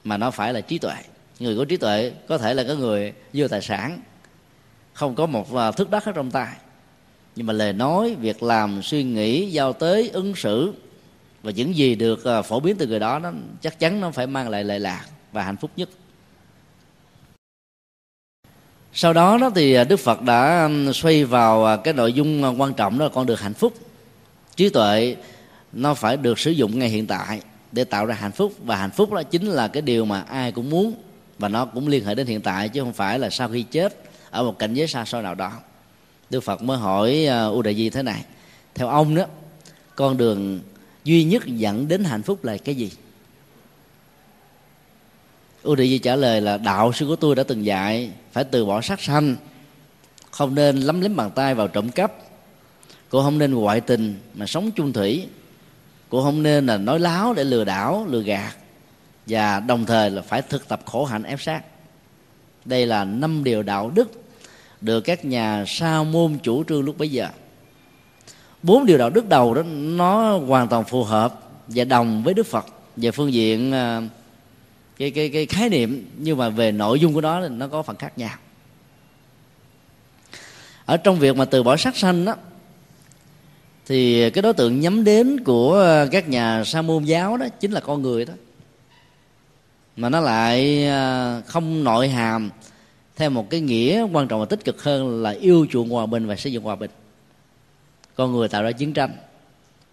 Mà 0.04 0.18
nó 0.18 0.32
phải 0.32 0.54
là 0.54 0.62
trí 0.62 0.78
tuệ. 0.78 0.96
Người 1.40 1.58
có 1.58 1.66
trí 1.66 1.78
tuệ 1.78 2.12
có 2.28 2.38
thể 2.38 2.54
là 2.54 2.64
cái 2.64 2.76
người 2.76 3.14
vô 3.34 3.48
tài 3.48 3.62
sản. 3.62 4.02
Không 4.94 5.16
có 5.16 5.26
một 5.26 5.56
à, 5.56 5.72
thước 5.72 5.90
đất 5.90 6.06
ở 6.06 6.12
trong 6.12 6.32
tay 6.32 6.54
nhưng 7.36 7.48
mà 7.48 7.54
lời 7.54 7.74
nói, 7.74 8.16
việc 8.16 8.44
làm, 8.44 8.82
suy 8.84 9.04
nghĩ, 9.04 9.52
giao 9.52 9.74
tế, 9.74 10.08
ứng 10.08 10.36
xử 10.36 10.74
và 11.44 11.52
những 11.52 11.76
gì 11.76 11.96
được 11.96 12.24
ờ, 12.24 12.42
phổ 12.42 12.60
biến 12.60 12.76
từ 12.76 12.88
người 12.88 13.00
đó, 13.00 13.20
nó 13.20 13.32
chắc 13.62 13.80
chắn 13.80 14.02
nó 14.02 14.12
phải 14.12 14.28
mang 14.28 14.50
lại 14.50 14.64
lệ 14.64 14.80
lạc 14.80 15.06
và 15.32 15.44
hạnh 15.44 15.58
phúc 15.58 15.72
nhất. 15.76 15.90
Sau 18.94 19.14
đó 19.14 19.38
đó 19.38 19.50
thì 19.56 19.74
ờ, 19.74 19.84
đức 19.84 19.98
phật 19.98 20.22
đã 20.22 20.70
xoay 20.94 21.26
vào 21.26 21.66
ờ, 21.66 21.78
cái 21.78 21.94
nội 21.94 22.14
dung 22.14 22.62
quan 22.62 22.74
trọng 22.74 22.98
đó 22.98 23.06
là 23.06 23.12
con 23.14 23.26
được 23.26 23.40
hạnh 23.40 23.54
phúc. 23.54 23.74
Trí 24.56 24.70
tuệ 24.70 25.16
nó 25.74 25.94
phải 25.94 26.18
được 26.18 26.40
sử 26.40 26.52
dụng 26.52 26.80
ngay 26.80 26.90
hiện 26.90 27.08
tại 27.08 27.42
để 27.72 27.84
tạo 27.84 28.06
ra 28.06 28.16
hạnh 28.16 28.32
phúc 28.32 28.54
và 28.66 28.76
hạnh 28.76 28.92
phúc 28.92 29.14
đó 29.14 29.24
chính 29.24 29.46
là 29.46 29.68
cái 29.68 29.82
điều 29.82 30.06
mà 30.06 30.22
ai 30.22 30.52
cũng 30.52 30.70
muốn 30.70 30.94
và 31.40 31.50
nó 31.50 31.66
cũng 31.66 31.88
liên 31.88 32.06
hệ 32.06 32.16
đến 32.16 32.28
hiện 32.28 32.42
tại 32.42 32.70
chứ 32.70 32.82
không 32.82 32.94
phải 32.94 33.20
là 33.20 33.30
sau 33.30 33.50
khi 33.50 33.64
chết 33.64 33.98
ở 34.30 34.44
một 34.44 34.60
cảnh 34.60 34.74
giới 34.74 34.88
xa 34.88 35.06
xôi 35.06 35.24
nào 35.24 35.36
đó 35.36 35.52
đức 36.30 36.40
phật 36.40 36.62
mới 36.62 36.78
hỏi 36.78 37.26
à, 37.26 37.46
u 37.46 37.62
đại 37.62 37.76
di 37.76 37.90
thế 37.90 38.04
này, 38.04 38.26
theo 38.76 38.88
ông 38.88 39.16
đó, 39.16 39.26
con 39.96 40.18
đường 40.18 40.60
duy 41.04 41.24
nhất 41.24 41.46
dẫn 41.46 41.88
đến 41.88 42.04
hạnh 42.04 42.24
phúc 42.24 42.44
là 42.44 42.58
cái 42.58 42.76
gì? 42.76 42.92
U 45.64 45.76
đại 45.76 45.90
di 45.90 45.98
trả 46.00 46.16
lời 46.16 46.42
là, 46.42 46.58
đạo 46.58 46.94
sư 46.94 47.08
của 47.08 47.16
tôi 47.16 47.36
đã 47.36 47.44
từng 47.44 47.66
dạy, 47.66 48.12
phải 48.32 48.44
từ 48.44 48.66
bỏ 48.66 48.82
sát 48.82 49.02
sanh, 49.02 49.36
không 50.32 50.56
nên 50.56 50.78
lấm 50.78 51.02
lếm 51.02 51.16
bàn 51.16 51.32
tay 51.36 51.56
vào 51.56 51.68
trộm 51.68 51.90
cắp 51.90 52.14
cô 53.10 53.24
không 53.24 53.38
nên 53.38 53.54
ngoại 53.54 53.82
tình 53.82 54.20
mà 54.34 54.46
sống 54.46 54.72
chung 54.72 54.94
thủy 54.94 55.28
cô 56.10 56.24
không 56.24 56.44
nên 56.44 56.66
là 56.66 56.78
nói 56.78 57.00
láo 57.00 57.34
để 57.34 57.44
lừa 57.44 57.64
đảo, 57.64 58.06
lừa 58.10 58.22
gạt, 58.22 58.56
và 59.28 59.60
đồng 59.60 59.86
thời 59.86 60.10
là 60.10 60.22
phải 60.22 60.42
thực 60.42 60.68
tập 60.68 60.82
khổ 60.86 61.06
hạnh 61.06 61.24
ép 61.24 61.42
sát. 61.42 61.62
Đây 62.66 62.86
là 62.86 63.04
năm 63.04 63.44
điều 63.44 63.64
đạo 63.64 63.90
đức 63.90 64.23
được 64.84 65.02
các 65.02 65.26
nhà 65.26 65.64
sa 65.68 66.04
môn 66.04 66.38
chủ 66.44 66.64
trương 66.64 66.84
lúc 66.84 66.98
bấy 66.98 67.10
giờ. 67.10 67.28
Bốn 68.64 68.86
điều 68.86 68.98
đạo 68.98 69.10
đức 69.10 69.30
đầu 69.30 69.54
đó, 69.54 69.64
nó 69.66 70.38
hoàn 70.38 70.68
toàn 70.68 70.84
phù 70.84 71.04
hợp 71.04 71.40
và 71.68 71.84
đồng 71.84 72.24
với 72.24 72.34
đức 72.34 72.48
phật 72.48 72.66
về 72.96 73.12
phương 73.12 73.34
diện 73.34 73.72
à, 73.72 74.02
cái 74.98 75.12
cái 75.12 75.30
cái 75.30 75.46
khái 75.46 75.70
niệm, 75.70 76.10
nhưng 76.18 76.38
mà 76.38 76.50
về 76.50 76.72
nội 76.72 77.00
dung 77.00 77.14
của 77.14 77.22
nó 77.22 77.48
nó 77.48 77.68
có 77.68 77.84
phần 77.84 77.96
khác 77.96 78.18
nhau. 78.18 78.38
Ở 80.86 80.98
trong 80.98 81.20
việc 81.20 81.36
mà 81.36 81.46
từ 81.46 81.64
bỏ 81.64 81.78
sát 81.78 81.98
sanh 81.98 82.26
đó, 82.26 82.36
thì 83.86 84.30
cái 84.30 84.42
đối 84.42 84.54
tượng 84.54 84.80
nhắm 84.80 85.04
đến 85.04 85.44
của 85.44 86.06
các 86.12 86.30
nhà 86.30 86.64
sa 86.66 86.82
môn 86.82 87.04
giáo 87.04 87.38
đó 87.38 87.46
chính 87.60 87.72
là 87.72 87.80
con 87.80 88.02
người 88.02 88.26
đó. 88.26 88.34
Mà 89.96 90.10
nó 90.10 90.20
lại 90.20 90.88
à, 90.88 91.42
không 91.48 91.84
nội 91.84 92.10
hàm 92.10 92.50
theo 93.16 93.30
một 93.30 93.50
cái 93.50 93.62
nghĩa 93.62 94.08
quan 94.12 94.28
trọng 94.28 94.40
và 94.40 94.46
tích 94.46 94.66
cực 94.66 94.84
hơn 94.84 95.22
là 95.24 95.30
yêu 95.30 95.66
chuộng 95.72 95.90
hòa 95.90 96.06
bình 96.06 96.28
và 96.28 96.36
xây 96.36 96.52
dựng 96.52 96.64
hòa 96.64 96.76
bình. 96.76 96.92
Con 98.16 98.32
người 98.32 98.48
tạo 98.48 98.64
ra 98.64 98.72
chiến 98.72 98.94
tranh. 98.94 99.12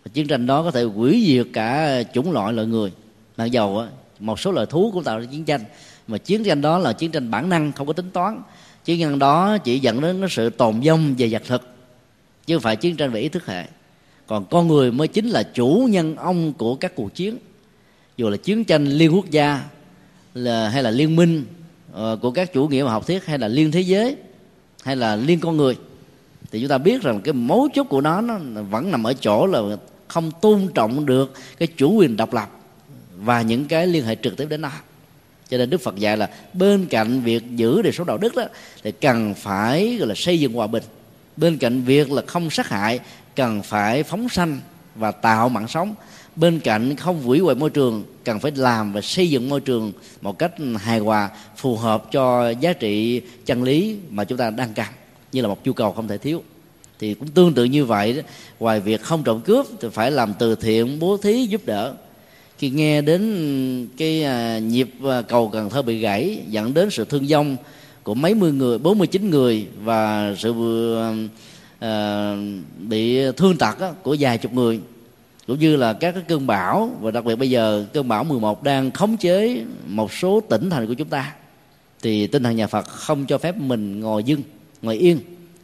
Và 0.04 0.10
chiến 0.14 0.26
tranh 0.26 0.46
đó 0.46 0.62
có 0.62 0.70
thể 0.70 0.82
hủy 0.82 1.24
diệt 1.26 1.46
cả 1.52 2.02
chủng 2.14 2.32
loại 2.32 2.52
loài 2.52 2.66
người. 2.66 2.92
Mặc 3.36 3.44
dầu 3.44 3.84
một 4.18 4.40
số 4.40 4.52
loài 4.52 4.66
thú 4.66 4.90
cũng 4.94 5.04
tạo 5.04 5.20
ra 5.20 5.26
chiến 5.30 5.44
tranh. 5.44 5.60
Mà 6.06 6.18
chiến 6.18 6.44
tranh 6.44 6.60
đó 6.60 6.78
là 6.78 6.92
chiến 6.92 7.10
tranh 7.10 7.30
bản 7.30 7.48
năng, 7.48 7.72
không 7.72 7.86
có 7.86 7.92
tính 7.92 8.10
toán. 8.10 8.42
Chiến 8.84 9.00
tranh 9.00 9.18
đó 9.18 9.58
chỉ 9.58 9.78
dẫn 9.78 10.00
đến 10.00 10.20
cái 10.20 10.28
sự 10.30 10.50
tồn 10.50 10.80
vong 10.80 11.14
về 11.18 11.28
vật 11.30 11.42
thực, 11.46 11.62
chứ 12.46 12.54
không 12.54 12.62
phải 12.62 12.76
chiến 12.76 12.96
tranh 12.96 13.10
về 13.10 13.20
ý 13.20 13.28
thức 13.28 13.46
hệ. 13.46 13.64
Còn 14.26 14.44
con 14.44 14.68
người 14.68 14.92
mới 14.92 15.08
chính 15.08 15.28
là 15.28 15.42
chủ 15.42 15.88
nhân 15.90 16.16
ông 16.16 16.52
của 16.52 16.74
các 16.74 16.94
cuộc 16.94 17.14
chiến. 17.14 17.36
Dù 18.16 18.28
là 18.28 18.36
chiến 18.36 18.64
tranh 18.64 18.84
liên 18.84 19.14
quốc 19.14 19.30
gia, 19.30 19.64
là 20.34 20.68
hay 20.68 20.82
là 20.82 20.90
liên 20.90 21.16
minh 21.16 21.44
Ờ, 21.92 22.18
của 22.22 22.30
các 22.30 22.52
chủ 22.52 22.68
nghĩa 22.68 22.84
học 22.84 23.06
thuyết 23.06 23.26
hay 23.26 23.38
là 23.38 23.48
liên 23.48 23.72
thế 23.72 23.80
giới 23.80 24.16
hay 24.82 24.96
là 24.96 25.16
liên 25.16 25.40
con 25.40 25.56
người, 25.56 25.76
thì 26.50 26.60
chúng 26.60 26.68
ta 26.68 26.78
biết 26.78 27.02
rằng 27.02 27.20
cái 27.20 27.32
mấu 27.32 27.68
chốt 27.74 27.84
của 27.84 28.00
nó 28.00 28.20
nó 28.20 28.38
vẫn 28.70 28.90
nằm 28.90 29.04
ở 29.04 29.14
chỗ 29.14 29.46
là 29.46 29.76
không 30.08 30.30
tôn 30.40 30.68
trọng 30.74 31.06
được 31.06 31.34
cái 31.58 31.68
chủ 31.76 31.92
quyền 31.92 32.16
độc 32.16 32.34
lập 32.34 32.50
và 33.16 33.42
những 33.42 33.64
cái 33.64 33.86
liên 33.86 34.04
hệ 34.04 34.16
trực 34.22 34.36
tiếp 34.36 34.46
đến 34.48 34.60
nó. 34.60 34.70
Cho 35.48 35.58
nên 35.58 35.70
đức 35.70 35.80
phật 35.80 35.96
dạy 35.96 36.16
là 36.16 36.30
bên 36.52 36.86
cạnh 36.86 37.20
việc 37.20 37.42
giữ 37.56 37.82
đời 37.82 37.92
sống 37.92 38.06
đạo 38.06 38.18
đức 38.18 38.36
đó, 38.36 38.44
thì 38.82 38.92
cần 38.92 39.34
phải, 39.34 39.96
gọi 39.96 40.08
là, 40.08 40.14
xây 40.14 40.40
dựng 40.40 40.52
hòa 40.52 40.66
bình. 40.66 40.82
Bên 41.36 41.58
cạnh 41.58 41.82
việc 41.82 42.12
là 42.12 42.22
không 42.26 42.50
sát 42.50 42.68
hại, 42.68 43.00
cần 43.36 43.62
phải 43.62 44.02
phóng 44.02 44.28
sanh 44.28 44.60
và 44.94 45.10
tạo 45.10 45.48
mạng 45.48 45.68
sống 45.68 45.94
bên 46.40 46.60
cạnh 46.60 46.96
không 46.96 47.22
hủy 47.22 47.38
hoại 47.38 47.56
môi 47.56 47.70
trường 47.70 48.04
cần 48.24 48.40
phải 48.40 48.52
làm 48.56 48.92
và 48.92 49.00
xây 49.00 49.30
dựng 49.30 49.48
môi 49.48 49.60
trường 49.60 49.92
một 50.20 50.38
cách 50.38 50.52
hài 50.78 50.98
hòa 50.98 51.30
phù 51.56 51.76
hợp 51.76 52.12
cho 52.12 52.50
giá 52.50 52.72
trị 52.72 53.20
chân 53.46 53.62
lý 53.62 53.96
mà 54.10 54.24
chúng 54.24 54.38
ta 54.38 54.50
đang 54.50 54.74
cần 54.74 54.86
như 55.32 55.42
là 55.42 55.48
một 55.48 55.66
nhu 55.66 55.72
cầu 55.72 55.92
không 55.92 56.08
thể 56.08 56.18
thiếu. 56.18 56.42
Thì 56.98 57.14
cũng 57.14 57.28
tương 57.28 57.54
tự 57.54 57.64
như 57.64 57.84
vậy 57.84 58.12
đó, 58.12 58.22
ngoài 58.60 58.80
việc 58.80 59.02
không 59.02 59.22
trộm 59.22 59.40
cướp 59.40 59.66
thì 59.80 59.88
phải 59.92 60.10
làm 60.10 60.34
từ 60.38 60.54
thiện 60.54 60.98
bố 60.98 61.16
thí 61.16 61.46
giúp 61.46 61.60
đỡ. 61.66 61.94
Khi 62.58 62.70
nghe 62.70 63.02
đến 63.02 63.88
cái 63.96 64.24
à, 64.24 64.58
nhịp 64.58 64.90
à, 65.04 65.22
cầu 65.22 65.48
Cần 65.48 65.70
Thơ 65.70 65.82
bị 65.82 65.98
gãy 65.98 66.42
dẫn 66.48 66.74
đến 66.74 66.90
sự 66.90 67.04
thương 67.04 67.26
vong 67.28 67.56
của 68.02 68.14
mấy 68.14 68.34
mươi 68.34 68.52
người 68.52 68.78
49 68.78 69.30
người 69.30 69.66
và 69.82 70.34
sự 70.38 70.50
uh, 71.80 72.38
bị 72.78 73.32
thương 73.36 73.56
tật 73.58 73.76
của 74.02 74.16
vài 74.20 74.38
chục 74.38 74.52
người 74.52 74.80
cũng 75.50 75.58
như 75.58 75.76
là 75.76 75.92
các 75.92 76.12
cái 76.12 76.22
cơn 76.28 76.46
bão, 76.46 76.90
và 77.00 77.10
đặc 77.10 77.24
biệt 77.24 77.36
bây 77.36 77.50
giờ 77.50 77.86
cơn 77.92 78.08
bão 78.08 78.24
11 78.24 78.62
đang 78.62 78.90
khống 78.90 79.16
chế 79.16 79.64
một 79.86 80.12
số 80.12 80.40
tỉnh 80.40 80.70
thành 80.70 80.86
của 80.86 80.94
chúng 80.94 81.08
ta, 81.08 81.34
thì 82.02 82.26
tinh 82.26 82.42
thần 82.42 82.56
nhà 82.56 82.66
Phật 82.66 82.88
không 82.88 83.26
cho 83.26 83.38
phép 83.38 83.56
mình 83.56 84.00
ngồi 84.00 84.24
dưng, 84.24 84.42
ngồi 84.82 84.96
yên, 84.96 85.20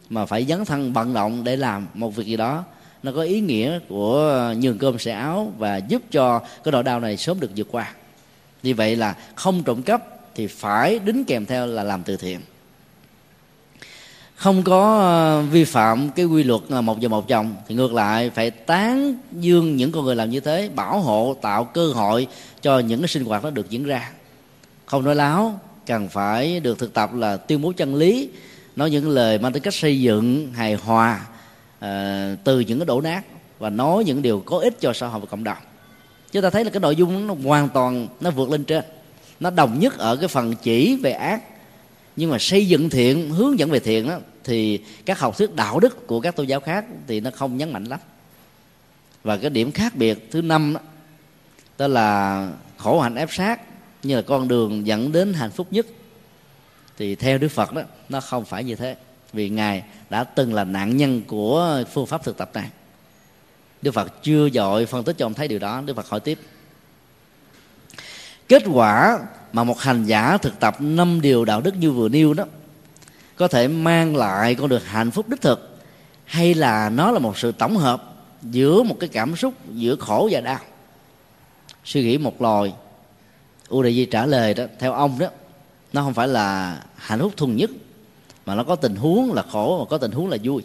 mà 0.09 0.25
phải 0.25 0.45
dấn 0.45 0.65
thân 0.65 0.93
vận 0.93 1.13
động 1.13 1.43
để 1.43 1.55
làm 1.55 1.87
một 1.93 2.15
việc 2.15 2.25
gì 2.25 2.37
đó. 2.37 2.63
Nó 3.03 3.11
có 3.11 3.21
ý 3.21 3.41
nghĩa 3.41 3.79
của 3.89 4.53
nhường 4.57 4.77
cơm 4.77 4.99
sẻ 4.99 5.11
áo 5.11 5.53
và 5.57 5.77
giúp 5.77 6.01
cho 6.11 6.39
cái 6.39 6.71
nỗi 6.71 6.83
đau 6.83 6.99
này 6.99 7.17
sớm 7.17 7.39
được 7.39 7.51
vượt 7.55 7.67
qua. 7.71 7.93
Như 8.63 8.75
vậy 8.75 8.95
là 8.95 9.15
không 9.35 9.63
trộm 9.63 9.81
cắp 9.81 10.03
thì 10.35 10.47
phải 10.47 10.99
đính 10.99 11.25
kèm 11.25 11.45
theo 11.45 11.67
là 11.67 11.83
làm 11.83 12.03
từ 12.03 12.17
thiện 12.17 12.39
không 14.37 14.63
có 14.63 14.99
ờ, 14.99 15.41
vi 15.41 15.63
phạm 15.63 16.09
cái 16.09 16.25
quy 16.25 16.43
luật 16.43 16.61
ờ, 16.69 16.81
một 16.81 16.99
giờ 16.99 17.09
một 17.09 17.27
chồng 17.27 17.55
thì 17.67 17.75
ngược 17.75 17.93
lại 17.93 18.29
phải 18.29 18.51
tán 18.51 19.15
dương 19.31 19.75
những 19.75 19.91
con 19.91 20.05
người 20.05 20.15
làm 20.15 20.29
như 20.29 20.39
thế 20.39 20.69
bảo 20.75 20.99
hộ 20.99 21.35
tạo 21.41 21.63
cơ 21.63 21.87
hội 21.87 22.27
cho 22.61 22.79
những 22.79 23.01
cái 23.01 23.07
sinh 23.07 23.25
hoạt 23.25 23.43
đó 23.43 23.49
được 23.49 23.69
diễn 23.69 23.83
ra. 23.83 24.11
Không 24.85 25.03
nói 25.03 25.15
láo 25.15 25.59
cần 25.85 26.07
phải 26.07 26.59
được 26.59 26.79
thực 26.79 26.93
tập 26.93 27.13
là 27.13 27.37
tuyên 27.37 27.61
bố 27.61 27.71
chân 27.71 27.95
lý 27.95 28.29
nói 28.75 28.91
những 28.91 29.09
lời 29.09 29.39
mang 29.39 29.53
tính 29.53 29.63
cách 29.63 29.73
xây 29.73 30.01
dựng 30.01 30.53
hài 30.53 30.73
hòa 30.73 31.27
uh, 31.77 31.83
từ 32.43 32.59
những 32.59 32.79
cái 32.79 32.85
đổ 32.85 33.01
nát 33.01 33.21
và 33.59 33.69
nói 33.69 34.03
những 34.03 34.21
điều 34.21 34.39
có 34.45 34.57
ích 34.57 34.79
cho 34.79 34.93
xã 34.93 35.07
hội 35.07 35.19
và 35.19 35.25
cộng 35.25 35.43
đồng. 35.43 35.57
Chúng 36.31 36.43
ta 36.43 36.49
thấy 36.49 36.63
là 36.63 36.69
cái 36.69 36.79
nội 36.79 36.95
dung 36.95 37.27
nó 37.27 37.35
hoàn 37.43 37.69
toàn 37.69 38.07
nó 38.21 38.31
vượt 38.31 38.49
lên 38.49 38.63
trên 38.63 38.83
nó 39.39 39.49
đồng 39.49 39.79
nhất 39.79 39.97
ở 39.97 40.15
cái 40.15 40.27
phần 40.27 40.55
chỉ 40.55 40.95
về 40.95 41.11
ác 41.11 41.41
nhưng 42.17 42.31
mà 42.31 42.37
xây 42.39 42.67
dựng 42.67 42.89
thiện 42.89 43.29
hướng 43.29 43.59
dẫn 43.59 43.69
về 43.69 43.79
thiện 43.79 44.07
đó 44.07 44.19
thì 44.43 44.79
các 45.05 45.19
học 45.19 45.37
thuyết 45.37 45.55
đạo 45.55 45.79
đức 45.79 46.07
của 46.07 46.19
các 46.19 46.35
tôn 46.35 46.47
giáo 46.47 46.59
khác 46.59 46.85
thì 47.07 47.19
nó 47.19 47.31
không 47.31 47.57
nhấn 47.57 47.73
mạnh 47.73 47.83
lắm. 47.83 47.99
Và 49.23 49.37
cái 49.37 49.49
điểm 49.49 49.71
khác 49.71 49.95
biệt 49.95 50.31
thứ 50.31 50.41
năm 50.41 50.73
đó, 50.73 50.79
đó 51.77 51.87
là 51.87 52.51
khổ 52.77 52.99
hạnh 52.99 53.15
ép 53.15 53.33
sát 53.33 53.61
như 54.03 54.15
là 54.15 54.21
con 54.21 54.47
đường 54.47 54.87
dẫn 54.87 55.11
đến 55.11 55.33
hạnh 55.33 55.51
phúc 55.51 55.67
nhất. 55.71 55.85
Thì 56.97 57.15
theo 57.15 57.37
đức 57.37 57.47
phật 57.47 57.73
đó 57.73 57.81
nó 58.09 58.21
không 58.21 58.45
phải 58.45 58.63
như 58.63 58.75
thế. 58.75 58.95
Vì 59.33 59.49
ngài 59.49 59.83
đã 60.09 60.23
từng 60.23 60.53
là 60.53 60.63
nạn 60.63 60.97
nhân 60.97 61.21
của 61.27 61.83
phương 61.93 62.05
pháp 62.05 62.23
thực 62.23 62.37
tập 62.37 62.49
này. 62.53 62.69
Đức 63.81 63.91
phật 63.91 64.23
chưa 64.23 64.49
dội 64.49 64.85
phân 64.85 65.03
tích 65.03 65.17
cho 65.17 65.25
ông 65.25 65.33
thấy 65.33 65.47
điều 65.47 65.59
đó 65.59 65.81
đức 65.85 65.95
phật 65.95 66.09
hỏi 66.09 66.19
tiếp 66.19 66.39
kết 68.47 68.63
quả 68.73 69.19
mà 69.53 69.63
một 69.63 69.79
hành 69.79 70.05
giả 70.05 70.37
thực 70.37 70.59
tập 70.59 70.75
năm 70.79 71.21
điều 71.21 71.45
đạo 71.45 71.61
đức 71.61 71.75
như 71.75 71.91
vừa 71.91 72.09
nêu 72.09 72.33
đó, 72.33 72.45
có 73.35 73.47
thể 73.47 73.67
mang 73.67 74.15
lại 74.15 74.55
con 74.55 74.69
được 74.69 74.85
hạnh 74.85 75.11
phúc 75.11 75.29
đích 75.29 75.41
thực, 75.41 75.79
hay 76.25 76.53
là 76.53 76.89
nó 76.89 77.11
là 77.11 77.19
một 77.19 77.37
sự 77.37 77.51
tổng 77.51 77.77
hợp 77.77 78.03
giữa 78.41 78.83
một 78.83 78.95
cái 78.99 79.09
cảm 79.09 79.35
xúc, 79.35 79.53
giữa 79.73 79.95
khổ 79.95 80.29
và 80.31 80.41
đau. 80.41 80.59
Suy 81.85 82.03
nghĩ 82.03 82.17
một 82.17 82.41
lòi 82.41 82.73
u 83.67 83.83
đại 83.83 83.95
di 83.95 84.05
trả 84.05 84.25
lời 84.25 84.53
đó, 84.53 84.63
theo 84.79 84.93
ông 84.93 85.19
đó, 85.19 85.27
nó 85.93 86.01
không 86.01 86.13
phải 86.13 86.27
là 86.27 86.79
hạnh 86.95 87.19
phúc 87.19 87.33
thuần 87.37 87.55
nhất, 87.55 87.69
mà 88.45 88.55
nó 88.55 88.63
có 88.63 88.75
tình 88.75 88.95
huống 88.95 89.33
là 89.33 89.43
khổ 89.51 89.77
và 89.79 89.85
có 89.89 89.97
tình 89.97 90.11
huống 90.11 90.29
là 90.29 90.37
vui. 90.43 90.63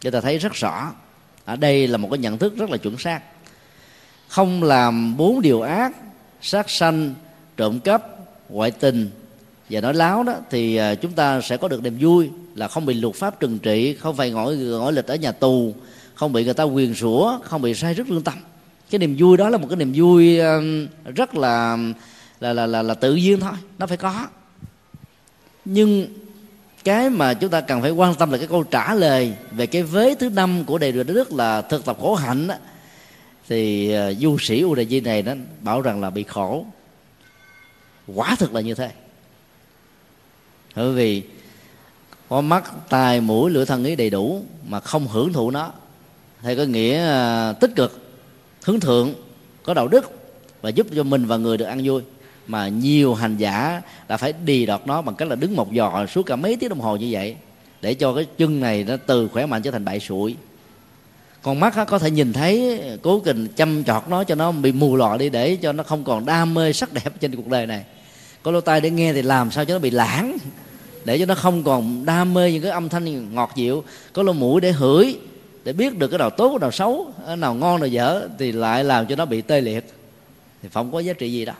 Chúng 0.00 0.12
ta 0.12 0.20
thấy 0.20 0.38
rất 0.38 0.52
rõ, 0.52 0.92
ở 1.44 1.56
đây 1.56 1.88
là 1.88 1.98
một 1.98 2.08
cái 2.10 2.18
nhận 2.18 2.38
thức 2.38 2.56
rất 2.56 2.70
là 2.70 2.76
chuẩn 2.76 2.98
xác. 2.98 3.20
Không 4.28 4.62
làm 4.62 5.16
bốn 5.16 5.40
điều 5.40 5.60
ác 5.60 5.92
sát 6.42 6.70
sanh 6.70 7.14
trộm 7.56 7.80
cắp 7.80 8.02
ngoại 8.48 8.70
tình. 8.70 9.10
Và 9.70 9.80
nói 9.80 9.94
láo 9.94 10.22
đó 10.22 10.34
thì 10.50 10.76
à, 10.76 10.94
chúng 10.94 11.12
ta 11.12 11.40
sẽ 11.40 11.56
có 11.56 11.68
được 11.68 11.82
niềm 11.82 11.96
vui 12.00 12.30
là 12.54 12.68
không 12.68 12.86
bị 12.86 12.94
luật 12.94 13.14
pháp 13.14 13.40
trừng 13.40 13.58
trị 13.58 13.94
không 13.94 14.16
phải 14.16 14.30
ngồi 14.30 14.56
ngồi 14.56 14.92
lịch 14.92 15.06
ở 15.06 15.14
nhà 15.14 15.32
tù 15.32 15.74
không 16.14 16.32
bị 16.32 16.44
người 16.44 16.54
ta 16.54 16.64
quyền 16.64 16.94
rủa 16.94 17.38
không 17.44 17.62
bị 17.62 17.74
sai 17.74 17.94
rất 17.94 18.10
lương 18.10 18.22
tâm. 18.22 18.34
Cái 18.90 18.98
niềm 18.98 19.16
vui 19.18 19.36
đó 19.36 19.48
là 19.48 19.58
một 19.58 19.66
cái 19.70 19.76
niềm 19.76 19.92
vui 19.94 20.40
à, 20.40 20.58
rất 21.14 21.34
là 21.34 21.78
là 22.40 22.52
là 22.52 22.66
là, 22.66 22.82
là 22.82 22.94
tự 22.94 23.14
nhiên 23.14 23.40
thôi 23.40 23.52
nó 23.78 23.86
phải 23.86 23.96
có. 23.96 24.26
Nhưng 25.64 26.06
cái 26.84 27.10
mà 27.10 27.34
chúng 27.34 27.50
ta 27.50 27.60
cần 27.60 27.82
phải 27.82 27.90
quan 27.90 28.14
tâm 28.14 28.30
là 28.30 28.38
cái 28.38 28.46
câu 28.46 28.62
trả 28.62 28.94
lời 28.94 29.32
về 29.50 29.66
cái 29.66 29.82
vế 29.82 30.14
thứ 30.14 30.30
năm 30.30 30.64
của 30.64 30.78
đề 30.78 30.92
đường 30.92 31.06
đức 31.06 31.32
là 31.32 31.62
thực 31.62 31.84
tập 31.84 31.96
khổ 32.00 32.14
hạnh 32.14 32.46
đó, 32.46 32.54
thì 33.48 33.94
uh, 33.96 34.18
du 34.18 34.38
sĩ 34.38 34.60
u 34.60 34.74
đại 34.74 34.86
di 34.86 35.00
này 35.00 35.22
nó 35.22 35.32
bảo 35.60 35.80
rằng 35.80 36.00
là 36.00 36.10
bị 36.10 36.22
khổ. 36.22 36.66
Quả 38.06 38.36
thực 38.38 38.54
là 38.54 38.60
như 38.60 38.74
thế. 38.74 38.90
Bởi 40.76 40.92
vì 40.92 41.22
có 42.28 42.40
mắt 42.40 42.72
tai 42.88 43.20
mũi 43.20 43.50
lưỡi 43.50 43.66
thân 43.66 43.84
ý 43.84 43.96
đầy 43.96 44.10
đủ 44.10 44.44
mà 44.68 44.80
không 44.80 45.06
hưởng 45.06 45.32
thụ 45.32 45.50
nó. 45.50 45.72
Hay 46.38 46.56
có 46.56 46.62
nghĩa 46.62 47.02
uh, 47.50 47.60
tích 47.60 47.70
cực 47.76 48.00
hướng 48.64 48.80
thượng 48.80 49.14
có 49.62 49.74
đạo 49.74 49.88
đức 49.88 50.12
và 50.62 50.70
giúp 50.70 50.86
cho 50.96 51.02
mình 51.02 51.26
và 51.26 51.36
người 51.36 51.56
được 51.56 51.64
ăn 51.64 51.80
vui. 51.84 52.02
Mà 52.46 52.68
nhiều 52.68 53.14
hành 53.14 53.36
giả 53.36 53.82
đã 54.08 54.16
phải 54.16 54.32
đi 54.32 54.66
đọt 54.66 54.86
nó 54.86 55.02
bằng 55.02 55.14
cách 55.14 55.28
là 55.28 55.36
đứng 55.36 55.56
một 55.56 55.68
giò 55.76 56.06
suốt 56.06 56.22
cả 56.22 56.36
mấy 56.36 56.56
tiếng 56.56 56.68
đồng 56.68 56.80
hồ 56.80 56.96
như 56.96 57.08
vậy 57.10 57.36
để 57.80 57.94
cho 57.94 58.14
cái 58.14 58.26
chân 58.38 58.60
này 58.60 58.84
nó 58.84 58.96
từ 59.06 59.28
khỏe 59.28 59.46
mạnh 59.46 59.62
trở 59.62 59.70
thành 59.70 59.84
bại 59.84 60.00
sụi 60.00 60.36
con 61.42 61.60
mắt 61.60 61.74
có 61.86 61.98
thể 61.98 62.10
nhìn 62.10 62.32
thấy, 62.32 62.80
cố 63.02 63.20
tình 63.24 63.48
chăm 63.56 63.84
chọt 63.84 64.02
nó 64.08 64.24
cho 64.24 64.34
nó 64.34 64.52
bị 64.52 64.72
mù 64.72 64.96
lọ 64.96 65.16
đi 65.16 65.28
để 65.28 65.56
cho 65.56 65.72
nó 65.72 65.82
không 65.82 66.04
còn 66.04 66.26
đam 66.26 66.54
mê 66.54 66.72
sắc 66.72 66.92
đẹp 66.92 67.10
trên 67.20 67.36
cuộc 67.36 67.48
đời 67.48 67.66
này. 67.66 67.84
Có 68.42 68.50
lỗ 68.50 68.60
tai 68.60 68.80
để 68.80 68.90
nghe 68.90 69.12
thì 69.12 69.22
làm 69.22 69.50
sao 69.50 69.64
cho 69.64 69.74
nó 69.74 69.78
bị 69.78 69.90
lãng, 69.90 70.36
để 71.04 71.18
cho 71.18 71.26
nó 71.26 71.34
không 71.34 71.64
còn 71.64 72.04
đam 72.06 72.34
mê 72.34 72.52
những 72.52 72.62
cái 72.62 72.70
âm 72.70 72.88
thanh 72.88 73.34
ngọt 73.34 73.52
dịu. 73.54 73.84
Có 74.12 74.22
lỗ 74.22 74.32
mũi 74.32 74.60
để 74.60 74.72
hửi, 74.72 75.18
để 75.64 75.72
biết 75.72 75.98
được 75.98 76.08
cái 76.08 76.18
nào 76.18 76.30
tốt, 76.30 76.48
cái 76.48 76.58
nào 76.58 76.70
xấu, 76.70 77.12
cái 77.26 77.36
nào 77.36 77.54
ngon 77.54 77.80
nào 77.80 77.88
dở 77.88 78.28
thì 78.38 78.52
lại 78.52 78.84
làm 78.84 79.06
cho 79.06 79.16
nó 79.16 79.24
bị 79.24 79.42
tê 79.42 79.60
liệt. 79.60 79.84
Thì 80.62 80.68
không 80.72 80.92
có 80.92 81.00
giá 81.00 81.12
trị 81.12 81.32
gì 81.32 81.44
đâu 81.44 81.56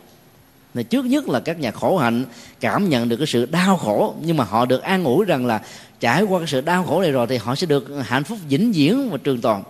nên 0.74 0.86
trước 0.86 1.04
nhất 1.04 1.28
là 1.28 1.40
các 1.40 1.60
nhà 1.60 1.70
khổ 1.70 1.98
hạnh 1.98 2.24
cảm 2.60 2.88
nhận 2.88 3.08
được 3.08 3.16
cái 3.16 3.26
sự 3.26 3.46
đau 3.46 3.76
khổ 3.76 4.14
nhưng 4.22 4.36
mà 4.36 4.44
họ 4.44 4.64
được 4.66 4.82
an 4.82 5.04
ủi 5.04 5.24
rằng 5.24 5.46
là 5.46 5.62
trải 6.00 6.22
qua 6.22 6.38
cái 6.38 6.48
sự 6.48 6.60
đau 6.60 6.84
khổ 6.84 7.00
này 7.00 7.10
rồi 7.10 7.26
thì 7.26 7.36
họ 7.36 7.54
sẽ 7.54 7.66
được 7.66 7.88
hạnh 8.04 8.24
phúc 8.24 8.38
vĩnh 8.48 8.72
viễn 8.72 9.10
và 9.10 9.18
trường 9.24 9.40
tồn. 9.40 9.62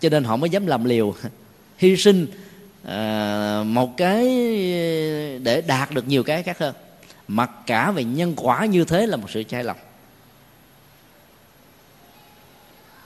Cho 0.00 0.08
nên 0.08 0.24
họ 0.24 0.36
mới 0.36 0.50
dám 0.50 0.66
làm 0.66 0.84
liều 0.84 1.14
hy 1.78 1.96
sinh 1.96 2.26
à, 2.84 3.62
một 3.66 3.96
cái 3.96 4.24
để 5.38 5.62
đạt 5.66 5.90
được 5.90 6.08
nhiều 6.08 6.22
cái 6.22 6.42
khác 6.42 6.58
hơn. 6.58 6.74
Mặc 7.28 7.50
cả 7.66 7.90
về 7.90 8.04
nhân 8.04 8.34
quả 8.36 8.64
như 8.64 8.84
thế 8.84 9.06
là 9.06 9.16
một 9.16 9.30
sự 9.30 9.42
sai 9.48 9.64
lầm. 9.64 9.76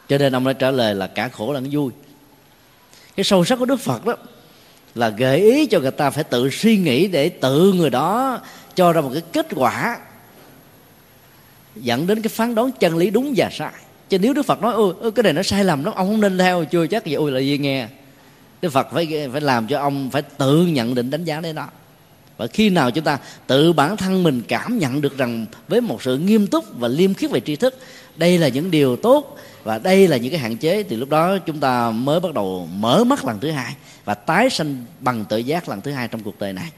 Cho 0.08 0.18
nên 0.18 0.34
ông 0.34 0.44
đã 0.44 0.52
trả 0.52 0.70
lời 0.70 0.94
là 0.94 1.06
cả 1.06 1.28
khổ 1.28 1.52
lẫn 1.52 1.68
vui. 1.70 1.92
Cái 3.16 3.24
sâu 3.24 3.44
sắc 3.44 3.56
của 3.56 3.64
đức 3.64 3.80
phật 3.80 4.04
đó 4.06 4.16
là 4.98 5.08
gợi 5.08 5.40
ý 5.40 5.66
cho 5.66 5.80
người 5.80 5.90
ta 5.90 6.10
phải 6.10 6.24
tự 6.24 6.50
suy 6.50 6.76
nghĩ 6.76 7.08
để 7.08 7.28
tự 7.28 7.72
người 7.72 7.90
đó 7.90 8.40
cho 8.74 8.92
ra 8.92 9.00
một 9.00 9.10
cái 9.12 9.22
kết 9.32 9.46
quả 9.54 9.98
dẫn 11.76 12.06
đến 12.06 12.22
cái 12.22 12.28
phán 12.28 12.54
đoán 12.54 12.70
chân 12.80 12.96
lý 12.96 13.10
đúng 13.10 13.34
và 13.36 13.48
sai. 13.52 13.72
Chứ 14.08 14.18
nếu 14.18 14.32
đức 14.32 14.46
phật 14.46 14.62
nói, 14.62 14.74
ôi 14.74 15.12
cái 15.14 15.22
này 15.22 15.32
nó 15.32 15.42
sai 15.42 15.64
lầm 15.64 15.82
nó 15.82 15.92
ông 15.92 16.08
không 16.08 16.20
nên 16.20 16.38
theo, 16.38 16.64
chưa 16.64 16.86
chắc 16.86 17.06
gì 17.06 17.14
ôi, 17.14 17.32
là 17.32 17.40
gì 17.40 17.58
nghe? 17.58 17.88
Đức 18.62 18.72
phật 18.72 18.86
phải 18.92 19.28
phải 19.32 19.40
làm 19.40 19.66
cho 19.66 19.80
ông 19.80 20.10
phải 20.10 20.22
tự 20.22 20.66
nhận 20.66 20.94
định 20.94 21.10
đánh 21.10 21.24
giá 21.24 21.40
đấy 21.40 21.52
đó. 21.52 21.68
Và 22.36 22.46
khi 22.46 22.70
nào 22.70 22.90
chúng 22.90 23.04
ta 23.04 23.18
tự 23.46 23.72
bản 23.72 23.96
thân 23.96 24.22
mình 24.22 24.42
cảm 24.48 24.78
nhận 24.78 25.00
được 25.00 25.18
rằng 25.18 25.46
với 25.68 25.80
một 25.80 26.02
sự 26.02 26.18
nghiêm 26.18 26.46
túc 26.46 26.64
và 26.78 26.88
liêm 26.88 27.14
khiết 27.14 27.30
về 27.30 27.40
tri 27.40 27.56
thức, 27.56 27.78
đây 28.16 28.38
là 28.38 28.48
những 28.48 28.70
điều 28.70 28.96
tốt 28.96 29.38
và 29.64 29.78
đây 29.78 30.08
là 30.08 30.16
những 30.16 30.30
cái 30.30 30.40
hạn 30.40 30.56
chế 30.56 30.82
thì 30.82 30.96
lúc 30.96 31.08
đó 31.08 31.38
chúng 31.38 31.60
ta 31.60 31.90
mới 31.90 32.20
bắt 32.20 32.34
đầu 32.34 32.68
mở 32.72 33.04
mắt 33.04 33.24
lần 33.24 33.40
thứ 33.40 33.50
hai 33.50 33.74
và 34.04 34.14
tái 34.14 34.50
sanh 34.50 34.84
bằng 35.00 35.24
tự 35.24 35.38
giác 35.38 35.68
lần 35.68 35.80
thứ 35.80 35.90
hai 35.90 36.08
trong 36.08 36.22
cuộc 36.22 36.38
đời 36.38 36.52
này. 36.52 36.70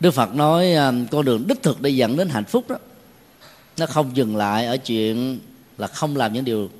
Đức 0.00 0.10
Phật 0.10 0.34
nói 0.34 0.72
à, 0.72 0.92
con 1.10 1.24
đường 1.24 1.44
đích 1.48 1.62
thực 1.62 1.80
để 1.80 1.90
dẫn 1.90 2.16
đến 2.16 2.28
hạnh 2.28 2.44
phúc 2.44 2.64
đó, 2.68 2.76
nó 3.78 3.86
không 3.86 4.16
dừng 4.16 4.36
lại 4.36 4.66
ở 4.66 4.76
chuyện 4.76 5.38
là 5.78 5.86
không 5.86 6.16
làm 6.16 6.32
những 6.32 6.44
điều 6.44 6.70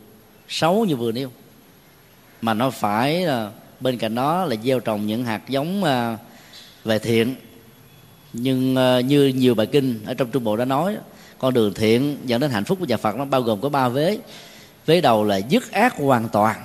xấu 0.48 0.84
như 0.84 0.96
vừa 0.96 1.12
nêu, 1.12 1.30
mà 2.42 2.54
nó 2.54 2.70
phải 2.70 3.24
à, 3.24 3.50
bên 3.80 3.98
cạnh 3.98 4.14
đó 4.14 4.44
là 4.44 4.56
gieo 4.64 4.80
trồng 4.80 5.06
những 5.06 5.24
hạt 5.24 5.48
giống 5.48 5.84
à, 5.84 6.18
về 6.84 6.98
thiện. 6.98 7.34
Nhưng 8.32 8.74
như 9.06 9.26
nhiều 9.26 9.54
bài 9.54 9.66
kinh 9.66 10.04
ở 10.06 10.14
trong 10.14 10.30
trung 10.30 10.44
bộ 10.44 10.56
đã 10.56 10.64
nói 10.64 10.96
con 11.38 11.54
đường 11.54 11.74
thiện 11.74 12.16
dẫn 12.24 12.40
đến 12.40 12.50
hạnh 12.50 12.64
phúc 12.64 12.78
của 12.80 12.86
nhà 12.86 12.96
Phật 12.96 13.16
nó 13.16 13.24
bao 13.24 13.42
gồm 13.42 13.60
có 13.60 13.68
ba 13.68 13.88
vế. 13.88 14.18
Vế 14.86 15.00
đầu 15.00 15.24
là 15.24 15.36
dứt 15.36 15.72
ác 15.72 15.96
hoàn 15.96 16.28
toàn. 16.28 16.56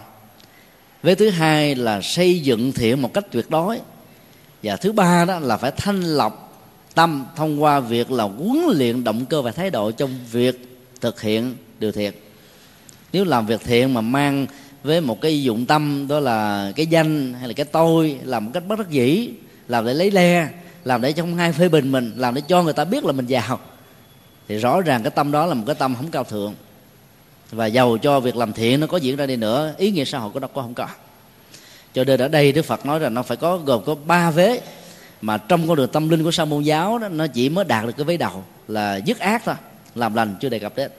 Vế 1.03 1.15
thứ 1.15 1.29
hai 1.29 1.75
là 1.75 2.01
xây 2.01 2.39
dựng 2.39 2.71
thiện 2.71 3.01
một 3.01 3.13
cách 3.13 3.25
tuyệt 3.31 3.49
đối. 3.49 3.79
Và 4.63 4.75
thứ 4.75 4.91
ba 4.91 5.25
đó 5.25 5.39
là 5.39 5.57
phải 5.57 5.71
thanh 5.77 6.01
lọc 6.01 6.63
tâm 6.93 7.25
thông 7.35 7.63
qua 7.63 7.79
việc 7.79 8.11
là 8.11 8.23
huấn 8.23 8.77
luyện 8.77 9.03
động 9.03 9.25
cơ 9.25 9.41
và 9.41 9.51
thái 9.51 9.69
độ 9.69 9.91
trong 9.91 10.11
việc 10.31 10.79
thực 11.01 11.21
hiện 11.21 11.55
điều 11.79 11.91
thiện. 11.91 12.13
Nếu 13.13 13.25
làm 13.25 13.45
việc 13.45 13.61
thiện 13.63 13.93
mà 13.93 14.01
mang 14.01 14.47
với 14.83 15.01
một 15.01 15.21
cái 15.21 15.43
dụng 15.43 15.65
tâm, 15.65 16.07
đó 16.07 16.19
là 16.19 16.71
cái 16.75 16.87
danh 16.87 17.33
hay 17.33 17.47
là 17.47 17.53
cái 17.53 17.65
tôi, 17.65 18.19
làm 18.23 18.45
một 18.45 18.51
cách 18.53 18.63
bất 18.67 18.79
đắc 18.79 18.89
dĩ, 18.89 19.29
làm 19.67 19.85
để 19.85 19.93
lấy 19.93 20.11
le, 20.11 20.49
làm 20.83 21.01
để 21.01 21.11
trong 21.11 21.35
hai 21.35 21.53
phê 21.53 21.69
bình 21.69 21.91
mình, 21.91 22.13
làm 22.17 22.33
để 22.33 22.41
cho 22.47 22.63
người 22.63 22.73
ta 22.73 22.85
biết 22.85 23.05
là 23.05 23.11
mình 23.11 23.25
giàu 23.25 23.59
thì 24.47 24.57
rõ 24.57 24.81
ràng 24.81 25.03
cái 25.03 25.11
tâm 25.11 25.31
đó 25.31 25.45
là 25.45 25.53
một 25.53 25.63
cái 25.67 25.75
tâm 25.75 25.95
không 25.95 26.11
cao 26.11 26.23
thượng. 26.23 26.55
Và 27.51 27.65
giàu 27.65 27.97
cho 27.97 28.19
việc 28.19 28.35
làm 28.35 28.53
thiện 28.53 28.79
nó 28.79 28.87
có 28.87 28.97
diễn 28.97 29.15
ra 29.15 29.25
đi 29.25 29.35
nữa, 29.35 29.73
ý 29.77 29.91
nghĩa 29.91 30.05
xã 30.05 30.19
hội 30.19 30.31
của 30.31 30.39
nó 30.39 30.47
có 30.47 30.61
không 30.61 30.73
có. 30.73 30.87
Cho 31.93 32.03
nên 32.03 32.21
ở 32.21 32.27
đây 32.27 32.51
đức 32.51 32.65
phật 32.65 32.85
nói 32.85 32.99
rằng 32.99 33.13
nó 33.13 33.23
phải 33.23 33.37
có 33.37 33.57
gồm 33.57 33.83
có 33.85 33.95
ba 33.95 34.31
vế 34.31 34.61
mà 35.21 35.37
trong 35.37 35.67
con 35.67 35.77
đường 35.77 35.89
tâm 35.89 36.09
linh 36.09 36.23
của 36.23 36.31
sa 36.31 36.45
môn 36.45 36.63
giáo 36.63 36.97
đó, 36.97 37.09
nó 37.09 37.27
chỉ 37.27 37.49
mới 37.49 37.65
đạt 37.65 37.85
được 37.85 37.93
cái 37.97 38.05
vế 38.05 38.17
đầu 38.17 38.43
là 38.67 38.95
dứt 38.95 39.19
ác 39.19 39.41
thôi, 39.45 39.55
làm 39.95 40.13
lành 40.13 40.35
chưa 40.39 40.49
đề 40.49 40.59
cập 40.59 40.75
đến. 40.75 40.91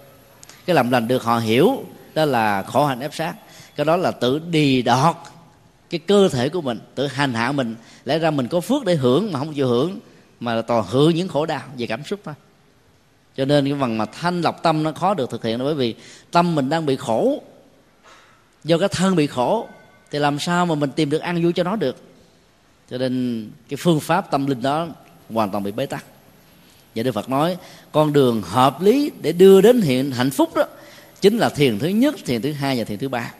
Cái 0.67 0.77
làm 0.77 0.91
lành 0.91 1.09
được 1.09 1.23
họ 1.23 1.39
hiểu, 1.39 1.85
đó 2.15 2.25
là 2.25 2.63
khổ 2.63 2.87
hạnh 2.87 3.01
ép 3.01 3.15
sát. 3.15 3.35
Cái 3.77 3.85
đó 3.85 3.97
là 3.97 4.11
tự 4.11 4.39
đi 4.39 4.83
đọt 4.83 5.17
cái 5.91 6.01
cơ 6.07 6.29
thể 6.29 6.49
của 6.49 6.61
mình, 6.61 6.79
tự 6.95 7.07
hành 7.07 7.35
hạ 7.35 7.53
mình, 7.53 7.75
lẽ 8.05 8.19
ra 8.19 8.31
mình 8.31 8.49
có 8.49 8.61
phước 8.61 8.85
để 8.85 8.95
hưởng 8.95 9.33
mà 9.33 9.39
không 9.39 9.55
chịu 9.55 9.69
hưởng, 9.69 9.99
mà 10.41 10.63
toàn 10.63 10.85
hưởng 10.89 11.15
những 11.15 11.29
khổ 11.29 11.47
đau 11.47 11.63
về 11.79 11.87
cảm 11.87 12.05
xúc 12.05 12.21
thôi 12.25 12.35
cho 13.37 13.45
nên 13.45 13.65
cái 13.65 13.75
phần 13.81 13.99
mà 13.99 14.05
thanh 14.07 14.41
lọc 14.41 14.63
tâm 14.63 14.83
nó 14.83 14.93
khó 14.93 15.15
được 15.15 15.31
thực 15.31 15.45
hiện 15.45 15.59
bởi 15.59 15.75
vì 15.75 15.95
tâm 16.31 16.55
mình 16.55 16.69
đang 16.69 16.87
bị 16.87 16.97
khổ. 16.97 17.43
Do 18.65 18.79
cái 18.79 18.89
thân 18.89 19.17
bị 19.17 19.27
khổ 19.27 19.69
thì 20.11 20.19
làm 20.19 20.39
sao 20.39 20.67
mà 20.67 20.75
mình 20.75 20.91
tìm 20.91 21.11
được 21.11 21.19
ăn 21.21 21.43
vui 21.43 21.53
cho 21.53 21.63
nó 21.63 21.77
được? 21.77 21.97
Cho 22.91 22.99
nên 22.99 23.51
cái 23.69 23.77
phương 23.77 24.01
pháp 24.01 24.31
tâm 24.31 24.47
linh 24.47 24.63
đó 24.63 24.87
hoàn 25.31 25.51
toàn 25.51 25.65
bị 25.65 25.73
bế 25.73 25.87
tắc. 25.87 26.05
Và 26.95 27.03
đức 27.03 27.13
phật 27.13 27.29
nói 27.29 27.57
con 27.93 28.13
đường 28.13 28.43
hợp 28.43 28.81
lý 28.81 29.11
để 29.23 29.33
đưa 29.33 29.61
đến 29.61 29.81
hiện 29.81 30.11
hạnh 30.11 30.31
phúc 30.31 30.55
đó 30.55 30.65
chính 31.21 31.39
là 31.39 31.49
thiền 31.49 31.79
thứ 31.79 31.89
nhất 31.89 32.15
thiền 32.25 32.43
thứ 32.43 32.53
hai 32.53 32.79
và 32.79 32.85
thiền 32.85 32.99
thứ 32.99 33.09
ba. 33.09 33.33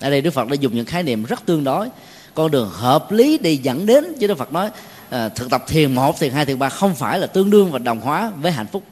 Ở 0.00 0.10
đây 0.10 0.20
đức 0.20 0.30
phật 0.30 0.48
đã 0.48 0.54
dùng 0.54 0.74
những 0.74 0.86
khái 0.86 1.02
niệm 1.02 1.24
rất 1.24 1.46
tương 1.46 1.64
đối. 1.64 1.88
Con 2.34 2.50
đường 2.50 2.70
hợp 2.72 3.12
lý 3.12 3.38
để 3.38 3.52
dẫn 3.52 3.86
đến 3.86 4.04
chứ 4.20 4.26
đức 4.26 4.38
phật 4.38 4.52
nói 4.52 4.70
à, 5.10 5.28
thực 5.28 5.50
tập 5.50 5.64
thiền 5.68 5.94
một 5.94 6.20
thiền 6.20 6.32
hai 6.32 6.44
thiền 6.44 6.58
ba 6.58 6.68
không 6.68 6.94
phải 6.94 7.18
là 7.18 7.26
tương 7.26 7.50
đương 7.50 7.70
và 7.70 7.78
đồng 7.78 8.00
hóa 8.00 8.32
với 8.40 8.52
hạnh 8.52 8.66
phúc 8.66 8.82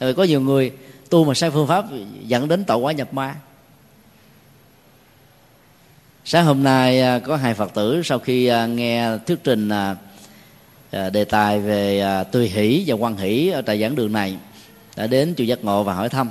rồi 0.00 0.14
có 0.14 0.24
nhiều 0.24 0.40
người 0.40 0.72
tu 1.10 1.24
mà 1.24 1.34
sai 1.34 1.50
phương 1.50 1.66
pháp 1.66 1.84
dẫn 2.26 2.48
đến 2.48 2.64
tội 2.64 2.76
quả 2.76 2.92
nhập 2.92 3.14
ma. 3.14 3.34
Sáng 6.24 6.44
hôm 6.44 6.62
nay 6.62 7.00
à, 7.00 7.18
có 7.18 7.36
hai 7.36 7.54
phật 7.54 7.74
tử 7.74 8.02
sau 8.04 8.18
khi 8.18 8.46
à, 8.46 8.66
nghe 8.66 9.18
thuyết 9.26 9.38
trình 9.44 9.68
à, 9.68 9.96
đề 10.90 11.24
tài 11.24 11.60
về 11.60 12.04
tùy 12.32 12.48
hỷ 12.48 12.84
và 12.86 12.94
quan 12.94 13.16
hỷ 13.16 13.48
ở 13.48 13.62
tại 13.62 13.80
giảng 13.80 13.94
đường 13.94 14.12
này, 14.12 14.36
đã 14.96 15.06
đến 15.06 15.34
chùa 15.36 15.44
giác 15.44 15.64
ngộ 15.64 15.82
và 15.82 15.94
hỏi 15.94 16.08
thăm. 16.08 16.30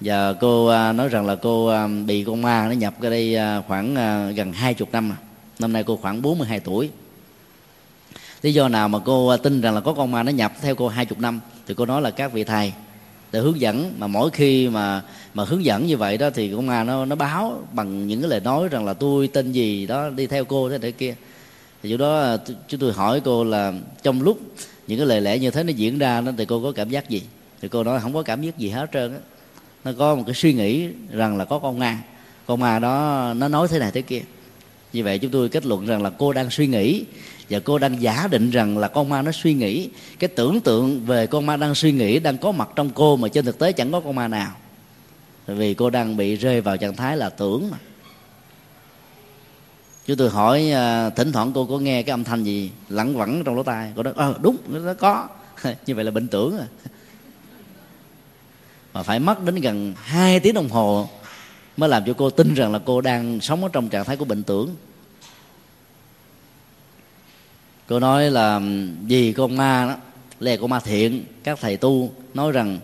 Và 0.00 0.32
cô 0.32 0.72
nói 0.92 1.08
rằng 1.08 1.26
là 1.26 1.34
cô 1.34 1.72
bị 2.06 2.24
con 2.24 2.42
ma 2.42 2.66
nó 2.66 2.72
nhập 2.72 2.94
cái 3.00 3.10
đây 3.10 3.36
khoảng 3.66 3.94
gần 4.34 4.52
hai 4.52 4.74
chục 4.74 4.88
năm 4.92 5.12
năm 5.58 5.72
nay 5.72 5.84
cô 5.86 5.96
khoảng 5.96 6.22
42 6.22 6.60
tuổi. 6.60 6.90
Lý 8.42 8.52
do 8.52 8.68
nào 8.68 8.88
mà 8.88 8.98
cô 9.04 9.36
tin 9.36 9.60
rằng 9.60 9.74
là 9.74 9.80
có 9.80 9.94
con 9.94 10.10
ma 10.10 10.22
nó 10.22 10.32
nhập 10.32 10.52
theo 10.62 10.74
cô 10.74 10.88
hai 10.88 11.06
chục 11.06 11.18
năm? 11.18 11.40
Thì 11.68 11.74
cô 11.74 11.86
nói 11.86 12.02
là 12.02 12.10
các 12.10 12.32
vị 12.32 12.44
thầy, 12.44 12.72
để 13.32 13.40
hướng 13.40 13.60
dẫn, 13.60 13.94
mà 13.98 14.06
mỗi 14.06 14.30
khi 14.30 14.68
mà 14.68 15.02
mà 15.34 15.44
hướng 15.44 15.64
dẫn 15.64 15.86
như 15.86 15.96
vậy 15.96 16.18
đó 16.18 16.30
thì 16.30 16.52
con 16.52 16.66
ma 16.66 16.84
nó 16.84 17.04
nó 17.04 17.16
báo 17.16 17.62
bằng 17.72 18.06
những 18.06 18.20
cái 18.20 18.30
lời 18.30 18.40
nói 18.40 18.68
rằng 18.68 18.84
là 18.84 18.94
tôi 18.94 19.28
tên 19.28 19.52
gì 19.52 19.86
đó, 19.86 20.10
đi 20.10 20.26
theo 20.26 20.44
cô 20.44 20.70
thế 20.70 20.78
này 20.78 20.92
kia. 20.92 21.14
Thì 21.82 21.90
chỗ 21.90 21.96
đó 21.96 22.36
chúng 22.68 22.80
tôi 22.80 22.92
hỏi 22.92 23.20
cô 23.24 23.44
là 23.44 23.72
trong 24.02 24.22
lúc 24.22 24.40
những 24.86 24.98
cái 24.98 25.06
lời 25.06 25.20
lẽ 25.20 25.38
như 25.38 25.50
thế 25.50 25.62
nó 25.62 25.70
diễn 25.70 25.98
ra 25.98 26.20
nó 26.20 26.32
thì 26.38 26.44
cô 26.44 26.62
có 26.62 26.72
cảm 26.72 26.90
giác 26.90 27.08
gì? 27.08 27.22
Thì 27.62 27.68
cô 27.68 27.84
nói 27.84 28.00
không 28.00 28.14
có 28.14 28.22
cảm 28.22 28.42
giác 28.42 28.58
gì 28.58 28.68
hết 28.68 28.90
trơn 28.92 29.12
á. 29.12 29.18
Nó 29.84 29.92
có 29.98 30.14
một 30.14 30.22
cái 30.26 30.34
suy 30.34 30.52
nghĩ 30.52 30.88
rằng 31.10 31.36
là 31.36 31.44
có 31.44 31.58
con 31.58 31.78
ma 31.78 31.98
con 32.46 32.60
ma 32.60 32.78
đó, 32.78 33.32
nó 33.36 33.48
nói 33.48 33.68
thế 33.68 33.78
này 33.78 33.90
thế 33.90 34.02
kia. 34.02 34.22
Như 34.92 35.04
vậy 35.04 35.18
chúng 35.18 35.30
tôi 35.30 35.48
kết 35.48 35.66
luận 35.66 35.86
rằng 35.86 36.02
là 36.02 36.10
cô 36.10 36.32
đang 36.32 36.50
suy 36.50 36.66
nghĩ 36.66 37.04
và 37.50 37.58
cô 37.58 37.78
đang 37.78 38.02
giả 38.02 38.28
định 38.30 38.50
rằng 38.50 38.78
là 38.78 38.88
con 38.88 39.08
ma 39.08 39.22
nó 39.22 39.32
suy 39.32 39.54
nghĩ. 39.54 39.88
Cái 40.18 40.28
tưởng 40.28 40.60
tượng 40.60 41.00
về 41.06 41.26
con 41.26 41.46
ma 41.46 41.56
đang 41.56 41.74
suy 41.74 41.92
nghĩ, 41.92 42.18
đang 42.18 42.38
có 42.38 42.52
mặt 42.52 42.68
trong 42.76 42.90
cô 42.90 43.16
mà 43.16 43.28
trên 43.28 43.44
thực 43.44 43.58
tế 43.58 43.72
chẳng 43.72 43.92
có 43.92 44.00
con 44.00 44.14
ma 44.14 44.28
nào. 44.28 44.52
Vì 45.46 45.74
cô 45.74 45.90
đang 45.90 46.16
bị 46.16 46.36
rơi 46.36 46.60
vào 46.60 46.76
trạng 46.76 46.96
thái 46.96 47.16
là 47.16 47.30
tưởng 47.30 47.70
mà. 47.70 47.78
Chứ 50.06 50.14
tôi 50.14 50.30
hỏi 50.30 50.70
à, 50.70 51.10
thỉnh 51.10 51.32
thoảng 51.32 51.52
cô 51.54 51.66
có 51.66 51.78
nghe 51.78 52.02
cái 52.02 52.10
âm 52.10 52.24
thanh 52.24 52.44
gì 52.44 52.70
lẳng 52.88 53.16
vẳng 53.16 53.42
trong 53.44 53.56
lỗ 53.56 53.62
tai? 53.62 53.92
Cô 53.96 54.02
nói 54.02 54.12
ờ 54.16 54.34
đúng, 54.40 54.56
nó 54.68 54.94
có. 54.94 55.28
Như 55.86 55.94
vậy 55.94 56.04
là 56.04 56.10
bệnh 56.10 56.28
tưởng 56.28 56.58
à. 56.58 56.66
Mà 58.92 59.02
phải 59.02 59.20
mất 59.20 59.42
đến 59.42 59.54
gần 59.54 59.94
2 59.96 60.40
tiếng 60.40 60.54
đồng 60.54 60.68
hồ 60.68 61.08
mới 61.76 61.88
làm 61.88 62.04
cho 62.06 62.12
cô 62.12 62.30
tin 62.30 62.54
rằng 62.54 62.72
là 62.72 62.80
cô 62.84 63.00
đang 63.00 63.40
sống 63.40 63.62
ở 63.62 63.68
trong 63.72 63.88
trạng 63.88 64.04
thái 64.04 64.16
của 64.16 64.24
bệnh 64.24 64.42
tưởng 64.42 64.74
cô 67.88 68.00
nói 68.00 68.30
là 68.30 68.56
ừ, 68.56 68.62
vì 69.06 69.32
con 69.32 69.56
ma 69.56 69.86
đó, 69.86 69.96
là 70.40 70.56
con 70.60 70.70
ma 70.70 70.80
thiện. 70.80 71.24
Các 71.44 71.58
thầy 71.60 71.76
tu 71.76 72.12
nói 72.34 72.52
rằng, 72.52 72.78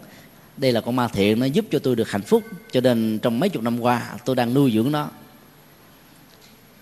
đây 0.56 0.72
là 0.72 0.80
con 0.80 0.96
ma 0.96 1.08
thiện, 1.08 1.40
nó 1.40 1.46
giúp 1.46 1.64
cho 1.70 1.78
tôi 1.78 1.96
được 1.96 2.10
hạnh 2.10 2.22
phúc 2.22 2.42
cho 2.72 2.80
nên 2.80 3.18
trong 3.22 3.40
mấy 3.40 3.48
chục 3.48 3.62
năm 3.62 3.80
qua 3.80 4.10
tôi 4.24 4.36
đang 4.36 4.54
nuôi 4.54 4.72
dưỡng 4.74 4.92
nó. 4.92 5.08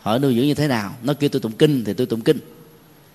Hỏi 0.00 0.18
nuôi 0.18 0.34
dưỡng 0.34 0.46
như 0.46 0.54
thế 0.54 0.68
nào? 0.68 0.94
Nó 1.02 1.14
kêu 1.14 1.30
tôi 1.30 1.40
tụng 1.40 1.52
kinh 1.52 1.84
thì 1.84 1.92
tôi 1.92 2.06
tụng 2.06 2.20
kinh. 2.20 2.38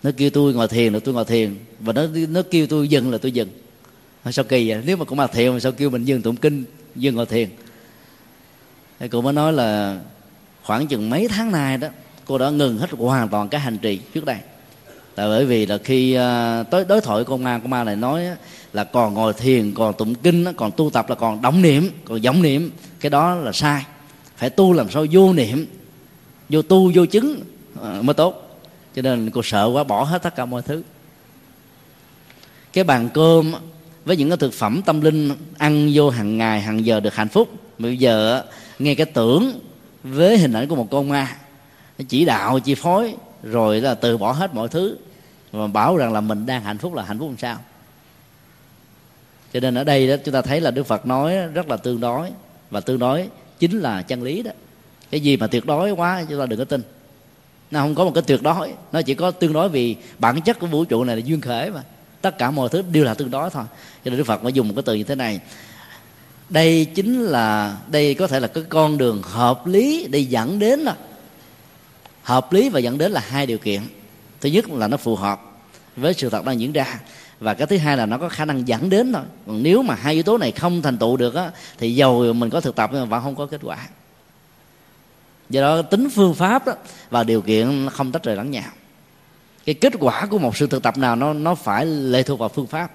Nó 0.04 0.12
kêu 0.18 0.30
tôi 0.30 0.54
ngồi 0.54 0.68
thiền 0.68 0.94
là 0.94 1.00
tôi 1.00 1.14
ngồi 1.14 1.26
thiền. 1.26 1.56
Và 1.80 1.94
nó 1.94 2.06
nó 2.30 2.42
kêu 2.52 2.68
tôi 2.68 2.88
dừng 2.88 3.12
là 3.12 3.18
tôi 3.18 3.32
dừng 3.32 3.50
sao 4.32 4.46
kỳ 4.46 4.70
vậy? 4.70 4.82
Nếu 4.86 4.98
mà 4.98 5.06
cũng 5.06 5.18
ma 5.18 5.28
thiện 5.28 5.54
mà 5.54 5.60
sao 5.60 5.72
kêu 5.72 5.90
mình 5.90 6.06
dừng 6.06 6.22
tụng 6.22 6.36
kinh, 6.36 6.64
dừng 6.96 7.16
ngồi 7.16 7.26
thiền? 7.26 7.50
Thì 9.00 9.08
cô 9.08 9.22
mới 9.22 9.34
nói 9.34 9.54
là 9.54 10.00
khoảng 10.64 10.88
chừng 10.88 11.10
mấy 11.10 11.28
tháng 11.28 11.52
nay 11.52 11.78
đó, 11.78 11.88
cô 12.26 12.38
đã 12.38 12.50
ngừng 12.50 12.78
hết 12.78 12.92
hoàn 12.92 13.30
toàn 13.30 13.50
cái 13.50 13.62
hành 13.62 13.78
trì 13.78 13.98
trước 14.14 14.26
đây 14.26 14.38
tại 15.18 15.28
bởi 15.28 15.46
vì 15.46 15.66
là 15.66 15.78
khi 15.78 16.14
à, 16.14 16.64
tới 16.64 16.86
đối 16.86 17.02
thoại 17.02 17.24
con 17.24 17.44
ma 17.44 17.60
của 17.60 17.68
ma 17.68 17.84
này 17.84 17.96
nói 17.96 18.26
là 18.74 18.84
còn 18.84 19.14
ngồi 19.14 19.34
thiền, 19.34 19.74
còn 19.74 19.94
tụng 19.94 20.16
kinh 20.16 20.46
còn 20.58 20.72
tu 20.72 20.90
tập 20.90 21.10
là 21.10 21.16
còn 21.16 21.42
động 21.42 21.62
niệm, 21.62 21.90
còn 22.06 22.22
vọng 22.22 22.42
niệm. 22.42 22.72
Cái 23.00 23.10
đó 23.10 23.36
là 23.36 23.52
sai. 23.52 23.86
Phải 24.36 24.50
tu 24.50 24.74
làm 24.74 24.90
sao 24.90 25.06
vô 25.12 25.34
niệm, 25.34 25.66
vô 26.50 26.62
tu, 26.62 26.92
vô 26.96 27.06
chứng 27.06 27.40
à, 27.84 28.00
mới 28.02 28.14
tốt. 28.14 28.60
Cho 28.96 29.02
nên 29.02 29.30
cô 29.32 29.42
sợ 29.44 29.70
quá, 29.74 29.84
bỏ 29.84 30.04
hết 30.04 30.24
tất 30.24 30.36
cả 30.36 30.46
mọi 30.46 30.62
thứ. 30.62 30.84
Cái 32.74 32.84
bàn 32.84 33.10
cơm 33.14 33.54
với 34.06 34.18
những 34.18 34.30
cái 34.30 34.38
thực 34.38 34.54
phẩm 34.54 34.82
tâm 34.86 35.02
linh 35.02 35.32
ăn 35.58 35.92
vô 35.94 36.10
hàng 36.10 36.38
ngày, 36.38 36.62
hàng 36.62 36.86
giờ 36.86 37.00
được 37.00 37.16
hạnh 37.16 37.30
phúc. 37.30 37.50
Bây 37.78 37.98
giờ 37.98 38.44
nghe 38.80 38.96
cái 38.96 39.06
tưởng 39.06 39.60
với 40.04 40.38
hình 40.38 40.54
ảnh 40.54 40.68
của 40.68 40.76
một 40.76 40.88
con 40.92 41.10
ma 41.10 41.36
chỉ 42.10 42.26
đạo 42.26 42.60
chi 42.60 42.76
phối, 42.76 43.14
rồi 43.44 43.82
là 43.82 43.96
từ 43.96 44.18
bỏ 44.18 44.32
hết 44.32 44.56
mọi 44.56 44.68
thứ 44.68 44.98
và 45.52 45.68
bảo 45.68 45.98
rằng 45.98 46.14
là 46.14 46.22
mình 46.22 46.46
đang 46.46 46.64
hạnh 46.64 46.78
phúc 46.78 46.94
là 46.94 47.04
hạnh 47.04 47.20
phúc 47.20 47.30
làm 47.30 47.38
sao? 47.38 47.58
Cho 49.54 49.60
nên 49.60 49.76
ở 49.76 49.84
đây 49.84 50.08
đó, 50.08 50.16
chúng 50.26 50.34
ta 50.34 50.42
thấy 50.42 50.62
là 50.62 50.72
đức 50.72 50.84
phật 50.84 51.06
nói 51.06 51.38
rất 51.38 51.70
là 51.70 51.78
tương 51.78 52.00
đối. 52.00 52.30
Và 52.70 52.80
tương 52.80 53.00
đối 53.00 53.30
chính 53.60 53.80
là 53.80 54.02
chân 54.02 54.24
lý 54.24 54.42
đó. 54.44 54.52
Cái 55.12 55.22
gì 55.22 55.38
mà 55.38 55.48
tuyệt 55.48 55.66
đối 55.66 55.92
quá, 55.92 56.26
chúng 56.30 56.40
ta 56.40 56.46
đừng 56.46 56.60
có 56.60 56.66
tin. 56.66 56.82
Nó 57.72 57.80
không 57.80 57.96
có 57.96 58.06
một 58.06 58.12
cái 58.14 58.24
tuyệt 58.28 58.44
đối. 58.44 58.74
Nó 58.92 59.02
chỉ 59.02 59.16
có 59.16 59.32
tương 59.32 59.54
đối 59.54 59.70
vì 59.70 59.96
bản 60.20 60.42
chất 60.42 60.60
của 60.60 60.68
vũ 60.68 60.86
trụ 60.86 61.04
này 61.04 61.16
là 61.16 61.22
duyên 61.26 61.42
khởi 61.42 61.72
mà. 61.72 61.84
Tất 62.22 62.38
cả 62.38 62.52
mọi 62.52 62.70
thứ 62.70 62.84
đều 62.92 63.04
là 63.04 63.14
tương 63.14 63.32
đối 63.32 63.50
thôi. 63.50 63.64
Cho 64.06 64.10
nên 64.10 64.18
đức 64.18 64.24
phật 64.24 64.44
mới 64.44 64.54
dùng 64.54 64.68
một 64.68 64.74
cái 64.76 64.84
từ 64.86 64.96
như 64.96 65.04
thế 65.04 65.16
này. 65.16 65.40
Đây 66.50 66.86
chính 66.86 67.24
là, 67.24 67.78
đây 67.88 68.14
có 68.14 68.28
thể 68.28 68.40
là 68.40 68.48
cái 68.48 68.64
con 68.70 68.98
đường 68.98 69.22
hợp 69.22 69.68
lý 69.68 70.08
để 70.12 70.20
dẫn 70.20 70.60
đến 70.60 70.80
là 70.80 70.96
hợp 72.24 72.54
lý 72.54 72.70
và 72.70 72.80
dẫn 72.80 72.98
đến 72.98 73.12
là 73.12 73.22
hai 73.28 73.46
điều 73.46 73.58
kiện 73.58 73.82
thứ 74.42 74.50
nhất 74.50 74.70
là 74.70 74.88
nó 74.88 74.98
phù 74.98 75.16
hợp 75.16 75.42
với 75.96 76.14
sự 76.14 76.30
thật 76.30 76.46
đang 76.46 76.60
diễn 76.60 76.72
ra. 76.72 77.00
Và 77.40 77.54
cái 77.54 77.68
thứ 77.68 77.78
hai 77.78 77.98
là 77.98 78.06
nó 78.06 78.18
có 78.18 78.30
khả 78.30 78.46
năng 78.46 78.68
dẫn 78.68 78.90
đến 78.90 79.14
thôi. 79.14 79.24
Còn 79.48 79.64
nếu 79.64 79.82
mà 79.82 79.96
hai 79.96 80.14
yếu 80.14 80.24
tố 80.24 80.38
này 80.38 80.52
không 80.52 80.82
thành 80.82 80.98
tựu 80.98 81.18
được 81.18 81.36
á 81.36 81.52
thì 81.78 81.96
dầu 81.96 82.34
mình 82.34 82.50
có 82.50 82.62
thực 82.62 82.76
tập 82.76 82.90
nhưng 82.94 83.02
mà 83.02 83.06
vẫn 83.06 83.24
không 83.24 83.36
có 83.36 83.46
kết 83.46 83.62
quả. 83.64 83.78
Do 85.50 85.62
đó 85.62 85.82
tính 85.82 86.10
phương 86.10 86.34
pháp 86.34 86.66
đó, 86.66 86.74
và 87.10 87.24
điều 87.24 87.42
kiện 87.42 87.90
không 87.92 88.12
tách 88.12 88.24
rời 88.24 88.36
lẫn 88.36 88.52
nhau. 88.52 88.72
Cái 89.66 89.76
kết 89.76 89.94
quả 90.00 90.26
của 90.26 90.38
một 90.38 90.58
sự 90.58 90.68
thực 90.68 90.84
tập 90.84 90.98
nào 90.98 91.16
nó 91.16 91.34
nó 91.34 91.56
phải 91.56 91.86
lệ 91.86 92.24
thuộc 92.24 92.40
vào 92.40 92.50
phương 92.50 92.68
pháp. 92.68 92.92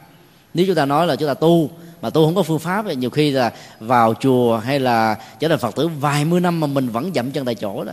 Nếu 0.55 0.67
chúng 0.67 0.75
ta 0.75 0.87
nói 0.87 1.07
là 1.07 1.17
chúng 1.17 1.29
ta 1.29 1.35
tu 1.35 1.71
mà 2.03 2.11
tu 2.11 2.25
không 2.25 2.35
có 2.35 2.43
phương 2.43 2.59
pháp 2.59 2.85
thì 2.89 2.97
nhiều 2.97 3.11
khi 3.11 3.31
là 3.31 3.53
vào 3.81 4.15
chùa 4.15 4.59
hay 4.59 4.81
là 4.81 5.17
trở 5.41 5.49
thành 5.49 5.59
phật 5.59 5.75
tử 5.75 5.89
vài 5.89 6.25
mươi 6.25 6.41
năm 6.41 6.61
mà 6.61 6.67
mình 6.67 6.89
vẫn 6.89 7.11
dậm 7.15 7.31
chân 7.31 7.45
tại 7.45 7.55
chỗ 7.55 7.85
đó. 7.85 7.93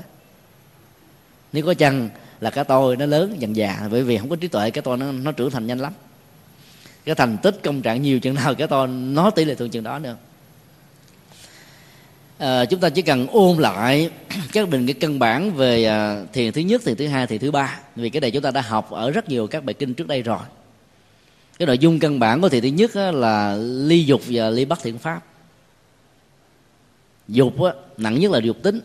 Nếu 1.53 1.65
có 1.65 1.73
chăng 1.73 2.09
là 2.41 2.49
cái 2.49 2.63
tôi 2.63 2.97
nó 2.97 3.05
lớn 3.05 3.35
dần 3.39 3.55
già 3.55 3.87
bởi 3.91 4.03
vì 4.03 4.17
không 4.17 4.29
có 4.29 4.35
trí 4.35 4.47
tuệ 4.47 4.71
cái 4.71 4.81
tôi 4.81 4.97
nó, 4.97 5.11
nó 5.11 5.31
trưởng 5.31 5.51
thành 5.51 5.67
nhanh 5.67 5.79
lắm. 5.79 5.93
Cái 7.05 7.15
thành 7.15 7.37
tích 7.37 7.59
công 7.63 7.81
trạng 7.81 8.01
nhiều 8.01 8.19
chừng 8.19 8.35
nào 8.35 8.55
cái 8.55 8.67
tôi 8.67 8.87
nó 8.87 9.29
tỷ 9.29 9.45
lệ 9.45 9.55
thường 9.55 9.69
chừng 9.69 9.83
đó 9.83 9.99
nữa. 9.99 10.15
À, 12.37 12.65
chúng 12.65 12.79
ta 12.79 12.89
chỉ 12.89 13.01
cần 13.01 13.27
ôn 13.27 13.57
lại 13.57 14.11
các 14.53 14.69
định 14.69 14.85
cái 14.85 14.93
căn 14.93 15.19
bản 15.19 15.53
về 15.55 15.85
à, 15.85 16.23
thiền 16.33 16.51
thứ 16.51 16.61
nhất 16.61 16.81
thiền 16.85 16.95
thứ 16.95 17.07
hai 17.07 17.27
thiền 17.27 17.39
thứ 17.39 17.51
ba. 17.51 17.79
Vì 17.95 18.09
cái 18.09 18.21
này 18.21 18.31
chúng 18.31 18.41
ta 18.41 18.51
đã 18.51 18.61
học 18.61 18.91
ở 18.91 19.11
rất 19.11 19.29
nhiều 19.29 19.47
các 19.47 19.63
bài 19.63 19.73
kinh 19.73 19.93
trước 19.93 20.07
đây 20.07 20.21
rồi. 20.21 20.39
Cái 21.59 21.65
nội 21.65 21.77
dung 21.77 21.99
căn 21.99 22.19
bản 22.19 22.41
của 22.41 22.49
thiền 22.49 22.61
thứ 22.61 22.67
nhất 22.67 22.95
là 22.95 23.55
ly 23.55 24.05
dục 24.05 24.21
và 24.27 24.49
ly 24.49 24.65
bất 24.65 24.79
thiện 24.83 24.97
pháp. 24.97 25.21
Dục 27.27 27.61
á, 27.61 27.71
nặng 27.97 28.19
nhất 28.19 28.31
là 28.31 28.39
dục 28.39 28.57
tính 28.63 28.81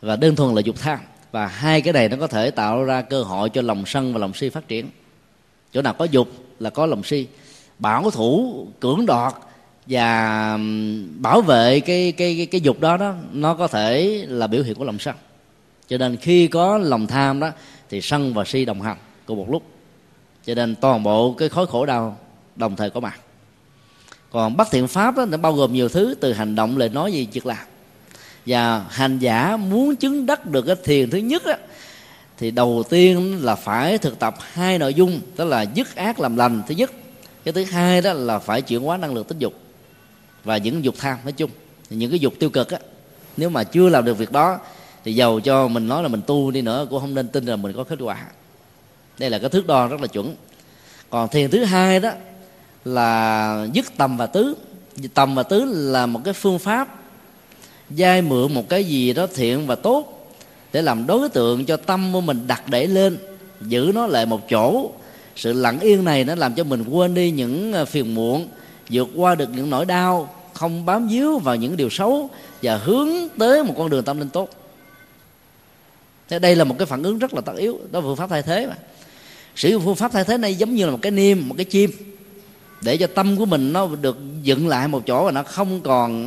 và 0.00 0.16
đơn 0.16 0.36
thuần 0.36 0.54
là 0.54 0.60
dục 0.60 0.76
tham 0.80 0.98
và 1.32 1.46
hai 1.46 1.80
cái 1.80 1.92
này 1.92 2.08
nó 2.08 2.16
có 2.20 2.26
thể 2.26 2.50
tạo 2.50 2.84
ra 2.84 3.02
cơ 3.02 3.22
hội 3.22 3.50
cho 3.50 3.62
lòng 3.62 3.84
sân 3.86 4.12
và 4.12 4.18
lòng 4.18 4.34
si 4.34 4.48
phát 4.48 4.68
triển. 4.68 4.90
Chỗ 5.72 5.82
nào 5.82 5.94
có 5.94 6.04
dục 6.04 6.28
là 6.58 6.70
có 6.70 6.86
lòng 6.86 7.02
si. 7.02 7.26
Bảo 7.78 8.10
thủ 8.10 8.66
cưỡng 8.80 9.06
đoạt 9.06 9.34
và 9.86 10.58
bảo 11.18 11.40
vệ 11.40 11.80
cái 11.80 12.12
cái 12.12 12.36
cái, 12.36 12.46
cái 12.46 12.60
dục 12.60 12.80
đó 12.80 12.96
đó 12.96 13.14
nó 13.32 13.54
có 13.54 13.68
thể 13.68 14.24
là 14.28 14.46
biểu 14.46 14.62
hiện 14.62 14.74
của 14.74 14.84
lòng 14.84 14.98
sân. 14.98 15.14
Cho 15.88 15.98
nên 15.98 16.16
khi 16.16 16.46
có 16.46 16.78
lòng 16.78 17.06
tham 17.06 17.40
đó 17.40 17.50
thì 17.88 18.00
sân 18.00 18.34
và 18.34 18.44
si 18.44 18.64
đồng 18.64 18.82
hành 18.82 18.96
cùng 19.26 19.38
một 19.38 19.50
lúc. 19.50 19.62
Cho 20.46 20.54
nên 20.54 20.74
toàn 20.74 21.02
bộ 21.02 21.32
cái 21.32 21.48
khối 21.48 21.66
khổ 21.66 21.86
đau 21.86 22.18
đồng 22.56 22.76
thời 22.76 22.90
có 22.90 23.00
mặt. 23.00 23.20
Còn 24.30 24.56
bất 24.56 24.70
thiện 24.70 24.88
pháp 24.88 25.16
đó 25.16 25.24
nó 25.24 25.36
bao 25.36 25.52
gồm 25.52 25.72
nhiều 25.72 25.88
thứ 25.88 26.14
từ 26.20 26.32
hành 26.32 26.54
động 26.54 26.76
lời 26.76 26.88
nói 26.88 27.12
gì 27.12 27.28
việc 27.32 27.46
làm 27.46 27.66
và 28.46 28.84
hành 28.90 29.18
giả 29.18 29.56
muốn 29.56 29.96
chứng 29.96 30.26
đắc 30.26 30.46
được 30.46 30.62
cái 30.62 30.76
thiền 30.84 31.10
thứ 31.10 31.18
nhất 31.18 31.44
á, 31.44 31.58
thì 32.38 32.50
đầu 32.50 32.82
tiên 32.90 33.38
là 33.44 33.54
phải 33.54 33.98
thực 33.98 34.18
tập 34.18 34.36
hai 34.52 34.78
nội 34.78 34.94
dung 34.94 35.20
đó 35.36 35.44
là 35.44 35.62
dứt 35.62 35.96
ác 35.96 36.20
làm 36.20 36.36
lành 36.36 36.62
thứ 36.68 36.74
nhất. 36.74 36.92
Cái 37.44 37.52
thứ 37.52 37.64
hai 37.64 38.00
đó 38.00 38.12
là 38.12 38.38
phải 38.38 38.62
chuyển 38.62 38.82
hóa 38.82 38.96
năng 38.96 39.14
lượng 39.14 39.24
tính 39.24 39.38
dục 39.38 39.54
và 40.44 40.56
những 40.56 40.84
dục 40.84 40.94
tham 40.98 41.18
nói 41.24 41.32
chung 41.32 41.50
những 41.90 42.10
cái 42.10 42.18
dục 42.18 42.34
tiêu 42.38 42.50
cực 42.50 42.70
á. 42.70 42.78
Nếu 43.36 43.50
mà 43.50 43.64
chưa 43.64 43.88
làm 43.88 44.04
được 44.04 44.18
việc 44.18 44.32
đó 44.32 44.58
thì 45.04 45.14
giàu 45.14 45.40
cho 45.40 45.68
mình 45.68 45.88
nói 45.88 46.02
là 46.02 46.08
mình 46.08 46.20
tu 46.26 46.50
đi 46.50 46.62
nữa 46.62 46.86
cũng 46.90 47.00
không 47.00 47.14
nên 47.14 47.28
tin 47.28 47.46
là 47.46 47.56
mình 47.56 47.72
có 47.76 47.84
kết 47.84 47.98
quả. 48.00 48.26
Đây 49.18 49.30
là 49.30 49.38
cái 49.38 49.50
thước 49.50 49.66
đo 49.66 49.86
rất 49.86 50.00
là 50.00 50.06
chuẩn. 50.06 50.34
Còn 51.10 51.28
thiền 51.28 51.50
thứ 51.50 51.64
hai 51.64 52.00
đó 52.00 52.10
là 52.84 53.66
dứt 53.72 53.86
tầm 53.96 54.16
và 54.16 54.26
tứ. 54.26 54.54
Tầm 55.14 55.34
và 55.34 55.42
tứ 55.42 55.64
là 55.64 56.06
một 56.06 56.20
cái 56.24 56.34
phương 56.34 56.58
pháp 56.58 56.99
dai 57.96 58.22
mượn 58.22 58.54
một 58.54 58.68
cái 58.68 58.84
gì 58.84 59.12
đó 59.12 59.26
thiện 59.34 59.66
và 59.66 59.74
tốt 59.74 60.20
để 60.72 60.82
làm 60.82 61.06
đối 61.06 61.28
tượng 61.28 61.64
cho 61.64 61.76
tâm 61.76 62.12
của 62.12 62.20
mình 62.20 62.46
đặt 62.46 62.62
để 62.68 62.86
lên, 62.86 63.18
giữ 63.60 63.92
nó 63.94 64.06
lại 64.06 64.26
một 64.26 64.48
chỗ. 64.50 64.90
Sự 65.36 65.52
lặng 65.52 65.80
yên 65.80 66.04
này 66.04 66.24
nó 66.24 66.34
làm 66.34 66.54
cho 66.54 66.64
mình 66.64 66.84
quên 66.84 67.14
đi 67.14 67.30
những 67.30 67.72
à, 67.72 67.84
phiền 67.84 68.14
muộn, 68.14 68.48
vượt 68.90 69.08
qua 69.16 69.34
được 69.34 69.50
những 69.54 69.70
nỗi 69.70 69.86
đau, 69.86 70.34
không 70.52 70.86
bám 70.86 71.08
víu 71.08 71.38
vào 71.38 71.56
những 71.56 71.76
điều 71.76 71.90
xấu 71.90 72.30
và 72.62 72.76
hướng 72.76 73.08
tới 73.38 73.64
một 73.64 73.74
con 73.78 73.90
đường 73.90 74.04
tâm 74.04 74.18
linh 74.18 74.28
tốt. 74.28 74.48
Thế 76.28 76.38
đây 76.38 76.56
là 76.56 76.64
một 76.64 76.74
cái 76.78 76.86
phản 76.86 77.02
ứng 77.02 77.18
rất 77.18 77.34
là 77.34 77.40
tất 77.40 77.56
yếu 77.56 77.78
đó 77.92 78.00
là 78.00 78.06
phương 78.06 78.16
pháp 78.16 78.30
thay 78.30 78.42
thế 78.42 78.66
mà. 78.66 78.74
Sử 79.56 79.68
dụng 79.68 79.82
phương 79.84 79.96
pháp 79.96 80.12
thay 80.12 80.24
thế 80.24 80.36
này 80.36 80.54
giống 80.54 80.74
như 80.74 80.84
là 80.84 80.90
một 80.92 80.98
cái 81.02 81.12
niêm, 81.12 81.38
một 81.48 81.54
cái 81.58 81.64
chim, 81.64 81.90
để 82.82 82.96
cho 82.96 83.06
tâm 83.06 83.36
của 83.36 83.46
mình 83.46 83.72
nó 83.72 83.88
được 84.00 84.18
dựng 84.42 84.68
lại 84.68 84.88
một 84.88 85.02
chỗ 85.06 85.24
và 85.24 85.32
nó 85.32 85.42
không 85.42 85.80
còn 85.80 86.26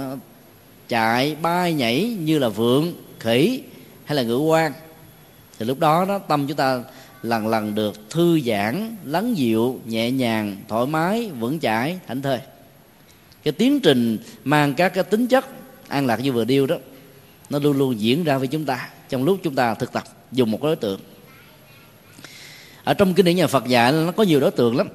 chạy, 0.94 1.36
bay, 1.42 1.74
nhảy 1.74 2.04
như 2.04 2.40
là 2.40 2.50
vượng, 2.50 2.94
khỉ 3.20 3.62
hay 4.06 4.16
là 4.16 4.24
ngữ 4.24 4.38
quan. 4.38 4.74
Thì 5.60 5.66
lúc 5.66 5.80
đó 5.80 6.06
đó, 6.06 6.18
tâm 6.20 6.48
chúng 6.48 6.58
ta 6.58 6.84
lần 7.24 7.48
lần 7.48 7.76
được 7.76 8.10
thư 8.10 8.40
giãn, 8.40 8.96
lắng 9.06 9.38
dịu, 9.38 9.80
nhẹ 9.86 10.12
nhàng, 10.12 10.58
thoải 10.68 10.86
mái, 10.86 11.30
vững 11.40 11.60
chãi, 11.60 12.00
thảnh 12.08 12.22
thơi. 12.22 12.40
Cái 13.44 13.52
tiến 13.52 13.80
trình 13.80 14.18
mang 14.44 14.74
các 14.74 14.90
cái 14.90 15.04
tính 15.04 15.28
chất 15.28 15.46
an 15.88 16.06
lạc 16.06 16.20
như 16.20 16.32
vừa 16.32 16.46
điêu 16.46 16.68
đó, 16.68 16.76
nó 17.50 17.60
luôn 17.60 17.78
luôn 17.78 18.00
diễn 18.00 18.24
ra 18.24 18.38
với 18.38 18.48
chúng 18.48 18.66
ta 18.66 18.90
trong 19.10 19.24
lúc 19.24 19.40
chúng 19.44 19.56
ta 19.56 19.74
thực 19.74 19.92
tập 19.94 20.04
dùng 20.32 20.52
một 20.52 20.64
đối 20.64 20.76
tượng. 20.76 21.00
Ở 22.84 22.94
trong 22.94 23.14
kinh 23.14 23.26
điển 23.26 23.36
nhà 23.36 23.48
Phật 23.48 23.68
dạy 23.68 23.92
nó 23.92 24.12
có 24.12 24.24
nhiều 24.24 24.40
đối 24.40 24.52
tượng 24.52 24.78
lắm. 24.78 24.88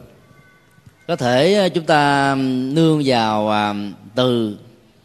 Có 1.06 1.16
thể 1.16 1.54
ờ, 1.54 1.68
chúng 1.68 1.84
ta 1.84 2.34
nương 2.74 3.02
vào 3.04 3.50
à, 3.50 3.74
từ, 4.14 4.56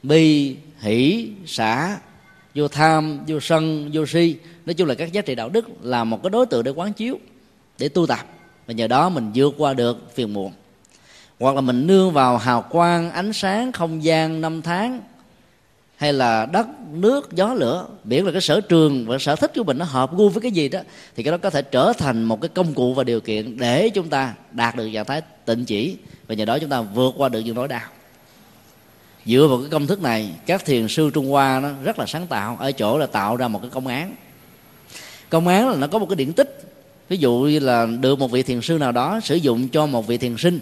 bi 0.03 0.56
hỷ 0.84 1.30
xả 1.46 1.98
vô 2.56 2.68
tham, 2.68 3.20
vô 3.28 3.40
sân, 3.40 3.90
vô 3.94 4.06
si. 4.06 4.36
Nói 4.66 4.74
chung 4.74 4.88
là 4.88 4.96
các 4.96 5.12
giá 5.12 5.22
trị 5.22 5.36
đạo 5.36 5.50
đức 5.50 5.66
là 5.82 6.04
một 6.04 6.24
cái 6.24 6.30
đối 6.30 6.46
tượng 6.46 6.64
để 6.64 6.72
quán 6.72 6.94
chiếu, 6.94 7.20
để 7.80 7.90
tu 7.90 8.08
tập. 8.08 8.20
Và 8.68 8.74
nhờ 8.74 8.88
đó 8.88 9.10
mình 9.10 9.32
vượt 9.36 9.54
qua 9.58 9.74
được 9.74 10.16
phiền 10.16 10.34
muộn. 10.34 10.52
Hoặc 11.40 11.56
là 11.56 11.62
mình 11.62 11.88
nương 11.88 12.12
vào 12.12 12.38
hào 12.38 12.62
quang, 12.62 13.12
ánh 13.12 13.34
sáng, 13.34 13.72
không 13.72 14.04
gian, 14.04 14.42
năm 14.42 14.62
tháng, 14.62 15.02
hay 15.96 16.14
là 16.14 16.46
đất, 16.46 16.68
nước, 16.92 17.34
gió, 17.34 17.54
lửa 17.54 17.88
biển 18.04 18.26
là 18.26 18.32
cái 18.32 18.42
sở 18.42 18.62
trường 18.62 19.06
và 19.08 19.18
sở 19.20 19.36
thích 19.36 19.52
của 19.56 19.64
mình 19.64 19.78
nó 19.78 19.86
hợp 19.86 20.18
gu 20.18 20.30
với 20.30 20.42
cái 20.42 20.52
gì 20.52 20.70
đó, 20.70 20.80
thì 21.16 21.24
cái 21.24 21.32
đó 21.32 21.38
có 21.38 21.50
thể 21.50 21.62
trở 21.62 21.94
thành 21.98 22.24
một 22.24 22.42
cái 22.42 22.50
công 22.50 22.74
cụ 22.74 22.94
và 22.94 23.04
điều 23.04 23.22
kiện 23.22 23.58
để 23.58 23.90
chúng 23.90 24.10
ta 24.10 24.34
đạt 24.52 24.76
được 24.76 24.90
trạng 24.94 25.06
thái 25.06 25.22
tịnh 25.46 25.66
chỉ. 25.66 25.98
Và 26.28 26.36
nhờ 26.36 26.46
đó 26.46 26.60
chúng 26.60 26.70
ta 26.70 26.82
vượt 26.82 27.14
qua 27.18 27.30
được 27.30 27.40
những 27.40 27.56
nỗi 27.56 27.68
đau 27.68 27.90
dựa 29.26 29.48
vào 29.48 29.58
cái 29.58 29.70
công 29.70 29.88
thức 29.88 30.02
này, 30.02 30.30
các 30.45 30.66
thiền 30.66 30.88
sư 30.88 31.10
trung 31.14 31.30
hoa 31.30 31.60
nó 31.60 31.70
rất 31.84 32.00
là 32.00 32.06
sáng 32.06 32.28
tạo. 32.28 32.58
Ở 32.60 32.72
chỗ 32.72 32.98
là 32.98 33.06
tạo 33.06 33.36
ra 33.36 33.48
một 33.48 33.60
cái 33.62 33.70
công 33.70 33.88
án. 33.88 34.16
Công 35.30 35.48
án 35.48 35.70
là 35.70 35.76
nó 35.76 35.88
có 35.88 36.00
một 36.00 36.06
cái 36.10 36.16
điển 36.16 36.34
tích. 36.34 36.62
Ví 37.10 37.18
dụ 37.18 37.34
như 37.34 37.60
là 37.60 37.86
được 37.86 38.20
một 38.20 38.32
vị 38.32 38.44
thiền 38.44 38.62
sư 38.62 38.78
nào 38.78 38.91
đó 38.91 39.20
sử 39.24 39.36
dụng 39.36 39.70
cho 39.70 39.86
một 39.86 40.08
vị 40.08 40.18
thiền 40.18 40.38
sinh. 40.38 40.60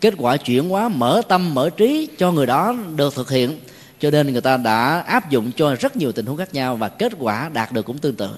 Kết 0.00 0.14
quả 0.18 0.36
chuyển 0.36 0.68
hóa 0.68 0.88
mở 0.88 1.22
tâm, 1.28 1.54
mở 1.54 1.70
trí 1.70 2.08
cho 2.18 2.32
người 2.32 2.46
đó 2.46 2.76
được 2.96 3.14
thực 3.14 3.30
hiện. 3.30 3.58
Cho 4.00 4.10
nên 4.10 4.32
người 4.32 4.40
ta 4.40 4.56
đã 4.56 5.00
áp 5.00 5.30
dụng 5.30 5.50
cho 5.56 5.74
rất 5.80 5.96
nhiều 5.96 6.12
tình 6.12 6.26
huống 6.26 6.36
khác 6.36 6.54
nhau 6.54 6.76
và 6.76 6.88
kết 6.88 7.12
quả 7.18 7.50
đạt 7.52 7.72
được 7.72 7.86
cũng 7.86 7.98
tương 7.98 8.14
tự. 8.14 8.30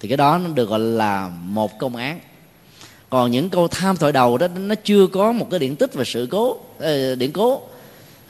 Thì 0.00 0.08
cái 0.08 0.16
đó 0.16 0.38
nó 0.38 0.48
được 0.48 0.68
gọi 0.68 0.80
là 0.80 1.30
một 1.42 1.78
công 1.78 1.96
án. 1.96 2.20
Còn 3.10 3.30
những 3.30 3.50
câu 3.50 3.68
tham 3.68 3.96
thoại 3.96 4.12
đầu 4.12 4.38
đó, 4.38 4.48
nó 4.48 4.74
chưa 4.74 5.06
có 5.06 5.32
một 5.32 5.46
cái 5.50 5.58
điện 5.58 5.76
tích 5.76 5.94
và 5.94 6.04
sự 6.04 6.28
cố 6.30 6.56
ờ, 6.78 7.14
điển 7.14 7.18
điện 7.18 7.32
cố 7.32 7.62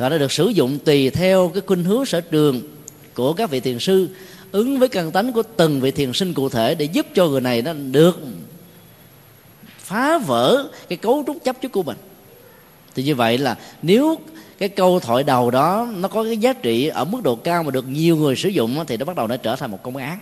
và 0.01 0.09
nó 0.09 0.19
được 0.19 0.33
sử 0.33 0.49
dụng 0.49 0.79
tùy 0.79 1.11
theo 1.11 1.51
cái 1.55 1.63
khuynh 1.67 1.85
hướng 1.85 2.07
sở 2.07 2.21
trường 2.21 2.63
của 3.15 3.33
các 3.33 3.51
vị 3.51 3.61
thiền 3.61 3.79
sư, 3.79 4.09
ứng 4.53 4.79
với 4.79 4.89
căn 4.89 5.13
tánh 5.13 5.33
của 5.33 5.43
từng 5.43 5.81
vị 5.81 5.91
thiền 5.91 6.13
sinh 6.13 6.35
cụ 6.35 6.49
thể 6.49 6.75
để 6.75 6.85
giúp 6.85 7.07
cho 7.15 7.27
người 7.27 7.41
này 7.41 7.63
nó 7.63 7.73
được 7.73 8.19
phá 9.79 10.19
vỡ 10.19 10.69
cái 10.89 10.97
cấu 10.97 11.25
trúc 11.27 11.45
chấp 11.45 11.57
trước 11.61 11.73
của 11.73 11.83
mình. 11.83 11.97
Thì 12.95 13.03
như 13.03 13.15
vậy 13.15 13.39
là 13.39 13.57
nếu 13.83 14.19
cái 14.59 14.69
câu 14.69 15.01
thoại 15.01 15.23
đầu 15.23 15.51
đó 15.51 15.89
nó 15.97 16.09
có 16.09 16.25
cái 16.25 16.37
giá 16.37 16.53
trị 16.53 16.89
ở 16.89 17.05
mức 17.05 17.23
độ 17.23 17.35
cao 17.35 17.63
mà 17.63 17.71
được 17.71 17.89
nhiều 17.89 18.17
người 18.17 18.37
sử 18.37 18.49
dụng 18.49 18.85
thì 18.87 18.97
nó 18.97 19.05
bắt 19.05 19.17
đầu 19.17 19.27
nó 19.27 19.37
trở 19.37 19.57
thành 19.57 19.71
một 19.71 19.83
công 19.83 19.97
án. 19.97 20.19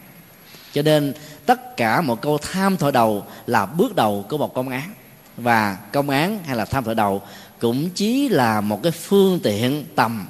Cho 0.72 0.82
nên 0.82 1.12
tất 1.46 1.76
cả 1.76 2.00
một 2.00 2.20
câu 2.22 2.38
tham 2.38 2.76
thoại 2.76 2.92
đầu 2.92 3.24
là 3.46 3.66
bước 3.66 3.96
đầu 3.96 4.24
của 4.28 4.38
một 4.38 4.54
công 4.54 4.68
án. 4.68 4.94
Và 5.36 5.78
công 5.92 6.10
án 6.10 6.38
hay 6.44 6.56
là 6.56 6.64
tham 6.64 6.84
thoại 6.84 6.94
đầu 6.94 7.22
cũng 7.60 7.90
chỉ 7.90 8.28
là 8.28 8.60
một 8.60 8.82
cái 8.82 8.92
phương 8.92 9.40
tiện 9.40 9.84
tầm, 9.94 10.26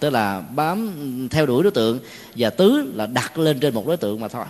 tức 0.00 0.10
là 0.10 0.40
bám 0.40 1.28
theo 1.30 1.46
đuổi 1.46 1.62
đối 1.62 1.72
tượng, 1.72 2.00
và 2.36 2.50
tứ 2.50 2.92
là 2.94 3.06
đặt 3.06 3.38
lên 3.38 3.60
trên 3.60 3.74
một 3.74 3.86
đối 3.86 3.96
tượng 3.96 4.20
mà 4.20 4.28
thôi. 4.28 4.44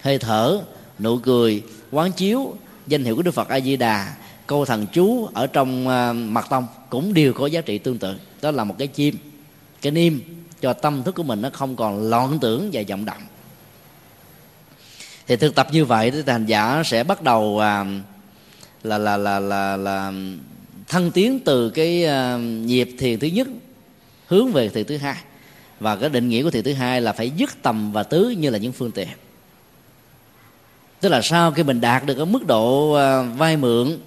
Hơi 0.00 0.18
thở, 0.18 0.60
nụ 0.98 1.18
cười, 1.18 1.62
quán 1.90 2.12
chiếu, 2.12 2.54
danh 2.86 3.04
hiệu 3.04 3.16
của 3.16 3.22
đức 3.22 3.30
phật 3.30 3.48
a 3.48 3.60
di 3.60 3.76
đà 3.76 4.14
câu 4.46 4.64
thần 4.64 4.86
chú 4.92 5.28
ở 5.34 5.46
trong 5.46 5.88
à, 5.88 6.12
mặt 6.12 6.46
tông 6.50 6.66
cũng 6.90 7.14
đều 7.14 7.32
có 7.32 7.46
giá 7.46 7.60
trị 7.60 7.78
tương 7.78 7.98
tự. 7.98 8.16
Đó 8.42 8.50
là 8.50 8.64
một 8.64 8.74
cái 8.78 8.88
chim, 8.88 9.16
cái 9.82 9.92
niêm 9.92 10.18
cho 10.60 10.72
tâm 10.72 11.02
thức 11.02 11.14
của 11.14 11.22
mình 11.22 11.42
nó 11.42 11.50
không 11.52 11.76
còn 11.76 12.10
loạn 12.10 12.38
tưởng 12.40 12.70
và 12.72 12.82
vọng 12.88 13.04
động. 13.04 13.22
Thì 15.26 15.36
thực 15.36 15.54
tập 15.54 15.68
như 15.72 15.84
vậy 15.84 16.10
thì 16.10 16.22
hành 16.26 16.46
giả 16.46 16.82
sẽ 16.84 17.04
bắt 17.04 17.22
đầu 17.22 17.58
à, 17.58 17.84
là 18.82 18.98
là 18.98 19.16
là 19.16 19.40
là 19.40 19.76
là 19.76 19.76
là 19.76 20.12
thăng 20.90 21.10
tiến 21.10 21.40
từ 21.40 21.70
cái 21.70 22.04
uh, 22.04 22.40
nhịp 22.40 22.90
thiền 22.98 23.18
thứ 23.18 23.26
nhất 23.26 23.48
hướng 24.26 24.52
về 24.52 24.68
thiền 24.68 24.84
thứ 24.84 24.96
hai. 24.96 25.16
Và 25.80 25.96
cái 25.96 26.08
định 26.08 26.28
nghĩa 26.28 26.42
của 26.42 26.50
thiền 26.50 26.64
thứ 26.64 26.72
hai 26.72 27.00
là 27.00 27.12
phải 27.12 27.30
dứt 27.30 27.50
tầm 27.62 27.92
và 27.92 28.02
tứ 28.02 28.30
như 28.30 28.50
là 28.50 28.58
những 28.58 28.72
phương 28.72 28.90
tiện. 28.90 29.08
Tức 31.00 31.08
là 31.08 31.20
sau 31.22 31.52
khi 31.52 31.62
mình 31.62 31.80
đạt 31.80 32.06
được 32.06 32.14
cái 32.14 32.26
mức 32.26 32.46
độ 32.46 32.92
ờ, 32.92 33.20
uh, 33.20 33.38
vay 33.38 33.56
mượn 33.56 33.98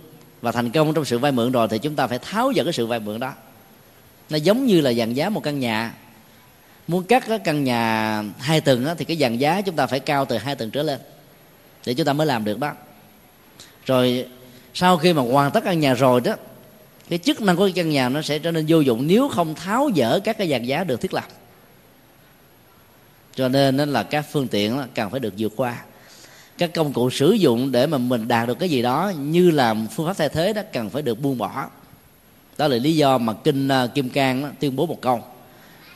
và 0.41 0.51
thành 0.51 0.71
công 0.71 0.93
trong 0.93 1.05
sự 1.05 1.19
vay 1.19 1.31
mượn 1.31 1.51
rồi 1.51 1.67
thì 1.67 1.77
chúng 1.77 1.95
ta 1.95 2.07
phải 2.07 2.19
tháo 2.19 2.53
dỡ 2.55 2.63
cái 2.63 2.73
sự 2.73 2.87
vay 2.87 2.99
mượn 2.99 3.19
đó. 3.19 3.33
Nó 4.29 4.37
giống 4.37 4.65
như 4.65 4.81
là 4.81 4.93
dàn 4.93 5.13
giá 5.13 5.29
một 5.29 5.43
căn 5.43 5.59
nhà. 5.59 5.93
Muốn 6.87 7.03
cắt 7.03 7.23
cái 7.27 7.39
căn 7.39 7.63
nhà 7.63 8.23
hai 8.39 8.61
tầng 8.61 8.85
thì 8.97 9.05
cái 9.05 9.17
dàn 9.17 9.37
giá 9.37 9.61
chúng 9.61 9.75
ta 9.75 9.87
phải 9.87 9.99
cao 9.99 10.25
từ 10.25 10.37
hai 10.37 10.55
tầng 10.55 10.71
trở 10.71 10.83
lên 10.83 10.99
để 11.85 11.93
chúng 11.93 12.05
ta 12.05 12.13
mới 12.13 12.27
làm 12.27 12.45
được 12.45 12.59
đó. 12.59 12.71
Rồi 13.85 14.25
sau 14.73 14.97
khi 14.97 15.13
mà 15.13 15.21
hoàn 15.21 15.51
tất 15.51 15.63
căn 15.63 15.79
nhà 15.79 15.93
rồi 15.93 16.21
đó 16.21 16.35
cái 17.09 17.19
chức 17.19 17.41
năng 17.41 17.55
của 17.55 17.65
cái 17.65 17.73
căn 17.75 17.89
nhà 17.89 18.09
nó 18.09 18.21
sẽ 18.21 18.39
trở 18.39 18.51
nên 18.51 18.65
vô 18.67 18.79
dụng 18.79 19.07
nếu 19.07 19.29
không 19.29 19.55
tháo 19.55 19.89
dỡ 19.95 20.19
các 20.19 20.37
cái 20.37 20.49
dàn 20.49 20.63
giá 20.63 20.83
được 20.83 21.01
thiết 21.01 21.13
lập. 21.13 21.27
Cho 23.35 23.47
nên 23.47 23.77
nên 23.77 23.93
là 23.93 24.03
các 24.03 24.25
phương 24.31 24.47
tiện 24.47 24.81
cần 24.95 25.09
phải 25.09 25.19
được 25.19 25.33
vượt 25.37 25.53
qua. 25.55 25.83
Các 26.57 26.73
công 26.73 26.93
cụ 26.93 27.09
sử 27.09 27.31
dụng 27.31 27.71
để 27.71 27.87
mà 27.87 27.97
mình 27.97 28.27
đạt 28.27 28.47
được 28.47 28.59
cái 28.59 28.69
gì 28.69 28.81
đó 28.81 29.11
như 29.19 29.51
là 29.51 29.75
phương 29.95 30.07
pháp 30.07 30.17
thay 30.17 30.29
thế 30.29 30.53
đó 30.53 30.61
cần 30.73 30.89
phải 30.89 31.01
được 31.01 31.21
buông 31.21 31.37
bỏ. 31.37 31.69
Đó 32.57 32.67
là 32.67 32.77
lý 32.77 32.95
do 32.95 33.17
mà 33.17 33.33
kinh 33.33 33.67
à, 33.67 33.87
kim 33.87 34.09
cang 34.09 34.43
đó, 34.43 34.49
tuyên 34.59 34.75
bố 34.75 34.85
một 34.85 35.01
câu. 35.01 35.23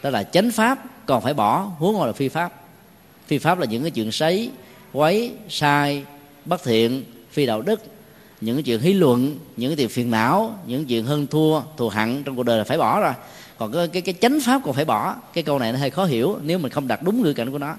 Đó 0.04 0.10
là 0.10 0.24
chánh 0.24 0.52
pháp 0.52 1.06
còn 1.06 1.22
phải 1.22 1.34
bỏ 1.34 1.60
huống 1.60 1.96
hồ 1.96 2.06
là 2.06 2.14
phi 2.14 2.30
pháp. 2.30 2.54
Phi 3.28 3.38
pháp 3.38 3.60
là 3.60 3.66
những 3.66 3.82
cái 3.82 3.92
chuyện 3.92 4.12
sấy 4.12 4.52
quấy 4.92 5.32
sai 5.50 6.04
bất 6.46 6.64
thiện 6.64 7.04
phi 7.32 7.46
đạo 7.46 7.62
đức 7.62 7.84
những 8.42 8.64
chuyện 8.64 8.80
hí 8.80 8.94
luận 8.94 9.38
những 9.58 9.76
chuyện 9.76 9.90
phiền 9.90 10.12
não 10.12 10.60
những 10.68 10.86
chuyện 10.86 11.06
hơn 11.06 11.28
thua 11.28 11.62
thù 11.78 11.90
hận 11.90 12.24
trong 12.24 12.36
cuộc 12.36 12.44
đời 12.44 12.58
là 12.58 12.64
phải 12.64 12.78
bỏ 12.78 13.00
rồi. 13.00 13.14
Còn 13.58 13.72
cái 13.72 13.88
cái, 13.88 14.02
cái 14.02 14.16
chánh 14.22 14.40
pháp 14.46 14.62
còn 14.66 14.74
phải 14.74 14.86
bỏ. 14.86 15.16
Cái 15.34 15.44
câu 15.44 15.60
này 15.60 15.72
nó 15.72 15.80
hơi 15.80 15.90
khó 15.90 16.06
hiểu 16.06 16.40
nếu 16.44 16.60
mình 16.60 16.72
không 16.72 16.88
đặt 16.88 17.04
đúng 17.04 17.22
ngữ 17.22 17.34
cảnh 17.34 17.52
của 17.52 17.58
nó. 17.58 17.76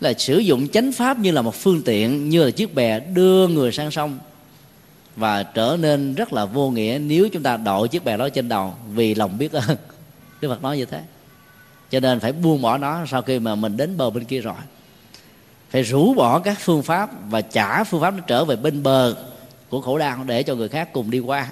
Là 0.00 0.12
sử 0.12 0.38
dụng 0.38 0.68
chánh 0.68 0.92
pháp 0.92 1.18
như 1.18 1.30
là 1.30 1.42
một 1.42 1.54
phương 1.54 1.82
tiện 1.82 2.28
như 2.28 2.44
là 2.44 2.50
chiếc 2.50 2.74
bè 2.74 3.00
đưa 3.00 3.48
người 3.48 3.72
sang 3.72 3.90
sông. 3.90 4.18
Và 5.16 5.42
trở 5.42 5.76
nên 5.80 6.14
rất 6.14 6.32
là 6.32 6.44
vô 6.44 6.70
nghĩa 6.70 6.98
nếu 7.02 7.28
chúng 7.28 7.42
ta 7.42 7.56
đội 7.56 7.88
chiếc 7.88 8.04
bè 8.04 8.16
đó 8.16 8.28
trên 8.28 8.48
đầu 8.48 8.74
vì 8.94 9.14
lòng 9.14 9.38
biết 9.38 9.52
ơn. 9.52 9.64
Đức 10.40 10.48
phật 10.48 10.62
nói 10.62 10.76
như 10.76 10.84
thế. 10.84 11.02
Cho 11.90 12.00
nên 12.00 12.20
phải 12.20 12.32
buông 12.32 12.62
bỏ 12.62 12.78
nó 12.78 13.06
sau 13.06 13.22
khi 13.22 13.38
mà 13.38 13.54
mình 13.54 13.76
đến 13.76 13.96
bờ 13.96 14.10
bên 14.10 14.24
kia 14.24 14.40
rồi. 14.40 14.54
Phải 15.70 15.82
rũ 15.82 16.14
bỏ 16.14 16.38
các 16.38 16.56
phương 16.60 16.82
pháp 16.82 17.10
và 17.30 17.40
trả 17.40 17.84
phương 17.84 18.00
pháp 18.00 18.14
nó 18.14 18.20
trở 18.20 18.44
về 18.44 18.56
bên 18.56 18.82
bờ 18.82 19.16
của 19.70 19.80
khổ 19.80 19.98
đau 19.98 20.24
để 20.26 20.42
cho 20.42 20.54
người 20.54 20.68
khác 20.68 20.88
cùng 20.92 21.10
đi 21.10 21.18
qua. 21.18 21.48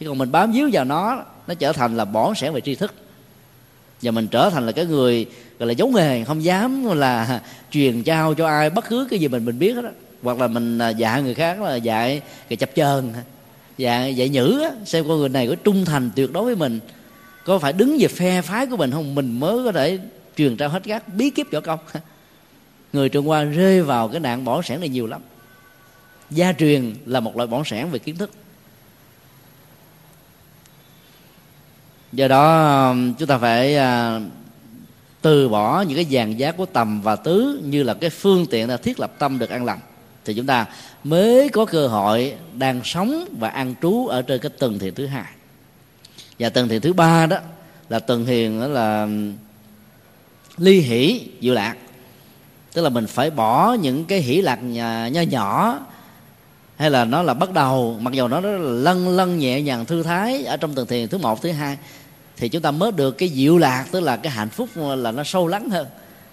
Chứ 0.00 0.08
còn 0.08 0.18
mình 0.18 0.32
bám 0.32 0.52
víu 0.52 0.70
vào 0.72 0.84
nó 0.84 1.24
nó 1.46 1.54
trở 1.54 1.72
thành 1.72 1.96
là 1.96 2.04
bỏ 2.04 2.34
sẻn 2.34 2.52
về 2.52 2.60
tri 2.60 2.74
thức. 2.74 2.94
Và 4.02 4.10
mình 4.10 4.28
trở 4.28 4.50
thành 4.50 4.66
là 4.66 4.72
cái 4.72 4.86
người, 4.86 5.26
gọi 5.58 5.66
là 5.66 5.72
giấu 5.72 5.88
nghề, 5.88 6.24
không 6.24 6.44
dám 6.44 6.84
là 6.84 7.40
truyền 7.70 8.02
trao 8.02 8.34
cho 8.34 8.46
ai 8.46 8.70
bất 8.70 8.88
cứ 8.88 9.06
cái 9.10 9.18
gì 9.18 9.28
mình 9.28 9.44
mình 9.44 9.58
biết 9.58 9.76
đó 9.76 9.90
hoặc 10.22 10.40
là 10.40 10.46
mình 10.46 10.78
à, 10.78 10.88
dạy 10.88 11.22
người 11.22 11.34
khác 11.34 11.60
là 11.60 11.76
dạy 11.76 12.22
cái 12.48 12.56
chập 12.56 12.70
chờn, 12.74 13.12
dạy 13.78 14.16
dạy 14.16 14.28
nhữ 14.28 14.64
xem 14.84 15.08
con 15.08 15.18
người 15.18 15.28
này 15.28 15.48
có 15.48 15.54
trung 15.54 15.84
thành 15.84 16.10
tuyệt 16.16 16.32
đối 16.32 16.44
với 16.44 16.56
mình, 16.56 16.80
có 17.44 17.58
phải 17.58 17.72
đứng 17.72 17.96
về 18.00 18.08
phe 18.08 18.42
phái 18.42 18.66
của 18.66 18.76
mình 18.76 18.90
không? 18.90 19.14
Mình 19.14 19.40
mới 19.40 19.64
có 19.64 19.72
thể 19.72 19.98
truyền 20.36 20.56
trao 20.56 20.68
hết 20.68 20.82
các 20.84 21.14
bí 21.14 21.30
kíp 21.30 21.46
võ 21.52 21.60
công. 21.60 21.78
Người 22.92 23.08
trung 23.08 23.26
hoa 23.26 23.44
rơi 23.44 23.82
vào 23.82 24.08
cái 24.08 24.20
nạn 24.20 24.44
bỏ 24.44 24.62
sẻn 24.62 24.80
này 24.80 24.88
nhiều 24.88 25.06
lắm 25.06 25.20
gia 26.30 26.52
truyền 26.52 26.94
là 27.06 27.20
một 27.20 27.36
loại 27.36 27.46
bổn 27.46 27.62
sản 27.64 27.90
về 27.90 27.98
kiến 27.98 28.16
thức. 28.16 28.30
Do 32.12 32.28
đó, 32.28 32.94
chúng 33.18 33.28
ta 33.28 33.38
phải 33.38 33.76
à, 33.76 34.20
từ 35.22 35.48
bỏ 35.48 35.80
những 35.80 35.96
cái 35.96 36.06
dàn 36.10 36.36
giá 36.36 36.52
của 36.52 36.66
tầm 36.66 37.00
và 37.02 37.16
tứ 37.16 37.60
như 37.64 37.82
là 37.82 37.94
cái 37.94 38.10
phương 38.10 38.46
tiện 38.50 38.68
là 38.68 38.76
thiết 38.76 39.00
lập 39.00 39.12
tâm 39.18 39.38
được 39.38 39.50
an 39.50 39.64
lành. 39.64 39.78
Thì 40.24 40.34
chúng 40.34 40.46
ta 40.46 40.66
mới 41.04 41.48
có 41.48 41.64
cơ 41.64 41.88
hội 41.88 42.34
đang 42.54 42.80
sống 42.84 43.24
và 43.38 43.48
an 43.48 43.74
trú 43.82 44.06
ở 44.06 44.22
trên 44.22 44.40
cái 44.40 44.50
tầng 44.58 44.78
thiền 44.78 44.94
thứ 44.94 45.06
hai. 45.06 45.32
Và 46.38 46.48
tầng 46.48 46.68
thiền 46.68 46.80
thứ 46.80 46.92
ba 46.92 47.26
đó 47.26 47.38
là 47.88 47.98
tầng 47.98 48.26
thiền 48.26 48.60
đó 48.60 48.66
là 48.66 49.08
ly 50.56 50.80
hỷ 50.80 51.28
diệu 51.40 51.54
lạc. 51.54 51.76
Tức 52.72 52.82
là 52.82 52.88
mình 52.88 53.06
phải 53.06 53.30
bỏ 53.30 53.76
những 53.80 54.04
cái 54.04 54.20
hỷ 54.20 54.40
lạc 54.40 54.56
nhỏ 54.56 55.20
nhỏ 55.20 55.80
hay 56.76 56.90
là 56.90 57.04
nó 57.04 57.22
là 57.22 57.34
bắt 57.34 57.52
đầu, 57.52 57.98
mặc 58.00 58.14
dù 58.14 58.28
nó 58.28 58.40
rất 58.40 58.50
là 58.50 58.70
lân 58.70 59.08
lân 59.08 59.38
nhẹ 59.38 59.62
nhàng 59.62 59.86
thư 59.86 60.02
thái 60.02 60.44
ở 60.44 60.56
trong 60.56 60.74
tầng 60.74 60.86
thiền 60.86 61.08
thứ 61.08 61.18
một, 61.18 61.42
thứ 61.42 61.52
hai, 61.52 61.76
thì 62.36 62.48
chúng 62.48 62.62
ta 62.62 62.70
mới 62.70 62.92
được 62.92 63.18
cái 63.18 63.28
diệu 63.28 63.58
lạc, 63.58 63.86
tức 63.90 64.00
là 64.00 64.16
cái 64.16 64.32
hạnh 64.32 64.48
phúc 64.48 64.68
là 64.76 65.12
nó 65.12 65.24
sâu 65.24 65.46
lắng 65.46 65.70
hơn. 65.70 65.86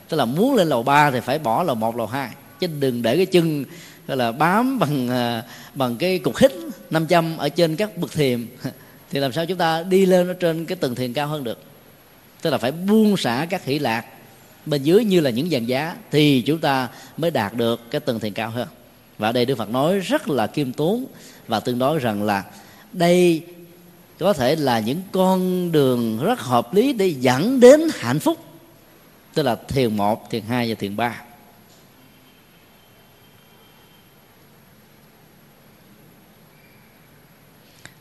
Tức 0.09 0.17
là 0.17 0.25
muốn 0.25 0.55
lên 0.55 0.69
lầu 0.69 0.83
ba 0.83 1.11
thì 1.11 1.19
phải 1.19 1.39
bỏ 1.39 1.63
lầu 1.63 1.75
một, 1.75 1.95
lầu 1.95 2.07
hai, 2.07 2.29
chứ 2.59 2.67
đừng 2.79 3.01
để 3.01 3.17
cái 3.17 3.25
chân, 3.25 3.65
gọi 4.07 4.17
là, 4.17 4.31
bám 4.31 4.79
bằng 4.79 5.09
à, 5.09 5.43
bằng 5.73 5.97
cái 5.97 6.19
cục 6.19 6.37
hít 6.37 6.51
500 6.89 7.37
ở 7.37 7.49
trên 7.49 7.75
các 7.75 7.97
bậc 7.97 8.11
thiềm 8.11 8.47
thì 9.11 9.19
làm 9.19 9.31
sao 9.31 9.45
chúng 9.45 9.57
ta 9.57 9.83
đi 9.83 10.05
lên 10.05 10.27
ở 10.27 10.33
trên 10.33 10.65
cái 10.65 10.75
tầng 10.75 10.95
thiền 10.95 11.13
cao 11.13 11.27
hơn 11.27 11.43
được? 11.43 11.59
Tức 12.41 12.49
là 12.49 12.57
phải 12.57 12.71
buông 12.71 13.17
xả 13.17 13.47
các 13.49 13.65
hỷ 13.65 13.79
lạc 13.79 14.05
bên 14.65 14.83
dưới 14.83 15.05
như 15.05 15.19
là 15.19 15.29
những 15.29 15.49
dàn 15.49 15.65
giá 15.65 15.95
thì 16.11 16.41
chúng 16.41 16.59
ta 16.59 16.87
mới 17.17 17.31
đạt 17.31 17.53
được 17.53 17.91
cái 17.91 18.01
tầng 18.01 18.19
thiền 18.19 18.33
cao 18.33 18.49
hơn 18.49 18.67
và 19.23 19.29
ở 19.29 19.31
đây 19.31 19.45
đức 19.45 19.57
phật 19.57 19.69
nói 19.69 19.99
rất 19.99 20.29
là 20.29 20.47
kiêm 20.47 20.73
tốn 20.73 21.05
và 21.47 21.59
tương 21.59 21.79
đối 21.79 21.99
rằng 21.99 22.23
là 22.23 22.43
đây 22.93 23.41
có 24.19 24.33
thể 24.33 24.55
là 24.55 24.79
những 24.79 25.01
con 25.11 25.71
đường 25.71 26.19
rất 26.23 26.39
hợp 26.39 26.73
lý 26.73 26.93
để 26.93 27.07
dẫn 27.07 27.59
đến 27.59 27.81
hạnh 27.93 28.19
phúc. 28.19 28.37
Tức 29.33 29.43
là 29.43 29.55
thiền 29.55 29.97
một, 29.97 30.29
thiền 30.29 30.43
hai 30.43 30.69
và 30.69 30.75
thiền 30.79 30.95
ba. 30.95 31.21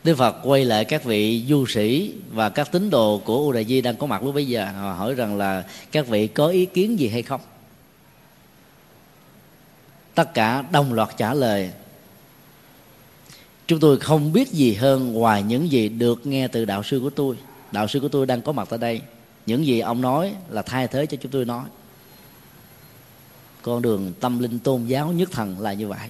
Đức 0.03 0.15
Phật 0.15 0.35
quay 0.43 0.65
lại 0.65 0.85
các 0.85 1.03
vị 1.03 1.45
du 1.49 1.65
sĩ 1.65 2.13
và 2.31 2.49
các 2.49 2.71
tín 2.71 2.89
đồ 2.89 3.21
của 3.25 3.37
U 3.37 3.51
Đại 3.51 3.65
Di 3.65 3.81
đang 3.81 3.95
có 3.95 4.07
mặt 4.07 4.23
lúc 4.23 4.35
bây 4.35 4.47
giờ. 4.47 4.65
Họ 4.65 4.93
hỏi 4.93 5.15
rằng 5.15 5.37
là 5.37 5.63
các 5.91 6.07
vị 6.07 6.27
có 6.27 6.47
ý 6.47 6.65
kiến 6.65 6.99
gì 6.99 7.07
hay 7.07 7.21
không? 7.21 7.41
Tất 10.15 10.33
cả 10.33 10.63
đồng 10.71 10.93
loạt 10.93 11.09
trả 11.17 11.33
lời. 11.33 11.71
Chúng 13.67 13.79
tôi 13.79 13.99
không 13.99 14.33
biết 14.33 14.51
gì 14.51 14.73
hơn 14.73 15.13
ngoài 15.13 15.43
những 15.43 15.71
gì 15.71 15.89
được 15.89 16.25
nghe 16.25 16.47
từ 16.47 16.65
đạo 16.65 16.83
sư 16.83 16.99
của 17.03 17.09
tôi. 17.09 17.37
Đạo 17.71 17.87
sư 17.87 17.99
của 17.99 18.07
tôi 18.07 18.25
đang 18.25 18.41
có 18.41 18.51
mặt 18.51 18.67
tại 18.69 18.79
đây. 18.79 19.01
Những 19.45 19.65
gì 19.65 19.79
ông 19.79 20.01
nói 20.01 20.33
là 20.49 20.61
thay 20.61 20.87
thế 20.87 21.05
cho 21.05 21.17
chúng 21.21 21.31
tôi 21.31 21.45
nói. 21.45 21.65
Con 23.61 23.81
đường 23.81 24.13
tâm 24.19 24.39
linh 24.39 24.59
tôn 24.59 24.85
giáo 24.85 25.11
nhất 25.11 25.29
thần 25.31 25.59
là 25.59 25.73
như 25.73 25.87
vậy. 25.87 26.09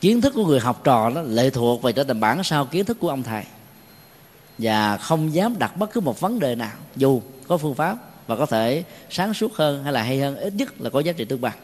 Kiến 0.00 0.20
thức 0.20 0.34
của 0.34 0.46
người 0.46 0.60
học 0.60 0.80
trò 0.84 1.10
đó 1.10 1.22
lệ 1.22 1.50
thuộc 1.50 1.82
về 1.82 1.92
trở 1.92 2.04
thành 2.04 2.20
bản 2.20 2.44
sao 2.44 2.66
kiến 2.66 2.84
thức 2.84 2.96
của 3.00 3.08
ông 3.08 3.22
thầy. 3.22 3.44
Và 4.58 4.96
không 4.96 5.34
dám 5.34 5.58
đặt 5.58 5.76
bất 5.76 5.92
cứ 5.92 6.00
một 6.00 6.20
vấn 6.20 6.38
đề 6.38 6.54
nào, 6.54 6.76
dù 6.96 7.22
có 7.48 7.56
phương 7.56 7.74
pháp 7.74 7.96
và 8.26 8.36
có 8.36 8.46
thể 8.46 8.84
sáng 9.10 9.34
suốt 9.34 9.54
hơn 9.54 9.84
hay 9.84 9.92
là 9.92 10.02
hay 10.02 10.20
hơn, 10.20 10.36
ít 10.36 10.54
nhất 10.54 10.80
là 10.80 10.90
có 10.90 11.00
giá 11.00 11.12
trị 11.12 11.24
tương 11.24 11.40
bằng 11.40 11.58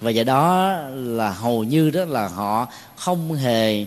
và 0.00 0.10
do 0.10 0.24
đó 0.24 0.78
là 0.94 1.30
hầu 1.30 1.64
như 1.64 1.90
đó 1.90 2.04
là 2.04 2.28
họ 2.28 2.68
không 2.96 3.32
hề 3.32 3.86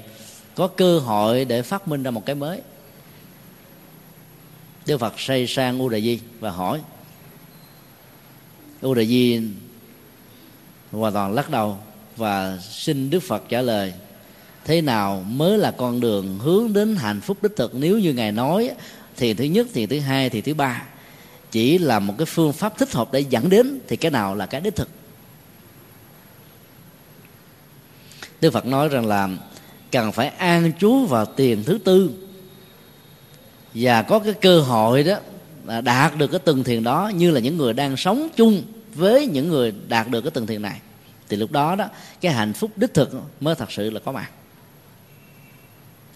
có 0.56 0.68
cơ 0.68 1.00
hội 1.00 1.46
để 1.46 1.62
phát 1.62 1.88
minh 1.88 2.04
ra 2.04 2.12
một 2.12 2.26
cái 2.26 2.36
mới. 2.36 2.62
Đức 4.86 4.98
Phật 4.98 5.14
say 5.18 5.48
sang 5.48 5.80
U 5.80 5.90
Đề 5.90 6.02
Di 6.02 6.20
và 6.40 6.52
hỏi. 6.52 6.82
U 8.82 8.94
Đề 8.94 9.06
Di 9.06 9.42
hoàn 10.92 11.14
toàn 11.14 11.34
lắc 11.34 11.50
đầu 11.50 11.78
và 12.18 12.58
xin 12.62 13.10
Đức 13.10 13.20
Phật 13.20 13.44
trả 13.50 13.62
lời, 13.62 13.94
thế 14.66 14.82
nào 14.82 15.24
mới 15.28 15.58
là 15.58 15.72
con 15.72 16.00
đường 16.00 16.40
hướng 16.40 16.74
đến 16.74 16.96
hạnh 16.96 17.22
phúc 17.22 17.38
đích 17.42 17.56
thực? 17.56 17.76
Nếu 17.76 18.00
như 18.00 18.14
ngài 18.14 18.32
nói, 18.32 18.72
thì 19.18 19.34
thứ 19.34 19.44
nhất, 19.44 19.68
thì 19.74 19.86
thứ 19.86 20.00
hai, 20.00 20.30
thì 20.30 20.42
thứ 20.42 20.54
ba, 20.54 20.84
chỉ 21.52 21.78
là 21.78 22.00
một 22.00 22.14
cái 22.18 22.26
phương 22.26 22.54
pháp 22.54 22.78
thích 22.78 22.92
hợp 22.92 23.12
để 23.12 23.20
dẫn 23.20 23.50
đến, 23.50 23.80
thì 23.88 23.96
cái 23.96 24.12
nào 24.12 24.36
là 24.36 24.46
cái 24.46 24.62
đích 24.62 24.76
thực? 24.76 24.90
Đức 28.42 28.54
Phật 28.54 28.66
nói 28.66 28.90
rằng 28.90 29.06
là 29.06 29.30
cần 29.92 30.12
phải 30.12 30.28
an 30.28 30.72
trú 30.80 31.06
vào 31.06 31.26
tiền 31.26 31.64
thứ 31.64 31.80
tư. 31.84 32.12
Và 33.74 34.02
có 34.02 34.20
cái 34.20 34.34
cơ 34.34 34.62
hội 34.62 35.04
đó 35.04 35.16
đạt 35.82 36.18
được 36.18 36.28
cái 36.28 36.40
từng 36.40 36.64
thiền 36.64 36.84
đó 36.84 37.12
như 37.16 37.32
là 37.32 37.40
những 37.40 37.58
người 37.58 37.74
đang 37.74 37.98
sống 37.98 38.30
chung 38.36 38.64
với 38.94 39.28
những 39.28 39.48
người 39.48 39.74
đạt 39.88 40.08
được 40.08 40.22
cái 40.22 40.32
từng 40.32 40.48
thiền 40.48 40.62
này. 40.62 40.80
Thì 41.30 41.38
lúc 41.38 41.52
đó 41.52 41.76
đó, 41.76 41.86
cái 42.22 42.34
hạnh 42.34 42.54
phúc 42.54 42.72
đích 42.76 42.94
thực 42.94 43.14
mới 43.40 43.56
thật 43.56 43.72
sự 43.72 43.90
là 43.90 44.00
có 44.00 44.12
mặt. 44.12 44.30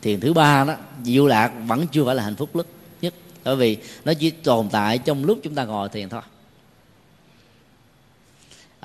Thiền 0.01 0.19
thứ 0.19 0.33
ba 0.33 0.63
đó, 0.63 0.75
diệu 1.03 1.27
lạc 1.27 1.51
vẫn 1.67 1.87
chưa 1.87 2.05
phải 2.05 2.15
là 2.15 2.23
hạnh 2.23 2.35
phúc 2.35 2.55
lớn 2.55 2.65
nhất. 3.01 3.13
Bởi 3.43 3.55
vì 3.55 3.77
nó 4.05 4.13
chỉ 4.13 4.29
tồn 4.29 4.69
tại 4.71 4.97
trong 4.97 5.25
lúc 5.25 5.39
chúng 5.43 5.55
ta 5.55 5.65
ngồi 5.65 5.89
thiền 5.89 6.09
thôi 6.09 6.21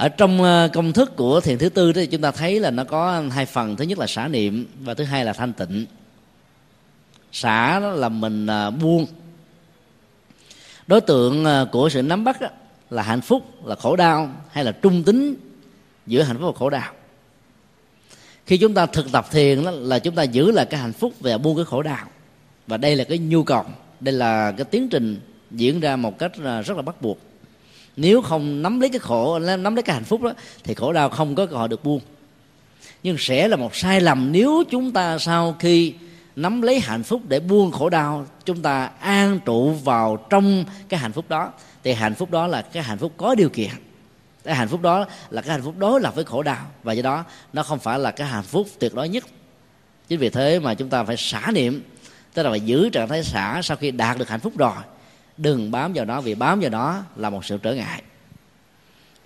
ở 0.01 0.09
trong 0.09 0.43
ờ, 0.43 0.69
công 0.73 0.93
thức 0.93 1.17
của 1.17 1.41
thiền 1.41 1.59
thứ 1.59 1.69
tư 1.69 1.93
thì 1.93 2.07
chúng 2.07 2.21
ta 2.21 2.31
thấy 2.31 2.61
là 2.61 2.71
nó 2.71 2.85
có 2.85 3.23
hai 3.31 3.47
phần. 3.47 3.77
Thứ 3.77 3.85
nhất 3.85 3.99
là 3.99 4.07
xả 4.07 4.29
niệm 4.29 4.67
và 4.81 4.95
thứ 4.95 5.05
hai 5.05 5.25
là 5.25 5.33
thanh 5.33 5.53
tịnh. 5.53 5.87
Xả 7.33 7.81
là 7.81 8.09
mình 8.09 8.47
ờ, 8.47 8.71
buông. 8.71 9.07
Đối 10.87 11.01
tượng 11.01 11.45
ờ, 11.45 11.69
của 11.73 11.89
sự 11.89 12.03
nắm 12.03 12.25
bắt 12.25 12.39
là 12.91 13.03
hạnh 13.03 13.21
phúc, 13.21 13.67
là 13.67 13.75
khổ 13.75 13.97
đau 13.97 14.31
hay 14.51 14.65
là 14.65 14.73
trung 14.73 15.03
tính 15.03 15.35
giữa 16.07 16.23
hạnh 16.23 16.37
phúc 16.41 16.47
và 16.55 16.59
khổ 16.59 16.71
đau. 16.71 16.93
Khi 18.47 18.59
chúng 18.59 18.75
ta 18.75 18.87
thực 18.87 19.13
tập 19.13 19.27
thiền 19.31 19.65
đó, 19.65 19.71
là 19.71 19.99
chúng 19.99 20.15
ta 20.15 20.23
giữ 20.23 20.51
lại 20.51 20.67
cái 20.67 20.81
hạnh 20.81 20.93
phúc 20.93 21.13
và 21.21 21.39
buông 21.39 21.57
cái 21.57 21.65
khổ 21.65 21.83
đau. 21.83 22.07
Và 22.67 22.77
đây 22.77 22.97
là 22.97 23.05
cái 23.05 23.19
nhu 23.19 23.43
cầu, 23.43 23.65
đây 24.01 24.15
là 24.15 24.53
cái 24.53 24.65
tiến 24.65 24.89
trình 24.89 25.21
diễn 25.51 25.81
ra 25.81 25.97
một 25.97 26.19
cách 26.19 26.33
rất 26.65 26.77
là 26.77 26.83
bắt 26.83 27.03
buộc 27.03 27.30
nếu 28.01 28.23
không 28.23 28.63
nắm 28.63 28.81
lấy 28.81 28.91
cái 28.91 28.99
khổ, 28.99 29.39
nắm 29.39 29.75
lấy 29.77 29.83
cái 29.83 29.95
hạnh 29.95 30.05
phúc 30.05 30.23
đó, 30.23 30.33
thì 30.65 30.75
khổ 30.75 30.93
đau 30.93 31.09
không 31.09 31.35
có 31.35 31.47
cơ 31.47 31.57
hội 31.57 31.69
được 31.69 31.85
buông. 31.85 32.01
Nhưng 33.03 33.17
sẽ 33.19 33.49
là 33.49 33.57
một 33.57 33.77
sai 33.77 34.01
lầm 34.01 34.33
nếu 34.33 34.65
chúng 34.71 34.93
ta 34.93 35.19
sau 35.19 35.57
khi 35.59 35.95
nắm 36.37 36.63
lấy 36.63 36.81
hạnh 36.81 37.03
phúc 37.03 37.23
để 37.29 37.41
buông 37.41 37.71
khổ 37.71 37.89
đau, 37.89 38.27
chúng 38.45 38.63
ta 38.63 38.91
an 39.01 39.41
trụ 39.45 39.73
vào 39.73 40.17
trong 40.31 40.65
cái 40.89 41.01
hạnh 41.01 41.13
phúc 41.13 41.25
đó. 41.29 41.53
Thì 41.85 41.93
hạnh 41.93 42.15
phúc 42.15 42.31
đó 42.31 42.47
là 42.47 42.63
cái 42.63 42.83
hạnh 42.83 42.99
phúc 42.99 43.13
có 43.17 43.35
điều 43.35 43.49
kiện. 43.49 43.71
Cái 44.45 44.55
hạnh 44.55 44.69
phúc 44.69 44.83
đó 44.83 45.07
là 45.31 45.43
cái 45.43 45.51
hạnh 45.51 45.63
phúc 45.63 45.75
đối 45.79 46.01
lập 46.01 46.15
với 46.15 46.25
khổ 46.25 46.43
đau. 46.43 46.67
Và 46.83 46.93
do 46.93 47.03
đó, 47.03 47.25
nó 47.53 47.63
không 47.63 47.79
phải 47.79 47.99
là 47.99 48.11
cái 48.11 48.29
hạnh 48.29 48.45
phúc 48.45 48.67
tuyệt 48.79 48.95
đối 48.95 49.09
nhất. 49.09 49.25
Chính 50.09 50.19
vì 50.19 50.31
thế 50.31 50.59
mà 50.59 50.75
chúng 50.75 50.89
ta 50.89 51.05
phải 51.05 51.17
xả 51.17 51.51
niệm, 51.55 51.83
tức 52.35 52.43
là 52.43 52.51
phải 52.51 52.61
giữ 52.61 52.89
trạng 52.89 53.09
thái 53.09 53.25
xả 53.25 53.61
sau 53.63 53.77
khi 53.77 53.91
đạt 53.91 54.19
được 54.19 54.29
hạnh 54.29 54.41
phúc 54.41 54.53
rồi 54.59 54.73
đừng 55.41 55.71
bám 55.71 55.93
vào 55.93 56.05
nó, 56.05 56.21
vì 56.21 56.35
bám 56.35 56.61
vào 56.61 56.71
nó 56.71 57.03
là 57.17 57.31
một 57.31 57.45
sự 57.45 57.59
trở 57.63 57.75
ngại. 57.75 58.03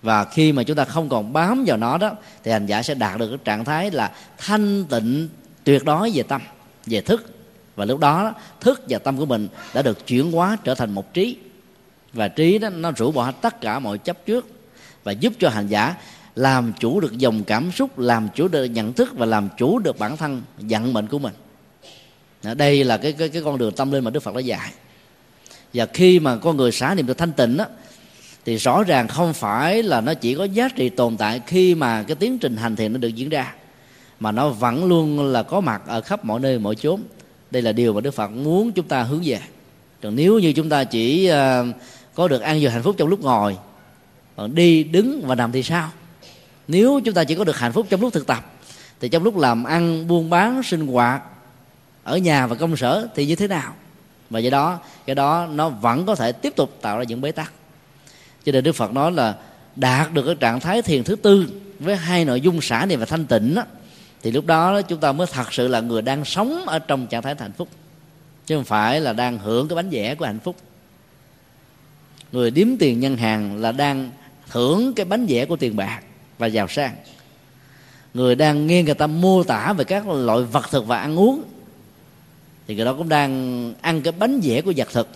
Và 0.01 0.25
khi 0.25 0.51
mà 0.51 0.63
chúng 0.63 0.75
ta 0.75 0.85
không 0.85 1.09
còn 1.09 1.33
bám 1.33 1.63
vào 1.67 1.77
nó 1.77 1.97
đó, 1.97 2.11
thì 2.43 2.51
hành 2.51 2.65
giả 2.65 2.83
sẽ 2.83 2.93
đạt 2.93 3.19
được 3.19 3.29
cái 3.29 3.37
trạng 3.45 3.65
thái 3.65 3.91
là 3.91 4.11
thanh 4.37 4.85
tịnh 4.85 5.29
tuyệt 5.63 5.83
đối 5.83 6.11
về 6.13 6.23
tâm, 6.23 6.41
về 6.85 7.01
thức. 7.01 7.31
Và 7.75 7.85
lúc 7.85 7.99
đó, 7.99 8.33
thức 8.59 8.81
và 8.89 8.99
tâm 8.99 9.17
của 9.17 9.25
mình 9.25 9.47
đã 9.73 9.81
được 9.81 10.07
chuyển 10.07 10.31
hóa 10.31 10.57
trở 10.63 10.75
thành 10.75 10.91
một 10.91 11.13
trí. 11.13 11.37
Và 12.13 12.27
trí 12.27 12.57
đó, 12.57 12.69
nó 12.69 12.91
rũ 12.91 13.11
bỏ 13.11 13.31
tất 13.31 13.61
cả 13.61 13.79
mọi 13.79 13.97
chấp 13.97 14.25
trước 14.25 14.47
và 15.03 15.11
giúp 15.11 15.33
cho 15.39 15.49
hành 15.49 15.67
giả 15.67 15.95
làm 16.35 16.73
chủ 16.79 16.99
được 16.99 17.17
dòng 17.17 17.43
cảm 17.43 17.71
xúc, 17.71 17.99
làm 17.99 18.29
chủ 18.35 18.47
được 18.47 18.65
nhận 18.65 18.93
thức 18.93 19.13
và 19.17 19.25
làm 19.25 19.49
chủ 19.57 19.79
được 19.79 19.99
bản 19.99 20.17
thân, 20.17 20.41
vận 20.57 20.93
mệnh 20.93 21.07
của 21.07 21.19
mình. 21.19 21.33
Đây 22.55 22.83
là 22.83 22.97
cái 22.97 23.11
cái 23.11 23.29
cái 23.29 23.41
con 23.45 23.57
đường 23.57 23.73
tâm 23.75 23.91
linh 23.91 24.03
mà 24.03 24.11
đức 24.11 24.19
phật 24.19 24.35
đã 24.35 24.41
dạy 24.41 24.71
và 25.73 25.85
khi 25.85 26.19
mà 26.19 26.37
con 26.37 26.57
người 26.57 26.71
xả 26.71 26.95
niệm 26.95 27.05
được 27.05 27.17
thanh 27.17 27.31
tịnh 27.31 27.57
á, 27.57 27.65
thì 28.45 28.55
rõ 28.57 28.83
ràng 28.83 29.07
không 29.07 29.33
phải 29.33 29.83
là 29.83 30.01
nó 30.01 30.13
chỉ 30.13 30.35
có 30.35 30.43
giá 30.43 30.69
trị 30.75 30.89
tồn 30.89 31.17
tại 31.17 31.41
khi 31.47 31.75
mà 31.75 32.03
cái 32.03 32.15
tiến 32.15 32.39
trình 32.39 32.57
hành 32.57 32.75
thiện 32.75 32.93
nó 32.93 32.99
được 32.99 33.07
diễn 33.15 33.29
ra, 33.29 33.53
mà 34.19 34.31
nó 34.31 34.49
vẫn 34.49 34.85
luôn 34.85 35.25
là 35.31 35.43
có 35.43 35.61
mặt 35.61 35.81
ở 35.87 36.01
khắp 36.01 36.25
mọi 36.25 36.39
nơi, 36.39 36.59
mọi 36.59 36.75
chốn. 36.75 37.01
Đây 37.51 37.61
là 37.61 37.71
điều 37.71 37.93
mà 37.93 38.01
đức 38.01 38.11
phật 38.11 38.27
muốn 38.27 38.71
chúng 38.71 38.87
ta 38.87 39.03
hướng 39.03 39.21
về. 39.25 39.39
Còn 40.01 40.15
nếu 40.15 40.39
như 40.39 40.53
chúng 40.53 40.69
ta 40.69 40.83
chỉ 40.83 41.25
ờ, 41.25 41.65
có 42.13 42.27
được 42.27 42.41
an 42.41 42.59
vui 42.61 42.69
hạnh 42.69 42.83
phúc 42.83 42.95
trong 42.97 43.07
lúc 43.07 43.21
ngồi, 43.21 43.57
còn 44.35 44.55
đi 44.55 44.83
đứng 44.83 45.21
và 45.25 45.35
nằm 45.35 45.51
thì 45.51 45.63
sao? 45.63 45.89
Nếu 46.67 47.01
chúng 47.05 47.13
ta 47.13 47.23
chỉ 47.23 47.35
có 47.35 47.43
được 47.43 47.57
hạnh 47.57 47.71
phúc 47.71 47.87
trong 47.89 48.01
lúc 48.01 48.13
thực 48.13 48.27
tập, 48.27 48.53
thì 48.99 49.09
trong 49.09 49.23
lúc 49.23 49.37
làm 49.37 49.63
ăn, 49.63 50.07
buôn 50.07 50.29
bán, 50.29 50.63
sinh 50.63 50.87
hoạt, 50.87 51.21
ở 52.03 52.17
nhà 52.17 52.47
và 52.47 52.55
công 52.55 52.77
sở 52.77 53.07
thì 53.15 53.25
như 53.25 53.35
thế 53.35 53.47
nào? 53.47 53.73
Và 54.29 54.39
do 54.39 54.49
đó 54.49 54.79
cái 55.05 55.15
đó 55.15 55.47
nó 55.51 55.69
vẫn 55.69 56.05
có 56.05 56.15
thể 56.15 56.31
tiếp 56.31 56.53
tục 56.55 56.77
tạo 56.81 56.97
ra 56.97 57.03
những 57.03 57.21
bế 57.21 57.31
tắc. 57.31 57.53
Cho 58.45 58.51
nên 58.51 58.63
đức 58.63 58.75
phật 58.75 58.93
nói 58.93 59.11
là 59.11 59.35
đạt 59.75 60.13
được 60.13 60.23
cái 60.25 60.35
trạng 60.35 60.59
thái 60.59 60.81
thiền 60.81 61.03
thứ 61.03 61.15
tư 61.15 61.47
với 61.79 61.95
hai 61.95 62.25
nội 62.25 62.41
dung 62.41 62.61
xả 62.61 62.85
niệm 62.85 62.99
và 62.99 63.05
thanh 63.05 63.25
tịnh 63.25 63.55
đó, 63.55 63.63
thì 64.21 64.31
lúc 64.31 64.45
đó 64.45 64.81
chúng 64.81 64.99
ta 64.99 65.11
mới 65.11 65.27
thật 65.31 65.53
sự 65.53 65.67
là 65.67 65.81
người 65.81 66.01
đang 66.01 66.25
sống 66.25 66.65
ở 66.67 66.79
trong 66.79 67.07
trạng 67.07 67.21
thái 67.21 67.35
hạnh 67.39 67.51
phúc. 67.57 67.67
Chứ 68.45 68.55
không 68.55 68.63
phải 68.63 69.01
là 69.01 69.13
đang 69.13 69.37
hưởng 69.37 69.67
cái 69.67 69.75
bánh 69.75 69.89
vẽ 69.89 70.15
của 70.15 70.25
hạnh 70.25 70.39
phúc. 70.39 70.55
Người 72.31 72.51
điếm 72.51 72.67
tiền 72.79 72.99
nhân 72.99 73.17
hàng 73.17 73.57
là 73.61 73.71
đang 73.71 74.11
hưởng 74.49 74.93
cái 74.93 75.05
bánh 75.05 75.25
vẽ 75.25 75.45
của 75.45 75.55
tiền 75.55 75.75
bạc 75.75 76.01
và 76.37 76.47
giàu 76.47 76.67
sang. 76.67 76.95
Người 78.13 78.35
đang 78.35 78.67
nghe 78.67 78.83
người 78.83 78.93
ta 78.93 79.07
mô 79.07 79.43
tả 79.43 79.73
về 79.73 79.83
các 79.83 80.07
loại 80.07 80.43
vật 80.43 80.71
thực 80.71 80.87
và 80.87 80.97
ăn 80.97 81.19
uống 81.19 81.43
thì 82.67 82.75
người 82.75 82.85
đó 82.85 82.93
cũng 82.93 83.09
đang 83.09 83.73
ăn 83.81 84.01
cái 84.01 84.13
bánh 84.19 84.39
vẽ 84.43 84.61
của 84.61 84.73
vật 84.75 84.87
thực 84.91 85.07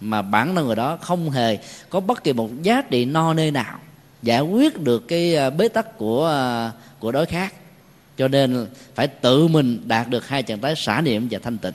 mà 0.00 0.22
bản 0.22 0.54
thân 0.54 0.66
người 0.66 0.76
đó 0.76 0.98
không 1.00 1.30
hề 1.30 1.58
có 1.90 2.00
bất 2.00 2.24
kỳ 2.24 2.32
một 2.32 2.50
giá 2.62 2.82
trị 2.82 3.04
no 3.04 3.34
nê 3.34 3.50
nào, 3.50 3.78
giải 4.22 4.40
quyết 4.40 4.80
được 4.80 5.08
cái 5.08 5.36
à, 5.36 5.50
bế 5.50 5.68
tắc 5.68 5.98
của 5.98 6.26
à, 6.26 6.72
của 6.98 7.12
đối 7.12 7.26
khác. 7.26 7.54
Cho 8.18 8.28
nên 8.28 8.66
phải 8.94 9.06
tự 9.08 9.48
mình 9.48 9.80
đạt 9.86 10.08
được 10.08 10.28
hai 10.28 10.42
trạng 10.42 10.60
thái 10.60 10.76
xả 10.76 11.00
niệm 11.00 11.28
và 11.30 11.38
thanh 11.42 11.58
tịnh. 11.58 11.72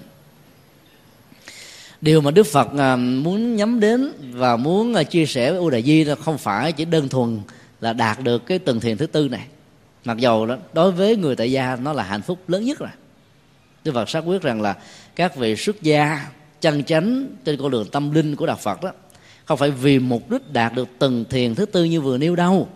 Điều 2.01 2.21
mà 2.21 2.31
đức 2.31 2.47
phật 2.47 2.67
à, 2.77 2.95
muốn 2.95 3.55
nhắm 3.55 3.79
đến 3.79 4.11
và 4.31 4.57
muốn 4.57 4.95
chia 5.09 5.25
sẻ 5.25 5.51
với 5.51 5.59
u 5.59 5.69
đại 5.69 5.83
di 5.83 6.03
là 6.03 6.15
không 6.15 6.37
phải 6.37 6.71
chỉ 6.71 6.85
đơn 6.85 7.09
thuần 7.09 7.39
là 7.81 7.93
đạt 7.93 8.19
được 8.23 8.45
cái 8.45 8.59
tầng 8.59 8.79
thiền 8.79 8.97
thứ 8.97 9.05
tư 9.05 9.29
này. 9.29 9.47
Mặc 10.05 10.17
dầu 10.17 10.45
đó, 10.45 10.57
đối 10.73 10.91
với 10.91 11.15
người 11.15 11.35
tại 11.35 11.51
gia 11.51 11.75
nó 11.75 11.93
là 11.93 12.03
hạnh 12.03 12.21
phúc 12.21 12.49
lớn 12.49 12.65
nhất 12.65 12.79
rồi. 12.79 12.89
Đức 13.83 13.91
phật 13.91 14.09
xác 14.09 14.19
quyết 14.19 14.41
rằng 14.41 14.61
là 14.61 14.75
các 15.15 15.35
vị 15.35 15.55
xuất 15.55 15.81
gia 15.81 16.27
chân 16.61 16.83
chánh 16.83 17.27
trên 17.45 17.57
con 17.61 17.71
đường 17.71 17.87
tâm 17.91 18.11
linh 18.11 18.35
của 18.35 18.45
đạo 18.45 18.57
phật 18.61 18.83
đó, 18.83 18.91
không 19.45 19.57
phải 19.57 19.71
vì 19.71 19.99
mục 19.99 20.29
đích 20.29 20.53
đạt 20.53 20.73
được 20.73 20.87
từng 20.99 21.25
thiền 21.29 21.55
thứ 21.55 21.65
tư 21.65 21.83
như 21.83 22.01
vừa 22.01 22.17
nêu 22.17 22.35
đâu, 22.35 22.69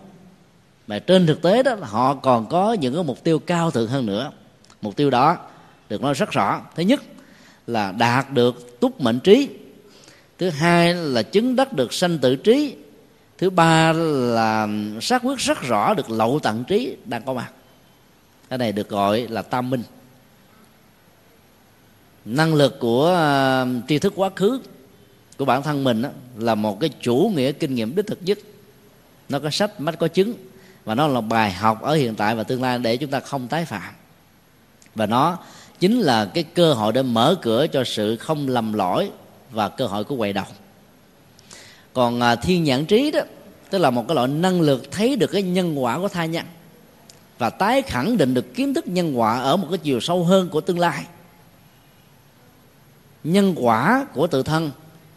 mà 0.86 0.98
trên 0.98 1.26
thực 1.26 1.42
tế 1.42 1.62
đó 1.62 1.76
họ 1.80 2.14
còn 2.14 2.48
có 2.48 2.72
những 2.72 2.94
cái 2.94 3.04
mục 3.04 3.24
tiêu 3.24 3.38
cao 3.38 3.70
thượng 3.70 3.88
hơn 3.88 4.06
nữa. 4.06 4.32
Mục 4.82 4.96
tiêu 4.96 5.10
đó 5.10 5.36
được 5.88 6.02
nói 6.02 6.14
rất 6.14 6.30
rõ. 6.30 6.60
Thứ 6.74 6.82
nhất 6.82 7.02
là 7.66 7.92
đạt 7.92 8.32
được 8.32 8.80
túc 8.80 9.00
mệnh 9.00 9.20
trí, 9.20 9.48
thứ 10.38 10.50
hai 10.50 10.94
là 10.94 11.22
chứng 11.22 11.56
đắc 11.56 11.72
được 11.72 11.92
sanh 11.92 12.18
tự 12.18 12.36
trí, 12.36 12.76
thứ 13.38 13.50
ba 13.50 13.92
là 13.92 14.68
xác 15.00 15.22
quyết 15.24 15.38
rất 15.38 15.62
rõ 15.62 15.94
được 15.94 16.10
lậu 16.10 16.38
tận 16.42 16.64
trí 16.68 16.96
đang 17.04 17.22
có 17.22 17.34
mặt. 17.34 17.52
Cái 18.48 18.58
này 18.58 18.72
được 18.72 18.88
gọi 18.88 19.26
là 19.28 19.42
tam 19.42 19.70
minh 19.70 19.82
năng 22.30 22.54
lực 22.54 22.80
của 22.80 23.10
uh, 23.62 23.88
tri 23.88 23.98
thức 23.98 24.12
quá 24.16 24.30
khứ 24.36 24.60
của 25.38 25.44
bản 25.44 25.62
thân 25.62 25.84
mình 25.84 26.02
đó, 26.02 26.08
là 26.36 26.54
một 26.54 26.80
cái 26.80 26.90
chủ 27.00 27.32
nghĩa 27.34 27.52
kinh 27.52 27.74
nghiệm 27.74 27.96
đích 27.96 28.06
thực 28.06 28.18
nhất. 28.22 28.38
Nó 29.28 29.38
có 29.38 29.50
sách 29.50 29.80
mắt 29.80 29.94
có 29.98 30.08
chứng 30.08 30.34
và 30.84 30.94
nó 30.94 31.06
là 31.06 31.20
bài 31.20 31.52
học 31.52 31.82
ở 31.82 31.94
hiện 31.94 32.14
tại 32.14 32.34
và 32.34 32.42
tương 32.42 32.62
lai 32.62 32.78
để 32.78 32.96
chúng 32.96 33.10
ta 33.10 33.20
không 33.20 33.48
tái 33.48 33.64
phạm. 33.64 33.92
Và 34.94 35.06
nó 35.06 35.38
chính 35.80 36.00
là 36.00 36.24
cái 36.24 36.44
cơ 36.44 36.74
hội 36.74 36.92
để 36.92 37.02
mở 37.02 37.34
cửa 37.42 37.66
cho 37.66 37.84
sự 37.84 38.16
không 38.16 38.48
lầm 38.48 38.72
lỗi 38.72 39.10
và 39.50 39.68
cơ 39.68 39.86
hội 39.86 40.04
của 40.04 40.16
quậy 40.16 40.32
đầu. 40.32 40.44
Còn 41.92 42.20
à, 42.20 42.36
thiên 42.36 42.64
nhãn 42.64 42.86
trí 42.86 43.10
đó 43.10 43.20
tức 43.70 43.78
là 43.78 43.90
một 43.90 44.04
cái 44.08 44.14
loại 44.14 44.28
năng 44.28 44.60
lực 44.60 44.90
thấy 44.90 45.16
được 45.16 45.30
cái 45.32 45.42
nhân 45.42 45.82
quả 45.82 45.98
của 45.98 46.08
tha 46.08 46.24
nhân 46.24 46.46
và 47.38 47.50
tái 47.50 47.82
khẳng 47.82 48.16
định 48.16 48.34
được 48.34 48.54
kiến 48.54 48.74
thức 48.74 48.86
nhân 48.88 49.18
quả 49.18 49.40
ở 49.40 49.56
một 49.56 49.66
cái 49.70 49.78
chiều 49.78 50.00
sâu 50.00 50.24
hơn 50.24 50.48
của 50.48 50.60
tương 50.60 50.78
lai 50.78 51.04
nhân 53.24 53.54
quả 53.56 54.06
của 54.14 54.26
tự 54.26 54.42
thân. 54.42 54.70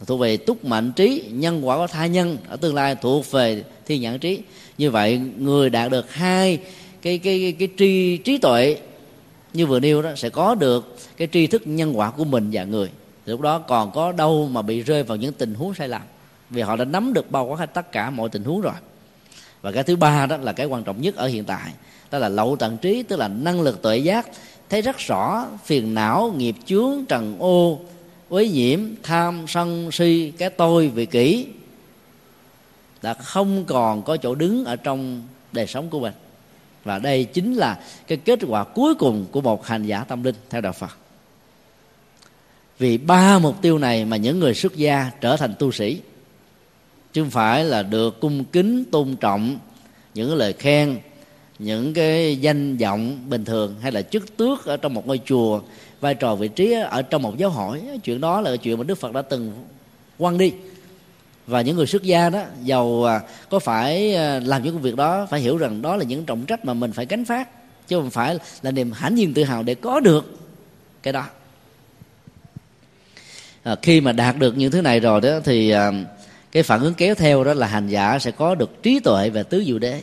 Thuộc 0.06 0.20
về 0.20 0.38
túc 0.38 0.66
mệnh 0.66 0.92
trí 0.92 1.24
nhân 1.32 1.68
quả 1.68 1.78
của 1.78 1.88
tha 1.88 2.06
nhân 2.06 2.38
ở 2.50 2.56
tương 2.56 2.76
lai 2.76 2.96
thuộc 2.96 3.32
về 3.32 3.64
thiên 3.86 4.02
nhãn 4.02 4.20
trí. 4.20 4.40
Như 4.78 4.92
vậy 4.92 5.22
người 5.38 5.70
đạt 5.70 5.92
được 5.92 6.14
hai 6.14 6.58
cái 7.02 7.18
cái 7.18 7.40
cái, 7.42 7.56
cái 7.60 7.68
tri 7.78 8.18
trí 8.18 8.38
tuệ 8.38 8.78
như 9.54 9.66
vừa 9.66 9.80
nêu 9.80 10.02
đó 10.02 10.10
sẽ 10.16 10.30
có 10.30 10.56
được 10.56 10.98
cái 11.18 11.28
tri 11.32 11.48
thức 11.48 11.62
nhân 11.66 11.98
quả 11.98 12.12
của 12.12 12.24
mình 12.24 12.50
và 12.54 12.64
người. 12.64 12.90
Lúc 13.26 13.42
đó 13.42 13.60
còn 13.60 13.92
có 13.92 14.12
đâu 14.12 14.50
mà 14.52 14.62
bị 14.62 14.82
rơi 14.82 15.04
vào 15.04 15.18
những 15.18 15.34
tình 15.34 15.54
huống 15.54 15.74
sai 15.74 15.88
lầm. 15.88 16.02
Vì 16.50 16.62
họ 16.62 16.76
đã 16.76 16.86
nắm 16.86 17.14
được 17.14 17.32
bao 17.32 17.46
quát 17.46 17.66
tất 17.66 17.92
cả 17.92 18.10
mọi 18.10 18.30
tình 18.30 18.44
huống 18.44 18.62
rồi. 18.62 18.74
Và 19.62 19.72
cái 19.72 19.84
thứ 19.84 19.96
ba 19.96 20.26
đó 20.26 20.38
là 20.38 20.54
cái 20.54 20.66
quan 20.66 20.84
trọng 20.84 21.02
nhất 21.02 21.16
ở 21.16 21.28
hiện 21.28 21.44
tại. 21.44 21.72
Đó 22.12 22.18
là 22.18 22.30
lậu 22.30 22.56
tận 22.56 22.78
trí 22.78 23.04
tức 23.04 23.16
là 23.20 23.28
năng 23.28 23.62
lực 23.62 23.82
tuệ 23.82 23.98
giác. 23.98 24.28
Thấy 24.70 24.82
rất 24.82 24.98
rõ 24.98 25.46
phiền 25.66 25.94
não 25.94 26.34
nghiệp 26.38 26.56
chướng 26.66 27.06
trần 27.06 27.36
ô 27.40 27.80
với 28.34 28.50
nhiễm 28.50 28.80
tham 29.04 29.46
sân 29.48 29.92
si, 29.92 30.34
cái 30.38 30.50
tôi 30.50 30.88
vị 30.88 31.06
kỷ 31.06 31.48
đã 33.02 33.14
không 33.14 33.66
còn 33.66 34.04
có 34.04 34.18
chỗ 34.18 34.36
đứng 34.36 34.66
ở 34.66 34.76
trong 34.76 35.22
đời 35.52 35.68
sống 35.68 35.90
của 35.90 36.00
mình. 36.00 36.14
Và 36.84 37.00
đây 37.00 37.24
chính 37.24 37.54
là 37.54 37.80
cái 38.08 38.18
kết 38.18 38.40
quả 38.48 38.64
cuối 38.64 38.96
cùng 38.96 39.26
của 39.32 39.42
một 39.42 39.66
hành 39.66 39.86
giả 39.86 40.04
tâm 40.04 40.24
linh 40.24 40.36
theo 40.50 40.62
đạo 40.62 40.74
Phật. 40.74 40.98
Vì 42.80 42.98
ba 42.98 43.40
mục 43.40 43.62
tiêu 43.62 43.78
này 43.78 44.06
mà 44.06 44.18
những 44.18 44.40
người 44.40 44.54
xuất 44.54 44.76
gia 44.76 45.12
trở 45.22 45.38
thành 45.38 45.54
tu 45.60 45.72
sĩ, 45.72 46.02
chứ 47.14 47.22
không 47.22 47.32
phải 47.32 47.64
là 47.64 47.84
được 47.84 48.20
cung 48.20 48.44
kính, 48.44 48.86
tôn 48.92 49.16
trọng 49.16 49.58
những 50.14 50.36
lời 50.36 50.54
khen, 50.54 51.00
những 51.60 51.94
cái 51.94 52.38
danh 52.38 52.78
vọng 52.78 53.30
bình 53.30 53.46
thường 53.46 53.76
hay 53.82 53.92
là 53.92 54.02
chức 54.02 54.38
tước 54.38 54.66
ở 54.66 54.78
trong 54.78 54.94
một 54.94 55.08
ngôi 55.08 55.20
chùa 55.26 55.62
vai 56.04 56.16
trò 56.16 56.36
vị 56.36 56.48
trí 56.48 56.74
ở 56.74 57.02
trong 57.02 57.22
một 57.22 57.38
giáo 57.38 57.50
hội. 57.50 57.82
Chuyện 58.04 58.22
đó 58.22 58.42
là 58.42 58.56
chuyện 58.56 58.78
mà 58.78 58.84
đức 58.84 58.96
phật 58.96 59.14
đã 59.14 59.22
từng 59.22 59.54
quăng 60.18 60.38
đi. 60.38 60.54
Và 61.48 61.62
những 61.62 61.76
người 61.76 61.86
xuất 61.86 62.04
gia 62.04 62.30
đó 62.30 62.44
giàu 62.64 63.04
à, 63.04 63.22
có 63.50 63.60
phải 63.60 64.16
à, 64.16 64.40
làm 64.40 64.64
những 64.64 64.74
công 64.74 64.82
việc 64.82 64.96
đó 64.96 65.28
phải 65.30 65.40
hiểu 65.40 65.58
rằng 65.58 65.82
đó 65.82 65.96
là 65.96 66.04
những 66.04 66.26
trọng 66.26 66.46
trách 66.46 66.66
mà 66.66 66.74
mình 66.74 66.92
phải 66.92 67.06
gánh 67.06 67.26
phát 67.26 67.50
chứ 67.88 67.98
không 67.98 68.10
phải 68.10 68.38
là 68.62 68.72
niềm 68.72 68.92
hãnh 68.92 69.16
nhiên 69.16 69.34
tự 69.34 69.44
hào 69.44 69.64
để 69.64 69.76
có 69.76 70.00
được 70.00 70.40
cái 71.04 71.14
đó. 71.14 71.26
À, 73.64 73.76
khi 73.82 74.02
mà 74.02 74.12
đạt 74.12 74.38
được 74.38 74.58
những 74.58 74.72
thứ 74.72 74.82
này 74.82 75.00
rồi 75.00 75.22
đó 75.22 75.40
thì 75.44 75.70
à, 75.70 75.92
cái 76.52 76.64
phản 76.64 76.82
ứng 76.82 76.94
kéo 76.94 77.16
theo 77.16 77.44
đó 77.44 77.54
là 77.54 77.68
hành 77.68 77.88
giả 77.88 78.20
sẽ 78.20 78.32
có 78.32 78.56
được 78.56 78.84
trí 78.84 79.00
tuệ 79.00 79.30
về 79.30 79.44
tứ 79.44 79.64
diệu 79.66 79.80
đế. 79.80 80.02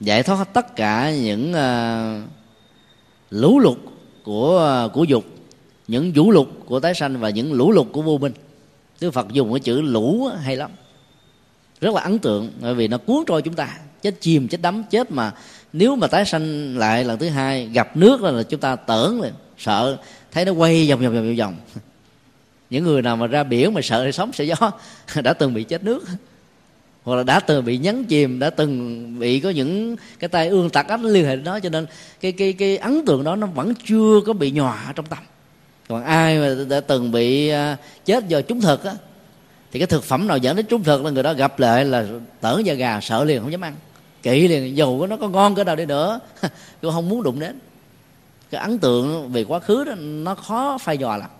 Giải 0.00 0.22
thoát 0.22 0.48
tất 0.52 0.76
cả 0.76 1.10
những 1.10 1.52
uh, 1.52 2.39
lũ 3.30 3.58
lụt 3.58 3.78
của 4.22 4.58
à, 4.58 4.88
của 4.92 5.04
dục, 5.04 5.24
những 5.88 6.12
vũ 6.14 6.30
lục 6.30 6.48
của 6.64 6.80
tái 6.80 6.94
sanh 6.94 7.20
và 7.20 7.30
những 7.30 7.52
lũ 7.52 7.72
lụt 7.72 7.86
của 7.92 8.02
vô 8.02 8.18
minh. 8.18 8.32
Đức 9.00 9.10
Phật 9.10 9.26
dùng 9.32 9.52
cái 9.52 9.60
chữ 9.60 9.80
lũ 9.80 10.30
hay 10.42 10.56
lắm. 10.56 10.70
Rất 11.80 11.94
là 11.94 12.00
ấn 12.00 12.18
tượng, 12.18 12.50
bởi 12.60 12.74
vì 12.74 12.88
nó 12.88 12.98
cuốn 12.98 13.16
trôi 13.26 13.42
chúng 13.42 13.54
ta. 13.54 13.78
Chết 14.02 14.20
chìm, 14.20 14.48
chết 14.48 14.62
đắm, 14.62 14.84
chết 14.90 15.10
mà. 15.10 15.32
Nếu 15.72 15.96
mà 15.96 16.06
tái 16.06 16.24
sanh 16.24 16.78
lại 16.78 17.04
lần 17.04 17.18
thứ 17.18 17.28
hai, 17.28 17.66
gặp 17.66 17.96
nước 17.96 18.22
là 18.22 18.42
chúng 18.42 18.60
ta 18.60 18.76
tưởng 18.76 19.20
liền 19.22 19.32
sợ. 19.58 19.96
Thấy 20.32 20.44
nó 20.44 20.52
quay 20.52 20.88
vòng 20.90 21.00
vòng 21.00 21.14
vòng 21.14 21.36
vòng. 21.36 21.56
Những 22.70 22.84
người 22.84 23.02
nào 23.02 23.16
mà 23.16 23.26
ra 23.26 23.42
biển 23.42 23.74
mà 23.74 23.80
sợ 23.82 24.12
sống 24.12 24.32
sẽ 24.32 24.44
gió, 24.44 24.56
đã 25.22 25.32
từng 25.32 25.54
bị 25.54 25.64
chết 25.64 25.84
nước 25.84 26.04
hoặc 27.02 27.16
là 27.16 27.22
đã 27.22 27.40
từng 27.40 27.64
bị 27.64 27.78
nhấn 27.78 28.04
chìm, 28.04 28.38
đã 28.38 28.50
từng 28.50 29.18
bị 29.18 29.40
có 29.40 29.50
những 29.50 29.96
cái 30.18 30.28
tay 30.28 30.48
ương 30.48 30.70
tặc 30.70 30.88
ách 30.88 31.00
liên 31.02 31.24
hệ 31.24 31.36
đến 31.36 31.44
đó, 31.44 31.60
cho 31.60 31.68
nên 31.68 31.86
cái 32.20 32.32
cái 32.32 32.52
cái 32.52 32.76
ấn 32.76 33.04
tượng 33.06 33.24
đó 33.24 33.36
nó 33.36 33.46
vẫn 33.46 33.74
chưa 33.86 34.20
có 34.26 34.32
bị 34.32 34.50
nhòa 34.50 34.92
trong 34.96 35.06
tâm. 35.06 35.18
Còn 35.88 36.04
ai 36.04 36.38
mà 36.38 36.64
đã 36.68 36.80
từng 36.80 37.12
bị 37.12 37.48
à, 37.48 37.76
chết 38.04 38.28
do 38.28 38.40
trúng 38.40 38.60
thực 38.60 38.84
á, 38.84 38.92
thì 39.72 39.80
cái 39.80 39.86
thực 39.86 40.04
phẩm 40.04 40.26
nào 40.26 40.38
dẫn 40.38 40.56
đến 40.56 40.66
trúng 40.66 40.82
thực 40.82 41.04
là 41.04 41.10
người 41.10 41.22
đó 41.22 41.32
gặp 41.32 41.58
lại 41.58 41.84
là 41.84 42.06
tởn 42.40 42.66
da 42.66 42.74
gà 42.74 43.00
sợ 43.00 43.24
liền, 43.24 43.42
không 43.42 43.52
dám 43.52 43.64
ăn. 43.64 43.74
Kỹ 44.22 44.48
liền 44.48 44.76
dù 44.76 45.06
nó 45.06 45.16
có 45.16 45.28
ngon 45.28 45.54
cỡ 45.54 45.64
nào 45.64 45.76
đi 45.76 45.86
nữa, 45.86 46.20
cũng 46.82 46.92
không 46.92 47.08
muốn 47.08 47.22
đụng 47.22 47.40
đến. 47.40 47.58
Cái 48.50 48.60
ấn 48.60 48.78
tượng 48.78 49.32
về 49.32 49.44
quá 49.44 49.58
khứ 49.58 49.84
đó, 49.84 49.94
nó 49.98 50.34
khó 50.34 50.78
phai 50.78 50.98
dò 50.98 51.16
lắm. 51.16 51.30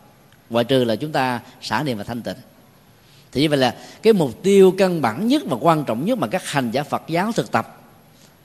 Ngoại 0.50 0.64
trừ 0.64 0.84
là 0.84 0.96
chúng 0.96 1.12
ta 1.12 1.40
xả 1.60 1.82
niệm 1.82 1.98
và 1.98 2.04
thanh 2.04 2.22
tịnh 2.22 2.36
thì 3.32 3.42
như 3.42 3.48
vậy 3.48 3.58
là 3.58 3.74
cái 4.02 4.12
mục 4.12 4.42
tiêu 4.42 4.74
căn 4.78 5.02
bản 5.02 5.28
nhất 5.28 5.42
và 5.46 5.56
quan 5.60 5.84
trọng 5.84 6.04
nhất 6.04 6.18
mà 6.18 6.26
các 6.26 6.46
hành 6.46 6.70
giả 6.70 6.82
Phật 6.82 7.02
giáo 7.08 7.32
thực 7.32 7.52
tập 7.52 7.80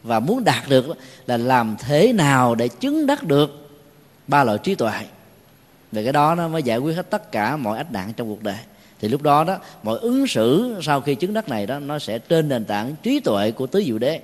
và 0.03 0.19
muốn 0.19 0.43
đạt 0.43 0.69
được 0.69 0.85
là 1.27 1.37
làm 1.37 1.75
thế 1.79 2.13
nào 2.13 2.55
để 2.55 2.67
chứng 2.67 3.05
đắc 3.05 3.23
được 3.23 3.69
ba 4.27 4.43
loại 4.43 4.57
trí 4.63 4.75
tuệ. 4.75 4.91
Về 5.91 6.03
cái 6.03 6.13
đó 6.13 6.35
nó 6.35 6.47
mới 6.47 6.63
giải 6.63 6.77
quyết 6.77 6.95
hết 6.95 7.09
tất 7.09 7.31
cả 7.31 7.57
mọi 7.57 7.77
ách 7.77 7.91
nạn 7.91 8.13
trong 8.13 8.27
cuộc 8.27 8.43
đời. 8.43 8.57
Thì 8.99 9.07
lúc 9.07 9.21
đó 9.21 9.43
đó, 9.43 9.57
mọi 9.83 9.99
ứng 9.99 10.27
xử 10.27 10.75
sau 10.81 11.01
khi 11.01 11.15
chứng 11.15 11.33
đắc 11.33 11.49
này 11.49 11.65
đó, 11.65 11.79
nó 11.79 11.99
sẽ 11.99 12.19
trên 12.19 12.49
nền 12.49 12.65
tảng 12.65 12.95
trí 13.03 13.19
tuệ 13.19 13.51
của 13.51 13.67
tứ 13.67 13.83
diệu 13.85 13.97
đế, 13.97 14.21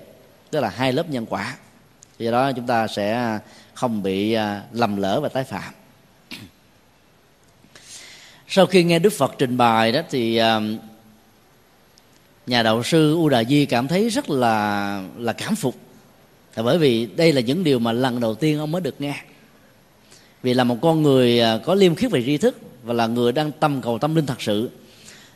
tức 0.51 0.59
là 0.59 0.69
hai 0.69 0.93
lớp 0.93 1.09
nhân 1.09 1.25
quả. 1.29 1.55
Do 2.19 2.31
đó 2.31 2.51
chúng 2.51 2.67
ta 2.67 2.87
sẽ 2.87 3.39
không 3.73 4.03
bị 4.03 4.33
à, 4.33 4.61
lầm 4.71 4.97
lỡ 4.97 5.19
và 5.19 5.29
tái 5.29 5.43
phạm 5.43 5.73
sau 8.53 8.65
khi 8.65 8.83
nghe 8.83 8.99
đức 8.99 9.13
phật 9.13 9.35
trình 9.37 9.57
bày 9.57 9.91
đó 9.91 10.01
thì 10.09 10.37
um, 10.37 10.77
nhà 12.47 12.63
đạo 12.63 12.83
sư 12.83 13.15
u 13.15 13.29
đà 13.29 13.43
di 13.43 13.65
cảm 13.65 13.87
thấy 13.87 14.09
rất 14.09 14.29
là 14.29 15.03
là 15.17 15.33
cảm 15.33 15.55
phục. 15.55 15.75
Là 16.55 16.63
bởi 16.63 16.77
vì 16.77 17.05
đây 17.05 17.33
là 17.33 17.41
những 17.41 17.63
điều 17.63 17.79
mà 17.79 17.91
lần 17.91 18.19
đầu 18.19 18.35
tiên 18.35 18.59
ông 18.59 18.71
mới 18.71 18.81
được 18.81 19.01
nghe. 19.01 19.15
Vì 20.43 20.53
là 20.53 20.63
một 20.63 20.77
con 20.81 21.01
người 21.01 21.39
à, 21.39 21.59
có 21.65 21.75
liêm 21.75 21.95
khiết 21.95 22.11
về 22.11 22.23
tri 22.25 22.37
thức 22.37 22.57
và 22.83 22.93
là 22.93 23.07
người 23.07 23.31
đang 23.31 23.51
tâm 23.51 23.81
cầu 23.81 23.99
tâm 23.99 24.15
linh 24.15 24.25
thật 24.25 24.41
sự. 24.41 24.69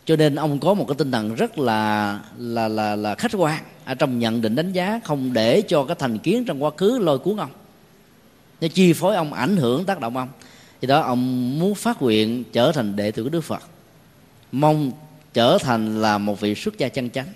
Cho 0.05 0.15
nên 0.15 0.35
ông 0.35 0.59
có 0.59 0.73
một 0.73 0.85
cái 0.87 0.95
tinh 0.97 1.11
thần 1.11 1.35
rất 1.35 1.59
là 1.59 2.19
là 2.37 2.67
là 2.67 2.95
là 2.95 3.15
khách 3.15 3.31
quan 3.35 3.63
ở 3.85 3.95
trong 3.95 4.19
nhận 4.19 4.41
định 4.41 4.55
đánh 4.55 4.71
giá 4.71 4.99
không 5.03 5.33
để 5.33 5.61
cho 5.61 5.83
cái 5.83 5.95
thành 5.99 6.19
kiến 6.19 6.45
trong 6.45 6.63
quá 6.63 6.71
khứ 6.77 6.99
lôi 6.99 7.19
cuốn 7.19 7.37
ông. 7.37 7.51
Nó 8.61 8.67
chi 8.67 8.93
phối 8.93 9.15
ông, 9.15 9.33
ảnh 9.33 9.57
hưởng 9.57 9.85
tác 9.85 9.99
động 9.99 10.17
ông 10.17 10.29
thì 10.85 10.89
đó 10.89 10.99
ông 10.99 11.59
muốn 11.59 11.75
phát 11.75 12.01
nguyện 12.01 12.43
trở 12.53 12.71
thành 12.71 12.95
đệ 12.95 13.11
tử 13.11 13.23
của 13.23 13.29
đức 13.29 13.41
phật 13.41 13.63
mong 14.51 14.91
trở 15.33 15.57
thành 15.61 16.01
là 16.01 16.17
một 16.17 16.39
vị 16.39 16.55
xuất 16.55 16.77
gia 16.77 16.89
chân 16.89 17.09
chánh. 17.09 17.27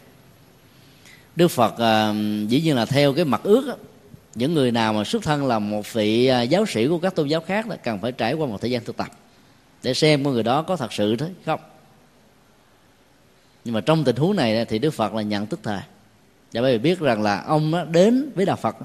Đức 1.35 1.47
phật 1.47 1.77
à, 1.77 2.13
dĩ 2.47 2.61
nhiên 2.61 2.75
là 2.75 2.85
theo 2.85 3.13
cái 3.13 3.25
mặt 3.25 3.41
ước 3.43 3.67
đó, 3.67 3.75
những 4.35 4.53
người 4.53 4.71
nào 4.71 4.93
mà 4.93 5.03
xuất 5.03 5.23
thân 5.23 5.45
là 5.45 5.59
một 5.59 5.93
vị 5.93 6.27
à, 6.27 6.41
giáo 6.41 6.65
sĩ 6.65 6.87
của 6.87 6.99
các 6.99 7.15
tôn 7.15 7.27
giáo 7.27 7.41
khác 7.41 7.67
là 7.67 7.75
cần 7.75 7.99
phải 7.99 8.11
trải 8.11 8.33
qua 8.33 8.47
một 8.47 8.61
thời 8.61 8.71
gian 8.71 8.83
thực 8.83 8.97
tập 8.97 9.07
để 9.83 9.93
xem 9.93 10.23
con 10.23 10.33
người 10.33 10.43
đó 10.43 10.61
có 10.61 10.75
thật 10.75 10.93
sự 10.93 11.15
thế 11.15 11.29
không. 11.45 11.59
Nhưng 13.65 13.73
mà 13.73 13.81
trong 13.81 14.03
tình 14.03 14.15
huống 14.15 14.35
này 14.35 14.65
thì 14.65 14.79
đức 14.79 14.91
phật 14.91 15.13
là 15.13 15.21
nhận 15.21 15.45
tức 15.45 15.59
thời. 15.63 15.81
Và 16.53 16.61
bởi 16.61 16.77
vì 16.77 16.79
biết 16.79 16.99
rằng 16.99 17.21
là 17.21 17.41
ông 17.41 17.91
đến 17.91 18.31
với 18.35 18.45
đạo 18.45 18.55
phật 18.55 18.75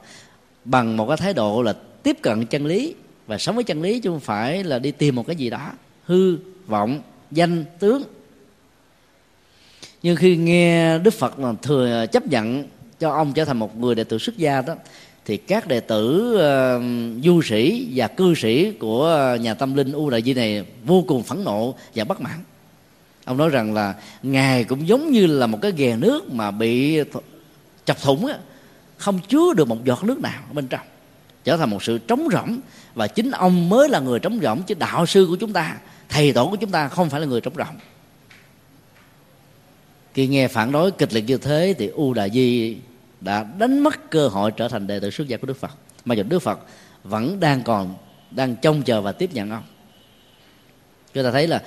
bằng 0.65 0.97
một 0.97 1.07
cái 1.09 1.17
thái 1.17 1.35
độ 1.35 1.63
là 1.63 1.75
tiếp 2.03 2.17
cận 2.23 2.47
chân 2.47 2.67
lý 2.67 2.95
và 3.27 3.39
sống 3.39 3.55
với 3.55 3.65
chân 3.65 3.83
lý 3.83 4.01
chứ 4.01 4.11
không 4.11 4.21
phải 4.21 4.65
là 4.65 4.79
đi 4.79 4.91
tìm 4.91 5.17
một 5.17 5.27
cái 5.27 5.37
gì 5.37 5.51
đó. 5.51 5.71
Hư 6.05 6.37
vọng 6.67 7.01
danh 7.31 7.65
tướng. 7.79 8.03
Nhưng 10.03 10.17
khi 10.17 10.37
nghe 10.37 10.99
đức 10.99 11.15
phật 11.15 11.39
là 11.39 11.53
thừa 11.63 12.07
chấp 12.13 12.27
nhận 12.27 12.65
cho 13.01 13.11
ông 13.11 13.33
trở 13.33 13.45
thành 13.45 13.59
một 13.59 13.77
người 13.77 13.95
đệ 13.95 14.05
tử 14.05 14.19
xuất 14.19 14.37
gia 14.37 14.61
đó 14.61 14.75
thì 15.25 15.37
các 15.37 15.69
đệ 15.69 15.81
tử 15.81 16.33
uh, 16.35 17.25
du 17.25 17.43
sĩ 17.43 17.89
và 17.95 18.09
cư 18.09 18.35
sĩ 18.35 18.71
của 18.71 19.37
nhà 19.41 19.55
tâm 19.55 19.75
linh 19.75 19.93
u 19.93 20.11
đại 20.11 20.23
di 20.23 20.35
này 20.35 20.67
vô 20.85 21.05
cùng 21.09 21.23
phẫn 21.23 21.45
nộ 21.45 21.75
và 21.95 22.05
bất 22.05 22.21
mãn. 22.21 22.39
Ông 23.25 23.37
nói 23.37 23.51
rằng 23.51 23.75
là 23.75 23.95
ngài 24.23 24.65
cũng 24.65 24.89
giống 24.89 25.11
như 25.11 25.27
là 25.27 25.47
một 25.47 25.59
cái 25.63 25.73
ghè 25.77 25.97
nước 25.97 26.33
mà 26.33 26.51
bị 26.51 27.01
chọc 27.85 28.03
thủng 28.03 28.27
á 28.27 28.39
không 28.97 29.21
chứa 29.29 29.55
được 29.57 29.69
một 29.69 29.85
giọt 29.85 30.05
nước 30.05 30.21
nào 30.21 30.43
ở 30.49 30.53
bên 30.53 30.67
trong 30.67 30.87
trở 31.45 31.57
thành 31.57 31.71
một 31.71 31.83
sự 31.83 31.99
trống 31.99 32.29
rỗng. 32.33 32.61
Và 32.95 33.07
chính 33.07 33.31
ông 33.31 33.69
mới 33.69 33.89
là 33.89 34.01
người 34.01 34.19
trống 34.19 34.41
rỗng, 34.43 34.63
chứ 34.63 34.75
đạo 34.75 35.07
sư 35.07 35.27
của 35.31 35.37
chúng 35.37 35.53
ta, 35.53 35.77
thầy 36.09 36.33
tổ 36.33 36.51
của 36.51 36.57
chúng 36.57 36.71
ta 36.71 36.89
không 36.89 37.11
phải 37.11 37.21
là 37.21 37.27
người 37.27 37.41
trống 37.41 37.55
rỗng. 37.57 37.77
Khi 40.15 40.27
nghe 40.27 40.49
phản 40.49 40.73
đối 40.73 40.91
kịch 40.91 41.13
liệt 41.13 41.25
như 41.27 41.37
thế 41.39 41.75
thì 41.79 41.87
u 41.87 42.15
đà 42.15 42.29
di 42.29 42.77
đã 43.21 43.47
đánh 43.59 43.79
mất 43.79 44.11
cơ 44.11 44.29
hội 44.29 44.51
trở 44.51 44.69
thành 44.69 44.87
đệ 44.87 45.01
tử 45.01 45.11
xuất 45.11 45.29
gia 45.29 45.37
của 45.37 45.47
đức 45.47 45.61
phật. 45.61 45.71
Mà 46.05 46.15
dù 46.15 46.23
đức 46.23 46.39
phật 46.39 46.61
vẫn 47.05 47.41
đang 47.41 47.63
còn, 47.63 47.95
đang 48.31 48.57
trông 48.57 48.83
chờ 48.83 49.01
và 49.01 49.13
tiếp 49.13 49.31
nhận 49.33 49.51
ông. 49.51 49.63
Chúng 51.15 51.25
ta 51.25 51.31
thấy 51.31 51.47
là 51.47 51.63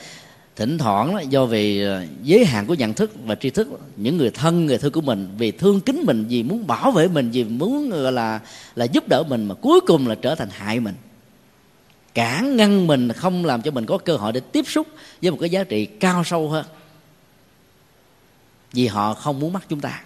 thỉnh 0.57 0.77
thoảng 0.77 1.17
do 1.29 1.45
vì 1.45 1.81
ờ, 1.81 2.05
giới 2.23 2.45
hạn 2.45 2.65
của 2.65 2.73
nhận 2.73 2.93
thức 2.93 3.11
và 3.25 3.35
tri 3.35 3.49
thức, 3.49 3.67
những 3.95 4.17
người 4.17 4.29
thân 4.29 4.65
người 4.65 4.77
thân 4.77 4.91
của 4.91 5.01
mình 5.01 5.29
vì 5.37 5.51
thương 5.51 5.81
kính 5.81 6.03
mình, 6.05 6.25
vì 6.29 6.43
muốn 6.43 6.67
bảo 6.67 6.91
vệ 6.91 7.07
mình, 7.07 7.31
vì 7.31 7.43
muốn, 7.43 7.89
gọi 7.89 8.11
là 8.11 8.39
là 8.75 8.85
giúp 8.85 9.07
đỡ 9.07 9.23
mình 9.23 9.45
mà 9.45 9.55
cuối 9.55 9.79
cùng 9.87 10.07
là 10.07 10.15
trở 10.15 10.35
thành 10.35 10.49
hại 10.51 10.79
mình. 10.79 10.95
Cản 12.13 12.55
ngăn 12.55 12.87
mình 12.87 13.11
không 13.11 13.45
làm 13.45 13.61
cho 13.61 13.71
mình 13.71 13.85
có 13.85 13.97
cơ 13.97 14.15
hội 14.15 14.31
để 14.31 14.39
tiếp 14.39 14.65
xúc 14.67 14.87
với 15.21 15.31
một 15.31 15.37
cái 15.41 15.49
giá 15.49 15.63
trị 15.63 15.85
cao 15.85 16.23
sâu 16.23 16.49
hơn. 16.49 16.65
Vì 18.73 18.87
họ 18.87 19.13
không 19.13 19.39
muốn 19.39 19.53
mắc 19.53 19.65
chúng 19.69 19.79
ta. 19.79 20.03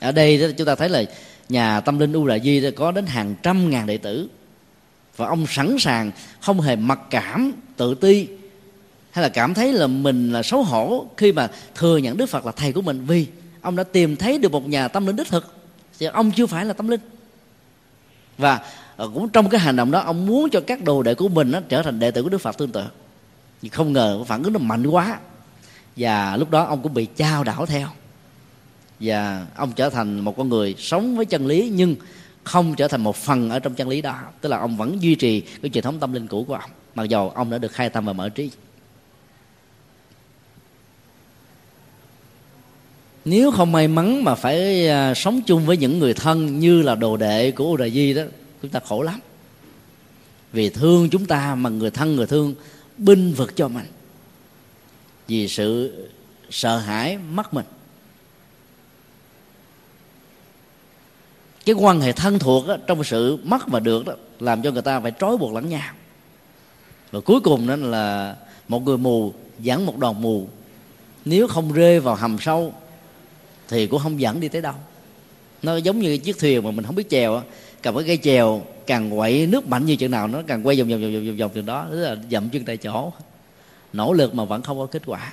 Ở 0.00 0.12
đây 0.12 0.54
chúng 0.58 0.66
ta 0.66 0.74
thấy 0.74 0.88
là 0.88 1.04
nhà 1.48 1.80
tâm 1.80 1.98
linh 1.98 2.12
u 2.12 2.26
đà 2.26 2.38
di 2.38 2.70
có 2.70 2.92
đến 2.92 3.06
hàng 3.06 3.34
trăm 3.42 3.70
ngàn 3.70 3.86
đệ 3.86 3.98
tử. 3.98 4.28
Và 5.16 5.26
ông 5.26 5.46
sẵn 5.48 5.76
sàng 5.78 6.10
không 6.40 6.60
hề 6.60 6.76
mặc 6.76 7.00
cảm, 7.10 7.52
tự 7.76 7.94
ti 7.94 8.28
hay 9.18 9.22
là 9.22 9.28
cảm 9.28 9.54
thấy 9.54 9.72
là 9.72 9.86
mình 9.86 10.32
là 10.32 10.42
xấu 10.42 10.62
hổ 10.62 11.06
khi 11.16 11.32
mà 11.32 11.50
thừa 11.74 11.96
nhận 11.96 12.16
đức 12.16 12.28
phật 12.28 12.46
là 12.46 12.52
thầy 12.52 12.72
của 12.72 12.82
mình? 12.82 13.04
Vì 13.06 13.26
ông 13.60 13.76
đã 13.76 13.82
tìm 13.82 14.16
thấy 14.16 14.38
được 14.38 14.52
một 14.52 14.68
nhà 14.68 14.88
tâm 14.88 15.06
linh 15.06 15.16
đích 15.16 15.28
thực. 15.28 15.54
Thì 15.98 16.06
ông 16.06 16.30
chưa 16.30 16.46
phải 16.46 16.64
là 16.64 16.72
tâm 16.72 16.88
linh. 16.88 17.00
Và 18.38 18.60
ờ, 18.96 19.10
cũng 19.14 19.28
trong 19.28 19.48
cái 19.48 19.60
hành 19.60 19.76
động 19.76 19.90
đó, 19.90 20.00
ông 20.00 20.26
muốn 20.26 20.50
cho 20.50 20.60
các 20.60 20.84
đồ 20.84 21.02
đệ 21.02 21.14
của 21.14 21.28
mình 21.28 21.50
nó 21.50 21.60
trở 21.68 21.82
thành 21.82 21.98
đệ 21.98 22.10
tử 22.10 22.22
của 22.22 22.28
đức 22.28 22.38
phật 22.38 22.58
tương 22.58 22.72
tự. 22.72 22.84
Nhưng 23.62 23.72
không 23.72 23.92
ngờ 23.92 24.24
phản 24.24 24.42
ứng 24.42 24.52
nó 24.52 24.58
mạnh 24.58 24.86
quá. 24.86 25.18
Và 25.96 26.36
lúc 26.36 26.50
đó 26.50 26.64
ông 26.64 26.82
cũng 26.82 26.94
bị 26.94 27.06
trao 27.16 27.44
đảo 27.44 27.66
theo. 27.66 27.88
Và 29.00 29.46
ông 29.56 29.72
trở 29.72 29.90
thành 29.90 30.20
một 30.20 30.36
con 30.36 30.48
người 30.48 30.74
sống 30.78 31.16
với 31.16 31.24
chân 31.24 31.46
lý, 31.46 31.70
nhưng 31.74 31.96
không 32.44 32.74
trở 32.74 32.88
thành 32.88 33.00
một 33.00 33.16
phần 33.16 33.50
ở 33.50 33.58
trong 33.58 33.74
chân 33.74 33.88
lý 33.88 34.02
đó. 34.02 34.18
Tức 34.40 34.48
là 34.48 34.58
ông 34.58 34.76
vẫn 34.76 35.02
duy 35.02 35.14
trì 35.14 35.40
cái 35.40 35.70
truyền 35.70 35.84
thống 35.84 36.00
tâm 36.00 36.12
linh 36.12 36.26
cũ 36.26 36.44
của 36.48 36.54
ông, 36.54 36.70
mặc 36.94 37.04
dầu 37.04 37.30
ông 37.30 37.50
đã 37.50 37.58
được 37.58 37.72
khai 37.72 37.90
tâm 37.90 38.04
và 38.04 38.12
mở 38.12 38.28
trí. 38.28 38.50
Nếu 43.28 43.50
không 43.50 43.72
may 43.72 43.88
mắn 43.88 44.24
mà 44.24 44.34
phải 44.34 44.88
à, 44.88 45.14
sống 45.14 45.40
chung 45.46 45.66
với 45.66 45.76
những 45.76 45.98
người 45.98 46.14
thân 46.14 46.60
như 46.60 46.82
là 46.82 46.94
đồ 46.94 47.16
đệ 47.16 47.50
của 47.50 47.64
Uda 47.64 47.88
Di 47.88 48.14
đó 48.14 48.22
chúng 48.62 48.70
ta 48.70 48.80
khổ 48.80 49.02
lắm. 49.02 49.20
Vì 50.52 50.70
thương 50.70 51.10
chúng 51.10 51.26
ta 51.26 51.54
mà 51.54 51.70
người 51.70 51.90
thân 51.90 52.16
người 52.16 52.26
thương 52.26 52.54
binh 52.98 53.32
vực 53.32 53.56
cho 53.56 53.68
mình. 53.68 53.86
Vì 55.28 55.48
sự 55.48 55.92
sợ 56.50 56.78
hãi 56.78 57.18
mất 57.18 57.54
mình. 57.54 57.66
Cái 61.64 61.74
quan 61.74 62.00
hệ 62.00 62.12
thân 62.12 62.38
thuộc 62.38 62.68
đó, 62.68 62.76
trong 62.86 63.04
sự 63.04 63.38
mất 63.44 63.68
và 63.68 63.80
được 63.80 64.06
đó 64.06 64.12
làm 64.40 64.62
cho 64.62 64.70
người 64.70 64.82
ta 64.82 65.00
phải 65.00 65.12
trói 65.20 65.36
buộc 65.36 65.54
lẫn 65.54 65.68
nhau. 65.68 65.94
Và 67.10 67.20
cuối 67.20 67.40
cùng 67.40 67.66
đó 67.66 67.76
là 67.76 68.36
một 68.68 68.82
người 68.82 68.98
mù 68.98 69.32
dẫn 69.58 69.86
một 69.86 69.98
đoàn 69.98 70.22
mù. 70.22 70.48
Nếu 71.24 71.48
không 71.48 71.72
rơi 71.72 72.00
vào 72.00 72.14
hầm 72.14 72.36
sâu 72.40 72.74
thì 73.68 73.86
cũng 73.86 74.00
không 74.00 74.20
dẫn 74.20 74.40
đi 74.40 74.48
tới 74.48 74.62
đâu. 74.62 74.74
Nó 75.62 75.76
giống 75.76 75.98
như 75.98 76.18
chiếc 76.18 76.38
thuyền 76.38 76.64
mà 76.64 76.70
mình 76.70 76.84
không 76.84 76.94
biết 76.94 77.10
chèo 77.10 77.42
cầm 77.82 77.94
cái 77.94 78.04
cây 78.06 78.16
chèo, 78.16 78.62
càng 78.86 79.10
quậy 79.10 79.46
nước 79.46 79.68
mạnh 79.68 79.86
như 79.86 79.96
chừng 79.96 80.10
nào 80.10 80.28
nó 80.28 80.42
càng 80.46 80.66
quay 80.66 80.76
vòng 80.76 80.88
vòng 80.88 81.00
vòng 81.00 81.26
vòng 81.26 81.36
vòng 81.36 81.50
từ 81.54 81.62
đó, 81.62 81.86
tức 81.90 81.96
là 81.96 82.16
dậm 82.30 82.48
chân 82.48 82.64
tại 82.64 82.76
chỗ. 82.76 83.12
Nỗ 83.92 84.12
lực 84.12 84.34
mà 84.34 84.44
vẫn 84.44 84.62
không 84.62 84.78
có 84.78 84.86
kết 84.86 85.02
quả. 85.06 85.32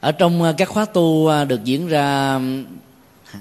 Ở 0.00 0.12
trong 0.12 0.42
à, 0.42 0.52
các 0.56 0.68
khóa 0.68 0.84
tu 0.84 1.28
à, 1.28 1.44
được 1.44 1.64
diễn 1.64 1.88
ra 1.88 2.40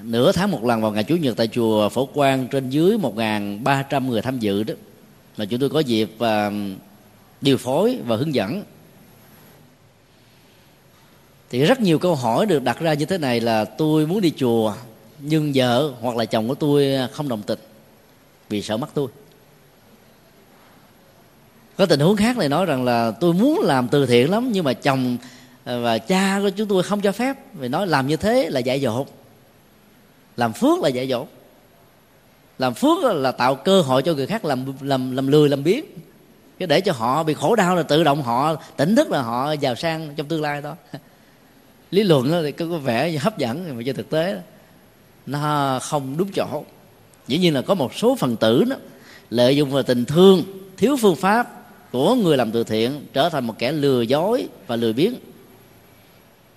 nửa 0.04 0.32
tháng 0.32 0.52
một 0.52 0.66
lần 0.66 0.82
vào 0.82 0.92
ngày 0.92 1.04
chủ 1.04 1.16
nhật 1.16 1.38
tại 1.38 1.48
chùa 1.48 1.90
phổ 1.90 2.06
quang 2.06 2.48
trên 2.48 2.70
dưới 2.70 2.98
1.300 2.98 4.08
người 4.08 4.22
tham 4.22 4.40
dự 4.40 4.64
đó. 4.64 4.74
Mà 5.38 5.46
chúng 5.46 5.60
tôi 5.60 5.70
có 5.70 5.80
dịp 5.80 6.12
điều 7.42 7.58
phối 7.58 8.00
và 8.06 8.16
hướng 8.16 8.36
dẫn. 8.36 8.64
Thì 11.50 11.66
rất 11.66 11.80
nhiều 11.80 12.00
câu 12.00 12.16
hỏi 12.16 12.46
được 12.46 12.64
đặt 12.64 12.80
ra 12.80 12.94
như 12.94 13.06
thế 13.06 13.18
này 13.18 13.40
là 13.40 13.66
tôi 13.66 14.08
muốn 14.08 14.22
đi 14.22 14.34
chùa, 14.38 14.74
nhưng 15.20 15.52
vợ 15.56 15.94
hoặc 16.02 16.16
là 16.16 16.26
chồng 16.26 16.48
của 16.48 16.56
tôi 16.56 16.88
không 17.12 17.30
đồng 17.30 17.42
tình 17.42 17.60
vì 18.50 18.62
sợ 18.62 18.78
mất 18.78 18.90
tôi. 18.94 19.08
Có 21.78 21.86
tình 21.86 22.00
huống 22.00 22.16
khác 22.16 22.38
này 22.38 22.50
nói 22.50 22.66
rằng 22.66 22.84
là 22.84 23.12
tôi 23.12 23.34
muốn 23.34 23.60
làm 23.60 23.88
từ 23.88 24.06
thiện 24.06 24.32
lắm, 24.32 24.52
nhưng 24.52 24.64
mà 24.64 24.74
chồng 24.74 25.18
và 25.66 25.98
cha 25.98 26.40
của 26.42 26.50
chúng 26.50 26.68
tôi 26.68 26.84
không 26.84 27.02
cho 27.02 27.12
phép. 27.12 27.38
Vì 27.54 27.68
nói 27.68 27.88
làm 27.88 28.08
như 28.08 28.18
thế 28.18 28.50
là 28.50 28.60
dạy 28.60 28.80
dỗ 28.80 29.06
làm 30.38 30.54
phước 30.54 30.80
là 30.80 30.90
dạy 30.90 31.08
dỗ 31.08 31.26
làm 32.58 32.74
phước 32.74 33.04
là 33.04 33.32
tạo 33.32 33.56
cơ 33.56 33.82
hội 33.82 34.02
cho 34.02 34.14
người 34.14 34.28
khác 34.28 34.46
làm 34.46 34.74
làm 34.82 35.16
làm 35.16 35.28
lười, 35.28 35.50
làm 35.50 35.64
biếng 35.64 35.86
cái 36.62 36.68
để 36.68 36.82
cho 36.82 36.94
họ 36.94 37.24
bị 37.24 37.34
khổ 37.34 37.56
đau 37.56 37.76
là 37.76 37.84
tự 37.84 38.04
động 38.04 38.24
họ 38.24 38.56
tỉnh 38.78 38.96
thức 38.96 39.12
là 39.12 39.22
họ 39.22 39.52
giàu 39.52 39.76
sang 39.76 40.14
trong 40.16 40.28
tương 40.28 40.42
lai 40.42 40.62
đó. 40.62 40.76
Lý 41.92 42.04
luận 42.04 42.42
thì 42.44 42.52
có 42.52 42.66
vẻ 42.66 43.18
hấp 43.18 43.38
dẫn, 43.38 43.78
mà 43.78 43.84
trên 43.86 43.96
thực 43.96 44.10
tế 44.10 44.42
nó 45.26 45.80
không 45.82 46.18
đúng 46.18 46.32
chỗ. 46.36 46.64
Dĩ 47.28 47.38
nhiên 47.38 47.54
là 47.54 47.62
có 47.62 47.74
một 47.74 47.96
số 47.96 48.16
phần 48.16 48.36
tử 48.36 48.64
đó, 48.64 48.76
lợi 49.30 49.56
dụng 49.56 49.72
vào 49.72 49.84
tình 49.84 50.06
thương, 50.06 50.44
thiếu 50.78 50.98
phương 51.02 51.16
pháp 51.16 51.64
của 51.92 52.16
người 52.16 52.38
làm 52.38 52.52
từ 52.52 52.64
thiện 52.64 53.06
trở 53.14 53.30
thành 53.30 53.48
một 53.48 53.54
kẻ 53.60 53.72
lừa 53.72 54.02
dối 54.02 54.48
và 54.68 54.76
lừa 54.76 54.94
biếng. 54.94 55.14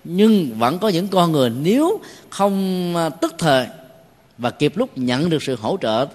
Nhưng 0.03 0.59
vẫn 0.59 0.79
có 0.79 0.89
những 0.89 1.07
con 1.07 1.31
người 1.31 1.49
nếu 1.49 1.99
không 2.29 2.95
à, 2.95 3.09
tức 3.09 3.35
thời 3.37 3.67
và 4.37 4.51
kịp 4.51 4.77
lúc 4.77 4.97
nhận 4.97 5.29
được 5.29 5.43
sự 5.43 5.55
hỗ 5.55 5.77
trợ 5.81 6.07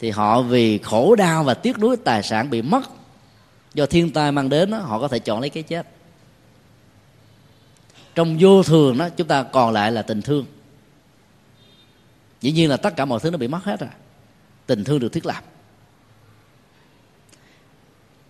thì 0.00 0.10
họ 0.10 0.42
vì 0.42 0.78
khổ 0.78 1.14
đau 1.14 1.44
và 1.44 1.54
tiếc 1.54 1.78
nuối 1.78 1.96
tài 1.96 2.22
sản 2.22 2.50
bị 2.50 2.62
mất 2.62 2.82
do 3.76 3.86
thiên 3.86 4.10
tai 4.10 4.32
mang 4.32 4.48
đến 4.48 4.70
đó, 4.70 4.78
họ 4.78 5.00
có 5.00 5.08
thể 5.08 5.18
chọn 5.18 5.40
lấy 5.40 5.50
cái 5.50 5.62
chết. 5.62 5.86
Trong 8.14 8.36
vô 8.40 8.62
thường 8.62 8.98
đó 8.98 9.08
chúng 9.08 9.28
ta 9.28 9.42
còn 9.42 9.72
lại 9.72 9.92
là 9.92 10.02
tình 10.02 10.22
thương. 10.22 10.46
Dĩ 12.40 12.52
nhiên 12.52 12.70
là 12.70 12.76
tất 12.76 12.96
cả 12.96 13.04
mọi 13.04 13.20
thứ 13.20 13.30
nó 13.30 13.38
bị 13.38 13.48
mất 13.48 13.64
hết 13.64 13.80
rồi. 13.80 13.90
Tình 14.66 14.84
thương 14.84 14.98
được 14.98 15.12
thiết 15.12 15.26
lập. 15.26 15.44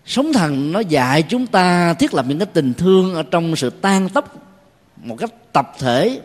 Sống 0.07 0.33
thần 0.33 0.73
nó 0.73 0.81
dạy 0.81 1.23
chúng 1.23 1.47
ta 1.47 1.95
thiết 1.95 2.15
lập 2.15 2.25
những 2.29 2.39
cái 2.39 2.47
tình 2.47 2.75
thương 2.75 3.15
ở 3.15 3.23
trong 3.23 3.57
sự 3.57 3.71
tan 3.71 4.09
tốc 4.09 4.37
một 4.97 5.17
cách 5.19 5.53
tập 5.53 5.73
thể 5.79 6.21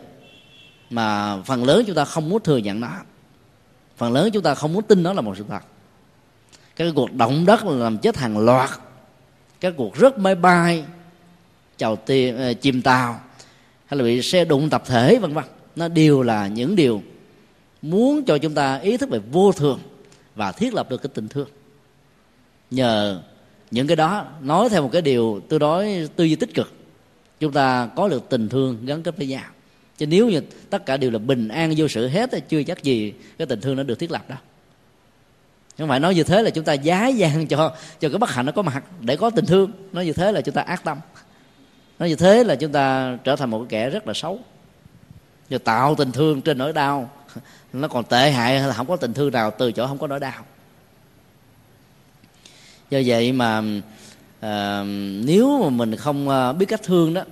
mà 0.90 1.36
phần 1.42 1.64
lớn 1.64 1.84
chúng 1.86 1.96
ta 1.96 2.04
không 2.04 2.28
muốn 2.28 2.42
thừa 2.42 2.56
nhận 2.56 2.80
nó. 2.80 2.90
Phần 3.96 4.12
lớn 4.12 4.30
chúng 4.32 4.42
ta 4.42 4.54
không 4.54 4.72
muốn 4.72 4.82
tin 4.82 5.02
nó 5.02 5.12
là 5.12 5.20
một 5.20 5.34
sự 5.38 5.44
thật. 5.48 5.62
Cái 6.76 6.92
cuộc 6.94 7.12
động 7.12 7.46
đất 7.46 7.64
làm 7.64 7.98
chết 7.98 8.16
hàng 8.16 8.38
loạt 8.38 8.70
các 9.62 9.74
cuộc 9.76 9.96
rớt 9.96 10.18
máy 10.18 10.34
bay, 10.34 10.84
chào 11.76 11.96
tiền 11.96 12.36
ờ, 12.36 12.54
chìm 12.54 12.82
tàu, 12.82 13.20
hay 13.86 13.98
là 13.98 14.04
bị 14.04 14.22
xe 14.22 14.44
đụng 14.44 14.70
tập 14.70 14.82
thể, 14.86 15.18
vân 15.18 15.32
vân. 15.32 15.44
Nó 15.76 15.88
đều 15.88 16.22
là 16.22 16.48
những 16.48 16.76
điều 16.76 17.02
muốn 17.82 18.24
cho 18.24 18.38
chúng 18.38 18.54
ta 18.54 18.76
ý 18.76 18.96
thức 18.96 19.08
về 19.08 19.18
vô 19.32 19.52
thường 19.52 19.80
và 20.34 20.52
thiết 20.52 20.74
lập 20.74 20.90
được 20.90 21.02
cái 21.02 21.10
tình 21.14 21.28
thương. 21.28 21.48
Nhờ 22.70 23.22
những 23.70 23.86
cái 23.86 23.96
đó, 23.96 24.26
nói 24.40 24.68
theo 24.68 24.82
một 24.82 24.90
cái 24.92 25.02
điều 25.02 25.40
tôi 25.48 25.60
nói, 25.60 26.08
tư 26.16 26.24
duy 26.24 26.36
tích 26.36 26.54
cực, 26.54 26.72
chúng 27.40 27.52
ta 27.52 27.88
có 27.96 28.08
được 28.08 28.28
tình 28.28 28.48
thương 28.48 28.86
gắn 28.86 29.02
kết 29.02 29.16
với 29.16 29.26
nhau. 29.26 29.44
Chứ 29.98 30.06
nếu 30.06 30.30
như 30.30 30.40
tất 30.70 30.86
cả 30.86 30.96
đều 30.96 31.10
là 31.10 31.18
bình 31.18 31.48
an 31.48 31.74
vô 31.76 31.88
sự 31.88 32.08
hết, 32.08 32.30
thì 32.32 32.38
chưa 32.48 32.62
chắc 32.62 32.82
gì 32.82 33.12
cái 33.38 33.46
tình 33.46 33.60
thương 33.60 33.76
nó 33.76 33.82
được 33.82 33.98
thiết 33.98 34.10
lập 34.10 34.28
đâu 34.28 34.38
không 35.78 35.88
phải 35.88 36.00
nói 36.00 36.14
như 36.14 36.24
thế 36.24 36.42
là 36.42 36.50
chúng 36.50 36.64
ta 36.64 36.72
giá 36.72 37.08
gian 37.08 37.46
cho 37.46 37.76
cho 38.00 38.08
cái 38.08 38.18
bất 38.18 38.30
hạnh 38.30 38.46
nó 38.46 38.52
có 38.52 38.62
mặt 38.62 38.84
để 39.00 39.16
có 39.16 39.30
tình 39.30 39.46
thương. 39.46 39.70
Nói 39.92 40.04
như 40.04 40.12
thế 40.12 40.32
là 40.32 40.40
chúng 40.40 40.54
ta 40.54 40.62
ác 40.62 40.84
tâm. 40.84 40.98
Nói 41.98 42.08
như 42.08 42.16
thế 42.16 42.44
là 42.44 42.54
chúng 42.54 42.72
ta 42.72 43.16
trở 43.24 43.36
thành 43.36 43.50
một 43.50 43.58
cái 43.58 43.66
kẻ 43.68 43.90
rất 43.90 44.06
là 44.06 44.14
xấu. 44.14 44.38
Và 45.50 45.58
tạo 45.58 45.94
tình 45.94 46.12
thương 46.12 46.40
trên 46.40 46.58
nỗi 46.58 46.72
đau. 46.72 47.10
Nó 47.72 47.88
còn 47.88 48.04
tệ 48.04 48.30
hại 48.30 48.60
là 48.60 48.72
không 48.72 48.86
có 48.86 48.96
tình 48.96 49.14
thương 49.14 49.32
nào 49.32 49.50
từ 49.50 49.72
chỗ 49.72 49.86
không 49.86 49.98
có 49.98 50.06
nỗi 50.06 50.20
đau. 50.20 50.44
Do 52.90 52.98
vậy 53.06 53.32
mà 53.32 53.62
à, 54.40 54.84
nếu 55.24 55.62
mà 55.62 55.68
mình 55.68 55.96
không 55.96 56.28
ờ, 56.28 56.52
biết 56.52 56.66
cách 56.66 56.82
thương 56.82 57.14
đó 57.14 57.22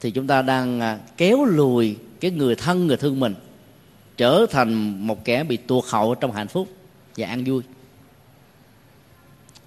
thì 0.00 0.10
chúng 0.10 0.26
ta 0.26 0.42
đang 0.42 0.80
ờ, 0.80 0.98
kéo 1.16 1.44
lùi 1.44 1.96
cái 2.20 2.30
người 2.30 2.54
thân 2.54 2.86
người 2.86 2.96
thương 2.96 3.20
mình 3.20 3.34
trở 4.16 4.46
thành 4.50 4.98
một 5.06 5.24
kẻ 5.24 5.44
bị 5.44 5.56
tuột 5.56 5.84
hậu 5.88 6.14
trong 6.14 6.32
hạnh 6.32 6.48
phúc 6.48 6.68
và 7.16 7.26
an 7.26 7.44
vui 7.44 7.62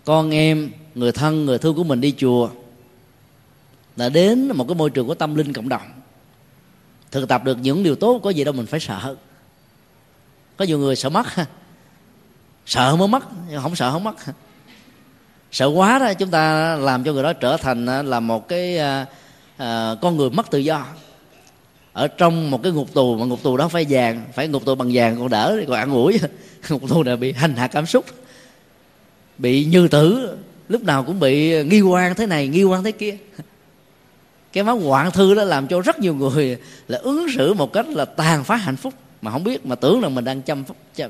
con 0.06 0.32
em 0.32 0.72
người 0.96 1.12
thân 1.12 1.46
người 1.46 1.58
thương 1.58 1.76
của 1.76 1.84
mình 1.84 2.02
đi 2.02 2.14
chùa 2.18 2.50
là 3.96 4.10
đến 4.10 4.52
một 4.54 4.66
cái 4.68 4.76
môi 4.76 4.90
trường 4.90 5.08
của 5.08 5.16
tâm 5.16 5.36
linh 5.36 5.54
cộng 5.54 5.70
đồng. 5.70 5.82
Thực 7.12 7.30
tập 7.30 7.44
được 7.44 7.58
những 7.62 7.84
điều 7.84 7.96
tốt 7.96 8.20
có 8.24 8.30
gì 8.30 8.44
đâu 8.44 8.54
mình 8.54 8.66
phải 8.66 8.80
sợ. 8.80 9.16
Có 10.58 10.66
nhiều 10.66 10.80
người 10.80 10.96
sợ 10.96 11.10
mất. 11.10 11.26
Sợ 12.66 12.96
mới 12.96 13.08
mất 13.08 13.24
không 13.62 13.76
sợ 13.76 13.92
không 13.92 14.04
mất. 14.04 14.16
Sợ 15.52 15.66
quá 15.66 16.00
đó 16.00 16.14
chúng 16.14 16.30
ta 16.30 16.76
làm 16.76 17.04
cho 17.04 17.14
người 17.14 17.24
đó 17.24 17.34
trở 17.34 17.58
thành 17.58 17.86
à, 17.86 18.02
là 18.02 18.20
một 18.20 18.48
cái 18.48 18.78
à, 18.78 19.06
à, 19.58 19.96
con 20.02 20.18
người 20.18 20.30
mất 20.30 20.52
tự 20.52 20.60
do. 20.60 20.86
Ở 21.94 22.08
trong 22.08 22.52
một 22.52 22.64
cái 22.64 22.72
ngục 22.72 22.94
tù 22.94 23.18
mà 23.18 23.26
ngục 23.26 23.44
tù 23.44 23.58
đó 23.58 23.68
phải 23.68 23.86
vàng 23.90 24.26
phải 24.34 24.48
ngục 24.48 24.66
tù 24.66 24.76
bằng 24.76 24.90
vàng 24.94 25.20
còn 25.20 25.30
đỡ 25.30 25.58
còn 25.68 25.78
ăn 25.78 25.92
ủi 25.92 26.20
ngục 26.70 26.82
tù 26.90 27.04
này 27.04 27.18
bị 27.18 27.32
hành 27.32 27.56
hạ 27.56 27.68
cảm 27.68 27.86
xúc 27.86 28.06
bị 29.38 29.66
như 29.66 29.88
tử, 29.88 30.38
lúc 30.70 30.84
nào 30.84 31.04
cũng 31.04 31.20
bị 31.20 31.64
nghi 31.64 31.82
quan 31.82 32.16
thế 32.16 32.26
này, 32.26 32.48
nghi 32.48 32.64
quan 32.64 32.84
thế 32.84 32.92
kia. 32.92 33.18
Cái 34.54 34.64
máu 34.64 34.80
hoạn 34.80 35.12
thư 35.12 35.36
đó 35.36 35.44
làm 35.44 35.68
cho 35.68 35.82
rất 35.82 36.00
nhiều 36.00 36.16
người 36.16 36.58
là 36.88 36.98
ứng 36.98 37.28
xử 37.36 37.54
một 37.54 37.74
cách 37.74 37.90
là 37.90 38.06
tàn 38.06 38.44
phá 38.44 38.56
hạnh 38.56 38.76
phúc, 38.76 38.94
mà 39.22 39.32
không 39.32 39.44
biết, 39.44 39.66
mà 39.66 39.76
tưởng 39.76 40.02
là 40.02 40.10
mình 40.10 40.26
đang 40.26 40.42
chăm 40.42 40.64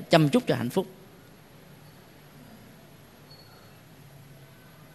chăm 0.10 0.30
chút 0.30 0.44
cho 0.48 0.56
hạnh 0.56 0.70
phúc. 0.70 0.86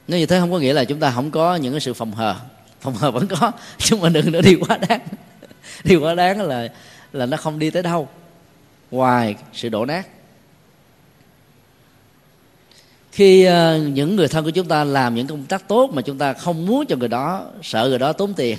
Nếu 0.08 0.20
như 0.20 0.26
thế 0.26 0.40
không 0.40 0.52
có 0.52 0.58
nghĩa 0.58 0.72
là 0.72 0.84
chúng 0.84 1.00
ta 1.00 1.10
không 1.10 1.30
có 1.30 1.56
những 1.56 1.72
cái 1.72 1.80
sự 1.80 1.94
phòng 1.94 2.12
hờ. 2.12 2.36
Phòng 2.80 2.94
hờ 2.94 3.10
vẫn 3.10 3.26
có 3.26 3.52
nhưng 3.90 4.00
mà 4.00 4.08
đừng 4.08 4.32
nữa 4.32 4.40
đi 4.40 4.54
quá 4.54 4.78
đáng. 4.88 5.00
Đi 5.84 5.96
quá 5.96 6.14
đáng 6.14 6.42
là 6.42 6.68
là 7.12 7.26
nó 7.26 7.36
không 7.36 7.58
đi 7.58 7.70
tới 7.70 7.82
đâu. 7.82 8.08
Ngoài 8.90 9.36
sự 9.52 9.68
đổ 9.68 9.84
nát 9.84 10.06
khi 13.18 13.48
uh, 13.48 13.52
những 13.94 14.16
người 14.16 14.28
thân 14.28 14.44
của 14.44 14.50
chúng 14.50 14.68
ta 14.68 14.84
làm 14.84 15.14
những 15.14 15.26
công 15.26 15.44
tác 15.44 15.68
tốt 15.68 15.90
mà 15.92 16.02
chúng 16.02 16.18
ta 16.18 16.32
không 16.32 16.66
muốn 16.66 16.86
cho 16.86 16.96
người 16.96 17.08
đó 17.08 17.46
sợ 17.62 17.88
người 17.88 17.98
đó 17.98 18.12
tốn 18.12 18.34
tiền. 18.34 18.58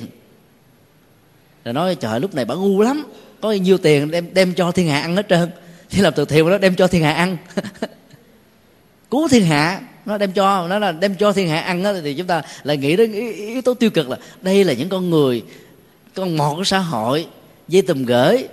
Rồi 1.66 1.74
nói 1.74 1.96
trời 1.96 2.20
lúc 2.20 2.36
này 2.36 2.46
bà 2.46 2.56
ngu 2.56 2.82
lắm 2.82 3.06
có 3.42 3.52
nhiêu 3.52 3.78
tiền 3.78 4.12
đem 4.12 4.34
đem 4.34 4.54
cho 4.54 4.72
thiên 4.72 4.88
hạ 4.88 5.02
ăn 5.02 5.16
hết 5.16 5.26
trơn. 5.30 5.50
Thì 5.90 6.02
làm 6.02 6.14
từ 6.14 6.26
thiện 6.26 6.46
mà 6.46 6.52
nó 6.52 6.58
đem 6.58 6.76
cho 6.76 6.88
thiên 6.88 7.04
hạ 7.04 7.12
ăn. 7.12 7.38
Cứu 9.12 9.28
thiên 9.28 9.46
hạ 9.46 9.82
nó 10.06 10.18
đem 10.18 10.32
cho 10.32 10.68
nó 10.68 10.80
là 10.80 10.92
đem 10.92 11.16
cho 11.16 11.34
thiên 11.34 11.50
hạ 11.50 11.60
ăn 11.60 11.84
đó, 11.84 11.94
thì 12.04 12.14
chúng 12.14 12.28
ta 12.28 12.42
lại 12.64 12.78
nghĩ 12.78 12.96
đến 12.96 13.12
yếu 13.36 13.62
tố 13.62 13.74
tiêu 13.74 13.90
cực 13.90 14.10
là 14.10 14.18
đây 14.42 14.64
là 14.64 14.74
những 14.74 14.90
con 14.90 15.10
người 15.10 15.44
con 16.16 16.38
mọt 16.38 16.58
của 16.58 16.64
xã 16.64 16.80
hội 16.80 17.28
dây 17.68 17.82
tùm 17.82 18.06
gửi 18.06 18.48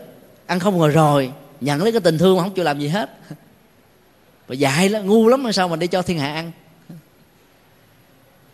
ăn 0.46 0.60
không 0.60 0.76
ngồi 0.76 0.90
rồi 0.90 1.30
nhận 1.60 1.82
lấy 1.82 1.92
cái 1.92 2.00
tình 2.00 2.18
thương 2.18 2.36
mà 2.36 2.42
không 2.42 2.54
chịu 2.54 2.64
làm 2.64 2.80
gì 2.80 2.88
hết. 2.88 3.10
và 4.48 4.54
dại 4.54 4.88
lắm, 4.88 5.06
ngu 5.06 5.28
lắm 5.28 5.52
sao 5.52 5.68
mà 5.68 5.76
đi 5.76 5.86
cho 5.86 6.02
thiên 6.02 6.18
hạ 6.18 6.34
ăn? 6.34 6.52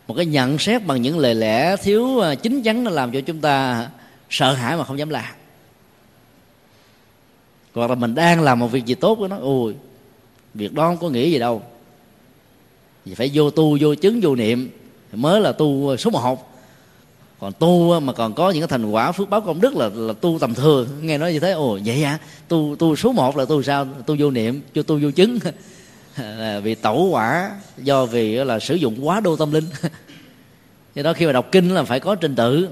Một 0.07 0.15
cái 0.15 0.27
nhận 0.27 0.59
xét 0.59 0.87
bằng 0.87 1.03
những 1.03 1.19
lời 1.19 1.35
lẽ 1.35 1.77
thiếu 1.77 2.21
à, 2.21 2.35
chính 2.35 2.63
chắn 2.63 2.85
nó 2.85 2.91
làm 2.91 3.13
cho 3.13 3.21
chúng 3.21 3.41
ta 3.41 3.89
sợ 4.31 4.53
hãi 4.53 4.77
mà 4.77 4.85
không 4.85 4.99
dám 4.99 5.09
làm. 5.09 5.35
Hoặc 7.75 7.91
là 7.91 7.95
mình 7.95 8.15
đang 8.15 8.41
làm 8.41 8.59
một 8.59 8.67
việc 8.67 8.87
gì 8.87 8.95
tốt 8.95 9.19
với 9.19 9.29
nó, 9.29 9.37
ôi, 9.41 9.75
việc 10.55 10.73
đó 10.73 10.83
không 10.89 10.99
có 10.99 11.09
nghĩa 11.09 11.29
gì 11.29 11.39
đâu. 11.39 11.63
Vì 13.05 13.15
phải 13.15 13.31
vô 13.35 13.51
tu, 13.51 13.79
vô 13.81 13.95
chứng, 13.95 14.21
vô 14.21 14.35
niệm, 14.35 14.71
mới 15.13 15.41
là 15.41 15.53
tu 15.53 15.97
số 15.97 16.11
một. 16.11 16.49
Còn 17.41 17.53
tu 17.53 18.01
mà 18.01 18.13
còn 18.13 18.35
có 18.35 18.51
những 18.51 18.61
cái 18.61 18.69
thành 18.69 18.91
quả 18.91 19.13
phước 19.13 19.31
báo 19.31 19.41
công 19.41 19.61
đức 19.61 19.77
là 19.77 19.91
là 19.95 20.13
tu 20.13 20.39
tầm 20.41 20.55
thường. 20.55 20.89
Nghe 21.03 21.19
nói 21.19 21.33
như 21.33 21.41
thế 21.41 21.53
ồ 21.53 21.79
vậy 21.85 22.03
à 22.03 22.19
tu 22.49 22.77
tu 22.79 22.97
số 22.97 23.13
một 23.13 23.37
là 23.37 23.45
tu 23.45 23.63
sao? 23.63 23.85
Tu 24.07 24.17
vô 24.19 24.31
niệm 24.31 24.61
cho 24.75 24.83
tu 24.83 24.99
vô 25.03 25.11
chứng 25.11 25.39
vì 26.63 26.75
tẩu 26.75 27.09
quả 27.11 27.51
do 27.79 28.07
vì 28.07 28.35
là 28.35 28.59
sử 28.59 28.75
dụng 28.75 29.09
quá 29.09 29.21
đô 29.21 29.37
tâm 29.37 29.53
linh. 29.53 29.65
Do 30.95 31.03
đó 31.03 31.13
khi 31.13 31.27
mà 31.27 31.33
đọc 31.33 31.49
kinh 31.53 31.75
là 31.75 31.83
phải 31.83 32.01
có 32.01 32.15
trình 32.15 32.35
tự. 32.35 32.69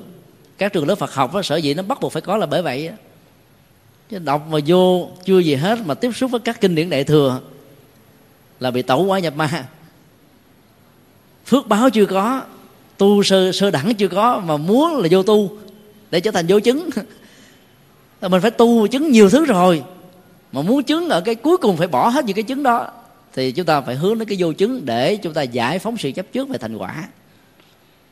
Các 0.59 0.73
trường 0.73 0.89
lớp 0.89 0.95
Phật 0.95 1.15
học 1.15 1.35
đó, 1.35 1.43
sở 1.43 1.57
dĩ 1.57 1.75
nó 1.75 1.83
bắt 1.83 2.01
buộc 2.01 2.13
phải 2.13 2.23
có 2.23 2.37
là 2.37 2.47
bởi 2.47 2.63
vậy 2.63 2.91
chứ 4.11 4.19
đọc 4.19 4.47
mà 4.51 4.59
vô 4.67 5.11
chưa 5.25 5.39
gì 5.39 5.55
hết 5.55 5.79
mà 5.85 5.95
tiếp 5.95 6.11
xúc 6.17 6.31
với 6.31 6.41
các 6.41 6.61
kinh 6.61 6.75
điển 6.75 6.91
đại 6.91 7.05
thừa 7.05 7.41
là 8.61 8.71
bị 8.71 8.83
tẩu 8.83 9.05
quả 9.05 9.19
nhập 9.19 9.37
ma. 9.37 9.69
Phước 11.47 11.67
báo 11.67 11.91
chưa 11.91 12.07
có 12.07 12.43
tu 12.99 13.23
sơ 13.23 13.53
sơ 13.53 13.71
đẳng 13.71 13.95
chưa 13.95 14.09
có 14.09 14.43
mà 14.45 14.57
muốn 14.57 14.97
là 14.97 15.09
vô 15.11 15.23
tu 15.23 15.51
để 16.11 16.21
trở 16.21 16.31
thành 16.31 16.47
vô 16.49 16.61
chứng. 16.61 16.91
Là 18.21 18.29
mình 18.29 18.41
phải 18.41 18.51
tu 18.51 18.87
chứng 18.87 19.11
nhiều 19.11 19.31
thứ 19.31 19.45
rồi 19.45 19.83
mà 20.53 20.63
muốn 20.63 20.83
chứng 20.83 21.09
ở 21.09 21.21
cái 21.21 21.35
cuối 21.35 21.57
cùng 21.57 21.77
phải 21.77 21.89
bỏ 21.89 22.09
hết 22.09 22.25
những 22.25 22.37
cái 22.37 22.43
chứng 22.43 22.63
đó 22.63 22.89
thì 23.35 23.53
chúng 23.53 23.67
ta 23.67 23.81
phải 23.81 23.95
hướng 23.95 24.19
đến 24.19 24.29
cái 24.29 24.37
vô 24.41 24.53
chứng 24.53 24.85
để 24.85 25.17
chúng 25.17 25.35
ta 25.35 25.43
giải 25.43 25.79
phóng 25.79 25.97
sự 25.99 26.11
chấp 26.13 26.27
trước 26.33 26.49
về 26.49 26.59
thành 26.59 26.77
quả. 26.77 27.09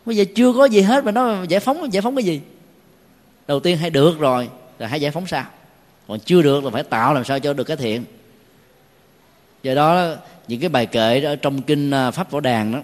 Bây 0.07 0.17
giờ 0.17 0.25
chưa 0.35 0.53
có 0.53 0.65
gì 0.65 0.81
hết 0.81 1.05
mà 1.05 1.13
nó 1.13 1.43
giải 1.43 1.61
phóng 1.61 1.93
giải 1.93 2.03
phóng 2.03 2.17
cái 2.17 2.25
gì? 2.25 2.41
Đầu 3.49 3.61
tiên 3.61 3.77
hay 3.77 3.91
được 3.91 4.19
rồi 4.19 4.49
rồi 4.79 4.89
hãy 4.89 5.01
giải 5.01 5.11
phóng 5.11 5.27
sao? 5.27 5.45
Còn 6.09 6.21
chưa 6.21 6.43
được 6.43 6.65
là 6.65 6.71
phải 6.71 6.83
tạo 6.83 7.15
làm 7.15 7.25
sao 7.25 7.41
cho 7.41 7.53
được 7.53 7.65
cái 7.65 7.77
thiện. 7.77 8.05
Do 9.63 9.75
đó, 9.75 10.15
những 10.49 10.61
cái 10.61 10.69
bài 10.69 10.87
kệ 10.87 11.21
ở 11.21 11.37
trong 11.37 11.63
kinh 11.63 11.91
à, 11.91 12.11
pháp 12.11 12.31
võ 12.31 12.41
đàn 12.41 12.73
đó, 12.73 12.83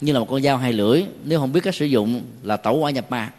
như 0.00 0.12
là 0.12 0.18
một 0.18 0.26
con 0.30 0.42
dao 0.42 0.56
hai 0.56 0.72
lưỡi, 0.72 1.02
nếu 1.24 1.40
không 1.40 1.52
biết 1.52 1.60
cách 1.64 1.74
sử 1.74 1.84
dụng 1.84 2.22
là 2.42 2.56
tẩu 2.56 2.76
quả 2.76 2.90
nhập 2.90 3.06
ma. 3.10 3.32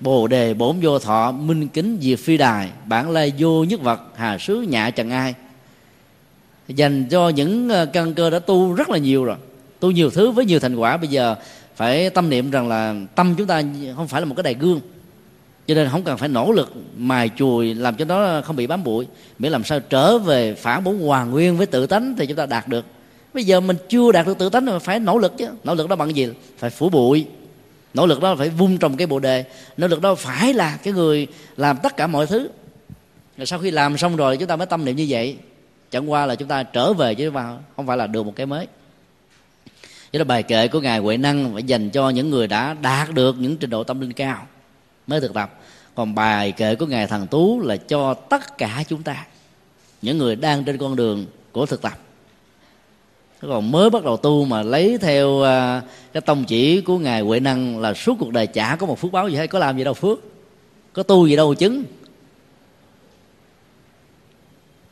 Bồ 0.00 0.26
đề 0.26 0.54
bổn 0.54 0.80
vô 0.80 0.98
thọ 0.98 1.32
minh 1.32 1.68
kính 1.68 1.98
diệt 2.00 2.18
phi 2.18 2.36
đài, 2.36 2.70
bản 2.86 3.10
lai 3.10 3.32
vô 3.38 3.64
nhất 3.64 3.80
vật, 3.80 4.00
hà 4.16 4.38
sứ 4.38 4.60
nhạ 4.60 4.90
trần 4.90 5.10
ai 5.10 5.34
dành 6.74 7.04
cho 7.10 7.28
những 7.28 7.68
ờ, 7.68 7.86
căn 7.86 8.14
cơ 8.14 8.30
đã 8.30 8.38
tu 8.38 8.74
rất 8.74 8.90
là 8.90 8.98
nhiều 8.98 9.24
rồi. 9.24 9.36
Tu 9.80 9.90
nhiều 9.90 10.10
thứ 10.10 10.30
với 10.30 10.44
nhiều 10.44 10.60
thành 10.60 10.76
quả. 10.76 10.96
Bây 10.96 11.08
giờ 11.08 11.34
phải 11.76 12.10
tâm 12.10 12.30
niệm 12.30 12.50
rằng 12.50 12.68
là 12.68 12.94
tâm 13.14 13.34
chúng 13.38 13.46
ta 13.46 13.62
không 13.96 14.08
phải 14.08 14.20
là 14.20 14.24
một 14.24 14.34
cái 14.36 14.42
đài 14.42 14.54
gương. 14.54 14.80
Cho 15.66 15.74
nên 15.74 15.88
không 15.88 16.02
cần 16.02 16.18
phải 16.18 16.28
nỗ 16.28 16.52
lực 16.52 16.72
mài 16.96 17.30
chùi 17.36 17.74
làm 17.74 17.96
cho 17.96 18.04
nó 18.04 18.40
không 18.44 18.56
bị 18.56 18.66
bám 18.66 18.84
bụi. 18.84 19.06
Miễn 19.38 19.52
làm 19.52 19.64
sao 19.64 19.80
trở 19.80 20.18
về 20.18 20.54
phản 20.54 20.84
bổn 20.84 20.98
hoàn 20.98 21.30
nguyên 21.30 21.56
với 21.56 21.66
tự 21.66 21.86
tánh 21.86 22.14
thì 22.18 22.26
chúng 22.26 22.36
ta 22.36 22.46
đạt 22.46 22.68
được. 22.68 22.84
Bây 23.34 23.44
giờ 23.44 23.60
mình 23.60 23.76
chưa 23.88 24.12
đạt 24.12 24.26
được 24.26 24.38
tự 24.38 24.48
tánh 24.48 24.66
mà 24.66 24.78
phải 24.78 25.00
nỗ 25.00 25.18
lực 25.18 25.38
chứ. 25.38 25.46
Nỗ 25.64 25.74
lực 25.74 25.88
đó 25.88 25.96
bằng 25.96 26.16
gì? 26.16 26.28
Phải 26.58 26.70
phủ 26.70 26.88
bụi. 26.88 27.26
Nỗ 27.94 28.06
lực 28.06 28.20
đó 28.20 28.36
phải 28.38 28.48
vung 28.48 28.78
trồng 28.78 28.96
cái 28.96 29.06
bồ 29.06 29.18
đề. 29.18 29.44
Nỗ 29.76 29.86
lực 29.86 30.00
đó 30.00 30.14
phải 30.14 30.54
là 30.54 30.78
cái 30.82 30.92
người 30.92 31.26
làm 31.56 31.76
tất 31.82 31.96
cả 31.96 32.06
mọi 32.06 32.26
thứ. 32.26 32.48
Rồi 33.36 33.46
sau 33.46 33.58
khi 33.58 33.70
làm 33.70 33.98
xong 33.98 34.16
rồi 34.16 34.36
chúng 34.36 34.48
ta 34.48 34.56
mới 34.56 34.66
tâm 34.66 34.84
niệm 34.84 34.96
như 34.96 35.06
vậy 35.08 35.36
chẳng 35.90 36.10
qua 36.10 36.26
là 36.26 36.34
chúng 36.34 36.48
ta 36.48 36.62
trở 36.62 36.92
về 36.92 37.14
chứ 37.14 37.30
không 37.76 37.86
phải 37.86 37.96
là 37.96 38.06
được 38.06 38.26
một 38.26 38.32
cái 38.36 38.46
mới. 38.46 38.66
Đó 40.12 40.18
là 40.18 40.24
bài 40.24 40.42
kệ 40.42 40.68
của 40.68 40.80
ngài 40.80 40.98
huệ 40.98 41.16
năng 41.16 41.52
phải 41.52 41.62
dành 41.62 41.90
cho 41.90 42.10
những 42.10 42.30
người 42.30 42.46
đã 42.46 42.74
đạt 42.74 43.14
được 43.14 43.36
những 43.38 43.56
trình 43.56 43.70
độ 43.70 43.84
tâm 43.84 44.00
linh 44.00 44.12
cao 44.12 44.46
mới 45.06 45.20
thực 45.20 45.34
tập. 45.34 45.60
Còn 45.94 46.14
bài 46.14 46.52
kệ 46.52 46.74
của 46.74 46.86
ngài 46.86 47.06
thần 47.06 47.26
tú 47.26 47.60
là 47.60 47.76
cho 47.76 48.14
tất 48.14 48.58
cả 48.58 48.84
chúng 48.88 49.02
ta, 49.02 49.26
những 50.02 50.18
người 50.18 50.36
đang 50.36 50.64
trên 50.64 50.78
con 50.78 50.96
đường 50.96 51.26
của 51.52 51.66
thực 51.66 51.82
tập. 51.82 51.98
Còn 53.40 53.72
mới 53.72 53.90
bắt 53.90 54.04
đầu 54.04 54.16
tu 54.16 54.44
mà 54.44 54.62
lấy 54.62 54.98
theo 55.00 55.42
à, 55.42 55.82
cái 56.12 56.20
tông 56.20 56.44
chỉ 56.44 56.80
của 56.80 56.98
ngài 56.98 57.20
huệ 57.20 57.40
năng 57.40 57.80
là 57.80 57.94
suốt 57.94 58.16
cuộc 58.18 58.32
đời 58.32 58.46
chả 58.46 58.76
có 58.76 58.86
một 58.86 58.98
phước 58.98 59.12
báo 59.12 59.28
gì 59.28 59.36
hết, 59.36 59.46
có 59.46 59.58
làm 59.58 59.78
gì 59.78 59.84
đâu 59.84 59.94
phước, 59.94 60.18
có 60.92 61.02
tu 61.02 61.26
gì 61.26 61.36
đâu 61.36 61.54
chứng 61.54 61.84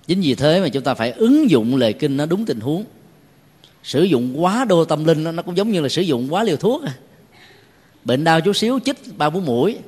chính 0.09 0.21
vì 0.21 0.35
thế 0.35 0.61
mà 0.61 0.69
chúng 0.69 0.83
ta 0.83 0.95
phải 0.95 1.11
ứng 1.11 1.51
dụng 1.51 1.77
lời 1.77 1.93
kinh 1.93 2.17
nó 2.17 2.27
đúng 2.27 2.45
tình 2.45 2.61
huống. 2.61 2.85
Sử 3.83 4.03
dụng 4.03 4.43
quá 4.43 4.65
đô 4.65 4.85
tâm 4.85 5.05
linh 5.05 5.25
nó 5.25 5.43
cũng 5.43 5.57
giống 5.57 5.73
như 5.73 5.81
là 5.81 5.89
sử 5.89 6.03
dụng 6.03 6.33
quá 6.33 6.45
liều 6.45 6.57
thuốc 6.57 6.85
à. 6.85 6.95
bệnh 8.05 8.25
đau 8.25 8.41
chút 8.41 8.57
xíu 8.57 8.79
chích 8.85 8.97
ba 9.17 9.31
bốn 9.31 9.47
mũi. 9.47 9.79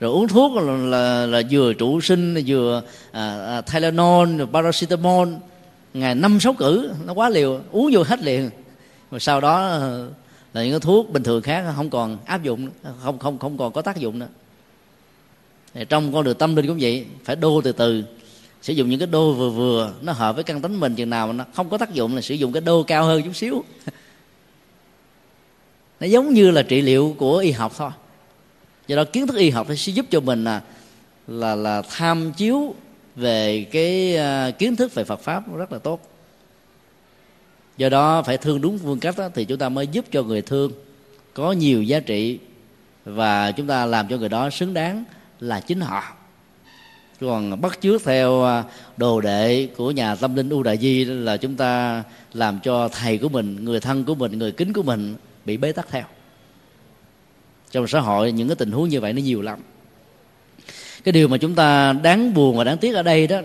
Rồi 0.00 0.10
uống 0.10 0.28
thuốc 0.28 0.52
là, 0.54 0.72
là, 0.72 1.26
là 1.26 1.42
vừa 1.50 1.72
trụ 1.72 2.00
sinh 2.00 2.42
vừa 2.46 2.82
à, 3.12 3.46
à, 3.46 3.60
Tylenol 3.60 4.36
rồi 4.36 4.46
paracetamol. 4.52 5.28
Ngày 5.94 6.14
năm 6.14 6.40
sáu 6.40 6.54
cử 6.54 6.90
nó 7.06 7.12
quá 7.12 7.28
liều 7.28 7.60
uống 7.70 7.90
vô 7.92 8.02
hết 8.02 8.22
liền. 8.22 8.50
Rồi 9.10 9.20
sau 9.20 9.40
đó 9.40 9.66
ờ, 9.66 10.08
là 10.54 10.62
những 10.62 10.72
cái 10.72 10.80
thuốc 10.80 11.10
bình 11.10 11.22
thường 11.22 11.42
khác 11.42 11.64
không 11.76 11.90
còn 11.90 12.18
áp 12.24 12.42
dụng 12.42 12.68
không 13.02 13.18
không 13.18 13.38
không 13.38 13.58
còn 13.58 13.72
có 13.72 13.82
tác 13.82 13.96
dụng 13.96 14.18
nữa. 14.18 14.28
Trong 15.88 16.12
con 16.12 16.24
đường 16.24 16.38
tâm 16.38 16.56
linh 16.56 16.66
cũng 16.66 16.78
vậy 16.80 17.06
phải 17.24 17.36
đô 17.36 17.60
từ 17.60 17.72
từ 17.72 18.04
sử 18.66 18.72
dụng 18.72 18.90
những 18.90 18.98
cái 18.98 19.06
đô 19.06 19.32
vừa 19.32 19.50
vừa 19.50 19.92
nó 20.02 20.12
hợp 20.12 20.34
với 20.34 20.44
căn 20.44 20.60
tính 20.60 20.80
mình 20.80 20.94
chừng 20.94 21.10
nào 21.10 21.26
mà 21.26 21.32
nó 21.32 21.44
không 21.54 21.68
có 21.68 21.78
tác 21.78 21.92
dụng 21.92 22.14
là 22.14 22.20
sử 22.20 22.34
dụng 22.34 22.52
cái 22.52 22.60
đô 22.60 22.82
cao 22.82 23.04
hơn 23.04 23.22
chút 23.22 23.36
xíu. 23.36 23.64
Nó 26.00 26.06
giống 26.06 26.34
như 26.34 26.50
là 26.50 26.62
trị 26.62 26.80
liệu 26.80 27.14
của 27.18 27.38
y 27.38 27.50
học 27.50 27.72
thôi. 27.76 27.90
Do 28.86 28.96
đó 28.96 29.04
kiến 29.04 29.26
thức 29.26 29.36
y 29.36 29.50
học 29.50 29.66
sẽ 29.76 29.92
giúp 29.92 30.06
cho 30.10 30.20
mình 30.20 30.44
là 30.44 30.62
là 31.26 31.54
là 31.54 31.82
tham 31.90 32.32
chiếu 32.32 32.74
về 33.16 33.66
cái 33.72 34.16
à, 34.16 34.50
kiến 34.50 34.76
thức 34.76 34.94
về 34.94 35.04
Phật 35.04 35.20
pháp 35.20 35.56
rất 35.56 35.72
là 35.72 35.78
tốt. 35.78 36.00
Do 37.76 37.88
đó 37.88 38.22
phải 38.22 38.38
thương 38.38 38.60
đúng 38.60 38.78
phương 38.78 39.00
cách 39.00 39.14
đó, 39.18 39.28
thì 39.34 39.44
chúng 39.44 39.58
ta 39.58 39.68
mới 39.68 39.86
giúp 39.86 40.04
cho 40.12 40.22
người 40.22 40.42
thương 40.42 40.72
có 41.34 41.52
nhiều 41.52 41.82
giá 41.82 42.00
trị 42.00 42.38
và 43.04 43.52
chúng 43.52 43.66
ta 43.66 43.86
làm 43.86 44.08
cho 44.08 44.16
người 44.16 44.28
đó 44.28 44.50
xứng 44.50 44.74
đáng 44.74 45.04
là 45.40 45.60
chính 45.60 45.80
họ 45.80 46.15
còn 47.20 47.60
bắt 47.60 47.78
chước 47.80 48.04
theo 48.04 48.44
à, 48.44 48.64
đồ 48.96 49.20
đệ 49.20 49.68
của 49.76 49.90
nhà 49.90 50.14
tâm 50.14 50.34
linh 50.34 50.50
u 50.50 50.62
đại 50.62 50.78
di 50.78 51.04
là 51.04 51.36
chúng 51.36 51.54
ta 51.54 52.02
làm 52.32 52.60
cho 52.60 52.88
thầy 52.88 53.18
của 53.18 53.28
mình, 53.28 53.64
người 53.64 53.80
thân 53.80 54.04
của 54.04 54.14
mình, 54.14 54.38
người 54.38 54.52
kính 54.52 54.72
của 54.72 54.82
mình 54.82 55.14
bị 55.44 55.56
bế 55.56 55.72
tắc 55.72 55.88
theo. 55.90 56.04
Trong 57.70 57.88
xã 57.88 58.00
hội 58.00 58.32
những 58.32 58.48
cái 58.48 58.56
tình 58.56 58.72
huống 58.72 58.88
như 58.88 59.00
vậy 59.00 59.12
nó 59.12 59.22
nhiều 59.22 59.42
lắm. 59.42 59.58
Cái 61.04 61.12
điều 61.12 61.28
mà 61.28 61.36
chúng 61.36 61.54
ta 61.54 61.92
đáng 61.92 62.34
buồn 62.34 62.56
và 62.56 62.64
đáng 62.64 62.78
tiếc 62.78 62.94
ở 62.94 63.02
đây 63.02 63.26
đó 63.26 63.40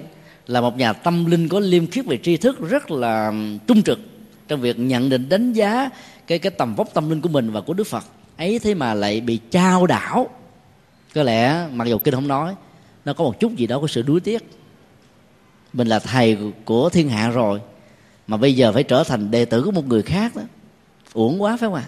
là 0.47 0.61
một 0.61 0.77
nhà 0.77 0.93
tâm 0.93 1.25
linh 1.25 1.49
có 1.49 1.59
liêm 1.59 1.87
khiết 1.87 2.05
về 2.05 2.17
tri 2.23 2.37
thức 2.37 2.69
rất 2.69 2.91
là 2.91 3.33
trung 3.67 3.83
trực 3.83 3.99
trong 4.47 4.61
việc 4.61 4.79
nhận 4.79 5.09
định, 5.09 5.29
đánh 5.29 5.53
giá 5.53 5.89
cái 6.27 6.39
cái 6.39 6.51
tầm 6.51 6.75
vóc 6.75 6.87
tâm 6.93 7.09
linh 7.09 7.21
của 7.21 7.29
mình 7.29 7.51
và 7.51 7.61
của 7.61 7.73
Đức 7.73 7.87
Phật. 7.87 8.03
Ấy 8.37 8.59
thế 8.59 8.73
mà 8.73 8.93
lại 8.93 9.21
bị 9.21 9.39
trao 9.51 9.87
đảo. 9.87 10.29
Có 11.15 11.23
lẽ 11.23 11.67
mặc 11.73 11.87
dù 11.87 11.97
kinh 11.97 12.13
không 12.13 12.27
nói 12.27 12.55
nó 13.05 13.13
có 13.13 13.23
một 13.23 13.39
chút 13.39 13.55
gì 13.55 13.67
đó 13.67 13.79
có 13.81 13.87
sự 13.87 14.01
đuối 14.01 14.19
tiếc. 14.19 14.49
Mình 15.73 15.87
là 15.87 15.99
thầy 15.99 16.37
của 16.65 16.89
thiên 16.89 17.09
hạ 17.09 17.29
rồi 17.29 17.61
mà 18.27 18.37
bây 18.37 18.55
giờ 18.55 18.71
phải 18.71 18.83
trở 18.83 19.03
thành 19.03 19.31
đệ 19.31 19.45
tử 19.45 19.63
của 19.63 19.71
một 19.71 19.87
người 19.87 20.01
khác 20.01 20.35
đó. 20.35 20.41
Uổng 21.13 21.41
quá 21.41 21.57
phải 21.57 21.67
không 21.67 21.73
ạ? 21.73 21.85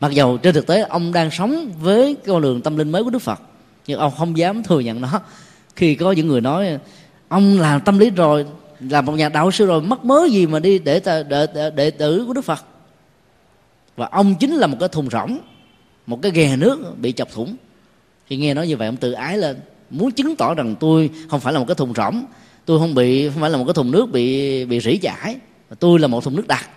Mặc 0.00 0.12
dầu 0.12 0.38
trên 0.38 0.54
thực 0.54 0.66
tế 0.66 0.80
ông 0.80 1.12
đang 1.12 1.30
sống 1.30 1.72
với 1.80 2.16
con 2.26 2.42
đường 2.42 2.60
tâm 2.62 2.76
linh 2.76 2.92
mới 2.92 3.04
của 3.04 3.10
đức 3.10 3.18
phật 3.18 3.40
nhưng 3.86 3.98
ông 3.98 4.12
không 4.18 4.38
dám 4.38 4.62
thừa 4.62 4.80
nhận 4.80 5.00
nó. 5.00 5.20
Khi 5.76 5.94
có 5.94 6.12
những 6.12 6.28
người 6.28 6.40
nói 6.40 6.78
ông 7.28 7.60
làm 7.60 7.80
tâm 7.80 7.98
lý 7.98 8.10
rồi 8.10 8.46
làm 8.80 9.06
một 9.06 9.12
nhà 9.12 9.28
đạo 9.28 9.50
sư 9.50 9.66
rồi 9.66 9.82
mất 9.82 10.04
mớ 10.04 10.28
gì 10.30 10.46
mà 10.46 10.58
đi 10.58 10.78
để 10.78 11.00
đệ, 11.28 11.46
đệ, 11.54 11.70
đệ 11.70 11.90
tử 11.90 12.24
của 12.26 12.32
đức 12.32 12.44
phật? 12.44 12.64
Và 13.96 14.08
ông 14.12 14.34
chính 14.40 14.54
là 14.54 14.66
một 14.66 14.76
cái 14.80 14.88
thùng 14.88 15.10
rỗng 15.10 15.38
một 16.06 16.18
cái 16.22 16.32
ghè 16.32 16.56
nước 16.56 16.94
bị 17.00 17.12
chọc 17.12 17.30
thủng 17.32 17.56
khi 18.30 18.36
nghe 18.36 18.54
nói 18.54 18.68
như 18.68 18.76
vậy, 18.76 18.88
ông 18.88 18.96
tự 18.96 19.12
ái 19.12 19.38
lên. 19.38 19.56
Muốn 19.90 20.12
chứng 20.12 20.36
tỏ 20.36 20.54
rằng 20.54 20.74
tôi 20.80 21.10
không 21.30 21.40
phải 21.40 21.52
là 21.52 21.58
một 21.58 21.64
cái 21.68 21.74
thùng 21.74 21.94
rỗng, 21.94 22.24
tôi 22.64 22.78
không 22.78 22.94
bị, 22.94 23.28
không 23.28 23.40
phải 23.40 23.50
là 23.50 23.58
một 23.58 23.64
cái 23.64 23.74
thùng 23.74 23.90
nước 23.90 24.06
bị 24.12 24.64
bị 24.64 24.80
rỉ 24.80 24.96
chảy. 24.96 25.36
Tôi 25.78 25.98
là 25.98 26.06
một 26.06 26.24
thùng 26.24 26.36
nước 26.36 26.48
đặc, 26.48 26.70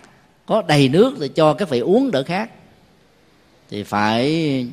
có 0.45 0.63
đầy 0.67 0.89
nước 0.89 1.19
để 1.19 1.27
cho 1.27 1.53
các 1.53 1.69
vị 1.69 1.79
uống 1.79 2.11
đỡ 2.11 2.23
khác 2.23 2.49
thì 3.69 3.83
phải 3.83 4.67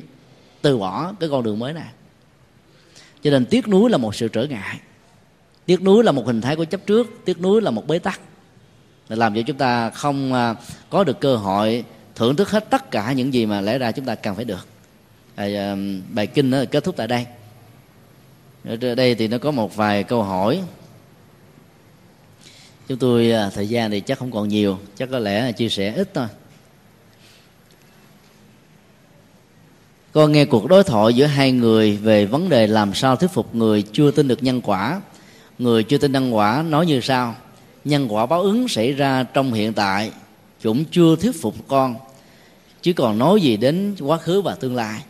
từ 0.61 0.77
bỏ 0.77 1.13
cái 1.19 1.29
con 1.29 1.43
đường 1.43 1.59
mới 1.59 1.73
này. 1.73 1.87
Cho 3.23 3.31
nên 3.31 3.45
tiếc 3.45 3.67
nuối 3.67 3.89
là 3.89 3.97
một 3.97 4.15
sự 4.15 4.27
trở 4.27 4.43
ngại. 4.43 4.79
Tiếc 5.65 5.81
nuối 5.81 6.03
là 6.03 6.11
một 6.11 6.25
hình 6.25 6.41
thái 6.41 6.55
của 6.55 6.65
chấp 6.65 6.85
trước, 6.85 7.07
tiếc 7.25 7.41
nuối 7.41 7.61
là 7.61 7.71
một 7.71 7.87
bế 7.87 7.99
tắc. 7.99 8.21
Để 9.09 9.15
làm 9.15 9.35
cho 9.35 9.41
chúng 9.41 9.57
ta 9.57 9.89
không 9.89 10.33
à, 10.33 10.55
có 10.89 11.03
được 11.03 11.19
cơ 11.19 11.35
hội 11.35 11.83
thưởng 12.15 12.35
thức 12.35 12.49
hết 12.49 12.69
tất 12.69 12.91
cả 12.91 13.13
những 13.13 13.33
gì 13.33 13.45
mà 13.45 13.61
lẽ 13.61 13.77
ra 13.77 13.91
chúng 13.91 14.05
ta 14.05 14.15
cần 14.15 14.35
phải 14.35 14.45
được 14.45 14.67
à, 15.35 15.75
bài 16.09 16.27
kinh 16.27 16.49
nó 16.49 16.63
kết 16.71 16.83
thúc 16.83 16.95
tại 16.97 17.07
đây. 17.07 17.25
Ở 18.65 18.95
đây 18.95 19.15
thì 19.15 19.27
nó 19.27 19.37
có 19.37 19.51
một 19.51 19.75
vài 19.75 20.03
câu 20.03 20.23
hỏi. 20.23 20.61
Chúng 22.87 22.97
tôi 22.97 23.31
ờ, 23.31 23.49
thời 23.55 23.69
gian 23.69 23.91
thì 23.91 23.99
chắc 23.99 24.19
không 24.19 24.31
còn 24.31 24.47
nhiều 24.47 24.79
chắc 24.97 25.09
có 25.11 25.19
lẽ 25.19 25.51
chia 25.51 25.69
sẻ 25.69 25.93
ít 25.93 26.09
thôi. 26.13 26.27
Con 30.11 30.31
nghe 30.31 30.45
cuộc 30.45 30.67
đối 30.67 30.83
thoại 30.83 31.13
giữa 31.13 31.25
hai 31.25 31.51
người 31.51 31.97
về 31.97 32.25
vấn 32.25 32.49
đề 32.49 32.67
làm 32.67 32.93
sao 32.93 33.15
thuyết 33.15 33.31
phục 33.33 33.55
người 33.55 33.83
chưa 33.93 34.11
tin 34.11 34.27
được 34.27 34.43
nhân 34.43 34.61
quả. 34.61 35.01
Người 35.59 35.83
chưa 35.83 35.97
tin 35.97 36.11
nhân 36.11 36.35
quả 36.35 36.63
nói 36.67 36.85
như 36.85 37.01
sau 37.01 37.35
nhân 37.85 38.13
quả 38.13 38.25
báo 38.25 38.41
ứng 38.41 38.67
xảy 38.67 38.91
ra 38.91 39.23
trong 39.23 39.53
hiện 39.53 39.73
tại 39.73 40.11
cũng 40.63 40.85
chưa 40.91 41.15
thuyết 41.15 41.41
phục 41.41 41.55
con 41.67 41.95
chứ 42.81 42.93
còn 42.93 43.17
nói 43.17 43.41
gì 43.41 43.57
đến 43.57 43.95
quá 43.99 44.17
khứ 44.17 44.41
và 44.41 44.55
tương 44.55 44.75
lai 44.75 45.01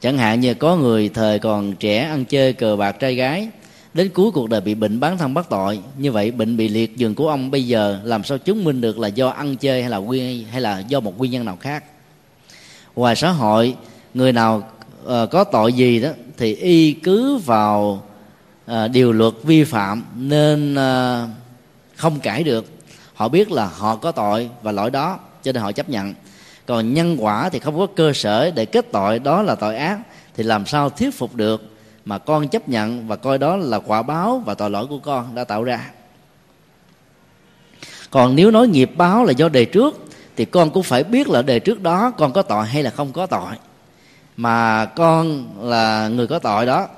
chẳng 0.00 0.18
hạn 0.18 0.40
như 0.40 0.54
có 0.54 0.76
người 0.76 1.08
thời 1.08 1.38
còn 1.38 1.72
trẻ 1.76 1.98
ăn 1.98 2.24
chơi 2.24 2.52
cờ 2.52 2.76
bạc 2.76 2.92
trai 2.92 3.14
gái 3.14 3.48
đến 3.94 4.08
cuối 4.14 4.30
cuộc 4.30 4.48
đời 4.48 4.60
bị 4.60 4.74
bệnh 4.74 5.00
bán 5.00 5.18
thân 5.18 5.34
bắt 5.34 5.46
tội 5.50 5.80
như 5.98 6.12
vậy 6.12 6.30
bệnh 6.30 6.56
bị 6.56 6.68
liệt 6.68 6.96
giường 6.96 7.14
của 7.14 7.28
ông 7.28 7.50
bây 7.50 7.66
giờ 7.66 8.00
làm 8.04 8.24
sao 8.24 8.38
chứng 8.38 8.64
minh 8.64 8.80
được 8.80 8.98
là 8.98 9.08
do 9.08 9.28
ăn 9.28 9.56
chơi 9.56 9.80
hay 9.80 9.90
là 9.90 9.96
nguyên 9.96 10.46
hay 10.46 10.60
là 10.60 10.78
do 10.78 11.00
một 11.00 11.18
nguyên 11.18 11.30
nhân 11.30 11.44
nào 11.44 11.56
khác? 11.60 11.84
Ngoài 12.96 13.16
xã 13.16 13.30
hội 13.30 13.74
người 14.14 14.32
nào 14.32 14.68
uh, 15.04 15.30
có 15.30 15.44
tội 15.44 15.72
gì 15.72 16.00
đó 16.00 16.08
thì 16.36 16.54
y 16.54 16.92
cứ 16.92 17.36
vào 17.36 18.02
uh, 18.70 18.74
điều 18.92 19.12
luật 19.12 19.34
vi 19.42 19.64
phạm 19.64 20.04
nên 20.16 20.74
uh, 20.74 21.30
không 21.96 22.20
cãi 22.20 22.44
được. 22.44 22.64
Họ 23.14 23.28
biết 23.28 23.50
là 23.50 23.66
họ 23.66 23.96
có 23.96 24.12
tội 24.12 24.50
và 24.62 24.72
lỗi 24.72 24.90
đó 24.90 25.18
cho 25.42 25.52
nên 25.52 25.62
họ 25.62 25.72
chấp 25.72 25.90
nhận 25.90 26.14
còn 26.70 26.94
nhân 26.94 27.16
quả 27.20 27.48
thì 27.48 27.58
không 27.58 27.78
có 27.78 27.86
cơ 27.86 28.12
sở 28.12 28.50
để 28.50 28.66
kết 28.66 28.92
tội 28.92 29.18
đó 29.18 29.42
là 29.42 29.54
tội 29.54 29.76
ác, 29.76 29.98
thì 30.36 30.42
làm 30.42 30.66
sao 30.66 30.90
thuyết 30.90 31.10
phục 31.14 31.34
được 31.34 31.62
mà 32.04 32.18
con 32.18 32.48
chấp 32.48 32.68
nhận 32.68 33.08
và 33.08 33.16
coi 33.16 33.38
đó 33.38 33.56
là 33.56 33.78
quả 33.78 34.02
báo 34.02 34.42
và 34.46 34.54
tội 34.54 34.70
lỗi 34.70 34.86
của 34.86 34.98
con 34.98 35.34
đã 35.34 35.44
tạo 35.44 35.64
ra? 35.64 35.90
Còn 38.10 38.36
nếu 38.36 38.50
nói 38.50 38.68
nghiệp 38.68 38.90
báo 38.96 39.24
là 39.24 39.32
do 39.32 39.48
đề 39.48 39.64
trước, 39.64 40.04
thì 40.36 40.44
con 40.44 40.70
cũng 40.70 40.82
phải 40.82 41.04
biết 41.04 41.28
là 41.28 41.42
đề 41.42 41.58
trước 41.58 41.82
đó 41.82 42.10
con 42.10 42.32
có 42.32 42.42
tội 42.42 42.66
hay 42.66 42.82
là 42.82 42.90
không 42.90 43.12
có 43.12 43.26
tội. 43.26 43.52
Mà 44.36 44.84
con 44.84 45.46
là 45.60 46.08
người 46.08 46.26
có 46.26 46.38
tội 46.38 46.66
đó 46.66 46.88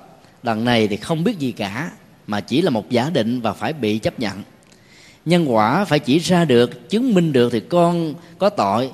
lần 0.43 0.65
này 0.65 0.89
thì 0.89 0.97
không 0.97 1.25
biết 1.25 1.39
gì 1.39 1.53
cả, 1.53 1.91
mà 2.27 2.41
chỉ 2.41 2.63
là 2.63 2.71
một 2.71 2.91
giả 2.91 3.11
định 3.11 3.41
và 3.41 3.53
phải 3.53 3.73
bị 3.73 3.99
chấp 3.99 4.21
nhận. 4.21 4.43
Nhân 5.25 5.55
quả 5.55 5.85
phải 5.85 5.99
chỉ 5.99 6.19
ra 6.19 6.45
được, 6.45 6.91
chứng 6.91 7.15
minh 7.15 7.33
được 7.33 7.53
thì 7.53 7.61
con 7.61 8.15
có 8.39 8.49
tội 8.51 8.91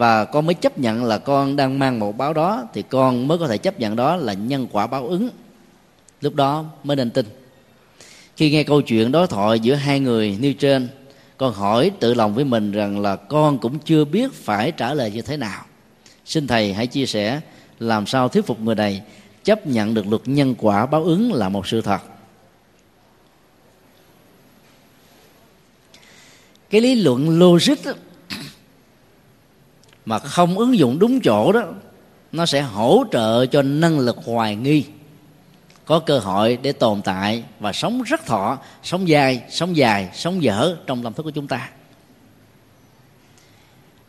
và 0.00 0.24
con 0.24 0.46
mới 0.46 0.54
chấp 0.54 0.78
nhận 0.78 1.04
là 1.04 1.18
con 1.18 1.56
đang 1.56 1.78
mang 1.78 1.98
một 1.98 2.18
báo 2.18 2.32
đó 2.32 2.68
thì 2.74 2.82
con 2.82 3.28
mới 3.28 3.38
có 3.38 3.48
thể 3.48 3.58
chấp 3.58 3.80
nhận 3.80 3.96
đó 3.96 4.16
là 4.16 4.32
nhân 4.32 4.66
quả 4.72 4.86
báo 4.86 5.08
ứng. 5.08 5.28
Lúc 6.20 6.34
đó 6.34 6.64
mới 6.84 6.96
nên 6.96 7.10
tin. 7.10 7.26
Khi 8.36 8.50
nghe 8.50 8.62
câu 8.62 8.82
chuyện 8.82 9.12
đối 9.12 9.26
thoại 9.26 9.60
giữa 9.60 9.74
hai 9.74 10.00
người 10.00 10.38
nêu 10.40 10.52
trên 10.52 10.88
con 11.36 11.54
hỏi 11.54 11.90
tự 12.00 12.14
lòng 12.14 12.34
với 12.34 12.44
mình 12.44 12.72
rằng 12.72 13.00
là 13.00 13.16
con 13.16 13.58
cũng 13.58 13.78
chưa 13.78 14.04
biết 14.04 14.32
phải 14.32 14.72
trả 14.72 14.94
lời 14.94 15.10
như 15.10 15.22
thế 15.22 15.36
nào. 15.36 15.64
Xin 16.24 16.46
thầy 16.46 16.72
hãy 16.72 16.86
chia 16.86 17.06
sẻ 17.06 17.40
làm 17.78 18.06
sao 18.06 18.28
thuyết 18.28 18.46
phục 18.46 18.60
người 18.60 18.74
này 18.74 19.02
chấp 19.44 19.66
nhận 19.66 19.94
được 19.94 20.06
luật 20.06 20.22
nhân 20.24 20.54
quả 20.58 20.86
báo 20.86 21.04
ứng 21.04 21.32
là 21.32 21.48
một 21.48 21.66
sự 21.66 21.80
thật. 21.80 22.00
Cái 26.70 26.80
lý 26.80 26.94
luận 26.94 27.38
logic 27.38 27.84
đó, 27.84 27.92
mà 30.06 30.18
không 30.18 30.58
ứng 30.58 30.78
dụng 30.78 30.98
đúng 30.98 31.20
chỗ 31.20 31.52
đó, 31.52 31.64
nó 32.32 32.46
sẽ 32.46 32.60
hỗ 32.60 33.04
trợ 33.12 33.46
cho 33.46 33.62
năng 33.62 33.98
lực 33.98 34.16
hoài 34.24 34.56
nghi, 34.56 34.84
có 35.84 35.98
cơ 35.98 36.18
hội 36.18 36.58
để 36.62 36.72
tồn 36.72 37.02
tại 37.02 37.44
và 37.60 37.72
sống 37.72 38.02
rất 38.02 38.26
thọ, 38.26 38.58
sống 38.82 39.08
dài 39.08 39.42
sống 39.50 39.76
dài, 39.76 40.08
sống 40.14 40.42
dở 40.42 40.76
trong 40.86 41.02
tâm 41.02 41.12
thức 41.12 41.22
của 41.22 41.30
chúng 41.30 41.46
ta. 41.46 41.70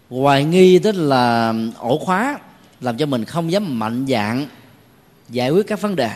Hoài 0.09 0.43
nghi 0.43 0.79
tức 0.79 0.95
là 0.95 1.53
ổ 1.77 1.97
khóa, 1.97 2.39
làm 2.81 2.97
cho 2.97 3.05
mình 3.05 3.25
không 3.25 3.51
dám 3.51 3.79
mạnh 3.79 4.05
dạng 4.09 4.47
giải 5.29 5.49
quyết 5.49 5.67
các 5.67 5.81
vấn 5.81 5.95
đề. 5.95 6.11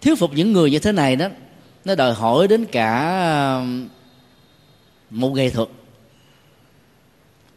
Thuyết 0.00 0.18
phục 0.18 0.30
những 0.34 0.52
người 0.52 0.70
như 0.70 0.78
thế 0.78 0.92
này 0.92 1.16
đó, 1.16 1.28
nó 1.84 1.94
đòi 1.94 2.14
hỏi 2.14 2.48
đến 2.48 2.66
cả 2.72 3.08
ờ, 3.20 3.64
một 5.10 5.30
nghệ 5.30 5.50
thuật 5.50 5.68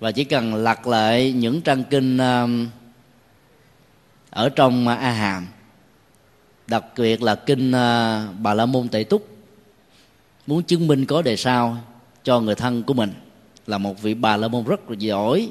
và 0.02 0.12
chỉ 0.12 0.24
cần 0.24 0.56
lật 0.56 0.88
lại 0.88 1.32
những 1.32 1.62
trang 1.62 1.84
kinh 1.84 2.18
um, 2.18 2.68
ở 4.30 4.50
trong 4.50 4.88
a 4.88 5.12
hàm 5.12 5.48
đặc 6.68 6.84
biệt 6.98 7.22
là 7.22 7.36
kinh 7.36 7.70
uh, 7.70 8.40
bà 8.40 8.54
la 8.54 8.66
môn 8.66 8.88
tệ 8.88 9.04
túc. 9.04 9.28
Muốn 10.48 10.64
chứng 10.64 10.88
minh 10.88 11.06
có 11.06 11.22
đề 11.22 11.36
sao 11.36 11.78
cho 12.24 12.40
người 12.40 12.56
thân 12.56 12.84
của 12.84 12.94
mình 12.94 13.14
là 13.68 13.78
một 13.78 14.02
vị 14.02 14.14
bà 14.14 14.38
la 14.38 14.48
môn 14.48 14.64
rất 14.64 14.90
là 14.90 14.96
giỏi 15.00 15.50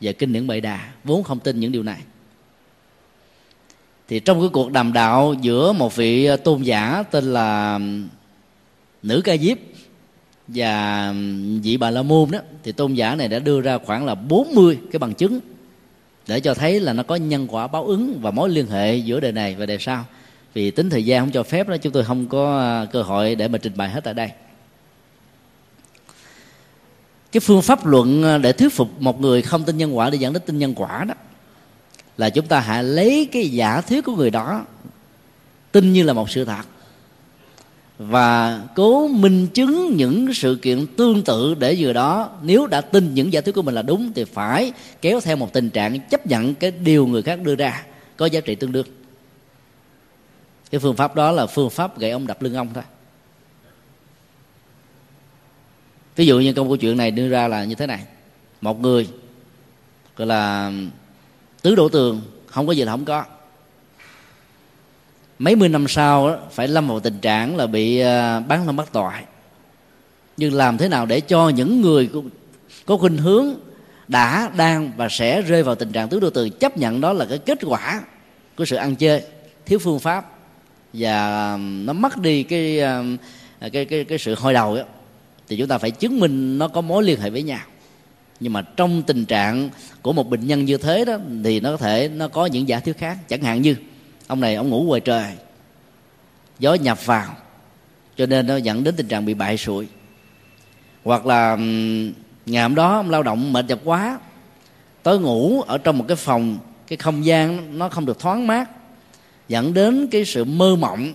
về 0.00 0.12
kinh 0.12 0.32
điển 0.32 0.46
bệ 0.46 0.60
đà, 0.60 0.92
vốn 1.04 1.22
không 1.22 1.40
tin 1.40 1.60
những 1.60 1.72
điều 1.72 1.82
này. 1.82 2.00
Thì 4.08 4.20
trong 4.20 4.40
cái 4.40 4.48
cuộc 4.52 4.72
đàm 4.72 4.92
đạo 4.92 5.34
giữa 5.40 5.72
một 5.72 5.96
vị 5.96 6.30
uh, 6.32 6.44
tôn 6.44 6.62
giả 6.62 7.02
tên 7.10 7.24
là 7.24 7.74
um, 7.74 8.08
nữ 9.02 9.20
ca 9.24 9.36
diếp 9.36 9.58
và 10.48 11.14
vị 11.62 11.76
bà 11.76 11.90
la 11.90 12.02
môn 12.02 12.30
đó, 12.30 12.38
thì 12.62 12.72
tôn 12.72 12.94
giả 12.94 13.14
này 13.14 13.28
đã 13.28 13.38
đưa 13.38 13.60
ra 13.60 13.78
khoảng 13.78 14.06
là 14.06 14.14
40 14.14 14.78
cái 14.92 14.98
bằng 14.98 15.14
chứng 15.14 15.40
để 16.26 16.40
cho 16.40 16.54
thấy 16.54 16.80
là 16.80 16.92
nó 16.92 17.02
có 17.02 17.16
nhân 17.16 17.46
quả 17.50 17.66
báo 17.66 17.84
ứng 17.84 18.18
và 18.22 18.30
mối 18.30 18.50
liên 18.50 18.66
hệ 18.66 18.96
giữa 18.96 19.20
đời 19.20 19.32
này 19.32 19.54
và 19.54 19.66
đời 19.66 19.78
sau. 19.80 20.04
Vì 20.54 20.70
tính 20.70 20.90
thời 20.90 21.04
gian 21.04 21.22
không 21.22 21.32
cho 21.32 21.42
phép 21.42 21.68
đó, 21.68 21.76
chúng 21.76 21.92
tôi 21.92 22.04
không 22.04 22.26
có 22.28 22.60
à, 22.60 22.86
cơ 22.92 23.02
hội 23.02 23.34
để 23.34 23.48
mà 23.48 23.58
trình 23.58 23.72
bày 23.76 23.90
hết 23.90 24.04
tại 24.04 24.14
đây. 24.14 24.30
Cái 27.32 27.40
phương 27.40 27.62
pháp 27.62 27.86
luận 27.86 28.22
à, 28.22 28.38
để 28.38 28.52
thuyết 28.52 28.72
phục 28.72 29.00
một 29.00 29.20
người 29.20 29.42
không 29.42 29.64
tin 29.64 29.76
nhân 29.76 29.96
quả 29.96 30.10
để 30.10 30.18
dẫn 30.18 30.32
đến 30.32 30.42
tin 30.46 30.58
nhân 30.58 30.74
quả 30.76 31.04
đó, 31.04 31.14
là 32.16 32.30
chúng 32.30 32.46
ta 32.46 32.60
hãy 32.60 32.84
lấy 32.84 33.28
cái 33.32 33.48
giả 33.48 33.80
thuyết 33.80 34.04
của 34.04 34.16
người 34.16 34.30
đó, 34.30 34.64
tin 35.72 35.92
như 35.92 36.02
là 36.02 36.12
một 36.12 36.30
sự 36.30 36.44
thật 36.44 36.62
và 37.98 38.60
cố 38.74 39.08
minh 39.08 39.46
chứng 39.46 39.96
những 39.96 40.34
sự 40.34 40.58
kiện 40.62 40.86
tương 40.96 41.24
tự 41.24 41.54
để 41.54 41.76
vừa 41.78 41.92
đó, 41.92 42.30
nếu 42.42 42.66
đã 42.66 42.80
tin 42.80 43.14
những 43.14 43.32
giả 43.32 43.40
thuyết 43.40 43.54
của 43.54 43.62
mình 43.62 43.74
là 43.74 43.82
đúng 43.82 44.12
thì 44.12 44.24
phải 44.24 44.72
kéo 45.02 45.20
theo 45.20 45.36
một 45.36 45.52
tình 45.52 45.70
trạng 45.70 46.00
chấp 46.00 46.26
nhận 46.26 46.54
cái 46.54 46.70
điều 46.70 47.06
người 47.06 47.22
khác 47.22 47.40
đưa 47.42 47.54
ra, 47.54 47.82
có 48.16 48.26
giá 48.26 48.40
trị 48.40 48.54
tương 48.54 48.72
đương. 48.72 48.86
Cái 50.70 50.78
phương 50.78 50.96
pháp 50.96 51.14
đó 51.14 51.32
là 51.32 51.46
phương 51.46 51.70
pháp 51.70 51.98
gậy 51.98 52.10
ông 52.10 52.26
đập 52.26 52.42
lưng 52.42 52.54
ông 52.54 52.68
thôi. 52.74 52.84
Ví 56.16 56.26
dụ 56.26 56.40
như 56.40 56.52
câu 56.52 56.76
chuyện 56.76 56.96
này 56.96 57.10
đưa 57.10 57.28
ra 57.28 57.48
là 57.48 57.64
như 57.64 57.74
thế 57.74 57.86
này. 57.86 58.00
Một 58.60 58.80
người 58.80 59.08
gọi 60.16 60.26
là 60.26 60.72
tứ 61.62 61.74
đổ 61.74 61.88
tường, 61.88 62.20
không 62.46 62.66
có 62.66 62.72
gì 62.72 62.84
là 62.84 62.92
không 62.92 63.04
có 63.04 63.24
mấy 65.38 65.56
mươi 65.56 65.68
năm 65.68 65.88
sau 65.88 66.28
đó, 66.28 66.38
phải 66.50 66.68
lâm 66.68 66.88
vào 66.88 67.00
tình 67.00 67.18
trạng 67.18 67.56
là 67.56 67.66
bị 67.66 67.98
à, 67.98 68.40
bán 68.40 68.66
thân 68.66 68.76
bắt 68.76 68.88
tội. 68.92 69.12
Nhưng 70.36 70.54
làm 70.54 70.78
thế 70.78 70.88
nào 70.88 71.06
để 71.06 71.20
cho 71.20 71.48
những 71.48 71.80
người 71.80 72.10
có 72.86 72.96
khuynh 72.96 73.16
hướng 73.16 73.54
đã 74.08 74.50
đang 74.56 74.92
và 74.96 75.08
sẽ 75.08 75.42
rơi 75.42 75.62
vào 75.62 75.74
tình 75.74 75.92
trạng 75.92 76.08
tứ 76.08 76.20
đô 76.20 76.30
từ 76.30 76.48
chấp 76.48 76.76
nhận 76.76 77.00
đó 77.00 77.12
là 77.12 77.24
cái 77.24 77.38
kết 77.38 77.58
quả 77.62 78.02
của 78.56 78.64
sự 78.64 78.76
ăn 78.76 78.96
chơi 78.96 79.22
thiếu 79.66 79.78
phương 79.78 80.00
pháp 80.00 80.30
và 80.92 81.56
nó 81.60 81.92
mất 81.92 82.18
đi 82.18 82.42
cái 82.42 82.80
cái 83.72 83.84
cái 83.84 84.04
cái 84.04 84.18
sự 84.18 84.34
hồi 84.34 84.52
đầu 84.52 84.76
đó, 84.76 84.82
thì 85.48 85.56
chúng 85.56 85.68
ta 85.68 85.78
phải 85.78 85.90
chứng 85.90 86.20
minh 86.20 86.58
nó 86.58 86.68
có 86.68 86.80
mối 86.80 87.04
liên 87.04 87.20
hệ 87.20 87.30
với 87.30 87.42
nhau. 87.42 87.60
Nhưng 88.40 88.52
mà 88.52 88.62
trong 88.62 89.02
tình 89.02 89.24
trạng 89.24 89.70
của 90.02 90.12
một 90.12 90.30
bệnh 90.30 90.46
nhân 90.46 90.64
như 90.64 90.76
thế 90.76 91.04
đó 91.04 91.18
thì 91.44 91.60
nó 91.60 91.70
có 91.70 91.76
thể 91.76 92.08
nó 92.08 92.28
có 92.28 92.46
những 92.46 92.68
giả 92.68 92.80
thuyết 92.80 92.98
khác 92.98 93.28
chẳng 93.28 93.42
hạn 93.42 93.62
như 93.62 93.74
ông 94.26 94.40
này 94.40 94.54
ông 94.54 94.70
ngủ 94.70 94.82
ngoài 94.82 95.00
trời. 95.00 95.32
Gió 96.58 96.74
nhập 96.74 97.06
vào, 97.06 97.36
cho 98.16 98.26
nên 98.26 98.46
nó 98.46 98.56
dẫn 98.56 98.84
đến 98.84 98.96
tình 98.96 99.08
trạng 99.08 99.24
bị 99.24 99.34
bại 99.34 99.56
sụi. 99.56 99.86
Hoặc 101.04 101.26
là 101.26 101.56
ngày 102.46 102.62
hôm 102.62 102.74
đó 102.74 102.96
ông 102.96 103.10
lao 103.10 103.22
động 103.22 103.52
mệt 103.52 103.64
nhọc 103.68 103.78
quá 103.84 104.18
tới 105.02 105.18
ngủ 105.18 105.62
ở 105.62 105.78
trong 105.78 105.98
một 105.98 106.04
cái 106.08 106.16
phòng, 106.16 106.58
cái 106.86 106.96
không 106.96 107.24
gian 107.24 107.78
nó 107.78 107.88
không 107.88 108.06
được 108.06 108.18
thoáng 108.18 108.46
mát, 108.46 108.70
dẫn 109.48 109.74
đến 109.74 110.08
cái 110.10 110.24
sự 110.24 110.44
mơ 110.44 110.76
mộng, 110.76 111.14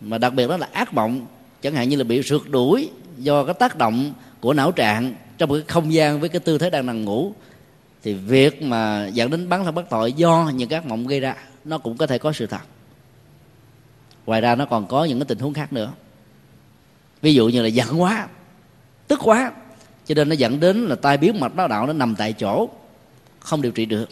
mà 0.00 0.18
đặc 0.18 0.34
biệt 0.34 0.48
đó 0.48 0.56
là 0.56 0.68
ác 0.72 0.94
mộng, 0.94 1.26
chẳng 1.62 1.74
hạn 1.74 1.88
như 1.88 1.96
là 1.96 2.04
bị 2.04 2.22
rượt 2.22 2.42
đuổi 2.50 2.90
do 3.18 3.44
cái 3.44 3.54
tác 3.54 3.76
động 3.76 4.12
của 4.40 4.52
não 4.52 4.72
trạng 4.72 5.14
trong 5.38 5.48
một 5.48 5.54
cái 5.54 5.64
không 5.68 5.92
gian 5.92 6.20
với 6.20 6.28
cái 6.28 6.40
tư 6.40 6.58
thế 6.58 6.70
đang 6.70 6.86
nằm 6.86 7.04
ngủ, 7.04 7.32
thì 8.02 8.14
việc 8.14 8.62
mà 8.62 9.06
dẫn 9.06 9.30
đến 9.30 9.48
bắn 9.48 9.64
thân 9.64 9.74
bất 9.74 9.90
tội 9.90 10.12
do 10.12 10.50
những 10.54 10.68
các 10.68 10.86
mộng 10.86 11.06
gây 11.06 11.20
ra 11.20 11.34
nó 11.66 11.78
cũng 11.78 11.96
có 11.96 12.06
thể 12.06 12.18
có 12.18 12.32
sự 12.32 12.46
thật. 12.46 12.60
Ngoài 14.26 14.40
ra 14.40 14.54
nó 14.54 14.66
còn 14.66 14.86
có 14.86 15.04
những 15.04 15.18
cái 15.18 15.26
tình 15.26 15.38
huống 15.38 15.54
khác 15.54 15.72
nữa. 15.72 15.92
Ví 17.22 17.34
dụ 17.34 17.48
như 17.48 17.62
là 17.62 17.68
giận 17.68 18.00
quá, 18.00 18.28
tức 19.08 19.20
quá, 19.22 19.52
cho 20.06 20.14
nên 20.14 20.28
nó 20.28 20.34
dẫn 20.34 20.60
đến 20.60 20.86
là 20.86 20.94
tai 20.94 21.16
biến 21.16 21.40
mạch 21.40 21.54
máu 21.54 21.68
đạo 21.68 21.86
nó 21.86 21.92
nằm 21.92 22.14
tại 22.14 22.32
chỗ, 22.32 22.68
không 23.40 23.62
điều 23.62 23.72
trị 23.72 23.86
được. 23.86 24.08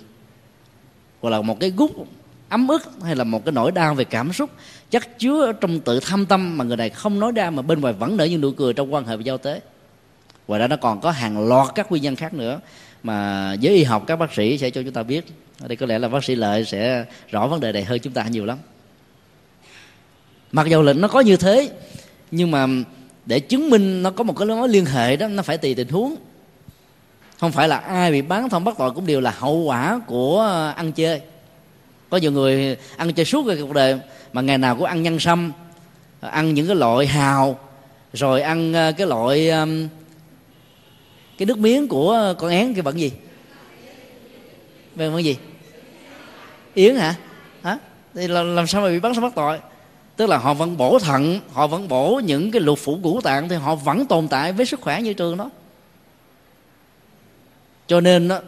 Hoặc 1.21 1.31
là 1.31 1.43
một 1.43 1.61
cái 1.61 1.71
gút 1.71 1.91
ấm 2.49 2.69
ức 2.69 2.83
hay 3.03 3.17
là 3.17 3.25
một 3.25 3.45
cái 3.45 3.53
nỗi 3.53 3.73
đau 3.73 3.95
về 3.95 4.05
cảm 4.05 4.33
xúc, 4.33 4.51
chắc 4.91 5.19
chứa 5.19 5.47
ở 5.47 5.53
trong 5.53 5.81
tự 5.81 6.01
thâm 6.01 6.27
tâm 6.27 6.57
mà 6.57 6.65
người 6.65 6.77
này 6.77 6.91
không 6.91 7.21
nói 7.21 7.33
ra 7.33 7.51
mà 7.51 7.63
bên 7.63 7.81
ngoài 7.81 7.95
vẫn 7.95 8.17
nở 8.17 8.25
những 8.25 8.41
nụ 8.41 8.53
cười 8.53 8.73
trong 8.73 8.95
quan 8.95 9.07
hệ 9.07 9.17
và 9.17 9.23
giao 9.23 9.39
tế. 9.39 9.61
Ngoài 10.49 10.61
ra 10.61 10.67
nó 10.67 10.77
còn 10.77 11.01
có 11.01 11.11
hàng 11.11 11.49
loạt 11.49 11.75
các 11.75 11.91
nguyên 11.91 12.03
nhân 12.03 12.17
khác 12.17 12.35
nữa 12.35 12.61
mà 13.03 13.53
giới 13.61 13.75
y 13.75 13.85
học 13.85 14.05
các 14.07 14.17
bác 14.17 14.35
sĩ 14.35 14.59
sẽ 14.59 14.71
cho 14.71 14.83
chúng 14.83 14.93
ta 14.93 15.03
biết 15.03 15.27
ở 15.61 15.69
đây 15.69 15.77
có 15.77 15.87
lẽ 15.87 15.99
là 15.99 16.09
bác 16.09 16.25
sĩ 16.25 16.35
lợi 16.35 16.65
sẽ 16.65 17.05
rõ 17.31 17.47
vấn 17.47 17.61
đề 17.61 17.73
này 17.73 17.85
hơn 17.85 17.99
chúng 17.99 18.13
ta 18.13 18.25
nhiều 18.25 18.47
lắm. 18.47 18.59
Mặc 20.53 20.67
dầu 20.67 20.83
lệnh 20.83 21.01
nó 21.01 21.09
có 21.09 21.21
như 21.21 21.37
thế, 21.37 21.71
nhưng 22.31 22.51
mà 22.51 22.67
để 23.27 23.41
chứng 23.41 23.71
minh 23.71 24.03
nó 24.03 24.11
có 24.11 24.25
một 24.25 24.37
cái 24.39 24.49
mối 24.49 24.69
liên 24.69 24.85
hệ 24.85 25.17
đó, 25.17 25.29
nó 25.29 25.43
phải 25.43 25.59
tùy 25.59 25.75
tình 25.75 25.89
huống. 25.89 26.17
Không 27.39 27.53
phải 27.53 27.69
là 27.69 27.77
ai 27.77 28.13
bị 28.13 28.23
bán 28.23 28.49
thông 28.49 28.65
bắt 28.65 28.75
tội 28.79 28.91
cũng 28.91 29.07
đều 29.07 29.21
là 29.21 29.31
hậu 29.39 29.57
quả 29.57 30.01
của 30.07 30.41
ăn 30.77 30.93
chơi. 30.93 31.21
Có 32.11 32.17
nhiều 32.17 32.33
người 32.33 32.77
ăn 32.97 33.13
chơi 33.13 33.25
suốt 33.25 33.45
cái 33.47 33.57
cuộc 33.61 33.73
đời 33.73 33.99
mà 34.33 34.43
ngày 34.43 34.59
nào 34.59 34.77
cũng 34.77 34.85
ăn 34.85 35.03
nhân 35.03 35.21
sâm, 35.21 35.53
ăn 36.21 36.55
những 36.55 36.67
cái 36.67 36.77
loại 36.77 37.07
hào, 37.07 37.59
rồi 38.13 38.43
ăn 38.43 38.73
ờ, 38.73 38.93
cái 38.93 39.07
loại 39.07 39.51
cái 41.39 41.47
nước 41.47 41.59
miếng 41.59 41.89
của 41.89 42.35
con 42.39 42.51
én 42.51 42.75
cái 42.75 42.83
vẫn 42.83 43.01
gì 43.01 43.13
về 44.97 45.11
món 45.11 45.25
gì? 45.25 45.37
Yến 46.75 46.97
hả? 46.97 47.15
Hả? 47.63 47.79
Thì 48.15 48.29
làm, 48.29 48.57
làm 48.57 48.67
sao 48.67 48.83
mà 48.83 48.89
bị 48.89 49.01
bắn 49.01 49.15
sao 49.15 49.23
bắt 49.23 49.33
tội? 49.35 49.59
Tức 50.17 50.29
là 50.29 50.39
họ 50.39 50.55
vẫn 50.55 50.77
bổ 50.77 50.99
thận 50.99 51.41
họ 51.53 51.67
vẫn 51.67 51.89
bổ 51.89 52.21
những 52.25 52.51
cái 52.51 52.61
lục 52.61 52.79
phủ 52.79 52.97
ngũ 52.97 53.21
tạng 53.21 53.49
thì 53.49 53.57
họ 53.57 53.75
vẫn 53.75 54.07
tồn 54.07 54.29
tại 54.29 54.53
với 54.53 54.67
sức 54.67 54.81
khỏe 54.81 55.03
như 55.03 55.13
trường 55.13 55.37
đó. 55.37 55.51
Cho 57.87 58.01
nên 58.01 58.29
đó, 58.29 58.41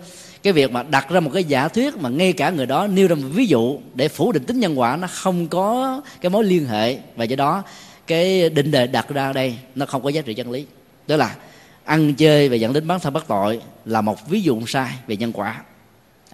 cái 0.43 0.52
việc 0.52 0.70
mà 0.70 0.82
đặt 0.82 1.10
ra 1.10 1.20
một 1.20 1.31
cái 1.35 1.44
giả 1.44 1.68
thuyết 1.68 1.97
mà 1.97 2.09
ngay 2.09 2.32
cả 2.32 2.51
người 2.51 2.66
đó 2.66 2.86
nêu 2.86 3.09
ra 3.09 3.14
một 3.14 3.28
ví 3.32 3.47
dụ 3.47 3.78
để 3.94 4.09
phủ 4.09 4.32
định 4.32 4.44
tính 4.44 4.60
nhân 4.60 4.78
quả 4.78 4.97
nó 4.97 5.09
không 5.10 5.48
có 5.48 6.01
cái 6.20 6.31
mối 6.31 6.44
liên 6.44 6.66
hệ. 6.66 6.98
Và 7.16 7.24
do 7.24 7.36
đó 7.36 7.62
cái 8.06 8.51
định 8.51 8.70
đề 8.70 8.86
đặt 8.86 9.09
ra 9.09 9.32
đây 9.32 9.59
nó 9.74 9.86
không 9.86 10.02
có 10.02 10.09
giá 10.09 10.23
trị 10.23 10.35
chân 10.35 10.51
lý. 10.51 10.66
Đó 11.06 11.16
là 11.16 11.36
ăn 11.85 12.14
chơi 12.14 12.48
và 12.48 12.56
dẫn 12.56 12.73
đến 12.73 12.86
bán 12.86 13.01
thân 13.01 13.12
bắt 13.12 13.24
tội 13.28 13.60
là 13.85 14.01
một 14.01 14.28
ví 14.28 14.43
dụ 14.43 14.66
sai 14.66 14.93
về 15.06 15.16
nhân 15.16 15.32
quả 15.32 15.62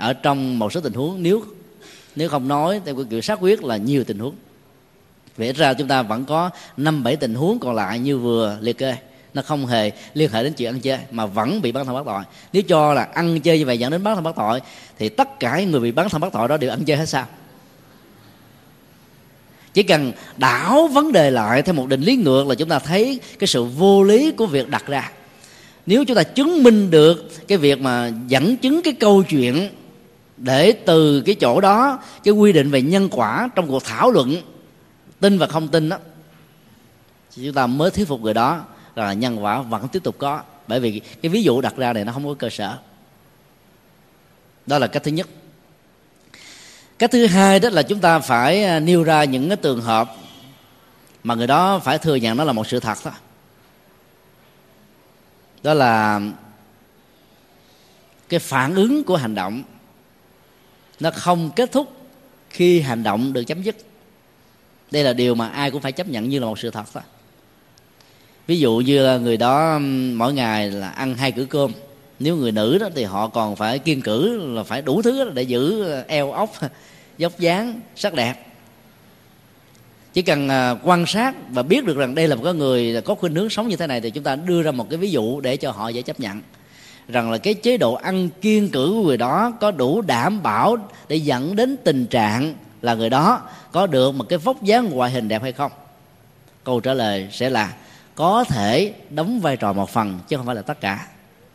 ở 0.03 0.13
trong 0.13 0.59
một 0.59 0.73
số 0.73 0.81
tình 0.81 0.93
huống, 0.93 1.23
nếu 1.23 1.43
nếu 2.17 2.29
không 2.29 2.49
nói, 2.49 2.81
theo 2.85 2.95
cái 2.95 3.05
kiểu 3.11 3.21
xác 3.21 3.39
quyết 3.41 3.65
là 3.65 3.77
nhiều 3.77 4.05
tình 4.05 4.19
huống. 4.19 4.35
Vẽ 5.37 5.53
ra 5.53 5.75
chúng 5.75 5.89
ta 5.89 6.03
vẫn 6.03 6.25
có 6.25 6.51
năm, 6.77 7.03
bảy 7.03 7.17
tình 7.17 7.35
huống 7.35 7.59
còn 7.59 7.75
lại 7.75 7.99
như 7.99 8.19
vừa 8.19 8.59
liệt 8.61 8.79
kê. 8.79 8.97
Nó 9.35 9.43
không 9.43 9.67
hề 9.67 9.91
liên 10.15 10.31
hệ 10.33 10.43
đến 10.43 10.53
chuyện 10.53 10.75
ăn 10.75 10.81
chơi, 10.81 10.99
mà 11.11 11.27
vẫn 11.27 11.63
bị 11.63 11.73
bán 11.73 11.87
thân 11.87 11.95
bắt 11.95 12.03
tội. 12.07 12.23
Nếu 12.53 12.63
cho 12.63 12.95
là 12.95 13.03
ăn 13.03 13.41
chơi 13.41 13.59
như 13.59 13.67
vậy 13.67 13.79
dẫn 13.79 13.91
đến 13.91 14.03
bán 14.03 14.15
thân 14.15 14.25
bắt 14.25 14.35
tội, 14.37 14.61
thì 14.99 15.09
tất 15.09 15.41
cả 15.41 15.61
những 15.61 15.71
người 15.71 15.81
bị 15.81 15.93
bán 15.93 16.09
thân 16.09 16.21
bắt 16.21 16.33
tội 16.33 16.49
đó 16.49 16.57
đều 16.57 16.71
ăn 16.71 16.85
chơi 16.85 16.97
hết 16.97 17.07
sao? 17.07 17.27
Chỉ 19.75 19.83
cần 19.83 20.13
đảo 20.37 20.89
vấn 20.93 21.13
đề 21.13 21.31
lại 21.31 21.63
theo 21.63 21.75
một 21.75 21.89
định 21.89 22.01
lý 22.01 22.17
ngược 22.17 22.47
là 22.47 22.55
chúng 22.55 22.69
ta 22.69 22.79
thấy 22.79 23.21
cái 23.39 23.47
sự 23.47 23.65
vô 23.65 24.03
lý 24.03 24.33
của 24.33 24.47
việc 24.47 24.69
đặt 24.69 24.87
ra. 24.87 25.11
Nếu 25.87 26.05
chúng 26.05 26.17
ta 26.17 26.23
chứng 26.23 26.63
minh 26.63 26.91
được 26.91 27.49
cái 27.49 27.59
việc 27.59 27.81
mà 27.81 28.13
dẫn 28.29 28.57
chứng 28.57 28.83
cái 28.83 28.93
câu 28.93 29.23
chuyện 29.23 29.69
để 30.43 30.73
từ 30.73 31.21
cái 31.21 31.35
chỗ 31.35 31.61
đó, 31.61 31.99
cái 32.25 32.35
quy 32.35 32.53
định 32.53 32.71
về 32.71 32.83
nhân 32.83 33.09
quả 33.11 33.49
trong 33.55 33.69
cuộc 33.69 33.85
thảo 33.85 34.11
luận, 34.11 34.43
tin 35.21 35.39
và 35.39 35.47
không 35.47 35.69
tin 35.69 35.89
đó 35.89 35.99
thì 37.37 37.43
chúng 37.45 37.55
ta 37.55 37.67
mới 37.67 37.91
thuyết 37.91 38.09
phục 38.09 38.21
người 38.21 38.35
đó 38.35 38.65
là 38.95 39.13
nhân 39.13 39.45
quả 39.45 39.61
vẫn 39.63 39.89
tiếp 39.89 40.03
tục 40.03 40.15
có. 40.19 40.43
Bởi 40.67 40.81
vì 40.81 41.01
cái 41.23 41.31
ví 41.31 41.43
dụ 41.43 41.61
đặt 41.61 41.77
ra 41.77 41.93
này 41.93 42.05
nó 42.05 42.13
không 42.13 42.25
có 42.25 42.35
cơ 42.35 42.51
sở. 42.51 42.79
Đó 44.67 44.79
là 44.79 44.87
cách 44.87 45.03
thứ 45.03 45.11
nhất. 45.11 45.29
Cách 46.99 47.11
thứ 47.11 47.27
hai 47.27 47.61
đó 47.61 47.69
là 47.69 47.83
chúng 47.83 48.01
ta 48.01 48.19
phải 48.19 48.65
à, 48.65 48.81
nêu 48.81 49.05
ra 49.05 49.25
những 49.25 49.49
cái 49.49 49.57
trường 49.57 49.81
hợp 49.81 50.17
mà 51.25 51.35
người 51.35 51.47
đó 51.47 51.79
phải 51.79 51.99
thừa 51.99 52.15
nhận 52.15 52.37
nó 52.37 52.45
là 52.45 52.53
một 52.53 52.67
sự 52.67 52.81
thật 52.81 52.99
đó. 53.05 53.13
Đó 55.63 55.75
là 55.75 56.21
cái 58.29 58.41
phản 58.41 58.75
ứng 58.75 59.05
của 59.05 59.17
hành 59.17 59.35
động 59.35 59.63
nó 61.03 61.11
không 61.11 61.51
kết 61.57 61.73
thúc 61.73 61.93
khi 62.51 62.81
hành 62.81 63.03
động 63.03 63.33
được 63.33 63.45
chấm 63.45 63.63
dứt. 63.63 63.77
Đây 64.91 65.05
là 65.05 65.13
điều 65.13 65.35
mà 65.35 65.49
ai 65.49 65.71
cũng 65.71 65.83
phải 65.83 65.93
chấp 65.93 66.09
nhận 66.09 66.29
như 66.29 66.39
là 66.39 66.47
một 66.47 66.59
sự 66.59 66.71
thật 66.71 66.85
đó. 66.95 67.01
Ví 68.47 68.61
dụ 68.61 68.83
như 68.87 69.19
người 69.19 69.37
đó 69.37 69.79
mỗi 70.15 70.35
ngày 70.35 70.71
là 70.71 70.89
ăn 70.89 71.15
hai 71.15 71.33
cử 71.33 71.45
cơm. 71.45 71.73
Nếu 72.19 72.37
người 72.37 72.53
nữ 72.53 72.79
đó 72.79 72.89
thì 72.95 73.05
họ 73.05 73.29
còn 73.29 73.57
phải 73.57 73.79
kiên 73.79 74.03
cử 74.03 74.39
là 74.55 74.63
phải 74.63 74.83
đủ 74.83 75.03
thứ 75.03 75.31
để 75.31 75.43
giữ 75.43 75.93
eo 76.09 76.33
ốc 76.33 76.53
dốc 77.19 77.39
dáng, 77.39 77.81
sắc 77.97 78.15
đẹp. 78.15 78.35
Chỉ 80.13 80.23
cần 80.23 80.49
à, 80.49 80.77
quan 80.83 81.07
sát 81.07 81.35
và 81.51 81.63
biết 81.63 81.85
được 81.85 81.97
rằng 81.97 82.15
đây 82.15 82.29
là 82.29 82.37
một 82.37 82.43
cái 82.45 82.55
người 82.55 83.03
có 83.05 83.15
khuynh 83.15 83.35
hướng 83.35 83.51
sống 83.51 83.69
như 83.69 83.77
thế 83.77 83.87
này 83.87 84.01
thì 84.01 84.11
chúng 84.11 84.25
ta 84.25 84.37
đưa 84.37 84.63
ra 84.63 84.71
một 84.71 84.91
cái 84.91 84.99
ví 84.99 85.11
dụ 85.11 85.41
để 85.41 85.57
cho 85.57 85.71
họ 85.71 85.89
dễ 85.89 86.03
chấp 86.03 86.21
nhận 86.21 86.41
rằng 87.09 87.31
là 87.31 87.39
cái 87.39 87.55
chế 87.55 87.77
độ 87.77 87.95
ăn 87.95 88.29
kiên 88.41 88.71
cử 88.71 88.89
của 88.89 89.03
người 89.03 89.17
đó 89.17 89.53
có 89.61 89.71
đủ 89.71 90.01
đảm 90.01 90.43
bảo 90.43 90.77
để 91.09 91.17
dẫn 91.17 91.57
đến 91.57 91.77
tình 91.85 92.07
trạng 92.07 92.55
là 92.83 92.95
người 92.95 93.11
đó 93.11 93.43
có 93.73 93.87
được 93.87 94.15
một 94.15 94.25
cái 94.29 94.39
vóc 94.39 94.63
dáng 94.63 94.91
ngoại 94.91 95.11
hình 95.11 95.29
đẹp 95.29 95.43
hay 95.43 95.53
không? 95.53 95.73
Câu 96.65 96.81
trả 96.81 96.95
lời 96.95 97.29
sẽ 97.33 97.51
là 97.51 97.75
có 98.15 98.45
thể 98.45 98.95
đóng 99.11 99.41
vai 99.41 99.57
trò 99.57 99.73
một 99.73 99.91
phần 99.91 100.19
chứ 100.29 100.37
không 100.37 100.47
phải 100.47 100.55
là 100.55 100.63
tất 100.63 100.81
cả. 100.81 101.07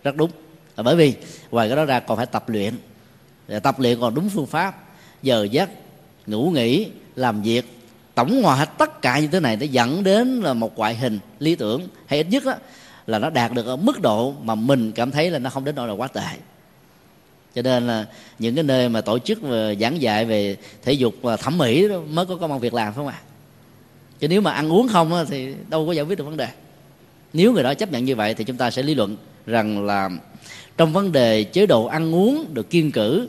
Rất 0.03 0.15
đúng. 0.15 0.31
Bởi 0.75 0.95
vì 0.95 1.13
ngoài 1.51 1.69
cái 1.69 1.75
đó 1.75 1.85
ra 1.85 1.99
còn 1.99 2.17
phải 2.17 2.25
tập 2.25 2.49
luyện. 2.49 2.73
Tập 3.63 3.79
luyện 3.79 3.99
còn 3.99 4.15
đúng 4.15 4.29
phương 4.29 4.47
pháp. 4.47 4.83
Giờ 5.21 5.47
giấc 5.51 5.69
ngủ 6.27 6.51
nghỉ 6.53 6.87
làm 7.15 7.41
việc 7.41 7.73
tổng 8.15 8.43
hòa 8.43 8.55
hết 8.55 8.69
tất 8.77 9.01
cả 9.01 9.19
những 9.19 9.31
thứ 9.31 9.39
này 9.39 9.55
để 9.55 9.65
dẫn 9.65 10.03
đến 10.03 10.41
là 10.41 10.53
một 10.53 10.77
ngoại 10.77 10.95
hình 10.95 11.19
lý 11.39 11.55
tưởng 11.55 11.87
hay 12.05 12.19
ít 12.19 12.27
nhất 12.29 12.45
đó, 12.45 12.53
là 13.07 13.19
nó 13.19 13.29
đạt 13.29 13.53
được 13.53 13.65
ở 13.65 13.75
mức 13.75 14.01
độ 14.01 14.33
mà 14.43 14.55
mình 14.55 14.91
cảm 14.91 15.11
thấy 15.11 15.31
là 15.31 15.39
nó 15.39 15.49
không 15.49 15.65
đến 15.65 15.75
nỗi 15.75 15.87
là 15.87 15.93
quá 15.93 16.07
tệ. 16.07 16.27
Cho 17.55 17.61
nên 17.61 17.87
là 17.87 18.05
những 18.39 18.55
cái 18.55 18.63
nơi 18.63 18.89
mà 18.89 19.01
tổ 19.01 19.19
chức 19.19 19.41
và 19.41 19.73
giảng 19.79 20.01
dạy 20.01 20.25
về 20.25 20.57
thể 20.83 20.93
dục 20.93 21.15
và 21.21 21.37
thẩm 21.37 21.57
mỹ 21.57 21.87
đó 21.87 21.99
mới 22.09 22.25
có 22.25 22.35
công 22.35 22.51
an 22.51 22.59
việc 22.59 22.73
làm, 22.73 22.93
phải 22.93 22.95
không 22.95 23.07
ạ? 23.07 23.21
Chứ 24.19 24.27
nếu 24.27 24.41
mà 24.41 24.51
ăn 24.51 24.71
uống 24.71 24.87
không 24.87 25.25
thì 25.29 25.53
đâu 25.69 25.87
có 25.87 25.91
giải 25.91 26.05
quyết 26.05 26.17
được 26.17 26.23
vấn 26.23 26.37
đề. 26.37 26.47
Nếu 27.33 27.53
người 27.53 27.63
đó 27.63 27.73
chấp 27.73 27.91
nhận 27.91 28.05
như 28.05 28.15
vậy 28.15 28.33
thì 28.33 28.43
chúng 28.43 28.57
ta 28.57 28.71
sẽ 28.71 28.83
lý 28.83 28.95
luận 28.95 29.17
rằng 29.45 29.85
là 29.85 30.09
trong 30.77 30.93
vấn 30.93 31.11
đề 31.11 31.43
chế 31.43 31.65
độ 31.65 31.85
ăn 31.85 32.15
uống 32.15 32.53
được 32.53 32.69
kiên 32.69 32.91
cử 32.91 33.27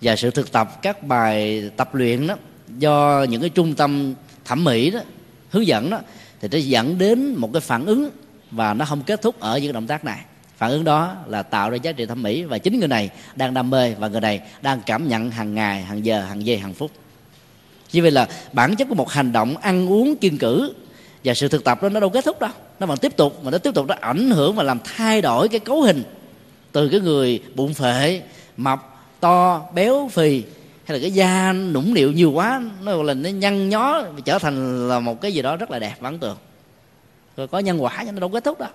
và 0.00 0.16
sự 0.16 0.30
thực 0.30 0.52
tập 0.52 0.82
các 0.82 1.02
bài 1.02 1.70
tập 1.76 1.94
luyện 1.94 2.26
đó 2.26 2.36
do 2.78 3.26
những 3.30 3.40
cái 3.40 3.50
trung 3.50 3.74
tâm 3.74 4.14
thẩm 4.44 4.64
mỹ 4.64 4.90
đó 4.90 5.00
hướng 5.50 5.66
dẫn 5.66 5.90
đó, 5.90 6.00
thì 6.40 6.48
nó 6.52 6.58
dẫn 6.58 6.98
đến 6.98 7.34
một 7.34 7.50
cái 7.52 7.60
phản 7.60 7.86
ứng 7.86 8.10
và 8.50 8.74
nó 8.74 8.84
không 8.84 9.02
kết 9.02 9.22
thúc 9.22 9.40
ở 9.40 9.58
những 9.58 9.72
động 9.72 9.86
tác 9.86 10.04
này. 10.04 10.20
Phản 10.56 10.70
ứng 10.70 10.84
đó 10.84 11.16
là 11.26 11.42
tạo 11.42 11.70
ra 11.70 11.76
giá 11.76 11.92
trị 11.92 12.06
thẩm 12.06 12.22
mỹ 12.22 12.42
và 12.42 12.58
chính 12.58 12.78
người 12.78 12.88
này 12.88 13.10
đang 13.36 13.54
đam 13.54 13.70
mê 13.70 13.94
và 13.94 14.08
người 14.08 14.20
này 14.20 14.40
đang 14.62 14.80
cảm 14.86 15.08
nhận 15.08 15.30
hàng 15.30 15.54
ngày, 15.54 15.82
hàng 15.82 16.04
giờ, 16.04 16.22
hàng 16.22 16.46
giây, 16.46 16.58
hàng 16.58 16.74
phút. 16.74 16.90
Như 17.92 18.02
vậy 18.02 18.10
là 18.10 18.28
bản 18.52 18.76
chất 18.76 18.88
của 18.88 18.94
một 18.94 19.10
hành 19.10 19.32
động 19.32 19.56
ăn 19.56 19.92
uống 19.92 20.16
kiên 20.16 20.38
cử 20.38 20.74
và 21.24 21.34
sự 21.34 21.48
thực 21.48 21.64
tập 21.64 21.82
đó 21.82 21.88
nó 21.88 22.00
đâu 22.00 22.10
kết 22.10 22.24
thúc 22.24 22.40
đâu. 22.40 22.50
Nó 22.80 22.86
vẫn 22.86 22.98
tiếp 22.98 23.16
tục 23.16 23.44
mà 23.44 23.50
nó 23.50 23.58
tiếp 23.58 23.74
tục 23.74 23.86
nó 23.86 23.94
ảnh 24.00 24.30
hưởng 24.30 24.54
và 24.54 24.62
làm 24.62 24.78
thay 24.96 25.22
đổi 25.22 25.48
cái 25.48 25.60
cấu 25.60 25.82
hình 25.82 26.02
từ 26.72 26.88
cái 26.88 27.00
người 27.00 27.42
bụng 27.54 27.74
phệ, 27.74 28.22
mập, 28.56 28.98
to, 29.20 29.62
béo, 29.74 30.10
phì 30.12 30.42
hay 30.84 30.98
là 30.98 31.02
cái 31.02 31.10
da 31.10 31.52
nũng 31.52 31.94
nịu 31.94 32.12
nhiều 32.12 32.32
quá, 32.32 32.62
nó 32.82 33.02
là 33.02 33.14
nó 33.14 33.30
nhăn 33.30 33.68
nhó 33.68 34.02
trở 34.24 34.38
thành 34.38 34.88
là 34.88 35.00
một 35.00 35.20
cái 35.20 35.32
gì 35.32 35.42
đó 35.42 35.56
rất 35.56 35.70
là 35.70 35.78
đẹp 35.78 35.94
và 36.00 36.08
ấn 36.08 36.18
tượng 36.18 36.36
rồi 37.38 37.48
có 37.48 37.58
nhân 37.58 37.82
quả 37.82 38.02
nhưng 38.04 38.14
nó 38.14 38.20
đâu 38.20 38.28
kết 38.28 38.44
thúc 38.44 38.58
đâu. 38.58 38.68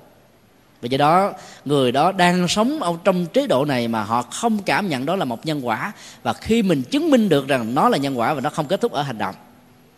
Vì 0.81 0.90
vậy 0.90 0.98
đó, 0.98 1.34
người 1.65 1.91
đó 1.91 2.11
đang 2.11 2.48
sống 2.48 2.80
ở 2.80 2.98
trong 3.03 3.26
chế 3.26 3.48
độ 3.48 3.65
này 3.65 3.88
mà 3.88 4.03
họ 4.03 4.22
không 4.22 4.64
cảm 4.64 4.90
nhận 4.90 5.06
đó 5.06 5.15
là 5.15 5.26
một 5.26 5.45
nhân 5.45 5.68
quả. 5.68 5.91
Và 6.23 6.34
khi 6.34 6.64
mình 6.64 6.84
chứng 6.84 7.11
minh 7.11 7.30
được 7.30 7.48
rằng 7.48 7.76
nó 7.76 7.90
là 7.90 7.98
nhân 7.98 8.19
quả 8.19 8.34
và 8.34 8.41
nó 8.41 8.49
không 8.49 8.68
kết 8.68 8.81
thúc 8.81 8.91
ở 8.91 9.02
hành 9.02 9.18
động, 9.18 9.35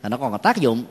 là 0.03 0.09
nó 0.09 0.17
còn 0.17 0.31
có 0.31 0.37
tác 0.37 0.57
dụng. 0.57 0.83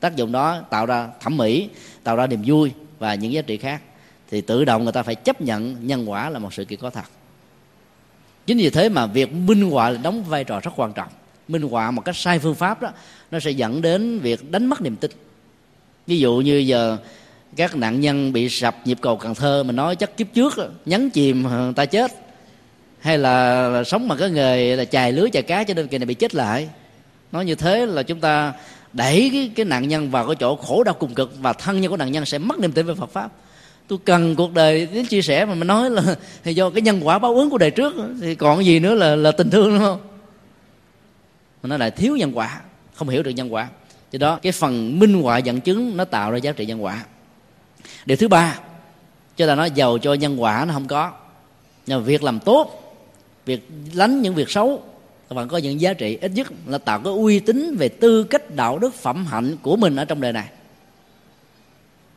Tác 0.00 0.16
dụng 0.16 0.32
đó 0.32 0.60
tạo 0.70 0.86
ra 0.86 1.08
thẩm 1.20 1.36
mỹ, 1.36 1.68
tạo 2.04 2.16
ra 2.16 2.26
niềm 2.26 2.42
vui 2.46 2.72
và 2.98 3.14
những 3.14 3.32
giá 3.32 3.42
trị 3.42 3.56
khác. 3.56 3.82
Thì 4.30 4.40
tự 4.40 4.64
động 4.64 4.84
người 4.84 4.92
ta 4.92 5.02
phải 5.02 5.14
chấp 5.14 5.40
nhận 5.40 5.86
nhân 5.86 6.10
quả 6.10 6.30
là 6.30 6.38
một 6.38 6.54
sự 6.54 6.64
kiện 6.64 6.78
có 6.78 6.90
thật. 6.90 7.04
Chính 8.46 8.58
vì 8.58 8.70
thế 8.70 8.88
mà 8.88 9.06
việc 9.06 9.32
minh 9.32 9.70
họa 9.70 9.90
đóng 9.90 10.24
vai 10.24 10.44
trò 10.44 10.60
rất 10.60 10.70
quan 10.76 10.92
trọng. 10.92 11.08
Minh 11.48 11.62
họa 11.62 11.90
một 11.90 12.04
cách 12.04 12.16
sai 12.16 12.38
phương 12.38 12.54
pháp 12.54 12.82
đó, 12.82 12.90
nó 13.30 13.40
sẽ 13.40 13.50
dẫn 13.50 13.82
đến 13.82 14.18
việc 14.18 14.50
đánh 14.50 14.66
mất 14.66 14.80
niềm 14.80 14.96
tin 14.96 15.10
ví 16.06 16.18
dụ 16.18 16.36
như 16.36 16.58
giờ 16.58 16.96
các 17.56 17.76
nạn 17.76 18.00
nhân 18.00 18.32
bị 18.32 18.48
sập 18.48 18.86
nhịp 18.86 18.98
cầu 19.00 19.16
Cần 19.16 19.34
Thơ 19.34 19.62
mình 19.62 19.76
nói 19.76 19.96
chắc 19.96 20.16
kiếp 20.16 20.26
trước 20.34 20.54
nhấn 20.86 21.10
chìm 21.10 21.42
người 21.42 21.72
ta 21.72 21.84
chết. 21.84 22.12
Hay 23.00 23.18
là, 23.18 23.68
là 23.68 23.84
sống 23.84 24.08
mà 24.08 24.16
cái 24.16 24.30
nghề 24.30 24.76
là 24.76 24.84
chài 24.84 25.12
lưới 25.12 25.30
chài 25.32 25.42
cá 25.42 25.64
cho 25.64 25.74
nên 25.74 25.88
kỳ 25.88 25.98
này 25.98 26.06
bị 26.06 26.14
chết 26.14 26.34
lại. 26.34 26.68
Nói 27.32 27.44
như 27.44 27.54
thế 27.54 27.86
là 27.86 28.02
chúng 28.02 28.20
ta 28.20 28.52
đẩy 28.92 29.30
cái, 29.32 29.50
cái 29.56 29.64
nạn 29.64 29.88
nhân 29.88 30.10
vào 30.10 30.26
cái 30.26 30.36
chỗ 30.40 30.56
khổ 30.56 30.84
đau 30.84 30.94
cùng 30.94 31.14
cực 31.14 31.32
và 31.40 31.52
thân 31.52 31.80
nhân 31.80 31.90
của 31.90 31.96
nạn 31.96 32.12
nhân 32.12 32.24
sẽ 32.24 32.38
mất 32.38 32.58
niềm 32.58 32.72
tin 32.72 32.86
về 32.86 32.94
Phật 32.94 33.10
pháp. 33.10 33.32
Tôi 33.88 33.98
cần 34.04 34.36
cuộc 34.36 34.54
đời 34.54 34.88
đến 34.92 35.06
chia 35.06 35.22
sẻ 35.22 35.44
mà 35.44 35.54
mình 35.54 35.68
nói 35.68 35.90
là 35.90 36.02
thì 36.44 36.54
do 36.58 36.70
cái 36.70 36.82
nhân 36.82 37.00
quả 37.02 37.18
báo 37.18 37.34
ứng 37.34 37.50
của 37.50 37.58
đời 37.58 37.70
trước 37.70 37.94
thì 38.20 38.34
còn 38.34 38.64
gì 38.64 38.78
nữa 38.78 38.94
là 38.94 39.16
là 39.16 39.32
tình 39.32 39.50
thương 39.50 39.70
đúng 39.70 39.78
không? 39.78 40.00
Mà 41.62 41.68
nó 41.68 41.76
lại 41.76 41.90
thiếu 41.90 42.16
nhân 42.16 42.32
quả 42.34 42.60
không 42.94 43.08
hiểu 43.08 43.22
được 43.22 43.30
nhân 43.30 43.54
quả 43.54 43.68
do 44.12 44.18
đó, 44.18 44.38
cái 44.42 44.52
phần 44.52 44.98
minh 44.98 45.22
họa 45.22 45.38
dẫn 45.38 45.60
chứng 45.60 45.96
nó 45.96 46.04
tạo 46.04 46.30
ra 46.30 46.38
giá 46.38 46.52
trị 46.52 46.66
nhân 46.66 46.84
quả. 46.84 47.04
Điều 48.04 48.16
thứ 48.16 48.28
ba, 48.28 48.58
cho 49.36 49.46
là 49.46 49.54
nó 49.54 49.64
giàu 49.64 49.98
cho 49.98 50.14
nhân 50.14 50.42
quả 50.42 50.64
nó 50.68 50.74
không 50.74 50.88
có. 50.88 51.12
Nhưng 51.86 51.98
mà 51.98 52.04
việc 52.04 52.22
làm 52.22 52.40
tốt, 52.40 52.94
việc 53.46 53.68
lánh 53.94 54.22
những 54.22 54.34
việc 54.34 54.50
xấu 54.50 54.82
vẫn 55.28 55.48
có 55.48 55.58
những 55.58 55.80
giá 55.80 55.94
trị 55.94 56.18
ít 56.20 56.32
nhất 56.34 56.52
là 56.66 56.78
tạo 56.78 57.00
cái 57.00 57.12
uy 57.12 57.38
tín 57.38 57.76
về 57.76 57.88
tư 57.88 58.24
cách 58.24 58.54
đạo 58.54 58.78
đức 58.78 58.94
phẩm 58.94 59.26
hạnh 59.26 59.56
của 59.62 59.76
mình 59.76 59.96
ở 59.96 60.04
trong 60.04 60.20
đời 60.20 60.32
này. 60.32 60.48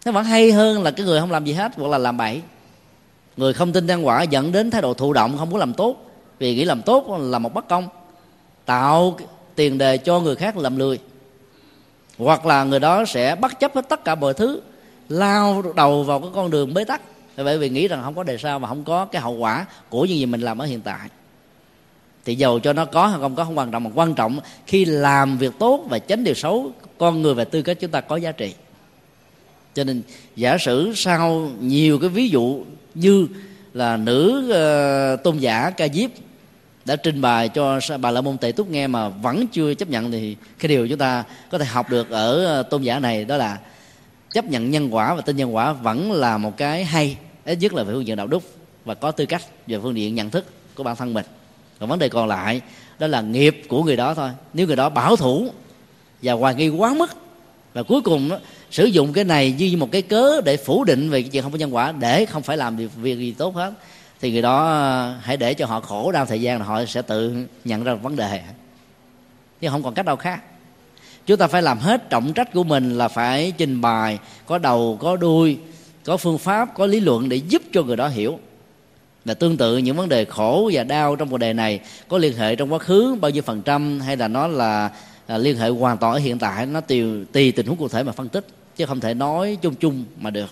Nó 0.05 0.11
vẫn 0.11 0.25
hay 0.25 0.51
hơn 0.51 0.83
là 0.83 0.91
cái 0.91 1.05
người 1.05 1.19
không 1.19 1.31
làm 1.31 1.45
gì 1.45 1.53
hết, 1.53 1.71
hoặc 1.75 1.87
là 1.87 1.97
làm 1.97 2.17
bậy. 2.17 2.41
Người 3.37 3.53
không 3.53 3.73
tin 3.73 3.85
nhân 3.85 4.05
quả 4.05 4.23
dẫn 4.23 4.51
đến 4.51 4.71
thái 4.71 4.81
độ 4.81 4.93
thụ 4.93 5.13
động, 5.13 5.37
không 5.37 5.49
muốn 5.49 5.59
làm 5.59 5.73
tốt. 5.73 6.11
Vì 6.39 6.55
nghĩ 6.55 6.65
làm 6.65 6.81
tốt 6.81 7.17
là 7.19 7.39
một 7.39 7.53
bất 7.53 7.67
công. 7.67 7.87
Tạo 8.65 9.17
tiền 9.55 9.77
đề 9.77 9.97
cho 9.97 10.19
người 10.19 10.35
khác 10.35 10.57
làm 10.57 10.77
lười 10.77 10.99
hoặc 12.17 12.45
là 12.45 12.63
người 12.63 12.79
đó 12.79 13.05
sẽ 13.05 13.35
bất 13.35 13.59
chấp 13.59 13.75
hết 13.75 13.89
tất 13.89 14.05
cả 14.05 14.15
mọi 14.15 14.33
thứ 14.33 14.61
lao 15.09 15.63
đầu 15.75 16.03
vào 16.03 16.19
cái 16.19 16.29
con 16.33 16.51
đường 16.51 16.73
bế 16.73 16.83
tắc. 16.83 17.01
Bởi 17.37 17.57
vì 17.57 17.69
nghĩ 17.69 17.87
rằng 17.87 18.01
không 18.03 18.15
có 18.15 18.23
đề 18.23 18.37
sao 18.37 18.59
mà 18.59 18.67
không 18.67 18.83
có 18.83 19.05
cái 19.05 19.21
hậu 19.21 19.33
quả 19.33 19.65
của 19.89 20.05
những 20.05 20.17
gì 20.17 20.25
mình 20.25 20.41
làm 20.41 20.57
ở 20.57 20.65
hiện 20.65 20.81
tại. 20.81 21.09
Thì 22.25 22.35
dầu 22.35 22.59
cho 22.59 22.73
nó 22.73 22.85
có 22.85 23.07
hay 23.07 23.19
không 23.19 23.35
có 23.35 23.43
không 23.43 23.57
quan 23.57 23.71
trọng 23.71 23.83
mà 23.83 23.89
quan 23.95 24.15
trọng 24.15 24.39
khi 24.67 24.85
làm 24.85 25.37
việc 25.37 25.53
tốt 25.59 25.85
và 25.89 25.99
tránh 25.99 26.23
điều 26.23 26.33
xấu 26.33 26.71
con 26.97 27.21
người 27.21 27.33
và 27.33 27.43
tư 27.43 27.61
cách 27.61 27.77
chúng 27.79 27.91
ta 27.91 28.01
có 28.01 28.15
giá 28.15 28.31
trị. 28.31 28.53
Cho 29.73 29.83
nên 29.83 30.01
giả 30.35 30.57
sử 30.57 30.93
sau 30.95 31.49
nhiều 31.59 31.99
cái 31.99 32.09
ví 32.09 32.29
dụ 32.29 32.63
như 32.95 33.27
là 33.73 33.97
nữ 33.97 34.43
uh, 34.49 35.23
tôn 35.23 35.37
giả 35.37 35.69
ca 35.69 35.87
diếp 35.87 36.09
đã 36.85 36.95
trình 36.95 37.21
bày 37.21 37.49
cho 37.49 37.79
bà 38.01 38.11
la 38.11 38.21
môn 38.21 38.37
tề 38.37 38.51
túc 38.51 38.69
nghe 38.69 38.87
mà 38.87 39.09
vẫn 39.09 39.47
chưa 39.47 39.73
chấp 39.73 39.89
nhận 39.89 40.11
thì 40.11 40.35
cái 40.59 40.69
điều 40.69 40.87
chúng 40.87 40.97
ta 40.97 41.23
có 41.49 41.57
thể 41.57 41.65
học 41.65 41.89
được 41.89 42.09
ở 42.09 42.45
ờ, 42.45 42.63
tôn 42.63 42.81
giả 42.81 42.99
này 42.99 43.25
đó 43.25 43.37
là 43.37 43.59
chấp 44.31 44.45
nhận 44.45 44.71
nhân 44.71 44.95
quả 44.95 45.13
và 45.13 45.21
tin 45.21 45.35
nhân 45.35 45.55
quả 45.55 45.73
vẫn 45.73 46.11
là 46.11 46.37
một 46.37 46.57
cái 46.57 46.85
hay 46.85 47.17
ít 47.45 47.57
nhất 47.61 47.73
là 47.73 47.83
về 47.83 47.93
phương 47.93 48.07
diện 48.07 48.15
đạo 48.17 48.27
đức 48.27 48.43
và 48.85 48.93
có 48.93 49.11
tư 49.11 49.25
cách 49.25 49.41
về 49.67 49.79
phương 49.81 49.97
diện 49.97 50.15
nhận 50.15 50.29
thức 50.29 50.45
của 50.75 50.83
bản 50.83 50.95
thân 50.95 51.13
mình. 51.13 51.25
Còn 51.79 51.89
vấn 51.89 51.99
đề 51.99 52.09
còn 52.09 52.27
lại 52.27 52.61
đó 52.99 53.07
là 53.07 53.21
nghiệp 53.21 53.63
của 53.67 53.83
người 53.83 53.95
đó 53.95 54.13
thôi. 54.13 54.29
Nếu 54.53 54.67
người 54.67 54.75
đó 54.75 54.89
bảo 54.89 55.15
thủ 55.15 55.49
và 56.21 56.33
hoài 56.33 56.55
nghi 56.55 56.69
quá 56.69 56.93
mức 56.93 57.09
và 57.73 57.83
cuối 57.83 58.01
cùng 58.01 58.29
đó, 58.29 58.37
sử 58.71 58.85
dụng 58.85 59.13
cái 59.13 59.23
này 59.23 59.55
như 59.57 59.77
một 59.77 59.91
cái 59.91 60.01
cớ 60.01 60.41
để 60.45 60.57
phủ 60.57 60.83
định 60.83 61.09
về 61.09 61.21
cái 61.21 61.29
chuyện 61.29 61.43
không 61.43 61.51
có 61.51 61.57
nhân 61.57 61.75
quả 61.75 61.91
để 61.91 62.25
không 62.25 62.43
phải 62.43 62.57
làm 62.57 62.77
việc, 62.77 62.89
việc 62.95 63.17
gì 63.17 63.35
tốt 63.37 63.55
hết 63.55 63.71
thì 64.25 64.31
người 64.31 64.41
đó 64.41 64.65
ờ, 64.65 65.15
hãy 65.21 65.37
để 65.37 65.53
cho 65.53 65.65
họ 65.65 65.79
khổ 65.79 66.11
đau 66.11 66.25
thời 66.25 66.41
gian 66.41 66.59
là 66.59 66.65
họ 66.65 66.85
sẽ 66.85 67.01
tự 67.01 67.45
nhận 67.65 67.83
ra 67.83 67.93
vấn 67.93 68.15
đề. 68.15 68.41
Chứ 69.61 69.69
không 69.69 69.83
còn 69.83 69.93
cách 69.93 70.05
nào 70.05 70.15
khác. 70.15 70.41
Chúng 71.25 71.37
ta 71.37 71.47
phải 71.47 71.61
làm 71.61 71.79
hết 71.79 72.09
trọng 72.09 72.33
trách 72.33 72.53
của 72.53 72.63
mình 72.63 72.97
là 72.97 73.07
phải 73.07 73.53
trình 73.57 73.81
bày 73.81 74.19
có 74.45 74.57
đầu 74.57 74.97
có 75.01 75.15
đuôi 75.15 75.57
có 76.03 76.17
phương 76.17 76.37
pháp 76.37 76.73
có 76.73 76.85
lý 76.85 76.99
luận 76.99 77.29
để 77.29 77.35
giúp 77.35 77.61
cho 77.73 77.83
người 77.83 77.95
đó 77.95 78.07
hiểu. 78.07 78.39
Là 79.25 79.33
tương 79.33 79.57
tự 79.57 79.77
những 79.77 79.97
vấn 79.97 80.09
đề 80.09 80.25
khổ 80.25 80.71
và 80.73 80.83
đau 80.83 81.15
trong 81.15 81.29
cuộc 81.29 81.37
đời 81.37 81.53
này 81.53 81.79
có 82.07 82.17
liên 82.17 82.37
hệ 82.37 82.55
trong 82.55 82.73
quá 82.73 82.79
khứ 82.79 83.17
bao 83.21 83.31
nhiêu 83.31 83.43
phần 83.43 83.61
trăm 83.61 83.99
hay 83.99 84.17
là 84.17 84.27
nó 84.27 84.47
là, 84.47 84.89
là 85.27 85.37
liên 85.37 85.57
hệ 85.57 85.69
hoàn 85.69 85.97
toàn 85.97 86.13
ở 86.13 86.19
hiện 86.19 86.39
tại 86.39 86.65
nó 86.65 86.81
tùy 86.81 87.25
tùy 87.31 87.51
tình 87.51 87.65
huống 87.65 87.77
cụ 87.77 87.87
thể 87.87 88.03
mà 88.03 88.11
phân 88.11 88.29
tích 88.29 88.45
chứ 88.75 88.85
không 88.85 88.99
thể 88.99 89.13
nói 89.13 89.57
chung 89.61 89.75
chung 89.75 90.05
mà 90.19 90.29
được 90.29 90.49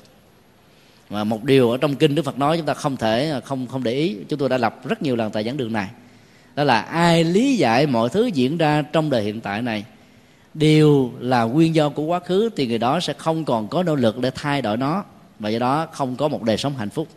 mà 1.10 1.24
một 1.24 1.44
điều 1.44 1.72
ở 1.72 1.78
trong 1.78 1.96
kinh 1.96 2.16
đức 2.16 2.26
phật 2.26 2.38
nói 2.38 2.58
chúng 2.58 2.66
ta 2.66 2.74
không 2.74 2.98
thể, 2.98 3.42
không 3.46 3.68
không 3.68 3.84
để 3.84 3.92
ý. 3.92 4.18
Chúng 4.30 4.40
tôi 4.40 4.50
đã 4.50 4.58
lập 4.58 4.88
rất 4.88 5.02
nhiều 5.02 5.16
lần 5.16 5.32
tại 5.32 5.44
giảng 5.44 5.58
đường 5.58 5.74
này. 5.74 5.88
Đó 6.56 6.64
là 6.64 6.82
ai 6.82 7.24
lý 7.24 7.56
giải 7.56 7.88
mọi 7.88 8.10
thứ 8.10 8.26
diễn 8.26 8.58
ra 8.58 8.82
trong 8.82 9.10
đời 9.10 9.24
hiện 9.24 9.42
tại 9.42 9.62
này, 9.62 9.86
đều 10.54 11.12
là 11.20 11.44
nguyên 11.44 11.76
do 11.76 11.90
của 11.90 12.04
quá 12.04 12.20
khứ, 12.20 12.50
thì 12.56 12.68
người 12.68 12.78
đó 12.78 13.00
sẽ 13.00 13.14
không 13.14 13.46
còn 13.46 13.68
có 13.68 13.84
nỗ 13.84 13.96
lực 13.96 14.20
để 14.20 14.32
thay 14.36 14.62
đổi 14.62 14.78
nó, 14.78 15.04
và 15.40 15.50
do 15.50 15.60
đó 15.60 15.88
không 15.92 16.16
có 16.16 16.28
một 16.28 16.44
đời 16.44 16.58
sống 16.58 16.78
hạnh 16.78 16.90
phúc. 16.90 17.08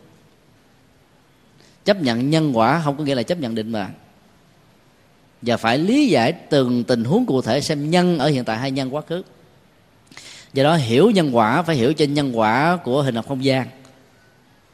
Chấp 1.85 2.01
nhận 2.01 2.29
nhân 2.29 2.57
quả 2.57 2.81
không 2.83 2.97
có 2.97 3.03
nghĩa 3.03 3.15
là 3.15 3.23
chấp 3.23 3.37
nhận 3.37 3.55
định 3.55 3.71
mệnh 3.71 3.91
và 5.41 5.57
phải 5.57 5.77
lý 5.77 6.07
giải 6.07 6.31
từng 6.31 6.83
tình 6.83 7.03
huống 7.03 7.25
cụ 7.25 7.41
thể 7.41 7.61
xem 7.61 7.89
nhân 7.89 8.19
ở 8.19 8.27
hiện 8.27 8.43
tại 8.43 8.57
hay 8.57 8.71
nhân 8.71 8.95
quá 8.95 9.01
khứ. 9.01 9.23
Do 10.53 10.63
đó 10.63 10.75
hiểu 10.75 11.09
nhân 11.09 11.35
quả, 11.35 11.61
phải 11.61 11.75
hiểu 11.75 11.93
trên 11.93 12.13
nhân 12.13 12.37
quả 12.37 12.77
của 12.83 13.01
hình 13.01 13.15
học 13.15 13.27
không 13.27 13.43
gian 13.43 13.67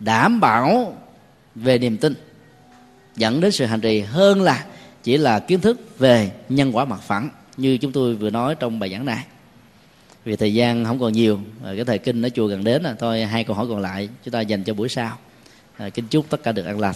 đảm 0.04 0.40
bảo 0.40 0.98
về 1.56 1.78
niềm 1.78 1.98
tin, 1.98 2.14
dẫn 3.16 3.42
đến 3.42 3.52
sự 3.52 3.66
hành 3.66 3.82
trì 3.82 4.00
hơn 4.00 4.42
là 4.42 4.66
chỉ 5.04 5.18
là 5.18 5.40
kiến 5.40 5.60
thức 5.60 6.00
về 6.00 6.32
nhân 6.50 6.76
quả 6.76 6.86
mặt 6.86 7.02
phẳng 7.02 7.30
như 7.58 7.78
chúng 7.78 7.92
tôi 7.92 8.16
vừa 8.16 8.30
nói 8.30 8.56
trong 8.56 8.80
bài 8.80 8.92
giảng 8.92 9.06
này. 9.06 9.24
Vì 10.26 10.36
thời 10.36 10.54
gian 10.54 10.86
không 10.86 11.00
còn 11.00 11.14
nhiều 11.14 11.40
ờ, 11.64 11.76
cái 11.76 11.86
thời 11.86 11.98
kinh 11.98 12.22
nó 12.22 12.30
chùa 12.30 12.48
gần 12.48 12.64
đến 12.64 12.84
là 12.84 12.96
thôi 13.00 13.26
hai 13.26 13.44
câu 13.44 13.56
hỏi 13.56 13.66
còn 13.70 13.80
lại 13.80 14.10
chúng 14.24 14.32
ta 14.32 14.42
dành 14.42 14.64
cho 14.64 14.74
buổi 14.74 14.90
sau. 14.90 15.18
Ờ, 15.78 15.90
kính 15.90 16.08
chúc 16.08 16.26
tất 16.30 16.44
cả 16.44 16.52
được 16.52 16.66
an 16.66 16.80
lành. 16.80 16.96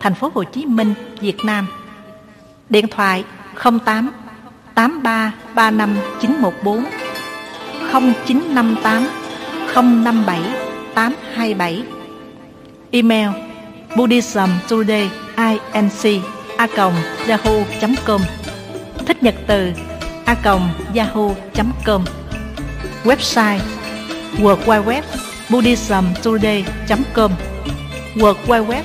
thành 0.00 0.14
phố 0.14 0.30
Hồ 0.34 0.44
Chí 0.44 0.66
Minh, 0.66 0.94
Việt 1.20 1.36
Nam. 1.44 1.66
Điện 2.68 2.86
thoại 2.88 3.24
08 3.62 4.10
83 4.74 5.32
35 5.54 5.96
914 6.20 6.84
0958 7.92 9.06
057 9.74 10.40
827 10.94 11.82
Email 12.90 13.28
Buddhism 13.96 14.50
Today 14.68 15.10
inc 15.72 16.22
a 16.56 16.66
yahoo.com 17.26 18.20
Thích 19.06 19.22
nhật 19.22 19.34
từ 19.46 19.72
a 20.24 20.36
yahoo.com 20.94 22.04
Website 23.04 23.60
World 24.38 24.64
Wide 24.66 24.84
Web 24.84 25.04
buddhismtoday.com 25.50 27.32
World 28.16 28.36
Wide 28.46 28.66
Web 28.66 28.84